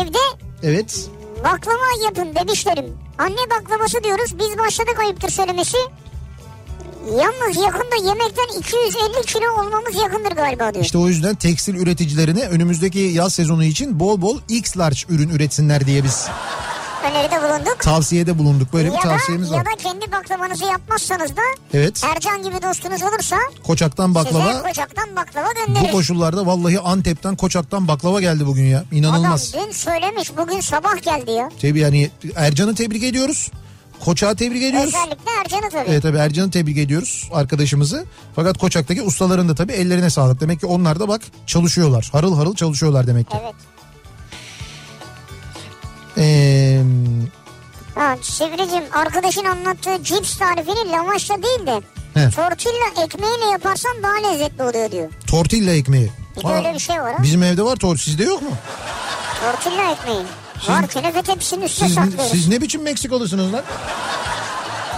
Evde 0.00 0.18
evet 0.62 1.10
baklava 1.44 2.04
yapın 2.04 2.34
demişlerim. 2.34 2.84
Anne 3.18 3.36
baklavası 3.50 4.04
diyoruz. 4.04 4.38
Biz 4.38 4.58
başladık 4.58 4.98
ayıptır 5.00 5.28
söylemesi. 5.28 5.76
Yalnız 7.10 7.56
yakında 7.56 7.96
yemekten 8.08 8.58
250 8.58 9.26
kilo 9.26 9.60
olmamız 9.60 9.94
yakındır 10.02 10.32
galiba 10.32 10.74
diyor. 10.74 10.84
işte 10.84 10.98
o 10.98 11.08
yüzden 11.08 11.34
tekstil 11.34 11.74
üreticilerine 11.74 12.42
önümüzdeki 12.48 12.98
yaz 12.98 13.34
sezonu 13.34 13.64
için 13.64 14.00
bol 14.00 14.20
bol 14.20 14.38
X 14.48 14.76
large 14.76 15.00
ürün 15.08 15.28
üretsinler 15.28 15.86
diye 15.86 16.04
biz 16.04 16.26
Öneride 17.10 17.42
bulunduk. 17.42 17.76
tavsiyede 17.80 18.38
bulunduk. 18.38 18.72
Böyle 18.72 18.88
bir 18.88 18.94
ya 18.94 19.00
tavsiyemiz 19.00 19.50
da, 19.50 19.54
var. 19.54 19.58
ya 19.58 19.64
da 19.64 19.70
kendi 19.82 20.12
baklavanızı 20.12 20.64
yapmazsanız 20.64 21.36
da 21.36 21.40
Evet. 21.74 22.04
Ercan 22.04 22.42
gibi 22.42 22.62
dostunuz 22.62 23.02
olursa 23.02 23.36
Koçaktan 23.66 24.06
size 24.06 24.14
baklava. 24.14 24.62
kocaktan 24.62 25.16
baklava 25.16 25.46
Bu 25.50 25.66
gönderir. 25.74 25.92
koşullarda 25.92 26.46
vallahi 26.46 26.80
Antep'ten 26.80 27.36
Koçak'tan 27.36 27.88
baklava 27.88 28.20
geldi 28.20 28.46
bugün 28.46 28.64
ya. 28.64 28.84
İnanılmaz. 28.92 29.54
Adam 29.54 29.66
dün 29.66 29.72
söylemiş 29.72 30.36
bugün 30.36 30.60
sabah 30.60 31.02
geldi 31.02 31.30
ya. 31.30 31.48
Tabii 31.62 31.78
yani 31.80 32.10
Ercan'ı 32.36 32.74
tebrik 32.74 33.02
ediyoruz. 33.02 33.50
Koçak'ı 34.04 34.36
tebrik 34.36 34.62
ediyoruz. 34.62 34.88
Özellikle 34.94 35.30
Ercan'ı 35.40 35.70
tabii. 35.70 35.90
Evet 35.90 36.02
tabii 36.02 36.18
Ercan'ı 36.18 36.50
tebrik 36.50 36.78
ediyoruz 36.78 37.28
arkadaşımızı. 37.32 38.04
Fakat 38.36 38.58
Koçak'taki 38.58 39.02
ustaların 39.02 39.48
da 39.48 39.54
tabii 39.54 39.72
ellerine 39.72 40.10
sağlık. 40.10 40.40
Demek 40.40 40.60
ki 40.60 40.66
onlar 40.66 41.00
da 41.00 41.08
bak 41.08 41.22
çalışıyorlar. 41.46 42.08
Harıl 42.12 42.36
harıl 42.36 42.54
çalışıyorlar 42.54 43.06
demek 43.06 43.30
ki. 43.30 43.36
Evet. 43.42 43.54
Ee, 46.18 46.82
Ha, 47.94 48.16
Sivricim 48.22 48.82
arkadaşın 48.92 49.44
anlattığı 49.44 50.04
cips 50.04 50.38
tarifini 50.38 50.90
lavaşla 50.92 51.34
değil 51.42 51.66
de 51.66 51.80
He. 52.14 52.30
tortilla 52.30 53.04
ekmeğiyle 53.04 53.44
yaparsan 53.52 53.92
daha 54.02 54.30
lezzetli 54.30 54.62
oluyor 54.62 54.90
diyor. 54.90 55.08
tortilla 55.26 55.70
ekmeği. 55.72 56.10
Bir 56.36 56.42
de 56.44 56.48
Aa, 56.48 56.56
öyle 56.56 56.74
bir 56.74 56.78
şey 56.78 56.96
var 57.00 57.14
ha. 57.14 57.22
Bizim 57.22 57.42
evde 57.42 57.62
var 57.62 57.76
tor. 57.76 57.96
Sizde 57.96 58.24
yok 58.24 58.42
mu? 58.42 58.50
Tortilla 59.40 59.92
ekmeği. 59.92 60.22
Var 60.68 60.86
künefe 60.86 61.22
tepsinin 61.22 61.62
üstüne 61.62 61.88
Siz, 61.88 61.94
saklıyoruz. 61.96 62.30
siz 62.30 62.48
ne 62.48 62.60
biçim 62.60 62.82
Meksikalısınız 62.82 63.52
lan? 63.52 63.62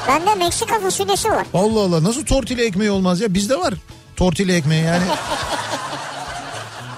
Bende 0.09 0.35
Meksika 0.35 0.81
fasulyesi 0.81 1.31
var. 1.31 1.47
Allah 1.55 1.81
Allah 1.81 2.05
nasıl 2.05 2.25
tortilla 2.25 2.65
ekmeği 2.65 2.91
olmaz 2.91 3.21
ya? 3.21 3.35
Bizde 3.35 3.59
var 3.61 3.75
tortilla 4.17 4.53
ekmeği 4.53 4.85
yani. 4.85 5.05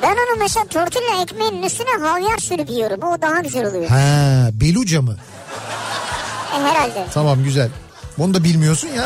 Ben 0.02 0.12
onu 0.12 0.38
mesela 0.38 0.66
tortilla 0.66 1.22
ekmeğinin 1.22 1.62
üstüne 1.62 2.06
havyar 2.06 2.38
sürüp 2.38 2.70
yiyorum. 2.70 3.02
O 3.02 3.22
daha 3.22 3.40
güzel 3.40 3.66
oluyor. 3.66 3.88
ha 3.88 4.48
beluca 4.52 5.02
mı? 5.02 5.16
E, 6.56 6.62
herhalde. 6.62 7.06
Tamam 7.14 7.44
güzel. 7.44 7.70
Bunu 8.18 8.34
da 8.34 8.44
bilmiyorsun 8.44 8.88
ya. 8.88 9.04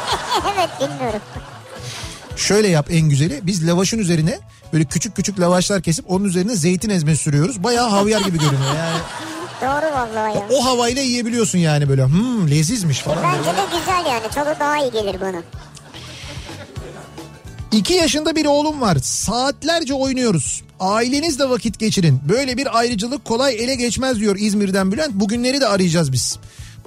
evet 0.54 0.70
bilmiyorum. 0.80 1.20
Şöyle 2.36 2.68
yap 2.68 2.86
en 2.90 3.08
güzeli. 3.08 3.40
Biz 3.42 3.66
lavaşın 3.66 3.98
üzerine 3.98 4.38
böyle 4.72 4.84
küçük 4.84 5.16
küçük 5.16 5.40
lavaşlar 5.40 5.82
kesip 5.82 6.10
onun 6.10 6.24
üzerine 6.24 6.56
zeytin 6.56 6.90
ezmesi 6.90 7.22
sürüyoruz. 7.22 7.62
Bayağı 7.62 7.88
havyar 7.88 8.20
gibi 8.20 8.38
görünüyor 8.38 8.74
yani. 8.76 8.98
Doğru 9.62 9.92
vallahi 9.94 10.36
ya. 10.36 10.46
O 10.52 10.64
havayla 10.64 11.02
yiyebiliyorsun 11.02 11.58
yani 11.58 11.88
böyle. 11.88 12.04
Hmm 12.04 12.50
lezizmiş 12.50 12.98
falan. 12.98 13.18
Bence 13.22 13.50
de 13.56 13.78
güzel 13.78 14.06
yani. 14.12 14.28
Tadı 14.34 14.56
daha 14.60 14.78
iyi 14.78 14.92
gelir 14.92 15.20
bana. 15.20 15.42
İki 17.72 17.94
yaşında 17.94 18.36
bir 18.36 18.46
oğlum 18.46 18.80
var. 18.80 18.96
Saatlerce 19.02 19.94
oynuyoruz. 19.94 20.62
Ailenizle 20.80 21.50
vakit 21.50 21.78
geçirin. 21.78 22.20
Böyle 22.28 22.56
bir 22.56 22.78
ayrıcılık 22.78 23.24
kolay 23.24 23.54
ele 23.64 23.74
geçmez 23.74 24.20
diyor 24.20 24.36
İzmir'den 24.38 24.92
Bülent. 24.92 25.14
Bugünleri 25.14 25.60
de 25.60 25.66
arayacağız 25.66 26.12
biz. 26.12 26.38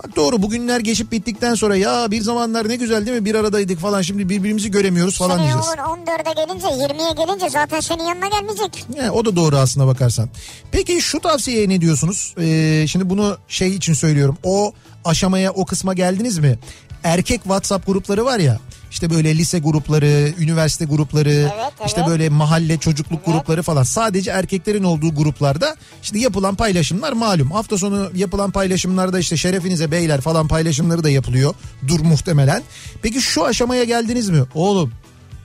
Bak 0.04 0.16
doğru 0.16 0.42
bugünler 0.42 0.80
geçip 0.80 1.12
bittikten 1.12 1.56
sonra 1.56 1.76
ya 1.76 2.12
bir 2.12 2.22
zamanlar 2.22 2.70
ne 2.70 2.76
güzel 2.76 3.06
değil 3.06 3.18
mi 3.18 3.26
bir 3.26 3.36
aradaydık 3.36 3.80
falan 3.80 4.02
şimdi 4.02 4.30
birbirimizi 4.30 4.72
göremiyoruz 4.72 5.18
falan 5.18 5.30
Seni 5.38 5.40
diyeceğiz. 5.40 5.66
olur 5.68 5.78
14'e 5.78 6.34
gelince 6.46 6.68
20'ye 6.68 7.26
gelince 7.26 7.50
zaten 7.50 7.80
senin 7.80 8.04
yanına 8.04 8.28
gelmeyecek. 8.28 8.86
Yani 8.98 9.12
o 9.12 9.26
da 9.26 9.36
doğru 9.36 9.58
aslına 9.58 9.88
bakarsan. 9.88 10.30
Peki 10.72 11.02
şu 11.02 11.20
tavsiyeye 11.20 11.70
ne 11.70 11.82
diyorsunuz? 11.82 12.36
Ee, 12.40 12.86
şimdi 12.88 13.10
bunu 13.10 13.38
şey 13.48 13.76
için 13.76 13.94
söylüyorum. 13.94 14.38
O 14.44 14.74
aşamaya 15.06 15.52
o 15.52 15.66
kısma 15.66 15.94
geldiniz 15.94 16.38
mi? 16.38 16.60
Erkek 17.04 17.44
WhatsApp 17.44 17.88
grupları 17.88 18.26
var 18.26 18.40
ya. 18.40 18.60
İşte 18.96 19.10
böyle 19.10 19.38
lise 19.38 19.60
grupları, 19.60 20.34
üniversite 20.40 20.86
grupları, 20.86 21.30
Evet, 21.30 21.74
işte 21.86 22.02
evet. 22.02 22.10
böyle 22.10 22.30
mahalle 22.30 22.78
çocukluk 22.78 23.26
grupları 23.26 23.64
falan. 23.64 23.84
Sadece 23.84 24.32
erkeklerin 24.32 24.84
olduğu 24.84 25.16
gruplarda 25.16 25.76
işte 26.04 26.20
yapılan 26.20 26.56
paylaşımlar 26.56 27.14
malum. 27.14 27.52
Hafta 27.52 27.78
sonu 27.78 28.10
yapılan 28.16 28.52
paylaşımlarda 28.52 29.20
işte 29.20 29.38
şerefinize 29.38 29.92
beyler 29.92 30.22
falan 30.22 30.48
paylaşımları 30.48 31.04
da 31.04 31.10
yapılıyor. 31.10 31.54
Dur 31.88 32.00
muhtemelen. 32.00 32.64
Peki 33.02 33.22
şu 33.22 33.46
aşamaya 33.46 33.84
geldiniz 33.84 34.30
mi? 34.30 34.44
Oğlum 34.54 34.92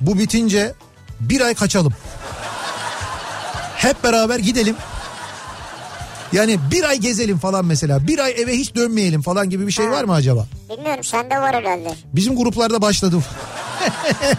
bu 0.00 0.18
bitince 0.18 0.74
bir 1.20 1.40
ay 1.40 1.54
kaçalım. 1.54 1.92
Hep 3.76 4.04
beraber 4.04 4.38
gidelim. 4.38 4.76
Yani 6.32 6.58
bir 6.70 6.84
ay 6.84 6.98
gezelim 6.98 7.38
falan 7.38 7.64
mesela. 7.64 8.06
Bir 8.06 8.18
ay 8.18 8.34
eve 8.38 8.56
hiç 8.56 8.74
dönmeyelim 8.74 9.22
falan 9.22 9.50
gibi 9.50 9.66
bir 9.66 9.72
şey 9.72 9.90
var 9.90 10.04
mı 10.04 10.12
acaba? 10.12 10.46
Bilmiyorum 10.70 11.04
sende 11.04 11.38
var 11.38 11.54
herhalde. 11.54 11.94
Bizim 12.12 12.36
gruplarda 12.36 12.82
başladım. 12.82 13.24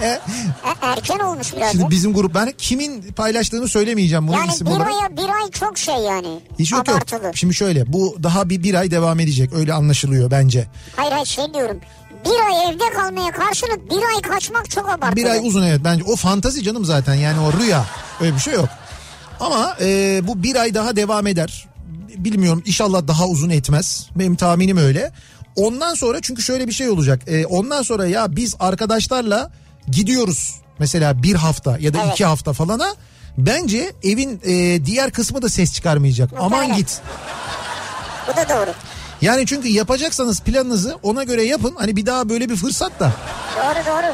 E, 0.01 0.19
erken 0.81 1.19
olmuş 1.19 1.53
biraz. 1.55 1.72
Şimdi 1.72 1.89
bizim 1.89 2.13
grup 2.13 2.35
ben 2.35 2.53
kimin 2.57 3.01
paylaştığını 3.01 3.68
söylemeyeceğim 3.68 4.27
bunu 4.27 4.35
Yani 4.35 4.51
isim 4.51 4.68
bir 4.68 4.72
olarak. 4.72 4.88
aya 4.88 5.18
bir 5.18 5.30
ay 5.43 5.51
çok 5.51 5.77
şey 5.77 5.95
yani. 5.95 6.39
Hiç 6.59 6.72
yok 6.72 6.88
yok. 6.88 6.97
Abartılı. 6.97 7.31
Şimdi 7.35 7.53
şöyle 7.53 7.93
bu 7.93 8.18
daha 8.23 8.49
bir, 8.49 8.63
bir 8.63 8.73
ay 8.73 8.91
devam 8.91 9.19
edecek 9.19 9.53
öyle 9.53 9.73
anlaşılıyor 9.73 10.31
bence. 10.31 10.68
Hayır 10.95 11.11
hayır 11.11 11.26
şey 11.26 11.53
diyorum. 11.53 11.80
Bir 12.26 12.45
ay 12.55 12.69
evde 12.73 12.84
kalmaya 12.95 13.31
karşılık 13.31 13.89
bir 13.89 13.95
ay 14.15 14.22
kaçmak 14.22 14.69
çok 14.69 14.89
abartılı. 14.89 15.15
Bir 15.15 15.26
ay 15.30 15.39
uzun 15.47 15.63
evet 15.63 15.81
bence 15.84 16.03
o 16.03 16.15
fantazi 16.15 16.63
canım 16.63 16.85
zaten 16.85 17.13
yani 17.15 17.39
o 17.39 17.59
rüya 17.59 17.85
öyle 18.22 18.35
bir 18.35 18.39
şey 18.39 18.53
yok. 18.53 18.69
Ama 19.39 19.77
e, 19.81 20.19
bu 20.27 20.43
bir 20.43 20.55
ay 20.55 20.73
daha 20.73 20.95
devam 20.95 21.27
eder. 21.27 21.68
Bilmiyorum 22.17 22.63
inşallah 22.65 23.07
daha 23.07 23.25
uzun 23.27 23.49
etmez. 23.49 24.07
Benim 24.15 24.35
tahminim 24.35 24.77
öyle. 24.77 25.11
Ondan 25.55 25.93
sonra 25.93 26.21
çünkü 26.21 26.41
şöyle 26.41 26.67
bir 26.67 26.73
şey 26.73 26.89
olacak. 26.89 27.21
E, 27.27 27.45
ondan 27.45 27.81
sonra 27.81 28.07
ya 28.07 28.35
biz 28.35 28.55
arkadaşlarla 28.59 29.51
gidiyoruz. 29.91 30.55
Mesela 30.79 31.23
bir 31.23 31.35
hafta 31.35 31.77
ya 31.79 31.93
da 31.93 31.97
Evet. 32.03 32.11
iki 32.13 32.25
hafta 32.25 32.53
falana. 32.53 32.95
Bence 33.38 33.91
evin 34.03 34.41
e, 34.45 34.85
diğer 34.85 35.11
kısmı 35.11 35.41
da 35.41 35.49
ses 35.49 35.73
çıkarmayacak. 35.73 36.29
Aman 36.33 36.49
Muhtemelen. 36.49 36.77
git. 36.77 37.01
Bu 38.27 38.35
da 38.38 38.49
doğru. 38.49 38.73
Yani 39.21 39.45
çünkü 39.45 39.67
yapacaksanız 39.67 40.39
planınızı 40.41 40.97
ona 41.03 41.23
göre 41.23 41.43
yapın. 41.43 41.75
Hani 41.77 41.95
bir 41.95 42.05
daha 42.05 42.29
böyle 42.29 42.49
bir 42.49 42.55
fırsat 42.55 42.99
da 42.99 43.11
Doğru 43.57 43.85
doğru. 43.85 44.13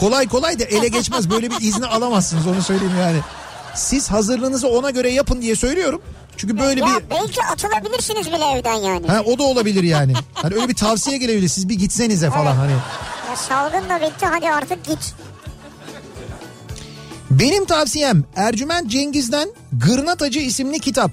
kolay 0.00 0.28
kolay 0.28 0.58
da 0.58 0.64
ele 0.64 0.88
geçmez. 0.88 1.30
Böyle 1.30 1.50
bir 1.50 1.60
izni 1.60 1.86
alamazsınız 1.96 2.46
onu 2.46 2.62
söyleyeyim 2.62 2.94
yani. 3.00 3.18
Siz 3.74 4.10
hazırlığınızı 4.10 4.68
ona 4.68 4.90
göre 4.90 5.10
yapın 5.10 5.42
diye 5.42 5.56
söylüyorum. 5.56 6.02
Çünkü 6.36 6.58
böyle 6.58 6.80
ya 6.80 6.86
bir 6.86 7.10
belki 7.10 7.44
atılabilirsiniz 7.44 8.26
bile 8.26 8.44
evden 8.58 8.74
yani. 8.74 9.06
ha, 9.06 9.22
o 9.26 9.38
da 9.38 9.42
olabilir 9.42 9.82
yani. 9.82 10.12
Hani 10.34 10.54
öyle 10.54 10.68
bir 10.68 10.74
tavsiye 10.74 11.18
gelebilir. 11.18 11.48
Siz 11.48 11.68
bir 11.68 11.74
gitsenize 11.74 12.30
falan 12.30 12.46
Evet. 12.46 12.56
hani. 12.58 12.72
Ya 13.30 13.36
salgın 13.36 13.88
da 13.88 14.00
bitti 14.00 14.26
hadi 14.26 14.50
artık 14.50 14.84
git. 14.84 15.14
Benim 17.30 17.64
tavsiyem 17.64 18.24
Ercüment 18.36 18.90
Cengiz'den 18.90 19.48
Gırnatacı 19.72 20.38
isimli 20.40 20.78
kitap. 20.80 21.10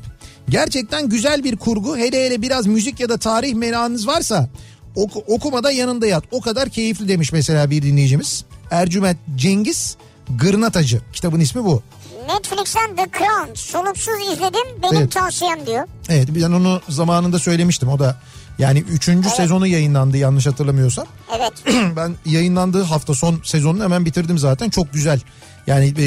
Gerçekten 0.49 1.09
güzel 1.09 1.43
bir 1.43 1.57
kurgu. 1.57 1.97
Hele 1.97 2.25
hele 2.25 2.41
biraz 2.41 2.67
müzik 2.67 2.99
ya 2.99 3.09
da 3.09 3.17
tarih 3.17 3.53
merakınız 3.53 4.07
varsa 4.07 4.49
oku, 4.95 5.23
okumada 5.27 5.71
yanında 5.71 6.07
yat. 6.07 6.23
O 6.31 6.41
kadar 6.41 6.69
keyifli 6.69 7.07
demiş 7.07 7.31
mesela 7.31 7.69
bir 7.69 7.81
dinleyicimiz. 7.83 8.45
Ercüment 8.71 9.17
Cengiz 9.35 9.97
Gırnatacı. 10.29 11.01
Kitabın 11.13 11.39
ismi 11.39 11.63
bu. 11.63 11.83
Netflix'ten 12.27 12.95
The 12.95 13.07
Crown 13.17 13.53
soluksuz 13.53 14.13
izledim 14.33 14.81
benim 14.83 14.95
Evet. 14.95 15.11
tavsiyem 15.11 15.65
diyor. 15.65 15.87
Evet 16.09 16.27
ben 16.35 16.41
onu 16.51 16.81
zamanında 16.89 17.39
söylemiştim. 17.39 17.89
O 17.89 17.99
da 17.99 18.15
yani 18.59 18.79
3. 18.79 19.09
sezonu 19.35 19.67
yayınlandı 19.67 20.17
yanlış 20.17 20.47
hatırlamıyorsam. 20.47 21.05
Evet. 21.37 21.53
ben 21.95 22.15
yayınlandığı 22.25 22.83
hafta 22.83 23.13
son 23.13 23.41
sezonunu 23.43 23.83
hemen 23.83 24.05
bitirdim 24.05 24.37
zaten. 24.37 24.69
Çok 24.69 24.93
güzel. 24.93 25.19
Yani 25.67 25.93
e, 25.97 26.05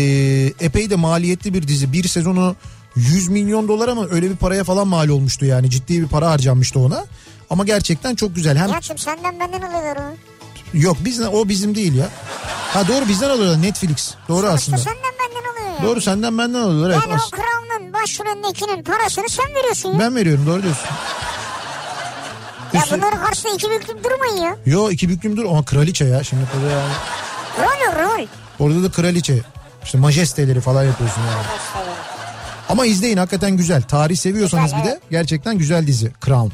epey 0.61 0.91
de 0.91 0.97
maliyetli 0.97 1.55
bir 1.55 1.69
dizi. 1.69 1.93
Bir 1.93 2.09
sezonu 2.09 2.57
100 2.97 3.29
milyon 3.29 3.69
dolar 3.69 3.89
ama 3.89 4.07
öyle 4.11 4.31
bir 4.31 4.37
paraya 4.37 4.65
falan 4.65 4.89
mal 4.89 5.09
olmuştu 5.09 5.45
yani. 5.45 5.71
Ciddi 5.71 6.03
bir 6.03 6.09
para 6.09 6.31
harcanmıştı 6.31 6.81
ona. 6.81 7.05
Ama 7.51 7.65
gerçekten 7.65 8.15
çok 8.15 8.35
güzel. 8.37 8.57
Hem 8.57 8.69
Nihat'cığım 8.69 8.99
senden 8.99 9.41
benden 9.41 9.63
alıyorlar 9.63 9.99
yok 10.75 10.97
biz 11.05 11.21
o 11.21 11.49
bizim 11.49 11.75
değil 11.75 11.95
ya. 11.95 12.09
Ha 12.73 12.89
doğru 12.89 13.09
bizden 13.09 13.31
alıyorlar 13.31 13.63
Netflix. 13.63 14.15
Doğru 14.29 14.47
Sonuçta 14.47 14.55
aslında. 14.55 14.79
senden 14.79 15.14
benden 15.75 15.81
alıyor 15.81 15.83
ya. 15.83 15.89
Doğru 15.89 16.01
senden 16.01 16.39
benden 16.39 16.59
alıyorlar. 16.59 16.91
Evet. 16.91 17.03
Yani 17.09 17.21
o 17.33 17.37
Crown'un 17.37 17.93
başrolündekinin 17.93 18.83
parasını 18.85 19.29
sen 19.29 19.55
veriyorsun 19.55 19.93
ya. 19.93 19.99
Ben 19.99 20.15
veriyorum 20.17 20.47
doğru 20.47 20.63
diyorsun. 20.63 20.87
Ya 22.73 22.81
Üstü- 22.81 22.97
bunların 22.97 23.25
karşısında 23.25 23.53
iki 23.55 23.71
büklüm 23.71 24.05
durmayın 24.05 24.37
ya. 24.37 24.57
Yo 24.67 24.91
iki 24.91 25.09
büklüm 25.09 25.37
dur 25.37 25.45
ama 25.45 25.65
kraliçe 25.65 26.05
ya 26.05 26.25
şimdi 26.25 26.43
tabii 26.53 26.73
yani. 26.73 26.93
Rol 27.59 28.05
rol. 28.05 28.27
Orada 28.59 28.83
da 28.83 28.91
kraliçe. 28.91 29.41
İşte 29.85 29.99
majesteleri 29.99 30.61
falan 30.61 30.85
yapıyorsun 30.85 31.21
yani. 31.23 31.47
Ama 32.69 32.87
izleyin 32.87 33.17
hakikaten 33.17 33.57
güzel. 33.57 33.83
Tarih 33.83 34.17
seviyorsanız 34.17 34.65
Güzel, 34.73 34.85
bir 34.85 34.91
de 34.91 35.01
gerçekten 35.11 35.59
güzel 35.59 35.87
dizi 35.87 36.13
Crown. 36.25 36.49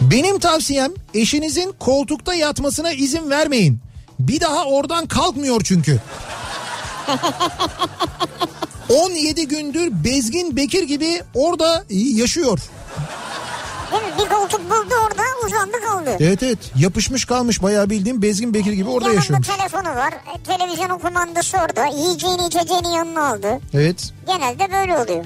Benim 0.00 0.38
tavsiyem 0.38 0.92
eşinizin 1.14 1.74
koltukta 1.78 2.34
yatmasına 2.34 2.92
izin 2.92 3.30
vermeyin. 3.30 3.80
Bir 4.28 4.40
daha 4.40 4.64
oradan 4.64 5.06
kalkmıyor 5.06 5.60
çünkü. 5.64 6.00
17 8.88 9.48
gündür 9.48 10.04
Bezgin 10.04 10.56
Bekir 10.56 10.82
gibi 10.82 11.22
orada 11.34 11.84
yaşıyor. 11.90 12.58
Değil 13.92 14.02
mi? 14.02 14.08
Bir 14.18 14.28
koltuk 14.28 14.60
buldu 14.70 14.94
orada 15.06 15.22
uzandı 15.46 15.76
kaldı. 15.88 16.16
Evet 16.20 16.42
evet 16.42 16.58
yapışmış 16.76 17.24
kalmış 17.24 17.62
bayağı 17.62 17.90
bildiğim 17.90 18.22
Bezgin 18.22 18.54
Bekir 18.54 18.72
gibi 18.72 18.88
orada 18.88 19.04
Yanında 19.04 19.16
yaşıyormuş. 19.20 19.48
telefonu 19.48 19.88
var. 19.96 20.12
E, 20.12 20.42
televizyonun 20.42 20.98
kumandası 20.98 21.56
orada. 21.58 21.86
Yiyeceğini 21.86 22.46
içeceğini 22.46 22.94
yanına 22.96 23.28
aldı. 23.28 23.60
Evet. 23.74 24.12
Genelde 24.26 24.72
böyle 24.72 24.98
oluyor. 24.98 25.24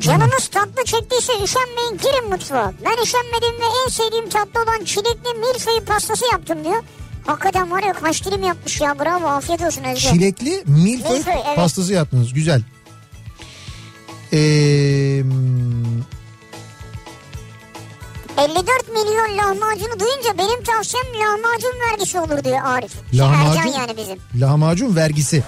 Canınız 0.00 0.48
tatlı 0.48 0.84
çektiyse 0.84 1.32
üşenmeyin 1.44 1.98
girin 2.02 2.30
mutfağa. 2.30 2.72
Ben 2.84 3.02
üşenmedim 3.02 3.60
ve 3.60 3.66
en 3.84 3.88
sevdiğim 3.88 4.28
tatlı 4.28 4.62
olan 4.62 4.84
çilekli 4.84 5.34
milföy 5.38 5.80
pastası 5.86 6.24
yaptım 6.32 6.64
diyor. 6.64 6.82
Hakikaten 7.26 7.70
var 7.70 7.82
ya 7.82 7.92
kaç 7.92 8.24
dilim 8.24 8.42
yapmış 8.42 8.80
ya 8.80 8.98
bravo 8.98 9.26
afiyet 9.26 9.62
olsun 9.62 9.84
Özge. 9.84 10.08
Çilekli 10.08 10.62
milföy 10.66 11.12
Milföy, 11.16 11.34
evet. 11.46 11.56
pastası 11.56 11.92
yaptınız. 11.92 12.32
Güzel. 12.32 12.62
Ee, 14.32 14.38
54 18.38 18.88
milyon 18.88 19.38
lahmacunu 19.38 20.00
duyunca 20.00 20.38
benim 20.38 20.62
tavsiyem 20.62 21.06
lahmacun 21.06 21.72
vergisi 21.90 22.20
olur 22.20 22.44
diyor 22.44 22.58
Arif. 22.64 22.92
Lahmacun, 23.14 23.60
Ercan 23.60 23.80
yani 23.80 23.96
bizim. 23.96 24.18
lahmacun 24.40 24.96
vergisi. 24.96 25.44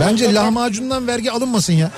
Bence 0.00 0.34
lahmacundan 0.34 1.06
vergi 1.06 1.30
alınmasın 1.32 1.72
ya. 1.72 1.90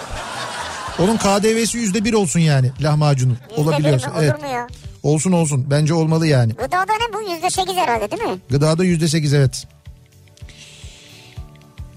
Onun 1.02 1.16
KDV'si 1.16 1.78
yüzde 1.78 2.04
bir 2.04 2.14
olsun 2.14 2.40
yani 2.40 2.70
lahmacunun. 2.80 3.38
Olabiliyorsa. 3.56 4.10
Olur 4.10 4.22
Evet. 4.22 4.42
mu 4.42 4.48
ya? 4.48 4.66
Olsun 5.02 5.32
olsun. 5.32 5.66
Bence 5.70 5.94
olmalı 5.94 6.26
yani. 6.26 6.52
Gıdada 6.52 6.92
ne 6.92 7.14
bu? 7.14 7.32
Yüzde 7.32 7.50
sekiz 7.50 7.76
herhalde 7.76 8.10
değil 8.10 8.22
mi? 8.22 8.38
Gıdada 8.50 8.84
yüzde 8.84 9.08
sekiz 9.08 9.34
evet. 9.34 9.66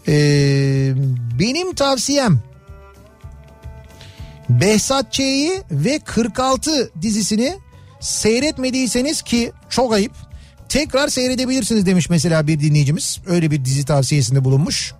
Ee, 0.07 0.93
benim 1.39 1.75
tavsiyem 1.75 2.39
Behzat 4.49 5.13
Ç'yi 5.13 5.61
ve 5.71 5.99
46 5.99 6.91
dizisini 7.01 7.55
seyretmediyseniz 7.99 9.21
ki 9.21 9.51
çok 9.69 9.93
ayıp 9.93 10.11
tekrar 10.69 11.07
seyredebilirsiniz 11.07 11.85
demiş 11.85 12.09
mesela 12.09 12.47
bir 12.47 12.59
dinleyicimiz. 12.59 13.19
Öyle 13.27 13.51
bir 13.51 13.65
dizi 13.65 13.85
tavsiyesinde 13.85 14.43
bulunmuş. 14.43 14.93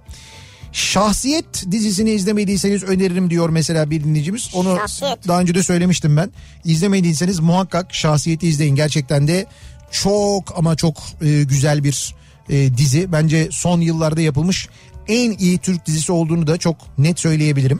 Şahsiyet 0.75 1.71
dizisini 1.71 2.11
izlemediyseniz 2.11 2.83
öneririm 2.83 3.29
diyor 3.29 3.49
mesela 3.49 3.89
bir 3.89 4.03
dinleyicimiz. 4.03 4.49
Onu 4.53 4.77
Şahsiyet. 4.77 5.27
daha 5.27 5.41
önce 5.41 5.55
de 5.55 5.63
söylemiştim 5.63 6.17
ben. 6.17 6.31
İzlemediyseniz 6.65 7.39
muhakkak 7.39 7.93
Şahsiyet'i 7.93 8.47
izleyin. 8.47 8.75
Gerçekten 8.75 9.27
de 9.27 9.45
çok 9.91 10.57
ama 10.57 10.75
çok 10.75 10.97
e, 11.21 11.43
güzel 11.43 11.83
bir 11.83 12.15
e, 12.49 12.77
dizi. 12.77 13.11
Bence 13.11 13.47
son 13.51 13.81
yıllarda 13.81 14.21
yapılmış 14.21 14.69
en 15.07 15.31
iyi 15.31 15.57
Türk 15.57 15.85
dizisi 15.85 16.11
olduğunu 16.11 16.47
da 16.47 16.57
çok 16.57 16.77
net 16.97 17.19
söyleyebilirim. 17.19 17.79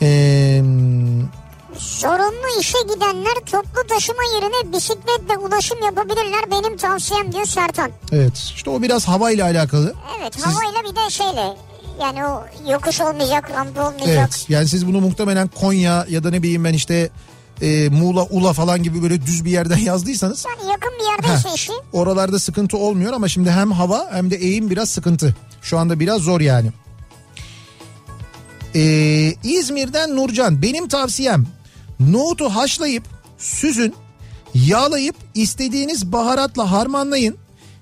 Eee 0.00 0.62
Zorunlu 1.78 2.60
işe 2.60 2.78
gidenler 2.94 3.34
toplu 3.34 3.86
taşıma 3.88 4.22
yerine 4.34 4.72
bisikletle 4.72 5.36
ulaşım 5.38 5.82
yapabilirler 5.82 6.50
benim 6.50 6.76
tavsiyem 6.76 7.32
diyor 7.32 7.44
Sertan. 7.44 7.90
Evet 8.12 8.36
işte 8.36 8.70
o 8.70 8.82
biraz 8.82 9.08
havayla 9.08 9.44
alakalı. 9.44 9.94
Evet 10.20 10.34
Siz- 10.34 10.44
havayla 10.44 10.82
bir 10.90 10.96
de 10.96 11.10
şeyle 11.10 11.56
yani 12.00 12.26
o 12.26 12.44
yokuş 12.70 13.00
olmayacak 13.00 13.50
rampa 13.50 13.88
olmayacak. 13.88 14.08
Evet 14.18 14.46
yani 14.48 14.68
siz 14.68 14.86
bunu 14.86 15.00
muhtemelen 15.00 15.48
Konya 15.48 16.06
ya 16.08 16.24
da 16.24 16.30
ne 16.30 16.42
bileyim 16.42 16.64
ben 16.64 16.72
işte 16.72 17.10
e, 17.62 17.88
Muğla, 17.88 18.24
Ula 18.24 18.52
falan 18.52 18.82
gibi 18.82 19.02
böyle 19.02 19.26
düz 19.26 19.44
bir 19.44 19.50
yerden 19.50 19.78
yazdıysanız 19.84 20.44
Yani 20.44 20.70
yakın 20.70 20.90
bir 21.00 21.04
yerdeyse 21.10 21.48
Heh, 21.48 21.54
işi 21.54 21.72
oralarda 21.92 22.38
sıkıntı 22.38 22.76
olmuyor 22.76 23.12
ama 23.12 23.28
şimdi 23.28 23.50
hem 23.50 23.72
hava 23.72 24.08
hem 24.12 24.30
de 24.30 24.36
eğim 24.36 24.70
biraz 24.70 24.90
sıkıntı. 24.90 25.36
Şu 25.62 25.78
anda 25.78 26.00
biraz 26.00 26.20
zor 26.20 26.40
yani. 26.40 26.70
Ee, 28.74 29.34
İzmir'den 29.44 30.16
Nurcan 30.16 30.62
benim 30.62 30.88
tavsiyem 30.88 31.46
nohutu 32.10 32.48
haşlayıp 32.48 33.04
süzün 33.38 33.94
yağlayıp 34.54 35.16
istediğiniz 35.34 36.12
baharatla 36.12 36.70
harmanlayın. 36.72 37.36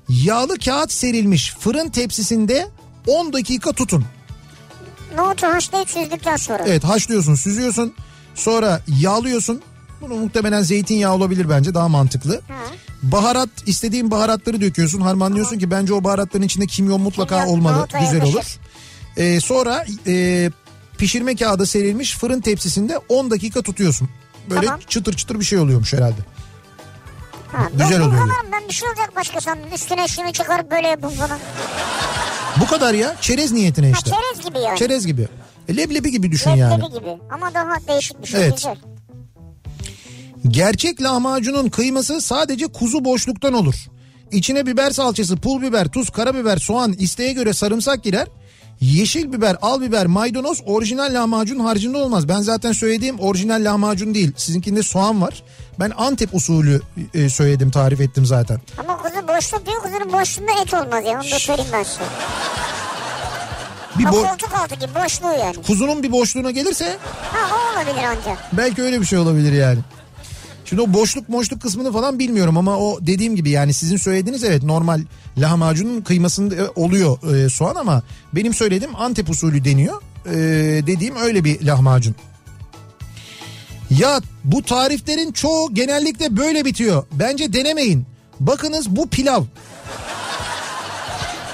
Yağlı 0.08 0.58
kağıt 0.58 0.92
serilmiş 0.92 1.54
fırın 1.60 1.88
tepsisinde 1.88 2.68
10 3.06 3.32
dakika 3.32 3.72
tutun. 3.72 4.04
nohutu 5.16 5.46
haşlayıp 5.46 5.90
süzdükten 5.90 6.36
sonra. 6.36 6.62
Evet 6.66 6.84
haşlıyorsun 6.84 7.34
süzüyorsun 7.34 7.94
sonra 8.34 8.80
yağlıyorsun. 9.00 9.62
Bunu 10.00 10.14
muhtemelen 10.14 10.62
zeytinyağı 10.62 11.14
olabilir 11.14 11.48
bence 11.50 11.74
daha 11.74 11.88
mantıklı. 11.88 12.34
Ha. 12.48 12.54
Baharat 13.02 13.48
istediğin 13.66 14.10
baharatları 14.10 14.60
döküyorsun 14.60 15.00
harmanlıyorsun 15.00 15.58
ki 15.58 15.70
bence 15.70 15.94
o 15.94 16.04
baharatların 16.04 16.44
içinde 16.44 16.66
kimyon 16.66 17.00
mutlaka 17.00 17.38
Kimyon, 17.38 17.52
olmalı 17.58 17.88
güzel 18.00 18.14
yakışır. 18.14 18.34
olur. 18.34 18.58
Ee, 19.16 19.40
sonra 19.40 19.84
e, 20.06 20.50
pişirme 21.00 21.36
kağıdı 21.36 21.66
serilmiş 21.66 22.16
fırın 22.18 22.40
tepsisinde 22.40 22.98
10 23.08 23.30
dakika 23.30 23.62
tutuyorsun. 23.62 24.08
Böyle 24.50 24.66
Tamam. 24.66 24.80
çıtır 24.88 25.12
çıtır 25.16 25.40
bir 25.40 25.44
şey 25.44 25.58
oluyormuş 25.58 25.92
herhalde. 25.92 26.20
Ha, 27.52 27.68
Güzel 27.72 28.00
oluyor. 28.00 28.10
kullanırım, 28.10 28.52
Ben 28.52 28.68
bir 28.68 28.72
şey 28.74 28.88
olacak 28.88 29.12
başka 29.16 29.40
sandım. 29.40 29.74
Üstüne 29.74 30.08
şunu 30.08 30.32
çıkarıp 30.32 30.70
böyle 30.70 30.88
yapın 30.88 31.08
falan. 31.08 31.38
Bu 32.60 32.66
kadar 32.66 32.94
ya 32.94 33.16
çerez 33.20 33.52
niyetine 33.52 33.86
Ha, 33.90 33.98
işte. 33.98 34.10
çerez 34.10 34.46
gibi 34.48 34.58
yani. 34.64 34.78
Çerez 34.78 35.06
gibi. 35.06 35.28
E, 35.68 35.76
leblebi 35.76 36.10
gibi 36.10 36.30
düşün 36.32 36.50
Leblebi 36.50 36.60
yani. 36.60 36.92
gibi. 36.98 37.18
Ama 37.30 37.54
daha 37.54 37.74
değişik 37.88 38.22
bir 38.22 38.26
şey. 38.28 38.40
Evet. 38.40 38.54
Güzel. 38.56 38.76
Gerçek 40.48 41.02
lahmacunun 41.02 41.68
kıyması 41.68 42.20
sadece 42.20 42.66
kuzu 42.66 43.04
boşluktan 43.04 43.52
olur. 43.52 43.74
İçine 44.32 44.66
biber 44.66 44.90
salçası, 44.90 45.36
pul 45.36 45.62
biber, 45.62 45.88
tuz, 45.88 46.10
karabiber, 46.10 46.56
soğan, 46.56 46.92
isteğe 46.92 47.32
göre 47.32 47.52
sarımsak 47.52 48.04
girer. 48.04 48.28
Yeşil 48.80 49.32
biber, 49.32 49.56
al 49.62 49.80
biber, 49.80 50.06
maydanoz 50.06 50.62
orijinal 50.66 51.14
lahmacun 51.14 51.58
harcında 51.58 51.98
olmaz. 51.98 52.28
Ben 52.28 52.40
zaten 52.40 52.72
söylediğim 52.72 53.20
orijinal 53.20 53.64
lahmacun 53.64 54.14
değil. 54.14 54.32
Sizinkinde 54.36 54.82
soğan 54.82 55.22
var. 55.22 55.42
Ben 55.80 55.92
Antep 55.96 56.34
usulü 56.34 56.80
e, 57.14 57.28
söyledim, 57.28 57.70
tarif 57.70 58.00
ettim 58.00 58.26
zaten. 58.26 58.60
Ama 58.78 58.96
kuzu 59.02 59.28
boşluk 59.28 59.66
diyor. 59.66 59.82
Kuzunun 59.82 60.12
boşluğunda 60.12 60.52
et 60.62 60.74
olmaz 60.74 61.04
ya. 61.04 61.12
Onu 61.12 61.30
da 61.30 61.38
söyleyeyim 61.38 61.70
ben 61.72 61.82
size. 61.82 62.02
Bir 63.98 64.04
bo- 64.04 64.28
koltuk 64.28 64.54
altı 64.54 64.74
gibi 64.74 64.94
boşluğu 65.04 65.38
yani. 65.40 65.56
kuzunun 65.66 66.02
bir 66.02 66.12
boşluğuna 66.12 66.50
gelirse 66.50 66.96
Ha 67.32 67.38
o 67.56 67.76
olabilir 67.78 68.04
ancak. 68.08 68.38
Belki 68.52 68.82
öyle 68.82 69.00
bir 69.00 69.06
şey 69.06 69.18
olabilir 69.18 69.52
yani. 69.52 69.78
Şimdi 70.64 70.82
o 70.82 70.92
boşluk 70.92 71.28
boşluk 71.28 71.62
kısmını 71.62 71.92
falan 71.92 72.18
bilmiyorum 72.18 72.56
ama 72.56 72.78
o 72.78 72.98
dediğim 73.00 73.36
gibi 73.36 73.50
yani 73.50 73.74
sizin 73.74 73.96
söylediğiniz 73.96 74.44
evet 74.44 74.62
normal 74.62 75.00
lahmacunun 75.38 76.00
kıymasında 76.00 76.54
e, 76.54 76.68
oluyor 76.74 77.34
e, 77.34 77.48
soğan 77.48 77.74
ama 77.74 78.02
benim 78.32 78.54
söylediğim 78.54 78.96
Antep 78.96 79.30
usulü 79.30 79.64
deniyor. 79.64 80.02
E, 80.26 80.36
dediğim 80.86 81.16
öyle 81.16 81.44
bir 81.44 81.62
lahmacun. 81.66 82.14
Ya 83.90 84.20
bu 84.44 84.62
tariflerin 84.62 85.32
çoğu 85.32 85.74
genellikle 85.74 86.36
böyle 86.36 86.64
bitiyor. 86.64 87.04
Bence 87.12 87.52
denemeyin. 87.52 88.06
Bakınız 88.40 88.90
bu 88.90 89.08
pilav. 89.08 89.42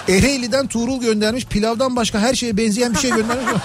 Ereğli'den 0.08 0.66
Tuğrul 0.66 1.00
göndermiş. 1.00 1.46
Pilavdan 1.46 1.96
başka 1.96 2.18
her 2.18 2.34
şeye 2.34 2.56
benzeyen 2.56 2.94
bir 2.94 2.98
şey 2.98 3.10
göndermiş. 3.10 3.46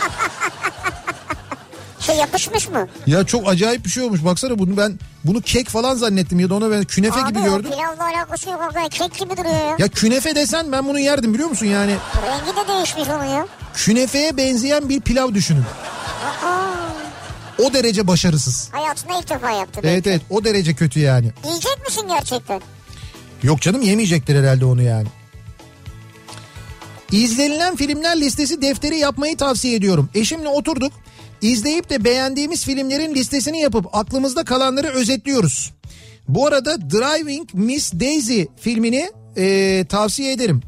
Şey 2.11 2.19
yapışmış 2.19 2.69
mı? 2.69 2.87
Ya 3.07 3.25
çok 3.25 3.49
acayip 3.49 3.85
bir 3.85 3.89
şey 3.89 4.03
olmuş. 4.03 4.25
Baksana 4.25 4.59
bunu 4.59 4.77
ben 4.77 4.99
bunu 5.23 5.41
kek 5.41 5.69
falan 5.69 5.95
zannettim 5.95 6.39
ya 6.39 6.49
da 6.49 6.55
ona 6.55 6.71
ben 6.71 6.83
künefe 6.83 7.21
Abi 7.21 7.29
gibi 7.33 7.43
gördüm. 7.43 7.71
pilavla 7.71 8.05
alakası 8.05 8.49
yok. 8.49 8.73
Kek 8.91 9.19
gibi 9.19 9.37
duruyor 9.37 9.69
ya. 9.69 9.75
Ya 9.79 9.87
künefe 9.87 10.35
desen 10.35 10.71
ben 10.71 10.87
bunu 10.87 10.99
yerdim 10.99 11.33
biliyor 11.33 11.49
musun 11.49 11.65
yani? 11.65 11.95
Rengi 12.27 12.57
de 12.57 12.73
değişmiş 12.73 13.09
onun 13.09 13.23
ya. 13.25 13.47
Künefeye 13.73 14.37
benzeyen 14.37 14.89
bir 14.89 15.01
pilav 15.01 15.33
düşünün. 15.33 15.63
O 17.59 17.73
derece 17.73 18.07
başarısız. 18.07 18.69
Hayatında 18.71 19.19
ilk 19.19 19.29
defa 19.29 19.51
yaptı. 19.51 19.81
Evet 19.83 20.07
evet 20.07 20.21
o 20.29 20.43
derece 20.43 20.73
kötü 20.73 20.99
yani. 20.99 21.31
Yiyecek 21.45 21.77
misin 21.85 22.07
gerçekten? 22.07 22.61
Yok 23.43 23.61
canım 23.61 23.81
yemeyecektir 23.81 24.35
herhalde 24.43 24.65
onu 24.65 24.81
yani. 24.81 25.07
İzlenilen 27.11 27.75
filmler 27.75 28.21
listesi 28.21 28.61
defteri 28.61 28.97
yapmayı 28.97 29.37
tavsiye 29.37 29.75
ediyorum. 29.75 30.09
Eşimle 30.15 30.47
oturduk. 30.47 30.93
İzleyip 31.41 31.89
de 31.89 32.03
beğendiğimiz 32.03 32.65
filmlerin 32.65 33.15
listesini 33.15 33.59
yapıp 33.59 33.95
aklımızda 33.95 34.43
kalanları 34.43 34.87
özetliyoruz. 34.87 35.73
Bu 36.27 36.47
arada 36.47 36.81
Driving 36.91 37.49
Miss 37.53 37.93
Daisy 37.93 38.43
filmini 38.59 39.11
e, 39.37 39.85
tavsiye 39.89 40.31
ederim. 40.31 40.61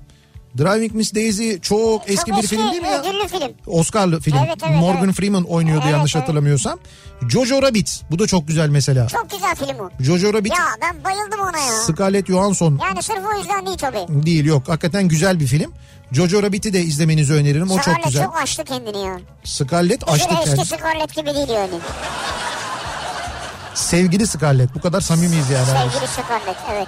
Driving 0.57 0.93
Miss 0.93 1.15
Daisy 1.15 1.55
çok 1.61 2.09
eski 2.09 2.31
Çok 2.31 2.41
bir 2.41 2.47
film 2.47 2.71
değil 2.71 2.81
mi 2.81 2.87
ya? 2.87 3.03
film. 3.27 3.51
Oscar'lı 3.67 4.19
film. 4.19 4.37
Evet, 4.37 4.57
evet, 4.67 4.79
Morgan 4.79 5.05
evet. 5.05 5.15
Freeman 5.15 5.43
oynuyordu 5.43 5.81
Evet, 5.83 5.93
yanlış 5.93 6.15
evet. 6.15 6.23
hatırlamıyorsam. 6.23 6.79
Jojo 7.29 7.61
Rabbit 7.61 8.01
bu 8.11 8.19
da 8.19 8.27
çok 8.27 8.47
güzel 8.47 8.69
mesela. 8.69 9.07
Çok 9.07 9.29
güzel 9.31 9.55
film 9.55 9.79
o. 9.79 10.03
Jojo 10.03 10.33
Rabbit 10.33 10.51
Ya 10.51 10.65
ben 10.81 11.03
bayıldım 11.03 11.39
ona 11.39 11.57
ya. 11.57 11.73
Scarlett 11.73 12.27
Johansson 12.27 12.79
Yani 12.83 13.03
sırf 13.03 13.19
o 13.35 13.37
yüzden 13.39 13.65
değil 13.65 13.77
tabii. 13.77 14.25
değil 14.25 14.45
yok. 14.45 14.69
Hakikaten 14.69 15.07
güzel 15.07 15.39
bir 15.39 15.47
film. 15.47 15.73
Jojo 16.13 16.43
Rabbit'i 16.43 16.73
de 16.73 16.81
izlemenizi 16.81 17.33
öneririm. 17.33 17.71
O 17.71 17.75
çok 17.75 17.83
Scarlett 17.83 18.03
güzel. 18.05 18.23
çok 18.25 18.41
açtı 18.41 18.63
kendini 18.63 18.97
ya. 19.05 19.19
Scarlett 19.43 20.09
açtı 20.09 20.29
eski 20.43 20.45
kendi. 20.55 20.65
Scarlett 20.65 21.15
gibi 21.15 21.33
değil 21.33 21.49
yani. 21.49 21.75
Sevgili 23.75 24.27
Scarlett. 24.27 24.75
Bu 24.75 24.81
kadar 24.81 25.01
samimiyiz 25.01 25.49
yani. 25.49 25.65
Sevgili 25.65 26.07
Scarlett 26.07 26.57
evet. 26.73 26.87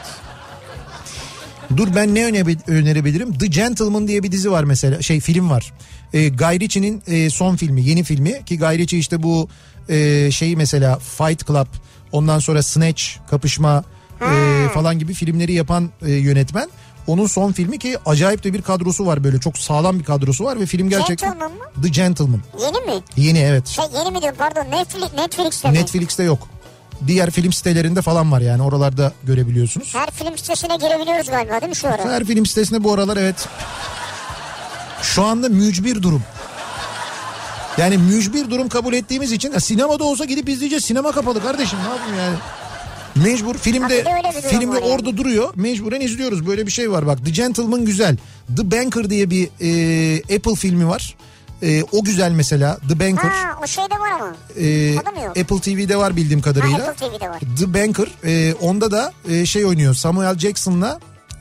Dur 1.77 1.87
ben 1.95 2.15
ne 2.15 2.25
öne- 2.25 2.57
önerebilirim? 2.67 3.37
The 3.37 3.47
Gentleman 3.47 4.07
diye 4.07 4.23
bir 4.23 4.31
dizi 4.31 4.51
var 4.51 4.63
mesela. 4.63 5.01
Şey 5.01 5.19
film 5.19 5.49
var. 5.49 5.73
Ee, 6.13 6.29
Guy 6.29 6.59
Ritchie'nin 6.59 7.03
e, 7.07 7.29
son 7.29 7.55
filmi, 7.55 7.83
yeni 7.83 8.03
filmi. 8.03 8.45
Ki 8.45 8.59
Guy 8.59 8.77
Ritchie 8.77 8.99
işte 8.99 9.23
bu 9.23 9.49
e, 9.89 10.31
şeyi 10.31 10.55
mesela 10.57 10.99
Fight 10.99 11.47
Club, 11.47 11.67
ondan 12.11 12.39
sonra 12.39 12.63
Snatch, 12.63 13.03
Kapışma 13.29 13.83
e, 14.21 14.67
falan 14.73 14.99
gibi 14.99 15.13
filmleri 15.13 15.53
yapan 15.53 15.89
e, 16.05 16.11
yönetmen. 16.11 16.69
Onun 17.07 17.27
son 17.27 17.51
filmi 17.51 17.79
ki 17.79 17.97
acayip 18.05 18.43
de 18.43 18.53
bir 18.53 18.61
kadrosu 18.61 19.05
var 19.05 19.23
böyle. 19.23 19.39
Çok 19.39 19.57
sağlam 19.57 19.99
bir 19.99 20.03
kadrosu 20.03 20.43
var 20.43 20.59
ve 20.59 20.65
film 20.65 20.89
gerçekten... 20.89 21.29
Gentleman 21.29 21.51
mı? 21.51 21.81
The 21.83 21.89
Gentleman. 21.89 22.41
Yeni 22.61 22.85
mi? 22.85 23.03
Yeni 23.17 23.39
evet. 23.39 23.67
Şey 23.67 23.85
yeni 23.97 24.11
mi 24.11 24.21
diyorum 24.21 24.37
pardon 24.37 24.71
Netflix, 24.71 25.13
Netflix'te 25.13 25.71
mi? 25.71 25.77
Netflix'te 25.77 26.23
yok. 26.23 26.47
Diğer 27.07 27.31
film 27.31 27.53
sitelerinde 27.53 28.01
falan 28.01 28.31
var 28.31 28.41
yani 28.41 28.61
oralarda 28.61 29.13
görebiliyorsunuz. 29.23 29.95
Her 29.95 30.11
film 30.11 30.37
sitesine 30.37 30.75
girebiliyoruz 30.75 31.29
galiba 31.29 31.61
değil 31.61 31.69
mi 31.69 31.75
şu 31.75 31.87
ara? 31.87 32.11
Her 32.11 32.23
film 32.23 32.45
sitesinde 32.45 32.83
bu 32.83 32.93
aralar 32.93 33.17
evet. 33.17 33.47
Şu 35.01 35.23
anda 35.23 35.49
mücbir 35.49 36.01
durum. 36.03 36.23
Yani 37.77 37.97
mücbir 37.97 38.49
durum 38.49 38.69
kabul 38.69 38.93
ettiğimiz 38.93 39.31
için 39.31 39.51
ya 39.51 39.59
sinemada 39.59 40.03
olsa 40.03 40.25
gidip 40.25 40.49
izleyeceğiz. 40.49 40.85
Sinema 40.85 41.11
kapalı 41.11 41.43
kardeşim 41.43 41.79
ne 41.79 41.89
yapayım 41.89 42.17
yani. 42.19 42.35
Mecbur 43.15 43.55
Ha, 43.55 43.59
filmde 43.61 44.03
filmde 44.49 44.67
var 44.67 44.81
yani. 44.81 44.85
orada 44.93 45.17
duruyor. 45.17 45.53
Mecburen 45.55 46.01
izliyoruz. 46.01 46.47
Böyle 46.47 46.65
bir 46.65 46.71
şey 46.71 46.91
var 46.91 47.07
bak. 47.07 47.25
The 47.25 47.31
Gentleman 47.31 47.85
güzel. 47.85 48.17
The 48.57 48.71
Banker 48.71 49.09
diye 49.09 49.29
bir 49.29 49.49
e, 49.61 50.35
Apple 50.35 50.55
filmi 50.55 50.87
var. 50.87 51.15
E, 51.63 51.83
o 51.83 52.03
güzel 52.03 52.31
mesela. 52.31 52.77
The 52.89 52.99
Banker. 52.99 53.29
Ha 53.29 53.59
o 53.63 53.67
şeyde 53.67 53.93
var 53.99 54.11
ama. 54.19 54.35
E, 54.59 54.95
o 55.01 55.05
da 55.05 55.11
mı 55.11 55.19
yok? 55.25 55.37
Apple 55.37 55.59
TV'de 55.59 55.97
var 55.97 56.15
bildiğim 56.15 56.39
Ha, 56.39 56.43
kadarıyla. 56.45 56.77
Apple 56.87 57.07
TV'de 57.09 57.29
var. 57.29 57.39
The 57.59 57.73
Banker. 57.73 58.07
e, 58.25 58.53
onda 58.53 58.91
da 58.91 59.13
e, 59.29 59.45
şey 59.45 59.65
oynuyor. 59.65 59.93
Samuel 59.93 60.37
Jackson'la 60.39 60.99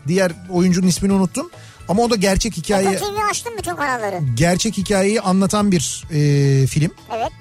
diğer 0.08 0.32
oyuncunun 0.50 0.86
ismini 0.86 1.12
unuttum. 1.12 1.50
Ama 1.88 2.02
o 2.02 2.10
da 2.10 2.16
gerçek 2.16 2.56
hikaye 2.56 2.88
Apple 2.88 2.98
TV 3.00 3.30
açtım 3.30 3.52
bütün 3.58 3.76
kanalları. 3.76 4.20
gerçek 4.34 4.76
hikayeyi 4.78 5.20
anlatan 5.20 5.72
bir 5.72 6.04
e, 6.10 6.66
film. 6.66 6.90
Evet. 7.16 7.32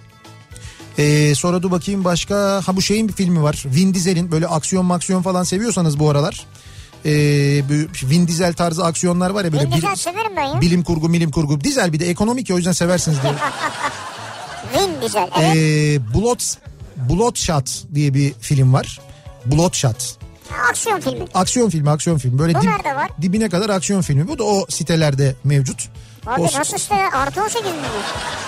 E, 0.98 1.36
sonra 1.36 1.62
dur 1.62 1.72
bakayım 1.72 2.04
başka. 2.04 2.62
Ha 2.66 2.76
bu 2.76 2.82
şeyin 2.82 3.08
bir 3.08 3.14
filmi 3.14 3.44
var. 3.44 3.64
Vin 3.66 3.94
Diesel'in 3.94 4.32
böyle 4.32 4.48
aksiyon 4.48 4.86
maksiyon 4.86 5.22
falan 5.22 5.44
seviyorsanız 5.44 6.00
bu 6.00 6.10
aralar. 6.10 6.46
E, 7.06 7.12
Vin 8.04 8.28
Diesel 8.28 8.54
tarzı 8.54 8.86
aksiyonlar 8.86 9.30
var 9.30 9.46
ya 9.46 9.52
böyle 9.54 9.64
Vin 9.66 9.72
Diesel 9.72 9.96
severim 9.96 10.32
ben 10.38 10.44
ya. 10.44 10.62
bilim 10.62 10.84
kurgu 10.84 11.10
milim 11.10 11.32
kurgu. 11.32 11.62
Diesel 11.62 11.94
bir 11.94 12.00
de 12.00 12.10
ekonomik 12.10 12.50
ya 12.50 12.56
o 12.56 12.58
yüzden 12.58 12.72
seversiniz 12.72 13.18
diye. 13.24 13.34
Vin 14.88 15.02
Diesel 15.02 15.30
evet. 15.42 15.56
e, 15.56 16.14
Blood, 16.14 16.40
Bloodshot 17.10 17.84
diye 17.96 18.14
bir 18.14 18.34
film 18.34 18.74
var. 18.74 19.00
Bloodshot. 19.46 20.18
Aksiyon 20.70 21.00
filmi. 21.00 21.26
Aksiyon 21.34 21.70
filmi, 21.70 21.90
aksiyon 21.90 22.18
filmi. 22.18 22.40
Böyle 22.40 22.54
Bu 22.54 22.58
dib- 22.60 22.66
nerede 22.72 22.96
var? 22.96 23.10
dibine 23.22 23.50
kadar 23.50 23.70
aksiyon 23.70 24.02
filmi. 24.02 24.28
Bu 24.28 24.40
da 24.40 24.44
o 24.44 24.66
sitelerde 24.70 25.36
mevcut. 25.44 25.90
Abi 26.28 26.42
O- 26.42 26.60
nasıl 26.60 26.78
işte 26.78 26.96
artı 26.96 27.42
18 27.44 27.62
mi? 27.66 27.72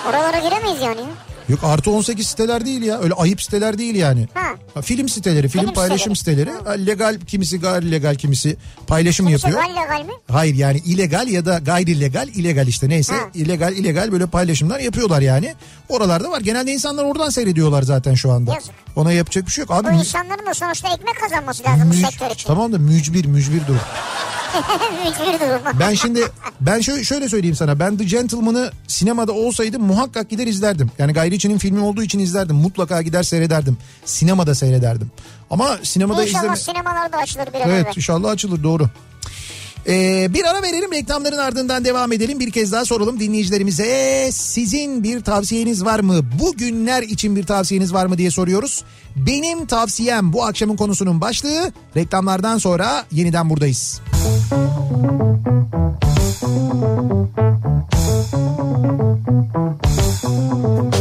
Oralara 0.09 0.39
giremeyiz 0.39 0.81
yani. 0.81 1.01
Yok 1.49 1.59
artı 1.63 1.91
18 1.91 2.27
siteler 2.27 2.65
değil 2.65 2.81
ya. 2.81 2.99
Öyle 2.99 3.13
ayıp 3.13 3.41
siteler 3.41 3.77
değil 3.77 3.95
yani. 3.95 4.27
Ha. 4.33 4.41
Ha, 4.73 4.81
film 4.81 5.09
siteleri, 5.09 5.47
film, 5.49 5.63
Film 5.63 5.73
paylaşım 5.73 6.15
siteleri. 6.15 6.49
siteleri. 6.59 6.85
Legal 6.87 7.19
kimisi 7.27 7.59
gayri 7.59 7.91
legal 7.91 8.15
kimisi 8.15 8.57
paylaşım 8.87 9.27
Kimse 9.27 9.47
yapıyor. 9.47 9.67
gal 9.75 9.81
legal 9.83 10.05
mi? 10.05 10.11
Hayır 10.31 10.55
yani 10.55 10.77
illegal 10.85 11.27
ya 11.27 11.45
da 11.45 11.57
gayri 11.57 11.99
legal, 11.99 12.27
illegal 12.27 12.67
işte 12.67 12.89
neyse. 12.89 13.13
Ha. 13.13 13.19
illegal 13.33 13.73
illegal 13.73 14.11
böyle 14.11 14.25
paylaşımlar 14.27 14.79
yapıyorlar 14.79 15.21
yani. 15.21 15.53
Oralarda 15.89 16.31
var. 16.31 16.41
Genelde 16.41 16.71
insanlar 16.71 17.03
oradan 17.03 17.29
seyrediyorlar 17.29 17.81
zaten 17.83 18.13
şu 18.13 18.31
anda. 18.31 18.53
Yazık. 18.53 18.73
Ona 18.95 19.11
yapacak 19.11 19.45
bir 19.45 19.51
şey 19.51 19.61
yok. 19.61 19.71
Abi 19.71 19.87
Bu 19.87 19.99
insanların 19.99 20.45
da 20.45 20.53
sonuçta 20.53 20.87
ekmek 20.93 21.19
kazanması 21.21 21.63
lazım 21.63 21.89
bu 21.91 21.93
müc- 21.95 22.11
sektör 22.11 22.31
için. 22.31 22.47
Tamam 22.47 22.73
da 22.73 22.77
mücbir 22.77 23.25
mücbir 23.25 23.67
durum. 23.67 23.79
Mücbir 25.05 25.39
durum. 25.39 25.79
Ben 25.79 25.93
şimdi 25.93 26.21
ben 26.61 26.79
şöyle, 26.81 27.03
şöyle 27.03 27.29
söyleyeyim 27.29 27.55
sana. 27.55 27.79
Ben 27.79 27.97
The 27.97 28.03
Gentleman'ı 28.03 28.71
sinemada 28.87 29.31
olsaydım 29.31 29.83
muhakkak 29.83 30.29
gider 30.29 30.47
izlerdim. 30.47 30.91
Yani 30.97 31.13
Guy 31.13 31.31
Ritchie'nin 31.31 31.57
filmi 31.57 31.79
olduğu 31.79 32.03
için 32.03 32.19
izlerdim. 32.19 32.55
Mutlaka 32.55 33.01
gider 33.01 33.23
seyrederdim. 33.23 33.77
Sinemada 34.05 34.55
seyrederdim. 34.55 35.11
Ama 35.49 35.77
sinemada 35.83 36.23
İnşallah 36.23 36.43
izleme... 36.43 36.57
sinemalarda 36.57 37.17
açılır 37.17 37.47
bir 37.47 37.59
Evet 37.59 37.67
evvel. 37.85 37.93
inşallah 37.95 38.29
açılır 38.31 38.63
doğru. 38.63 38.89
Ee, 39.87 40.27
bir 40.33 40.43
ara 40.43 40.63
verelim 40.63 40.91
reklamların 40.91 41.37
ardından 41.37 41.85
devam 41.85 42.11
edelim. 42.11 42.39
Bir 42.39 42.51
kez 42.51 42.71
daha 42.71 42.85
soralım 42.85 43.19
dinleyicilerimize. 43.19 44.29
Sizin 44.31 45.03
bir 45.03 45.21
tavsiyeniz 45.21 45.85
var 45.85 45.99
mı? 45.99 46.21
Bugünler 46.39 47.03
için 47.03 47.35
bir 47.35 47.43
tavsiyeniz 47.43 47.93
var 47.93 48.05
mı 48.05 48.17
diye 48.17 48.31
soruyoruz. 48.31 48.83
Benim 49.15 49.65
tavsiyem 49.65 50.33
bu 50.33 50.45
akşamın 50.45 50.75
konusunun 50.75 51.21
başlığı. 51.21 51.71
Reklamlardan 51.95 52.57
sonra 52.57 53.05
yeniden 53.11 53.49
buradayız. 53.49 54.01
Kafa 60.25 60.94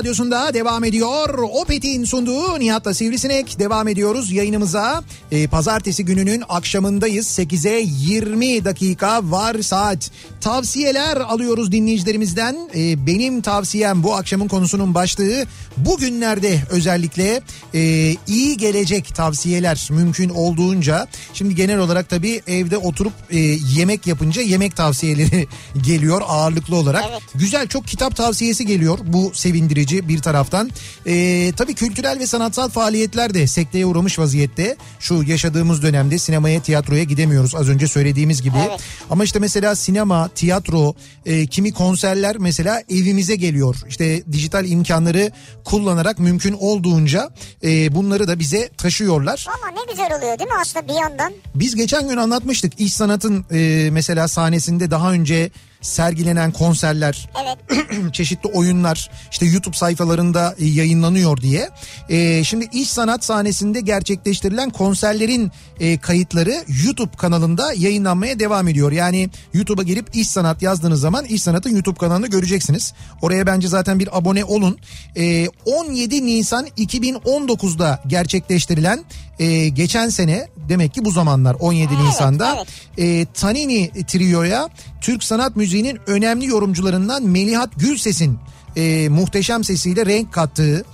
radyosunda 0.00 0.54
devam 0.54 0.84
ediyor. 0.84 1.38
Opet'in 1.38 2.04
sunduğu 2.04 2.60
Nihat'la 2.60 2.94
Sivrisinek 2.94 3.58
devam 3.58 3.88
ediyoruz 3.88 4.32
yayınımıza. 4.32 5.02
Ee, 5.32 5.46
pazartesi 5.46 6.04
gününün 6.04 6.42
akşamındayız. 6.48 7.26
8'e 7.38 7.80
20 7.80 8.64
dakika 8.64 9.30
var 9.30 9.62
saat. 9.62 10.10
Tavsiyeler 10.40 11.16
alıyoruz 11.16 11.72
dinleyicilerimizden. 11.72 12.56
Ee, 12.74 13.06
benim 13.06 13.40
tavsiyem 13.40 14.02
bu 14.02 14.14
akşamın 14.14 14.48
konusunun 14.48 14.94
başlığı. 14.94 15.44
Bugünlerde 15.76 16.62
özellikle 16.70 17.40
e, 17.74 17.80
iyi 18.26 18.56
gelecek 18.56 19.14
tavsiyeler 19.14 19.88
mümkün 19.90 20.28
olduğunca. 20.28 21.06
Şimdi 21.34 21.54
genel 21.54 21.78
olarak 21.78 22.08
tabii 22.08 22.42
evde 22.46 22.76
oturup 22.76 23.12
e, 23.30 23.38
yemek 23.76 24.06
yapınca 24.06 24.42
yemek 24.42 24.76
tavsiyeleri 24.76 25.46
geliyor 25.82 26.22
ağırlıklı 26.26 26.76
olarak. 26.76 27.04
Evet. 27.10 27.22
Güzel 27.34 27.68
çok 27.68 27.86
kitap 27.86 28.16
tavsiyesi 28.16 28.66
geliyor 28.66 28.98
bu 29.06 29.30
sevindirici 29.34 29.89
bir 30.08 30.18
taraftan. 30.18 30.70
Ee, 31.06 31.52
tabii 31.56 31.74
kültürel 31.74 32.18
ve 32.18 32.26
sanatsal 32.26 32.68
faaliyetler 32.68 33.34
de 33.34 33.46
sekteye 33.46 33.86
uğramış 33.86 34.18
vaziyette. 34.18 34.76
Şu 35.00 35.22
yaşadığımız 35.22 35.82
dönemde 35.82 36.18
sinemaya 36.18 36.62
tiyatroya 36.62 37.04
gidemiyoruz 37.04 37.54
az 37.54 37.68
önce 37.68 37.88
söylediğimiz 37.88 38.42
gibi. 38.42 38.56
Evet. 38.68 38.80
Ama 39.10 39.24
işte 39.24 39.38
mesela 39.38 39.74
sinema, 39.74 40.28
tiyatro, 40.28 40.94
e, 41.26 41.46
kimi 41.46 41.72
konserler 41.72 42.36
mesela 42.38 42.82
evimize 42.88 43.36
geliyor. 43.36 43.76
İşte 43.88 44.22
dijital 44.32 44.68
imkanları 44.68 45.30
kullanarak 45.64 46.18
mümkün 46.18 46.52
olduğunca 46.52 47.30
e, 47.64 47.94
bunları 47.94 48.28
da 48.28 48.38
bize 48.38 48.68
taşıyorlar. 48.68 49.46
Ama 49.48 49.80
ne 49.80 49.92
güzel 49.92 50.18
oluyor 50.18 50.38
değil 50.38 50.50
mi 50.50 50.56
aslında 50.60 50.88
bir 50.88 50.94
yandan? 50.94 51.32
Biz 51.54 51.74
geçen 51.76 52.08
gün 52.08 52.16
anlatmıştık 52.16 52.80
iş 52.80 52.94
sanatın 52.94 53.44
e, 53.52 53.88
mesela 53.92 54.28
sahnesinde 54.28 54.90
daha 54.90 55.12
önce 55.12 55.50
sergilenen 55.80 56.52
konserler 56.52 57.28
Evet. 57.44 57.58
çeşitli 58.12 58.48
oyunlar 58.48 59.10
işte 59.30 59.46
YouTube 59.46 59.76
sayfalarında 59.76 60.54
e, 60.58 60.66
yayınlanıyor 60.66 61.36
diye. 61.36 61.70
E, 62.08 62.44
şimdi 62.44 62.68
iş 62.72 62.90
sanat 62.90 63.24
sahnesinde 63.24 63.80
gerçekleştirilen 63.80 64.70
konserlerin 64.70 65.52
e, 65.80 65.98
kayıtları 65.98 66.64
YouTube 66.84 67.16
kanalında 67.16 67.72
yayınlanmaya 67.72 68.38
devam 68.38 68.68
ediyor. 68.68 68.92
Yani 68.92 69.28
YouTube'a 69.54 69.82
girip 69.82 70.16
iş 70.16 70.28
sanat 70.28 70.62
yazdığınız 70.62 71.00
zaman 71.00 71.24
iş 71.24 71.42
sanatın 71.42 71.70
YouTube 71.70 71.98
kanalını 71.98 72.26
göreceksiniz. 72.26 72.94
Oraya 73.22 73.46
bence 73.46 73.68
zaten 73.68 73.98
bir 73.98 74.18
abone 74.18 74.44
olun. 74.44 74.78
E, 75.16 75.48
17 75.64 76.26
Nisan 76.26 76.66
2019'da 76.66 78.02
gerçekleştirilen 78.06 79.04
e, 79.40 79.68
geçen 79.68 80.08
sene 80.08 80.48
demek 80.68 80.94
ki 80.94 81.04
bu 81.04 81.10
zamanlar 81.10 81.56
17 81.60 81.94
Evet, 81.94 82.04
Nisan'da 82.04 82.56
evet. 82.56 82.68
e, 82.98 83.32
Tanini 83.34 83.90
Trio'ya 84.06 84.68
Türk 85.00 85.24
sanat 85.24 85.56
müziğinin 85.56 85.98
önemli 86.06 86.46
yorumcularından 86.46 87.22
Melihat 87.22 87.70
Gülses'in 87.76 88.38
e, 88.76 89.08
muhteşem 89.08 89.64
sesiyle 89.64 90.06
renk 90.06 90.32
kattığı 90.32 90.84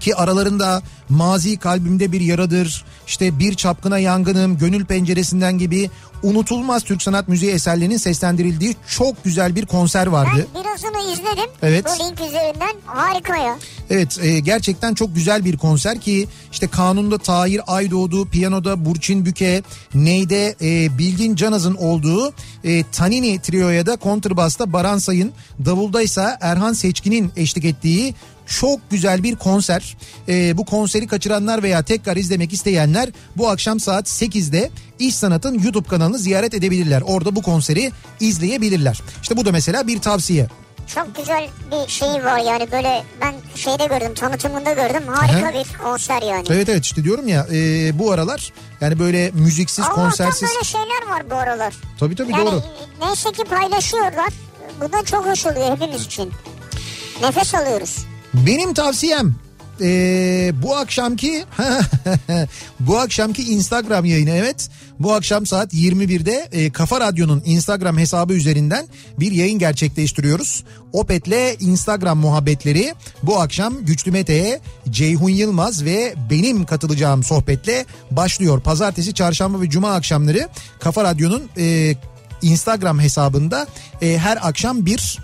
ki 0.00 0.16
aralarında 0.16 0.82
mazi 1.08 1.56
kalbimde 1.56 2.12
bir 2.12 2.20
yaradır, 2.20 2.84
işte 3.06 3.38
bir 3.38 3.54
çapkına 3.54 3.98
yangınım, 3.98 4.58
gönül 4.58 4.84
penceresinden 4.84 5.58
gibi 5.58 5.90
unutulmaz 6.22 6.82
Türk 6.82 7.02
sanat 7.02 7.28
müziği 7.28 7.52
eserlerinin 7.52 7.96
seslendirildiği 7.96 8.76
çok 8.88 9.24
güzel 9.24 9.56
bir 9.56 9.66
konser 9.66 10.06
vardı. 10.06 10.46
Ben 10.54 10.62
birazını 10.62 11.12
izledim. 11.12 11.50
Evet. 11.62 11.84
Bu 11.84 12.04
link 12.04 12.20
üzerinden 12.20 12.76
harika 12.86 13.36
ya. 13.36 13.58
Evet 13.90 14.18
e, 14.22 14.40
gerçekten 14.40 14.94
çok 14.94 15.14
güzel 15.14 15.44
bir 15.44 15.56
konser 15.56 16.00
ki 16.00 16.28
işte 16.52 16.68
kanunda 16.68 17.18
Tahir 17.18 17.60
Aydoğdu, 17.66 18.28
piyanoda 18.28 18.84
Burçin 18.84 19.26
Büke, 19.26 19.62
neyde 19.94 20.56
e, 20.62 20.98
Bilgin 20.98 21.36
Canaz'ın 21.36 21.74
olduğu 21.74 22.32
e, 22.64 22.84
Tanini 22.92 23.40
Trio'ya 23.42 23.86
da 23.86 23.96
kontrbasta 23.96 24.72
Baran 24.72 24.98
Sayın, 24.98 25.32
davulda 25.64 26.02
ise 26.02 26.36
Erhan 26.40 26.72
Seçkin'in 26.72 27.32
eşlik 27.36 27.64
ettiği 27.64 28.14
çok 28.46 28.90
güzel 28.90 29.22
bir 29.22 29.36
konser. 29.36 29.96
E, 30.28 30.56
bu 30.58 30.64
konseri 30.64 31.06
kaçıranlar 31.06 31.62
veya 31.62 31.82
tekrar 31.82 32.16
izlemek 32.16 32.52
isteyenler 32.52 33.08
bu 33.36 33.48
akşam 33.48 33.80
saat 33.80 34.08
8'de 34.08 34.70
İş 34.98 35.14
Sanat'ın 35.14 35.58
YouTube 35.58 35.88
kanalını 35.88 36.18
ziyaret 36.18 36.54
edebilirler. 36.54 37.02
Orada 37.06 37.36
bu 37.36 37.42
konseri 37.42 37.92
izleyebilirler. 38.20 39.00
İşte 39.22 39.36
bu 39.36 39.44
da 39.44 39.52
mesela 39.52 39.86
bir 39.86 39.98
tavsiye. 40.00 40.46
Çok 40.94 41.16
güzel 41.16 41.48
bir 41.70 41.90
şey 41.90 42.08
var 42.08 42.38
yani 42.38 42.72
böyle 42.72 43.04
ben 43.20 43.34
şeyde 43.54 43.86
gördüm 43.86 44.14
tanıtımında 44.14 44.72
gördüm 44.72 45.02
harika 45.06 45.46
Aha. 45.48 45.52
bir 45.54 45.78
konser 45.78 46.22
yani. 46.22 46.46
Evet 46.50 46.68
evet 46.68 46.84
işte 46.84 47.04
diyorum 47.04 47.28
ya 47.28 47.46
e, 47.52 47.98
bu 47.98 48.12
aralar 48.12 48.52
yani 48.80 48.98
böyle 48.98 49.30
müziksiz 49.30 49.84
Allah'tan 49.84 50.04
konsersiz 50.04 50.48
böyle 50.48 50.64
şeyler 50.64 51.08
var 51.10 51.30
bu 51.30 51.34
aralar. 51.34 51.74
tabii 52.00 52.16
tabii 52.16 52.32
Yani 52.32 52.46
doğru. 52.46 52.62
neyse 53.00 53.32
ki 53.32 53.44
paylaşıyorlar. 53.44 54.28
Bu 54.80 54.92
da 54.92 55.04
çok 55.04 55.26
hoş 55.26 55.46
oluyor 55.46 55.76
hepimiz 55.76 56.06
için. 56.06 56.32
Nefes 57.22 57.54
alıyoruz. 57.54 58.06
Benim 58.34 58.74
tavsiyem 58.74 59.34
e, 59.80 60.52
bu 60.62 60.76
akşamki 60.76 61.44
bu 62.80 62.98
akşamki 62.98 63.42
Instagram 63.42 64.04
yayını 64.04 64.30
evet 64.30 64.68
bu 64.98 65.12
akşam 65.12 65.46
saat 65.46 65.74
21'de 65.74 66.48
e, 66.52 66.70
Kafa 66.72 67.00
Radyo'nun 67.00 67.42
Instagram 67.46 67.98
hesabı 67.98 68.34
üzerinden 68.34 68.86
bir 69.20 69.32
yayın 69.32 69.58
gerçekleştiriyoruz. 69.58 70.64
Opet'le 70.92 71.60
Instagram 71.60 72.18
muhabbetleri 72.18 72.94
bu 73.22 73.40
akşam 73.40 73.84
Güçlü 73.84 74.10
Mete'ye 74.10 74.60
Ceyhun 74.90 75.28
Yılmaz 75.28 75.84
ve 75.84 76.14
benim 76.30 76.66
katılacağım 76.66 77.22
sohbetle 77.22 77.86
başlıyor. 78.10 78.60
Pazartesi, 78.60 79.14
çarşamba 79.14 79.60
ve 79.60 79.70
cuma 79.70 79.94
akşamları 79.94 80.48
Kafa 80.80 81.04
Radyo'nun 81.04 81.42
e, 81.58 81.94
Instagram 82.42 83.00
hesabında 83.00 83.66
e, 84.02 84.18
her 84.18 84.48
akşam 84.48 84.86
bir 84.86 85.18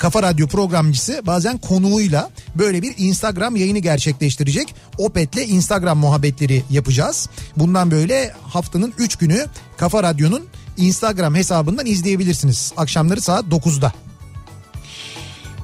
Kafa 0.00 0.22
Radyo 0.22 0.46
programcısı 0.46 1.22
bazen 1.26 1.58
konuğuyla 1.58 2.30
böyle 2.54 2.82
bir 2.82 2.94
Instagram 2.98 3.56
yayını 3.56 3.78
gerçekleştirecek. 3.78 4.74
Opet'le 4.98 5.48
Instagram 5.48 5.98
muhabbetleri 5.98 6.62
yapacağız. 6.70 7.28
Bundan 7.56 7.90
böyle 7.90 8.32
haftanın 8.42 8.92
3 8.98 9.16
günü 9.16 9.46
Kafa 9.76 10.02
Radyo'nun 10.02 10.42
Instagram 10.76 11.34
hesabından 11.34 11.86
izleyebilirsiniz. 11.86 12.72
Akşamları 12.76 13.20
saat 13.20 13.44
9'da. 13.44 13.92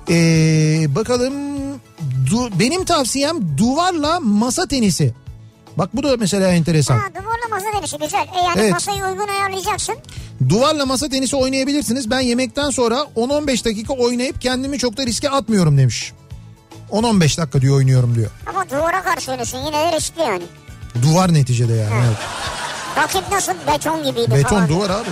Ee, 0.08 0.86
bakalım 0.94 1.34
Du- 2.30 2.58
benim 2.60 2.84
tavsiyem 2.84 3.58
duvarla 3.58 4.20
masa 4.20 4.66
tenisi. 4.66 5.14
Bak 5.78 5.90
bu 5.96 6.02
da 6.02 6.16
mesela 6.18 6.48
enteresan. 6.48 6.98
Ha 6.98 7.04
duvarla 7.14 7.48
masa 7.50 7.70
tenisi 7.72 7.98
güzel. 7.98 8.26
E 8.34 8.38
yani 8.44 8.60
Evet. 8.60 8.72
masayı 8.72 9.04
uygun 9.04 9.28
ayarlayacaksın. 9.28 9.94
Duvarla 10.48 10.86
masa 10.86 11.08
tenisi 11.08 11.36
oynayabilirsiniz. 11.36 12.10
Ben 12.10 12.20
yemekten 12.20 12.70
sonra 12.70 13.06
10-15 13.16 13.64
dakika 13.64 13.94
oynayıp 13.94 14.40
kendimi 14.40 14.78
çok 14.78 14.96
da 14.96 15.06
riske 15.06 15.30
atmıyorum 15.30 15.78
demiş. 15.78 16.12
10-15 16.90 17.38
dakika 17.38 17.60
diyor 17.60 17.76
oynuyorum 17.76 18.14
diyor. 18.14 18.30
Ama 18.46 18.70
duvara 18.70 19.02
karşı 19.02 19.30
oynuyorsun 19.30 19.58
yine 19.58 19.72
de 19.72 19.96
riskli 19.96 20.20
yani. 20.22 20.42
Duvar 21.02 21.34
neticede 21.34 21.72
yani. 21.74 22.04
Evet. 22.06 22.16
Rakip 22.96 23.32
nasıl 23.32 23.52
beton 23.72 24.02
gibiydi 24.04 24.30
Beton 24.34 24.48
falan. 24.50 24.68
duvar 24.68 24.90
abi. 24.90 25.08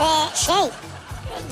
Ee, 0.00 0.36
şey 0.36 0.54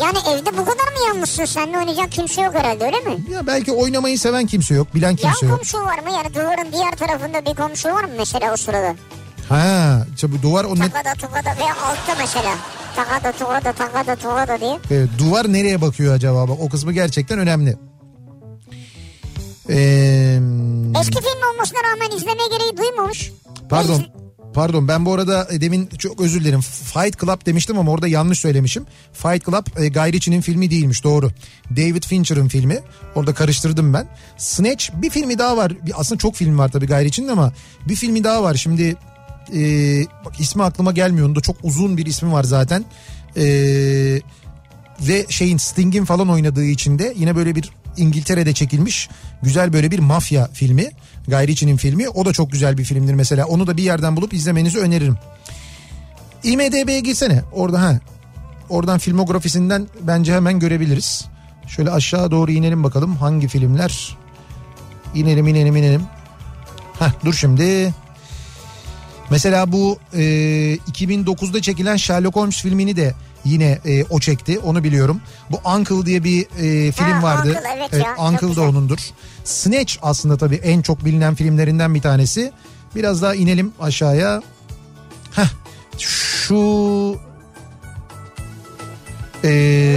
yani 0.00 0.18
evde 0.30 0.52
bu 0.58 0.64
kadar 0.64 0.84
mı 0.84 0.98
yalnızsın 1.08 1.44
seninle 1.44 1.78
oynayacak 1.78 2.12
kimse 2.12 2.42
yok 2.42 2.54
herhalde 2.54 2.84
öyle 2.84 3.00
mi? 3.00 3.16
Ya 3.30 3.46
belki 3.46 3.72
oynamayı 3.72 4.18
seven 4.18 4.46
kimse 4.46 4.74
yok, 4.74 4.94
bilen 4.94 5.08
Yan 5.08 5.16
kimse 5.16 5.46
yok. 5.46 5.56
komşu 5.56 5.78
var 5.78 5.98
mı 5.98 6.10
yani 6.10 6.34
duvarın 6.34 6.72
diğer 6.72 6.92
tarafında 6.92 7.44
bir 7.46 7.54
komşu 7.56 7.88
var 7.88 8.04
mı 8.04 8.10
mesela 8.18 8.52
o 8.52 8.56
sırada? 8.56 8.94
Ha, 9.48 10.04
işte 10.14 10.32
bu 10.32 10.42
duvar 10.42 10.64
o 10.64 10.78
ne, 10.78 10.90
Takada 10.90 11.14
tukada 11.14 11.56
veya 11.60 11.74
altta 11.74 12.14
mesela. 12.18 12.54
Takada 12.96 13.32
tukada 13.32 13.72
takada 13.72 14.16
tukada 14.16 14.60
diye. 14.60 14.78
Evet, 14.90 15.08
duvar 15.18 15.52
nereye 15.52 15.80
bakıyor 15.80 16.14
acaba? 16.14 16.48
Bak, 16.48 16.56
o 16.60 16.68
kısmı 16.68 16.92
gerçekten 16.92 17.38
önemli. 17.38 17.76
Ee, 19.70 20.40
Eski 21.00 21.14
film 21.20 21.52
olmasına 21.54 21.78
rağmen 21.92 22.16
izlemeye 22.16 22.48
gereği 22.48 22.76
duymamış. 22.76 23.32
pardon. 23.70 24.02
Pardon 24.54 24.88
ben 24.88 25.06
bu 25.06 25.14
arada 25.14 25.48
e, 25.50 25.60
demin 25.60 25.86
çok 25.98 26.20
özür 26.20 26.40
dilerim. 26.40 26.60
Fight 26.60 27.20
Club 27.20 27.46
demiştim 27.46 27.78
ama 27.78 27.90
orada 27.90 28.08
yanlış 28.08 28.38
söylemişim. 28.38 28.86
Fight 29.12 29.44
Club 29.46 29.82
e, 29.82 29.88
Guy 29.88 30.12
Ritchie'nin 30.12 30.40
filmi 30.40 30.70
değilmiş 30.70 31.04
doğru. 31.04 31.30
David 31.70 32.02
Fincher'ın 32.02 32.48
filmi. 32.48 32.78
Orada 33.14 33.34
karıştırdım 33.34 33.94
ben. 33.94 34.08
Snatch 34.36 34.90
bir 34.94 35.10
filmi 35.10 35.38
daha 35.38 35.56
var. 35.56 35.72
Aslında 35.94 36.18
çok 36.18 36.34
film 36.34 36.58
var 36.58 36.68
tabii 36.68 36.86
Guy 36.86 37.04
Ritchie'nin 37.04 37.28
ama 37.28 37.52
bir 37.88 37.96
filmi 37.96 38.24
daha 38.24 38.42
var. 38.42 38.54
Şimdi 38.54 38.96
e, 39.54 39.60
bak 40.24 40.40
ismi 40.40 40.62
aklıma 40.62 40.92
gelmiyor. 40.92 41.26
Onun 41.26 41.36
da 41.36 41.40
çok 41.40 41.56
uzun 41.62 41.96
bir 41.96 42.06
ismi 42.06 42.32
var 42.32 42.44
zaten. 42.44 42.84
Eee 43.36 44.20
ve 45.00 45.26
şeyin 45.28 45.56
Sting'in 45.56 46.04
falan 46.04 46.28
oynadığı 46.28 46.64
için 46.64 46.98
de 46.98 47.14
yine 47.16 47.36
böyle 47.36 47.54
bir 47.54 47.70
İngiltere'de 47.96 48.52
çekilmiş 48.52 49.08
güzel 49.42 49.72
böyle 49.72 49.90
bir 49.90 49.98
mafya 49.98 50.48
filmi. 50.52 50.90
Guy 51.28 51.46
Ritchie'nin 51.46 51.76
filmi. 51.76 52.08
O 52.08 52.24
da 52.24 52.32
çok 52.32 52.52
güzel 52.52 52.78
bir 52.78 52.84
filmdir 52.84 53.14
mesela. 53.14 53.46
Onu 53.46 53.66
da 53.66 53.76
bir 53.76 53.82
yerden 53.82 54.16
bulup 54.16 54.32
izlemenizi 54.34 54.78
öneririm. 54.78 55.18
IMDB'ye 56.42 57.00
girsene. 57.00 57.42
Orada 57.52 57.82
ha. 57.82 58.00
Oradan 58.68 58.98
filmografisinden 58.98 59.88
bence 60.00 60.34
hemen 60.34 60.58
görebiliriz. 60.58 61.24
Şöyle 61.66 61.90
aşağı 61.90 62.30
doğru 62.30 62.50
inelim 62.50 62.84
bakalım 62.84 63.16
hangi 63.16 63.48
filmler. 63.48 64.16
İnelim 65.14 65.48
inelim 65.48 65.76
inelim. 65.76 66.02
Heh, 66.98 67.10
dur 67.24 67.34
şimdi. 67.34 67.94
Mesela 69.30 69.72
bu 69.72 69.98
e, 70.14 70.20
2009'da 70.76 71.62
çekilen 71.62 71.96
Sherlock 71.96 72.36
Holmes 72.36 72.62
filmini 72.62 72.96
de 72.96 73.14
yine 73.44 73.78
e, 73.84 74.04
o 74.04 74.20
çekti. 74.20 74.58
Onu 74.58 74.84
biliyorum. 74.84 75.20
Bu 75.50 75.60
Uncle 75.70 76.06
diye 76.06 76.24
bir 76.24 76.42
e, 76.42 76.92
film 76.92 77.06
Ha, 77.06 77.22
vardı. 77.22 77.48
Uncle, 77.48 77.68
evet 77.76 77.92
ya, 77.92 78.14
çok 78.16 78.24
Uncle 78.24 78.46
da 78.46 78.46
güzel. 78.48 78.64
onundur. 78.64 78.98
Snatch 79.44 79.96
aslında 80.02 80.36
tabii 80.36 80.56
en 80.56 80.82
çok 80.82 81.04
bilinen 81.04 81.34
filmlerinden 81.34 81.94
bir 81.94 82.00
tanesi. 82.02 82.52
Biraz 82.94 83.22
daha 83.22 83.34
inelim 83.34 83.72
aşağıya. 83.80 84.42
Heh, 85.32 85.48
şu 85.98 86.56
e, 89.44 89.48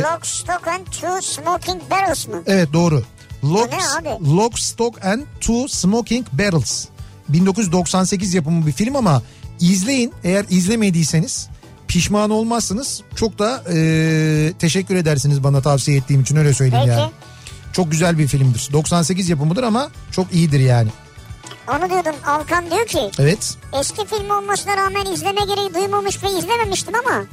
Lock, 0.02 0.26
Stock 0.26 0.68
and 0.68 0.86
Two 0.86 1.22
Smoking 1.22 1.82
Barrels 1.92 2.28
mı? 2.28 2.44
Evet 2.48 2.74
doğru. 2.74 3.04
Lock? 3.44 3.74
Lock, 4.22 4.60
Stock 4.60 5.06
and 5.06 5.22
Two 5.42 5.68
Smoking 5.68 6.28
Barrels. 6.34 6.86
1998 7.30 8.34
yapımı 8.34 8.68
bir 8.68 8.72
film 8.72 8.96
ama 8.96 9.22
izleyin 9.60 10.14
eğer 10.24 10.46
izlemediyseniz 10.50 11.50
pişman 11.88 12.30
olmazsınız. 12.30 13.02
Çok 13.16 13.40
da 13.40 13.64
e, 13.74 14.54
teşekkür 14.60 14.96
edersiniz 14.96 15.44
bana 15.44 15.62
tavsiye 15.62 15.98
ettiğim 15.98 16.22
için 16.22 16.36
öyle 16.36 16.54
söyleyeyim 16.54 16.86
Peki. 16.88 17.00
yani. 17.00 17.12
Çok 17.74 17.92
güzel 17.92 18.18
bir 18.20 18.28
filmdir. 18.28 18.70
98 18.74 19.30
yapımıdır 19.30 19.64
ama 19.64 19.90
çok 20.12 20.34
iyidir 20.34 20.60
yani. 20.60 20.90
Onu 21.70 21.90
diyordum 21.90 22.16
Alkan 22.28 22.72
diyor 22.72 22.86
ki 22.86 23.12
Evet. 23.20 23.58
eski 23.80 24.06
film 24.06 24.30
olmasına 24.30 24.78
rağmen 24.78 25.06
izleme 25.14 25.42
gereği 25.46 25.74
duymamış 25.74 26.24
ve 26.24 26.28
izlememiştim 26.40 26.94
ama 26.96 27.24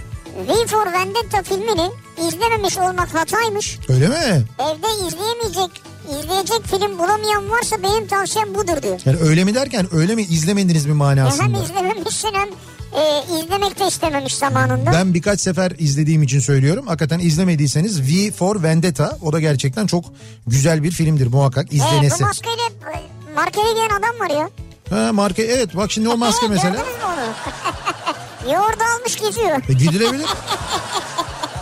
V 0.49 0.67
for 0.67 0.93
Vendetta 0.93 1.43
filmini 1.43 1.91
izlememiş 2.29 2.79
olmak 2.79 3.15
hataymış. 3.15 3.79
Öyle 3.89 4.09
mi? 4.09 4.45
Evde 4.59 5.07
izleyemeyecek, 5.07 5.83
izleyecek 6.09 6.67
film 6.67 6.99
bulamayan 6.99 7.51
varsa 7.51 7.83
benim 7.83 8.07
tavsiyem 8.07 8.55
budur 8.55 8.83
diyor. 8.83 9.01
Yani 9.05 9.17
öyle 9.21 9.45
mi 9.45 9.55
derken 9.55 9.87
öyle 9.93 10.15
mi 10.15 10.23
izlemediniz 10.23 10.87
mi 10.87 10.91
Ya 10.91 10.95
hem 10.95 10.97
manasında? 11.19 11.63
izlememişsin 11.65 12.35
hem 12.35 12.49
e, 12.97 13.23
izlemek 13.45 13.79
de 13.81 13.87
istememiş 13.89 14.35
zamanında. 14.35 14.93
Ben 14.93 15.15
birkaç 15.15 15.41
sefer 15.41 15.73
izlediğim 15.79 16.23
için 16.23 16.41
söylüyorum. 16.41 16.87
Hakikaten 16.87 17.19
izlemediyseniz 17.19 18.01
V 18.03 18.33
for 18.33 18.63
Vendetta 18.63 19.19
o 19.23 19.33
da 19.33 19.41
gerçekten 19.41 19.87
çok 19.87 20.05
güzel 20.47 20.83
bir 20.83 20.91
filmdir 20.91 21.27
muhakkak 21.27 21.73
E, 21.73 21.77
izlenesi. 21.77 22.21
bu 22.25 22.27
maskeyle 22.27 22.63
e, 22.95 23.35
markete 23.35 23.73
gelen 23.73 23.89
adam 24.01 24.21
var 24.21 24.31
ya. 24.31 24.51
Ha, 24.91 25.13
marka 25.13 25.43
evet 25.43 25.77
bak 25.77 25.93
şimdi 25.93 26.09
o 26.09 26.17
maske 26.17 26.47
E, 26.47 26.49
mesela. 26.49 26.71
Gördünüz 26.71 26.87
mü 26.97 27.05
onu? 27.05 28.53
Yoğurdu 28.53 28.83
almış 28.99 29.17
geziyor. 29.21 29.63
E, 29.69 29.73
gidilebilir. 29.73 30.27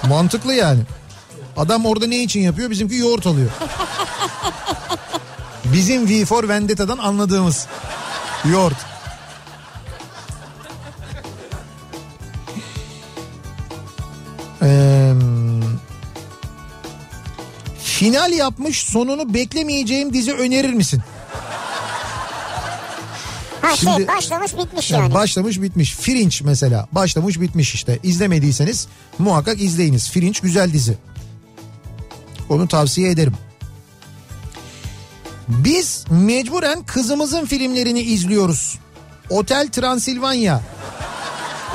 Mantıklı 0.09 0.55
yani. 0.55 0.81
Adam 1.57 1.87
orada 1.87 2.07
ne 2.07 2.23
için 2.23 2.41
yapıyor? 2.41 2.71
Bizimki 2.71 2.95
yoğurt 2.97 3.27
alıyor. 3.27 3.51
Bizim 5.65 6.09
V 6.09 6.25
for 6.25 6.49
Vendetta'dan 6.49 6.99
anladığımız 6.99 7.67
yoğurt. 8.53 8.77
Ee, 14.63 15.13
final 17.83 18.33
yapmış 18.33 18.81
sonunu 18.81 19.35
beklemeyeceğim 19.35 20.13
dizi 20.15 20.33
önerir 20.33 20.73
misin? 20.73 21.03
Ha 23.63 23.77
Şimdi- 23.77 23.97
şey 23.97 24.09
başlamış 24.09 24.57
bitmiş 24.57 24.91
Yani 24.91 25.03
yani. 25.03 25.15
Başlamış 25.15 25.63
bitmiş. 25.63 25.95
Fringe 25.95 26.37
mesela 26.45 26.89
başlamış 26.93 27.41
bitmiş 27.41 27.75
işte. 27.75 27.99
İzlemediyseniz 28.03 28.89
muhakkak 29.19 29.61
izleyiniz. 29.61 30.11
Fringe 30.11 30.39
güzel 30.43 30.73
dizi. 30.73 30.99
Onu 32.49 32.69
tavsiye 32.69 33.11
ederim. 33.11 33.35
Biz 35.49 36.05
mecburen 36.11 36.83
kızımızın 36.83 37.47
filmlerini 37.47 38.01
izliyoruz. 38.01 38.79
Otel 39.31 39.69
Transilvanya. 39.69 40.61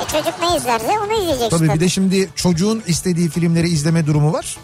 E, 0.02 0.08
çocuk 0.08 0.34
ne 0.40 0.56
izlerse 0.56 0.86
onu 1.06 1.12
izleyeceksin. 1.12 1.58
Tabii 1.58 1.74
bir 1.74 1.80
de 1.80 1.88
şimdi 1.88 2.28
çocuğun 2.34 2.82
istediği 2.86 3.28
filmleri 3.28 3.68
izleme 3.68 4.06
durumu 4.06 4.32
var. 4.32 4.56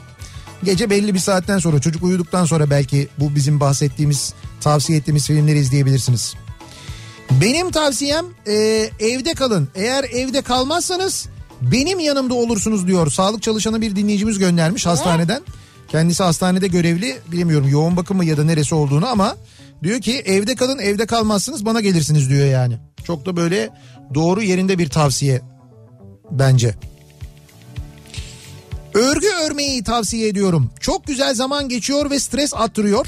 Gece 0.64 0.90
belli 0.90 1.14
bir 1.14 1.18
saatten 1.18 1.58
sonra 1.58 1.80
çocuk 1.80 2.02
uyuduktan 2.02 2.44
sonra 2.44 2.70
belki 2.70 3.08
bu 3.18 3.34
bizim 3.34 3.60
bahsettiğimiz 3.60 4.34
tavsiye 4.60 4.98
ettiğimiz 4.98 5.26
filmleri 5.26 5.58
izleyebilirsiniz. 5.58 6.34
Benim 7.30 7.70
tavsiyem 7.70 8.26
e, 8.46 8.54
evde 9.00 9.34
kalın. 9.34 9.68
Eğer 9.74 10.04
evde 10.04 10.42
kalmazsanız 10.42 11.28
benim 11.60 11.98
yanımda 11.98 12.34
olursunuz 12.34 12.86
diyor. 12.86 13.10
Sağlık 13.10 13.42
çalışanı 13.42 13.80
bir 13.80 13.96
dinleyicimiz 13.96 14.38
göndermiş 14.38 14.86
hastaneden. 14.86 15.42
Kendisi 15.88 16.22
hastanede 16.22 16.68
görevli 16.68 17.18
bilemiyorum 17.32 17.68
yoğun 17.68 17.96
bakım 17.96 18.16
mı 18.16 18.24
ya 18.24 18.36
da 18.36 18.44
neresi 18.44 18.74
olduğunu 18.74 19.06
ama 19.06 19.36
diyor 19.82 20.00
ki 20.00 20.18
evde 20.18 20.54
kalın 20.54 20.78
evde 20.78 21.06
kalmazsınız 21.06 21.64
bana 21.64 21.80
gelirsiniz 21.80 22.30
diyor 22.30 22.46
yani. 22.46 22.78
Çok 23.04 23.26
da 23.26 23.36
böyle 23.36 23.70
doğru 24.14 24.42
yerinde 24.42 24.78
bir 24.78 24.88
tavsiye 24.88 25.42
bence. 26.30 26.74
Örgü 28.94 29.26
örmeyi 29.46 29.84
tavsiye 29.84 30.28
ediyorum. 30.28 30.70
Çok 30.80 31.06
güzel 31.06 31.34
zaman 31.34 31.68
geçiyor 31.68 32.10
ve 32.10 32.20
stres 32.20 32.54
attırıyor. 32.54 33.06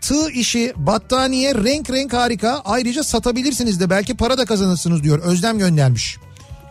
Tığ 0.00 0.30
işi, 0.30 0.72
battaniye 0.76 1.54
renk 1.54 1.90
renk 1.90 2.12
harika. 2.12 2.62
Ayrıca 2.64 3.04
satabilirsiniz 3.04 3.80
de 3.80 3.90
belki 3.90 4.16
para 4.16 4.38
da 4.38 4.44
kazanırsınız 4.44 5.02
diyor. 5.02 5.18
Özlem 5.18 5.58
göndermiş. 5.58 6.16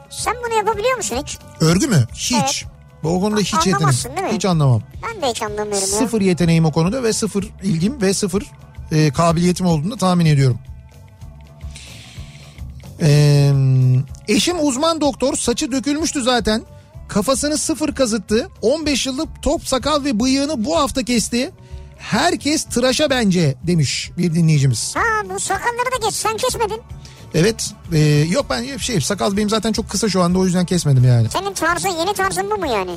Sen 0.10 0.34
bunu 0.46 0.58
yapabiliyor 0.58 0.98
musun 0.98 1.18
hiç? 1.24 1.38
Örgü 1.60 1.88
mü? 1.88 2.08
Hiç. 2.16 2.34
Evet. 2.34 2.66
Bu 3.04 3.22
konuda 3.22 3.40
hiç 3.40 3.54
yeteneğim. 3.54 4.18
Değil 4.18 4.28
mi? 4.28 4.36
Hiç 4.36 4.46
anlamam. 4.46 4.82
Ben 5.04 5.22
de 5.22 5.28
hiç 5.28 5.42
anlamıyorum 5.42 5.92
ya. 5.92 5.98
Sıfır 6.00 6.22
yeteneğim 6.22 6.66
o 6.66 6.72
konuda 6.72 7.04
ve 7.04 7.14
sıfır 7.14 7.50
ilgim 7.64 8.02
ve 8.02 8.14
sıfır 8.14 8.44
e, 8.92 9.12
kabiliyetim 9.12 9.66
olduğunu 9.66 9.98
tahmin 9.98 10.26
ediyorum. 10.26 10.60
Ee, 13.02 13.51
eşim 14.32 14.68
uzman 14.68 15.02
doktor 15.02 15.36
saçı 15.36 15.72
dökülmüştü 15.72 16.24
zaten. 16.24 16.62
Kafasını 17.08 17.58
sıfır 17.58 17.96
kazıttı. 17.96 18.50
15 18.62 19.06
yıllık 19.06 19.44
top 19.44 19.68
sakal 19.68 20.04
ve 20.04 20.20
bıyığını 20.20 20.66
bu 20.66 20.78
hafta 20.78 21.04
kesti. 21.04 21.52
Herkes 21.98 22.64
tıraşa 22.64 23.10
bence 23.10 23.56
demiş 23.68 24.12
bir 24.18 24.34
dinleyicimiz. 24.34 24.96
Ha 24.96 25.30
bu 25.36 25.40
sakalları 25.40 26.02
da 26.02 26.06
geç 26.06 26.16
sen 26.16 26.38
kesmedin. 26.38 26.82
Evet 27.34 27.74
e, 27.94 28.00
yok 28.30 28.46
ben 28.50 28.78
şey 28.78 29.02
sakal 29.02 29.38
benim 29.38 29.50
zaten 29.50 29.72
çok 29.72 29.90
kısa 29.90 30.10
şu 30.10 30.22
anda 30.22 30.40
o 30.40 30.46
yüzden 30.46 30.66
kesmedim 30.66 31.04
yani. 31.04 31.30
Senin 31.30 31.54
tarzın 31.54 31.90
yeni 31.90 32.14
tarzın 32.14 32.52
bu 32.52 32.58
mu 32.58 32.68
yani? 32.68 32.96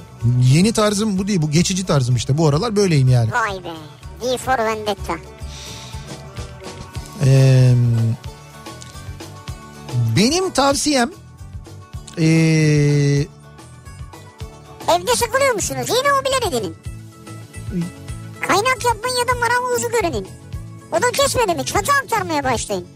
Yeni 0.52 0.72
tarzım 0.72 1.18
bu 1.18 1.28
değil 1.28 1.42
bu 1.42 1.50
geçici 1.50 1.86
tarzım 1.86 2.16
işte 2.16 2.38
bu 2.38 2.48
aralar 2.48 2.76
böyleyim 2.76 3.08
yani. 3.08 3.30
Vay 3.32 3.64
be. 3.64 3.74
V 4.22 4.38
for 4.38 4.58
Vendetta. 4.58 5.14
Ee, 7.24 7.74
benim 10.16 10.50
tavsiyem 10.50 11.10
ee, 12.18 13.26
Evde 14.88 15.16
sıkılıyor 15.16 15.54
musunuz? 15.54 15.88
Yeni 15.88 16.08
hobiler 16.08 16.48
edinin. 16.48 16.76
Kaynak 18.48 18.84
yapmayın 18.84 19.16
ya 19.16 19.28
da 19.28 19.38
marangozu 19.40 19.88
görenin. 19.90 20.28
O 20.92 21.02
da 21.02 21.10
kesmedi 21.12 21.54
mi? 21.54 21.64
Çatı 21.64 21.92
aktarmaya 21.92 22.44
başlayın. 22.44 22.86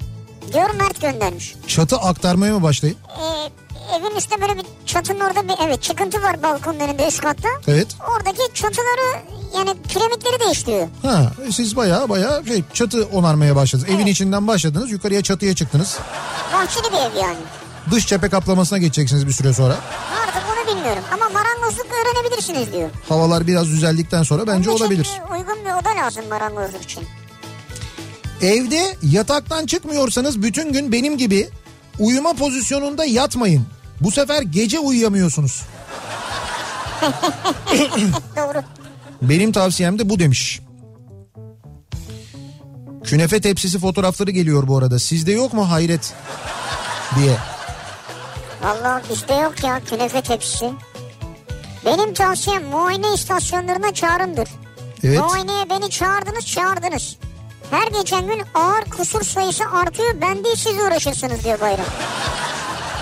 Diyor 0.52 0.70
Mert 0.74 1.00
göndermiş. 1.00 1.54
çatı 1.66 1.96
aktarmaya 1.96 2.54
mı 2.54 2.62
başlayın? 2.62 2.96
Ee, 3.20 3.50
evin 3.96 4.16
üstte 4.16 4.40
böyle 4.40 4.56
bir 4.56 4.64
çatının 4.86 5.20
orada 5.20 5.48
bir 5.48 5.54
evet 5.66 5.82
çıkıntı 5.82 6.22
var 6.22 6.42
balkonun 6.42 6.80
önünde 6.80 7.08
üst 7.08 7.20
katta. 7.20 7.48
Evet. 7.68 7.86
Oradaki 8.16 8.54
çatıları 8.54 9.22
yani 9.56 9.74
piremitleri 9.88 10.40
değiştiriyor. 10.40 10.88
Ha 11.02 11.32
siz 11.50 11.76
baya 11.76 12.08
baya 12.08 12.42
şey, 12.48 12.64
çatı 12.74 13.04
onarmaya 13.12 13.56
başladınız. 13.56 13.90
Evin 13.90 14.06
içinden 14.06 14.46
başladınız 14.48 14.90
yukarıya 14.90 15.22
çatıya 15.22 15.54
çıktınız. 15.54 15.98
Bahçeli 16.54 16.92
bir 16.92 16.98
ev 16.98 17.22
yani. 17.22 17.38
Dış 17.90 18.06
cephe 18.06 18.28
kaplamasına 18.28 18.78
geçeceksiniz 18.78 19.26
bir 19.26 19.32
süre 19.32 19.52
sonra. 19.52 19.76
Artık 20.26 20.42
onu 20.52 20.76
bilmiyorum 20.76 21.02
ama 21.14 21.28
marangozluk 21.28 21.86
öğrenebilirsiniz 21.86 22.72
diyor. 22.72 22.90
Havalar 23.08 23.46
biraz 23.46 23.66
düzeldikten 23.68 24.22
sonra 24.22 24.46
bence 24.46 24.70
Onun 24.70 24.76
için 24.76 24.84
olabilir. 24.84 25.08
bir 25.28 25.32
uygun 25.38 25.64
bir 25.64 25.70
oda 25.70 26.04
lazım 26.04 26.24
marangozluk 26.28 26.82
için. 26.82 27.02
Evde 28.42 28.96
yataktan 29.02 29.66
çıkmıyorsanız 29.66 30.42
bütün 30.42 30.72
gün 30.72 30.92
benim 30.92 31.18
gibi 31.18 31.48
uyuma 31.98 32.32
pozisyonunda 32.32 33.04
yatmayın. 33.04 33.66
Bu 34.00 34.10
sefer 34.10 34.42
gece 34.42 34.78
uyuyamıyorsunuz. 34.78 35.62
Doğru. 38.36 38.62
Benim 39.22 39.52
tavsiyem 39.52 39.98
de 39.98 40.08
bu 40.08 40.18
demiş. 40.18 40.60
Künefe 43.04 43.40
tepsisi 43.40 43.78
fotoğrafları 43.78 44.30
geliyor 44.30 44.68
bu 44.68 44.78
arada. 44.78 44.98
Sizde 44.98 45.32
yok 45.32 45.52
mu 45.52 45.70
hayret 45.70 46.14
diye. 47.18 47.36
Vallahi 48.62 49.02
bizde 49.10 49.34
yok 49.34 49.64
ya 49.64 49.80
künefe 49.80 50.20
tepsisi. 50.22 50.70
Benim 51.86 52.14
tavsiyem 52.14 52.64
muayene 52.64 53.14
istasyonlarına 53.14 53.94
çağrındır. 53.94 54.48
Evet. 55.04 55.18
Muayeneye 55.18 55.70
beni 55.70 55.90
çağırdınız 55.90 56.46
çağırdınız. 56.46 57.16
Her 57.70 57.86
geçen 57.86 58.26
gün 58.26 58.42
ağır 58.54 58.84
kusur 58.84 59.24
sayısı 59.24 59.64
artıyor 59.64 60.20
ben 60.20 60.44
değil 60.44 60.56
siz 60.56 60.74
uğraşırsınız 60.78 61.44
diyor 61.44 61.60
Bayram. 61.60 61.86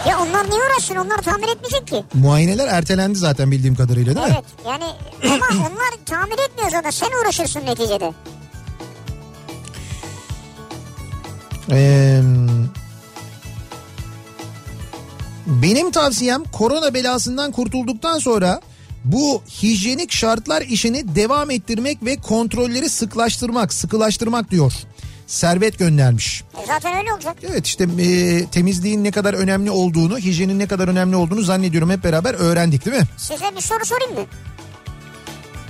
Ya 0.08 0.20
onlar 0.20 0.50
niye 0.50 0.60
uğraşsın 0.60 0.96
onlar 0.96 1.18
tamir 1.18 1.48
etmeyecek 1.48 1.86
ki. 1.86 2.04
Muayeneler 2.14 2.68
ertelendi 2.68 3.18
zaten 3.18 3.50
bildiğim 3.50 3.74
kadarıyla 3.74 4.14
değil 4.14 4.26
mi? 4.26 4.32
Evet 4.34 4.44
yani 4.66 4.84
ama 5.34 5.46
onlar 5.60 6.04
tamir 6.06 6.38
etmiyor 6.48 6.70
zaten 6.70 6.90
sen 6.90 7.08
uğraşırsın 7.22 7.66
neticede. 7.66 8.12
Ee, 11.70 12.20
benim 15.46 15.90
tavsiyem 15.90 16.44
korona 16.44 16.94
belasından 16.94 17.52
kurtulduktan 17.52 18.18
sonra 18.18 18.60
bu 19.04 19.42
hijyenik 19.62 20.12
şartlar 20.12 20.62
işini 20.62 21.14
devam 21.14 21.50
ettirmek 21.50 22.04
ve 22.04 22.16
kontrolleri 22.16 22.88
sıklaştırmak, 22.88 23.72
sıkılaştırmak 23.74 24.50
diyor. 24.50 24.72
Servet 25.26 25.78
göndermiş. 25.78 26.44
E 26.62 26.66
zaten 26.66 26.98
öyle 26.98 27.12
olacak. 27.12 27.36
Evet 27.50 27.66
işte 27.66 27.84
e, 27.98 28.46
temizliğin 28.46 29.04
ne 29.04 29.10
kadar 29.10 29.34
önemli 29.34 29.70
olduğunu, 29.70 30.18
hijyenin 30.18 30.58
ne 30.58 30.66
kadar 30.66 30.88
önemli 30.88 31.16
olduğunu 31.16 31.42
zannediyorum 31.42 31.90
hep 31.90 32.04
beraber 32.04 32.34
öğrendik 32.34 32.84
değil 32.86 32.96
mi? 32.96 33.04
Size 33.16 33.56
bir 33.56 33.60
soru 33.60 33.84
sorayım 33.84 34.14
mı? 34.14 34.26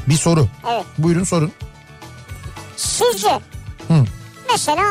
Bir 0.09 0.15
soru. 0.17 0.49
Evet. 0.73 0.85
Buyurun 0.99 1.25
sorun. 1.25 1.53
Sizce 2.77 3.31
Hı. 3.89 4.05
mesela 4.53 4.85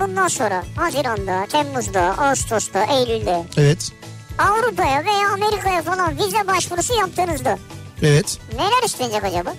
bundan 0.00 0.28
sonra 0.28 0.64
Haziran'da, 0.76 1.46
Temmuz'da, 1.46 2.18
Ağustos'ta, 2.18 2.84
Eylül'de 2.84 3.44
Evet. 3.56 3.92
Avrupa'ya 4.40 5.04
veya 5.04 5.28
Amerika'ya 5.34 5.82
falan 5.82 6.18
vize 6.18 6.46
başvurusu 6.48 6.94
yaptığınızda 6.94 7.58
Evet. 8.02 8.38
neler 8.54 8.86
istenecek 8.86 9.24
acaba? 9.24 9.54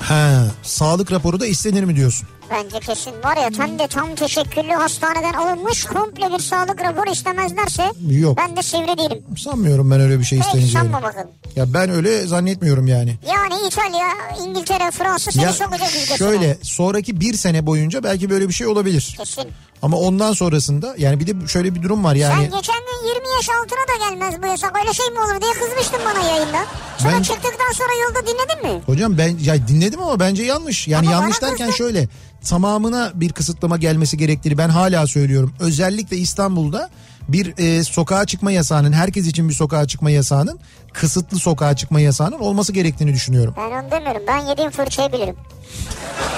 Ha, 0.00 0.44
sağlık 0.62 1.12
raporu 1.12 1.40
da 1.40 1.46
istenir 1.46 1.84
mi 1.84 1.96
diyorsun? 1.96 2.28
Bence 2.50 2.80
kesin 2.80 3.12
var 3.24 3.36
ya 3.36 3.50
hem 3.58 3.78
de 3.78 3.86
tam 3.88 4.14
teşekküllü 4.14 4.72
hastaneden 4.72 5.32
alınmış 5.32 5.84
komple 5.84 6.32
bir 6.32 6.38
sağlık 6.38 6.82
raporu 6.82 7.10
istemezlerse 7.12 7.92
Yok. 8.10 8.36
ben 8.38 8.56
de 8.56 8.62
sivri 8.62 8.98
değilim. 8.98 9.22
Sanmıyorum 9.38 9.90
ben 9.90 10.00
öyle 10.00 10.18
bir 10.18 10.24
şey 10.24 10.38
isteneceğini. 10.38 10.72
sanma 10.72 11.02
bakalım. 11.02 11.28
Ya 11.56 11.74
ben 11.74 11.90
öyle 11.90 12.26
zannetmiyorum 12.26 12.86
yani. 12.86 13.18
Yani 13.28 13.54
İtalya, 13.66 14.08
İngiltere, 14.46 14.90
Fransa 14.90 15.30
seni 15.32 15.44
Ya 15.44 15.52
sokacak 15.52 15.88
ülkesine. 15.88 16.16
şöyle 16.18 16.58
sonraki 16.62 17.20
bir 17.20 17.34
sene 17.34 17.66
boyunca 17.66 18.02
belki 18.02 18.30
böyle 18.30 18.48
bir 18.48 18.52
şey 18.54 18.66
olabilir. 18.66 19.14
Kesin. 19.18 19.44
Ama 19.82 19.96
ondan 19.96 20.32
sonrasında 20.32 20.94
yani 20.98 21.20
bir 21.20 21.26
de 21.26 21.48
şöyle 21.48 21.74
bir 21.74 21.82
durum 21.82 22.04
var 22.04 22.14
yani. 22.14 22.34
Sen 22.50 22.58
geçen 22.58 22.74
20 23.04 23.28
yaş 23.36 23.48
altına 23.48 23.88
da 23.88 24.08
gelmez 24.08 24.42
bu 24.42 24.46
yasak. 24.46 24.78
Öyle 24.78 24.92
şey 24.92 25.10
mi 25.10 25.20
olur 25.20 25.40
diye 25.40 25.52
kızmıştın 25.52 26.00
bana 26.04 26.20
yayında. 26.28 26.58
Sonra 27.02 27.12
Ben- 27.12 27.22
çıktıktan 27.22 27.72
sonra 27.72 27.88
yolda 28.06 28.26
dinledin 28.26 28.74
mi? 28.76 28.82
Hocam 28.86 29.18
ben 29.18 29.38
ya 29.42 29.68
dinledim 29.68 30.00
ama 30.02 30.20
bence 30.20 30.42
yanlış. 30.42 30.88
Yani 30.88 31.08
Ama 31.08 31.12
yanlış 31.20 31.42
derken 31.42 31.56
kızdın. 31.70 31.84
şöyle 31.84 32.08
tamamına 32.48 33.12
bir 33.14 33.32
kısıtlama 33.32 33.76
gelmesi 33.76 34.16
gerektiğini 34.18 34.58
ben 34.58 34.68
hala 34.68 35.06
söylüyorum. 35.06 35.54
Özellikle 35.60 36.16
İstanbul'da 36.16 36.90
bir 37.28 37.54
e, 37.58 37.84
sokağa 37.84 38.24
çıkma 38.26 38.52
yasağının 38.52 38.92
herkes 38.92 39.26
için 39.26 39.48
bir 39.48 39.54
sokağa 39.54 39.86
çıkma 39.86 40.10
yasağının 40.10 40.58
kısıtlı 40.92 41.38
sokağa 41.38 41.76
çıkma 41.76 42.00
yasağının 42.00 42.38
olması 42.38 42.72
gerektiğini 42.72 43.12
düşünüyorum. 43.12 43.54
Ben 43.56 43.82
onu 43.82 43.90
demiyorum. 43.90 44.22
Ben 44.28 44.38
yediğim 44.38 44.70
fırçayı 44.70 45.12
bilirim. 45.12 45.36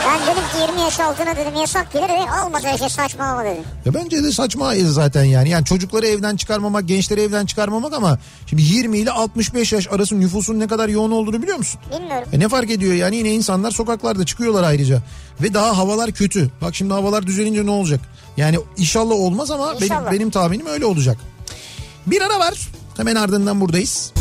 Ben 0.07 0.21
dedim 0.23 0.43
ki 0.53 0.71
20 0.71 0.81
yaş 0.81 1.01
altına 1.01 1.37
dedim 1.37 1.55
yasak 1.61 1.93
gelir. 1.93 2.09
E, 2.09 2.45
olmaz 2.47 2.65
öyle 2.65 2.79
şey 2.79 2.89
saçmalama 2.89 3.45
dedim. 3.45 3.63
Ya 3.85 3.95
bence 3.95 4.25
de 4.25 4.33
saçma 4.33 4.75
zaten 4.85 5.25
yani. 5.25 5.49
Yani 5.49 5.65
çocukları 5.65 6.07
evden 6.07 6.37
çıkarmamak, 6.37 6.89
gençleri 6.89 7.21
evden 7.21 7.47
çıkarmamak 7.47 7.93
ama 7.95 8.19
şimdi 8.47 8.63
20 8.63 8.99
ile 8.99 9.11
65 9.11 9.73
yaş 9.73 9.89
arası 9.93 10.21
nüfusun 10.21 10.52
ne 10.61 10.67
kadar 10.67 10.89
yoğun 10.89 11.11
olduğunu 11.11 11.43
biliyor 11.43 11.57
musun? 11.59 11.81
Bilmiyorum. 12.01 12.29
E 12.33 12.39
ne 12.39 12.49
fark 12.49 12.71
ediyor 12.71 12.95
yani 12.95 13.17
yine 13.17 13.33
insanlar 13.35 13.71
sokaklarda 13.71 14.27
çıkıyorlar 14.27 14.63
ayrıca. 14.63 15.03
Ve 15.43 15.55
daha 15.55 15.79
havalar 15.79 16.13
kötü. 16.13 16.51
Bak 16.63 16.75
şimdi 16.75 16.93
havalar 16.93 17.27
düzelince 17.27 17.67
ne 17.67 17.71
olacak? 17.71 18.01
Yani 18.37 18.59
inşallah 18.77 19.15
olmaz 19.15 19.51
ama 19.51 19.71
benim, 19.73 19.83
İnşallah. 19.83 20.13
benim 20.13 20.31
tahminim 20.31 20.67
öyle 20.67 20.85
olacak. 20.87 21.19
Bir 22.07 22.21
ara 22.23 22.39
var. 22.41 22.69
Hemen 22.97 23.15
ardından 23.17 23.61
buradayız. 23.61 24.13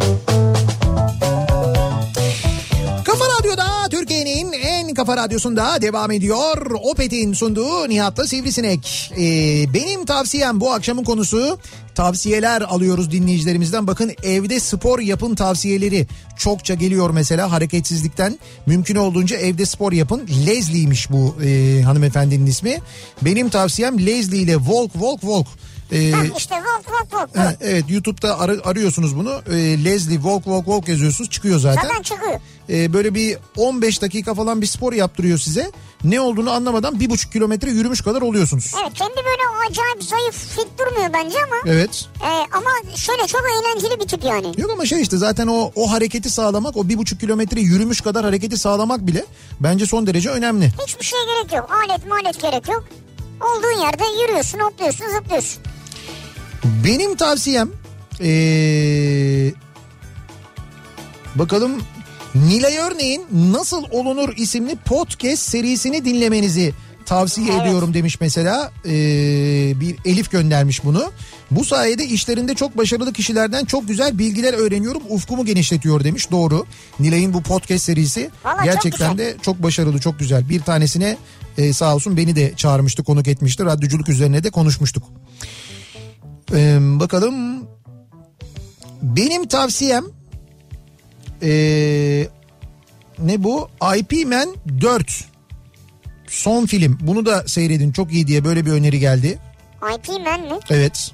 Kafa 0.00 0.19
kafa 5.00 5.16
radyosunda 5.16 5.82
devam 5.82 6.10
ediyor. 6.10 6.70
Opet'in 6.82 7.32
sunduğu 7.32 7.88
Nihat'la 7.88 8.26
Sivrisinek. 8.26 9.12
Ee, 9.12 9.74
benim 9.74 10.04
tavsiyem 10.04 10.60
bu 10.60 10.72
akşamın 10.72 11.04
konusu 11.04 11.58
tavsiyeler 11.94 12.62
alıyoruz 12.62 13.10
dinleyicilerimizden. 13.10 13.86
Bakın 13.86 14.12
evde 14.22 14.60
spor 14.60 14.98
yapın 14.98 15.34
tavsiyeleri 15.34 16.06
çokça 16.36 16.74
geliyor 16.74 17.10
mesela 17.10 17.52
hareketsizlikten. 17.52 18.38
Mümkün 18.66 18.96
olduğunca 18.96 19.36
evde 19.36 19.66
spor 19.66 19.92
yapın. 19.92 20.28
Leslie'ymiş 20.46 21.10
bu 21.10 21.36
e, 21.44 21.82
hanımefendinin 21.82 22.46
ismi. 22.46 22.78
Benim 23.22 23.48
tavsiyem 23.48 24.06
Leslie 24.06 24.38
ile 24.38 24.54
Walk 24.54 24.92
Walk 24.92 25.20
Walk. 25.20 25.46
Ee, 25.92 26.10
Ha, 26.10 26.22
işte 26.38 26.54
walk 26.54 26.84
walk 26.84 27.10
walk. 27.10 27.36
ha, 27.36 27.54
evet 27.60 27.84
YouTube'da 27.88 28.40
ar- 28.40 28.60
arıyorsunuz 28.64 29.16
bunu. 29.16 29.42
Ee, 29.50 29.84
Leslie 29.84 30.14
Walk 30.14 30.44
Walk 30.44 30.64
Walk 30.64 30.88
yazıyorsunuz 30.88 31.30
çıkıyor 31.30 31.58
zaten. 31.60 31.82
Zaten 31.82 32.02
çıkıyor. 32.02 32.40
Ee, 32.70 32.92
böyle 32.92 33.14
bir 33.14 33.38
15 33.56 34.02
dakika 34.02 34.34
falan 34.34 34.60
bir 34.62 34.66
spor 34.66 34.92
yaptırıyor 34.92 35.38
size. 35.38 35.70
Ne 36.04 36.20
olduğunu 36.20 36.50
anlamadan 36.50 37.00
bir 37.00 37.10
buçuk 37.10 37.32
kilometre 37.32 37.70
yürümüş 37.70 38.00
kadar 38.00 38.22
oluyorsunuz. 38.22 38.72
Evet 38.82 38.92
kendi 38.94 39.16
böyle 39.16 39.68
acayip 39.70 40.02
zayıf 40.02 40.34
fit 40.56 40.68
durmuyor 40.78 41.12
bence 41.12 41.36
ama. 41.44 41.56
Evet. 41.74 42.08
E, 42.22 42.28
ama 42.56 42.96
şöyle 42.96 43.26
çok 43.26 43.42
eğlenceli 43.42 44.00
bir 44.00 44.08
tip 44.08 44.24
yani. 44.24 44.52
Yok 44.60 44.70
ama 44.70 44.86
şey 44.86 45.02
işte 45.02 45.16
zaten 45.16 45.46
o 45.46 45.72
o 45.74 45.90
hareketi 45.92 46.30
sağlamak 46.30 46.76
o 46.76 46.88
bir 46.88 46.98
buçuk 46.98 47.20
kilometre 47.20 47.60
yürümüş 47.60 48.00
kadar 48.00 48.24
hareketi 48.24 48.58
sağlamak 48.58 49.06
bile 49.06 49.24
bence 49.60 49.86
son 49.86 50.06
derece 50.06 50.30
önemli. 50.30 50.72
Hiçbir 50.86 51.04
şeye 51.04 51.24
gerek 51.24 51.52
yok. 51.56 51.70
Alet 51.84 52.06
malet 52.06 52.40
gerek 52.42 52.68
yok. 52.68 52.84
Olduğun 53.40 53.82
yerde 53.86 54.04
yürüyorsun, 54.22 54.58
hopluyorsun, 54.58 55.04
zıplıyorsun. 55.18 55.62
Benim 56.64 57.16
tavsiyem 57.16 57.68
ee, 58.20 59.52
bakalım 61.34 61.72
Nilay 62.34 62.76
Örneğin 62.78 63.22
Nasıl 63.32 63.84
Olunur 63.90 64.36
isimli 64.36 64.76
podcast 64.76 65.42
serisini 65.42 66.04
dinlemenizi 66.04 66.72
tavsiye 67.06 67.52
Evet. 67.52 67.62
ediyorum 67.62 67.94
demiş 67.94 68.20
mesela 68.20 68.72
Ee, 68.84 68.90
bir 69.80 69.96
Elif 70.04 70.30
göndermiş 70.30 70.84
bunu. 70.84 71.12
Bu 71.50 71.64
sayede 71.64 72.04
işlerinde 72.06 72.54
çok 72.54 72.76
başarılı 72.78 73.12
kişilerden 73.12 73.64
çok 73.64 73.88
güzel 73.88 74.18
bilgiler 74.18 74.54
öğreniyorum 74.54 75.02
ufkumu 75.08 75.44
genişletiyor 75.44 76.04
demiş 76.04 76.30
doğru. 76.30 76.66
Nilay'ın 77.00 77.34
bu 77.34 77.42
podcast 77.42 77.84
serisi 77.84 78.30
Vallahi 78.44 78.56
çok 78.56 78.64
gerçekten 78.64 79.12
güzel. 79.16 79.26
de 79.26 79.36
çok 79.42 79.62
başarılı 79.62 80.00
çok 80.00 80.18
güzel. 80.18 80.48
Bir 80.48 80.60
tanesine 80.60 81.16
e, 81.58 81.72
sağ 81.72 81.94
olsun 81.94 82.16
beni 82.16 82.36
de 82.36 82.52
çağırmıştı 82.56 83.04
konuk 83.04 83.28
etmişti 83.28 83.64
radyoculuk 83.64 84.08
üzerine 84.08 84.44
de 84.44 84.50
konuşmuştuk. 84.50 85.02
Ee, 86.54 86.78
bakalım. 86.80 87.66
Benim 89.02 89.48
tavsiyem 89.48 90.04
ee, 91.42 92.28
ne 93.18 93.44
bu? 93.44 93.68
IP 93.96 94.26
Man 94.26 94.54
4. 94.80 95.24
Son 96.26 96.66
film. 96.66 96.98
Bunu 97.00 97.26
da 97.26 97.44
seyredin 97.46 97.92
çok 97.92 98.12
iyi 98.12 98.26
diye 98.26 98.44
böyle 98.44 98.66
bir 98.66 98.70
öneri 98.70 98.98
geldi. 98.98 99.38
IP 99.94 100.08
Man 100.08 100.40
mi? 100.40 100.58
Evet. 100.70 101.12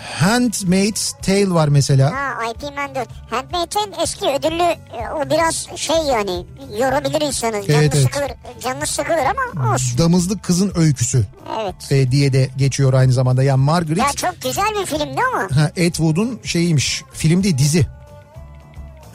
Handmaid's 0.00 1.12
Tale 1.22 1.50
var 1.50 1.68
mesela. 1.68 2.12
Ha 2.12 2.50
IP 2.50 2.62
Man 2.76 2.94
4. 2.94 3.08
Handmaid's 3.30 3.74
Tale 3.74 4.02
eski 4.02 4.24
ödüllü 4.26 4.62
e, 4.62 5.08
o 5.16 5.30
biraz 5.30 5.66
şey 5.76 5.96
yani 5.96 6.46
yorabilir 6.78 7.20
insanı. 7.20 7.56
Evet, 7.56 7.70
evet. 7.94 7.94
sıkılır. 7.96 8.30
Canını 8.62 8.86
sıkılır 8.86 9.18
ama 9.18 9.72
olsun. 9.74 9.98
Damızlık 9.98 10.42
Kızın 10.42 10.72
Öyküsü 10.74 11.26
Evet. 11.62 11.92
e, 11.92 12.10
diye 12.10 12.32
de 12.32 12.50
geçiyor 12.56 12.92
aynı 12.92 13.12
zamanda. 13.12 13.42
Yani 13.42 13.64
Margaret 13.64 13.98
Ya 13.98 14.12
çok 14.16 14.42
güzel 14.42 14.68
bir 14.80 14.86
filmdi 14.86 15.20
ama. 15.34 15.42
ha, 15.62 15.70
Ed 15.76 15.94
Wood'un 15.94 16.40
şeyiymiş. 16.44 17.02
Film 17.12 17.42
değil 17.42 17.58
dizi. 17.58 17.86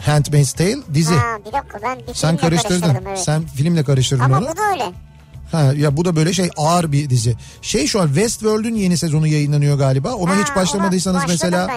Handmaid's 0.05 0.53
Tale 0.53 0.77
dizi. 0.93 1.15
Ha 1.15 1.37
bir 1.47 1.51
dakika 1.53 1.79
ben 1.83 1.99
bir 2.07 2.13
Sen 2.13 2.37
karıştırdın. 2.37 2.79
karıştırdım, 2.81 3.07
evet. 3.07 3.19
Sen 3.19 3.45
filmle 3.45 3.83
karıştırdın 3.83 4.23
Ama 4.23 4.37
onu. 4.37 4.47
bu 4.51 4.57
da 4.57 4.61
öyle. 4.71 4.85
Ha, 5.51 5.73
ya 5.77 5.97
bu 5.97 6.05
da 6.05 6.15
böyle 6.15 6.33
şey 6.33 6.49
ağır 6.57 6.91
bir 6.91 7.09
dizi. 7.09 7.35
Şey 7.61 7.87
şu 7.87 8.01
an 8.01 8.07
Westworld'ün 8.07 8.75
yeni 8.75 8.97
sezonu 8.97 9.27
yayınlanıyor 9.27 9.77
galiba. 9.77 10.13
Ona 10.13 10.31
Ha, 10.37 10.41
hiç 10.41 10.55
başlamadıysanız 10.55 11.17
ona 11.17 11.27
mesela 11.27 11.67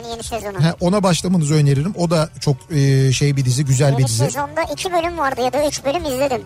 ha, 0.62 0.74
ona 0.80 1.02
başlamanızı 1.02 1.54
öneririm. 1.54 1.92
O 1.96 2.10
da 2.10 2.30
çok 2.40 2.56
e, 2.72 3.12
şey 3.12 3.36
bir 3.36 3.44
dizi, 3.44 3.64
güzel 3.64 3.92
bir 3.92 3.98
Yeni 3.98 4.08
dizi. 4.08 4.18
sezonda 4.18 4.62
iki 4.72 4.92
bölüm 4.92 5.18
vardı 5.18 5.40
ya 5.44 5.52
da 5.52 5.68
üç 5.68 5.84
bölüm 5.84 6.04
izledim. 6.04 6.42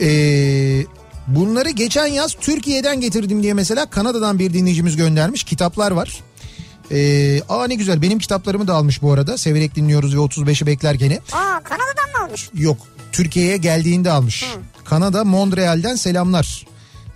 Ee, 0.00 0.86
bunları 1.26 1.70
geçen 1.70 2.06
yaz 2.06 2.34
Türkiye'den 2.40 3.00
getirdim 3.00 3.42
diye 3.42 3.54
mesela 3.54 3.86
Kanada'dan 3.86 4.38
bir 4.38 4.52
dinleyicimiz 4.52 4.96
göndermiş. 4.96 5.44
Kitaplar 5.44 5.90
var. 5.90 6.20
Ee, 6.90 7.40
aa 7.48 7.66
ne 7.66 7.74
güzel 7.74 8.02
benim 8.02 8.18
kitaplarımı 8.18 8.66
da 8.68 8.74
almış 8.74 9.02
bu 9.02 9.12
arada. 9.12 9.38
Severek 9.38 9.74
dinliyoruz 9.74 10.14
ve 10.16 10.18
35'i 10.20 10.66
beklerken. 10.66 11.10
Aa 11.10 11.60
Kanada'dan 11.64 12.10
mı 12.20 12.26
almış? 12.26 12.50
Yok 12.54 12.76
Türkiye'ye 13.12 13.56
geldiğinde 13.56 14.10
almış. 14.10 14.44
Kanada 14.84 15.24
Montreal'den 15.24 15.96
selamlar 15.96 16.66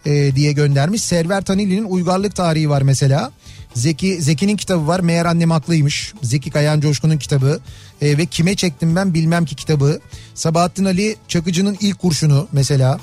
e, 0.06 0.36
diye 0.36 0.52
göndermiş. 0.52 1.02
Server 1.02 1.44
Tanili'nin 1.44 1.84
uygarlık 1.84 2.36
tarihi 2.36 2.70
var 2.70 2.82
mesela. 2.82 3.32
Zeki 3.74 4.22
Zeki'nin 4.22 4.56
kitabı 4.56 4.86
var. 4.86 5.00
Meğer 5.00 5.24
annem 5.24 5.50
haklıymış. 5.50 6.14
Zeki 6.22 6.50
Kayan 6.50 6.80
Coşkun'un 6.80 7.18
kitabı. 7.18 7.60
E, 8.00 8.18
ve 8.18 8.26
kime 8.26 8.54
çektim 8.56 8.96
ben 8.96 9.14
bilmem 9.14 9.44
ki 9.44 9.54
kitabı. 9.56 10.00
Sabahattin 10.34 10.84
Ali 10.84 11.16
Çakıcı'nın 11.28 11.76
ilk 11.80 11.98
kurşunu 11.98 12.48
mesela. 12.52 13.00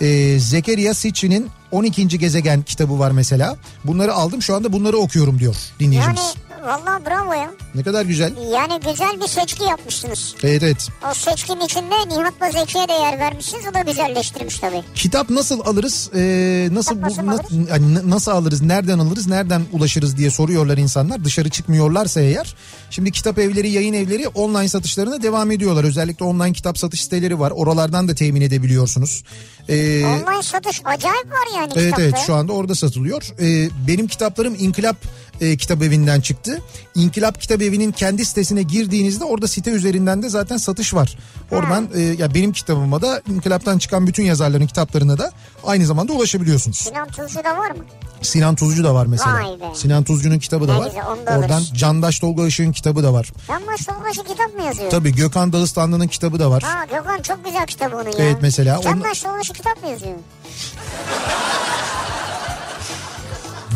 E, 0.00 0.38
Zekeriya 0.38 0.94
Sitchin'in 0.94 1.48
12. 1.70 2.08
gezegen 2.08 2.62
kitabı 2.62 2.98
var 2.98 3.10
mesela. 3.10 3.56
Bunları 3.84 4.12
aldım 4.14 4.42
şu 4.42 4.54
anda 4.54 4.72
bunları 4.72 4.96
okuyorum 4.96 5.38
diyor 5.38 5.56
dinleyicimiz. 5.80 6.20
Yani 6.20 6.49
vallahi 6.62 7.06
bravo 7.06 7.32
ya. 7.32 7.50
Ne 7.74 7.82
kadar 7.82 8.04
güzel. 8.04 8.32
Yani 8.52 8.80
güzel 8.90 9.20
bir 9.20 9.26
seçki 9.28 9.62
yapmışsınız. 9.64 10.34
Evet 10.42 10.62
evet. 10.62 10.88
O 11.10 11.14
seçkinin 11.14 11.60
içinde 11.60 11.94
Nihat'la 12.08 12.50
Zeki'ye 12.60 12.88
de 12.88 12.92
yer 12.92 13.18
vermişsiniz. 13.18 13.64
O 13.70 13.74
da 13.74 13.80
güzelleştirmiş 13.80 14.58
tabii. 14.58 14.82
Kitap 14.94 15.30
nasıl 15.30 15.60
alırız? 15.60 16.10
Ee, 16.14 16.68
nasıl 16.72 16.94
Kitap 16.94 17.10
nasıl 17.10 17.22
bu, 17.22 17.26
na- 17.26 17.32
alırız? 17.32 17.50
yani 17.70 17.94
n- 17.94 18.10
nasıl 18.10 18.30
alırız? 18.30 18.62
Nereden 18.62 18.98
alırız? 18.98 19.26
Nereden 19.26 19.62
ulaşırız 19.72 20.16
diye 20.16 20.30
soruyorlar 20.30 20.78
insanlar. 20.78 21.24
Dışarı 21.24 21.50
çıkmıyorlarsa 21.50 22.20
eğer. 22.20 22.54
Şimdi 22.90 23.12
kitap 23.12 23.38
evleri, 23.38 23.70
yayın 23.70 23.92
evleri 23.94 24.28
online 24.28 24.68
satışlarına 24.68 25.22
devam 25.22 25.50
ediyorlar. 25.50 25.84
Özellikle 25.84 26.24
online 26.24 26.52
kitap 26.52 26.78
satış 26.78 27.04
siteleri 27.04 27.38
var. 27.40 27.50
Oralardan 27.50 28.08
da 28.08 28.14
temin 28.14 28.40
edebiliyorsunuz. 28.40 29.22
Ee, 29.68 30.04
Online 30.04 30.42
satış 30.42 30.80
acayip 30.84 31.26
var 31.26 31.56
yani 31.56 31.72
Evet 31.74 31.84
kitapta. 31.84 32.02
evet 32.02 32.18
şu 32.26 32.34
anda 32.34 32.52
orada 32.52 32.74
satılıyor. 32.74 33.22
Ee, 33.40 33.68
benim 33.88 34.06
kitaplarım 34.06 34.56
İnkılap 34.58 34.96
e, 35.40 35.56
Kitap 35.56 35.82
Evi'nden 35.82 36.20
çıktı. 36.20 36.62
İnkılap 36.94 37.40
Kitap 37.40 37.62
Evi'nin 37.62 37.92
kendi 37.92 38.24
sitesine 38.24 38.62
girdiğinizde 38.62 39.24
orada 39.24 39.48
site 39.48 39.70
üzerinden 39.70 40.22
de 40.22 40.28
zaten 40.28 40.56
satış 40.56 40.94
var. 40.94 41.18
Oradan 41.52 41.88
e, 41.94 42.00
ya 42.00 42.34
benim 42.34 42.52
kitabıma 42.52 43.02
da 43.02 43.22
İnkılap'tan 43.28 43.78
çıkan 43.78 44.06
bütün 44.06 44.22
yazarların 44.24 44.66
kitaplarına 44.66 45.18
da 45.18 45.32
aynı 45.66 45.86
zamanda 45.86 46.12
ulaşabiliyorsunuz. 46.12 46.76
Sinan 46.78 47.08
Tuzcu 47.08 47.44
da 47.44 47.58
var 47.58 47.70
mı? 47.70 47.84
Sinan 48.22 48.54
Tuzcu 48.54 48.84
da 48.84 48.94
var 48.94 49.06
mesela. 49.06 49.42
Sinan 49.74 50.04
Tuzcu'nun 50.04 50.38
kitabı 50.38 50.68
da 50.68 50.78
var. 50.78 50.94
da 50.94 51.08
Oradan 51.08 51.36
alırız. 51.52 51.72
Candaş 51.74 52.18
Tolga 52.18 52.46
Işık'ın 52.46 52.72
kitabı 52.72 53.02
da 53.02 53.12
var. 53.12 53.32
Can 53.48 53.66
Başta 53.66 53.92
başı 54.04 54.22
kitap 54.24 54.54
mı 54.54 54.62
yazıyor? 54.64 54.90
Tabii 54.90 55.14
Gökhan 55.14 55.52
Dağıstanlı'nın 55.52 56.08
kitabı 56.08 56.38
da 56.38 56.50
var. 56.50 56.62
Ha 56.62 56.84
Gökhan 56.84 57.22
çok 57.22 57.44
güzel 57.44 57.66
kitabı 57.66 57.96
onun 57.96 58.04
ya. 58.10 58.14
Evet, 58.18 58.36
mesela 58.42 58.80
Can 58.82 58.92
onu- 58.96 59.04
Başta 59.04 59.32
başı 59.38 59.52
kitap 59.52 59.82
mı 59.82 59.88
yazıyor? 59.90 60.14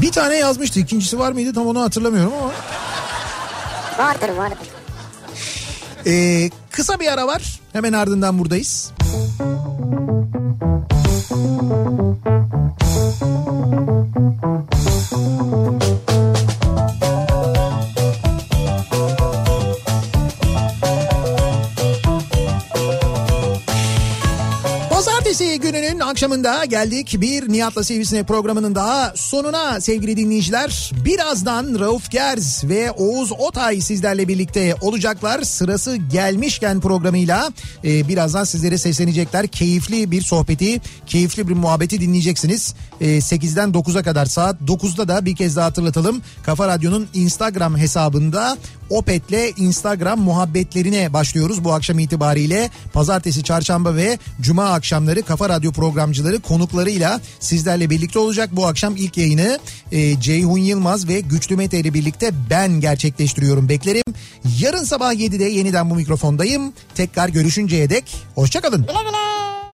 Bir 0.01 0.13
tane 0.13 0.37
yazmıştı. 0.37 0.81
İkincisi 0.81 1.19
var 1.19 1.33
mıydı 1.33 1.53
tam 1.55 1.67
onu 1.67 1.81
hatırlamıyorum 1.81 2.33
ama. 2.43 2.51
Vardır 4.07 4.29
vardır. 4.29 4.59
Ee, 6.07 6.51
kısa 6.71 7.01
bir 7.01 7.13
ara 7.13 7.27
var. 7.27 7.61
Hemen 7.73 7.93
ardından 7.93 8.39
buradayız. 8.39 8.93
Pazartesi 15.35 16.54
gününün 25.75 26.01
akşamında 26.01 26.65
geldik 26.65 27.17
bir 27.21 27.53
Nihat'la 27.53 27.85
Sivrisinek 27.85 28.29
programının 28.29 28.75
daha 28.75 29.13
sonuna 29.17 29.81
sevgili 29.81 30.17
dinleyiciler. 30.17 30.93
Birazdan 31.05 31.81
Rauf 31.81 32.11
Gerz 32.11 32.65
ve 32.65 32.91
Oğuz 32.91 33.33
Otay 33.33 33.81
sizlerle 33.81 34.29
birlikte 34.29 34.75
olacaklar. 34.81 35.43
Sırası 35.43 35.97
gelmişken 35.97 36.81
programıyla 36.81 37.51
e, 37.85 38.09
birazdan 38.09 38.45
sizlere 38.45 38.79
seslenecekler. 38.79 39.47
Keyifli 39.47 40.11
bir 40.11 40.23
sohbeti, 40.23 40.81
keyifli 41.07 41.49
bir 41.49 41.55
muhabbeti 41.55 42.01
dinleyeceksiniz. 42.01 42.75
E, 43.01 43.07
8'den 43.07 43.71
9'a 43.71 44.03
kadar 44.03 44.27
saat 44.27 44.61
9'da 44.61 45.09
da 45.09 45.25
bir 45.25 45.37
kez 45.37 45.57
daha 45.57 45.67
hatırlatalım. 45.67 46.23
Kafa 46.43 46.69
Radyo'nun 46.69 47.09
Instagram 47.15 47.77
hesabında 47.77 48.57
Opet'le 48.91 49.59
Instagram 49.59 50.21
muhabbetlerine 50.21 51.13
başlıyoruz 51.13 51.65
bu 51.65 51.73
akşam 51.73 51.99
itibariyle. 51.99 52.71
Pazartesi, 52.93 53.43
çarşamba 53.43 53.97
ve 53.97 54.19
cuma 54.41 54.65
akşamları 54.65 55.23
Kafa 55.23 55.49
Radyo 55.49 55.73
programcıları 55.73 56.41
konuklarıyla 56.41 57.21
sizlerle 57.41 57.91
birlikte 57.91 58.19
olacak. 58.19 58.51
Bu 58.53 58.67
akşam 58.67 58.97
ilk 58.97 59.17
yayını 59.17 59.59
e, 59.93 60.21
Ceyhun 60.21 60.59
Yılmaz 60.59 61.09
ve 61.09 61.21
Güçlü 61.21 61.57
Mete 61.57 61.79
ile 61.81 61.95
birlikte 61.95 62.31
ben 62.51 62.81
gerçekleştiriyorum. 62.81 63.69
Beklerim. 63.69 64.15
Yarın 64.59 64.85
sabah 64.85 65.13
7'de 65.13 65.45
yeniden 65.45 65.91
bu 65.91 65.95
mikrofondayım. 65.95 66.73
Tekrar 66.95 67.29
görüşünceye 67.29 67.91
dek 67.91 68.17
hoşçakalın. 68.35 68.83
Güle 68.83 68.93
güle. 68.93 69.34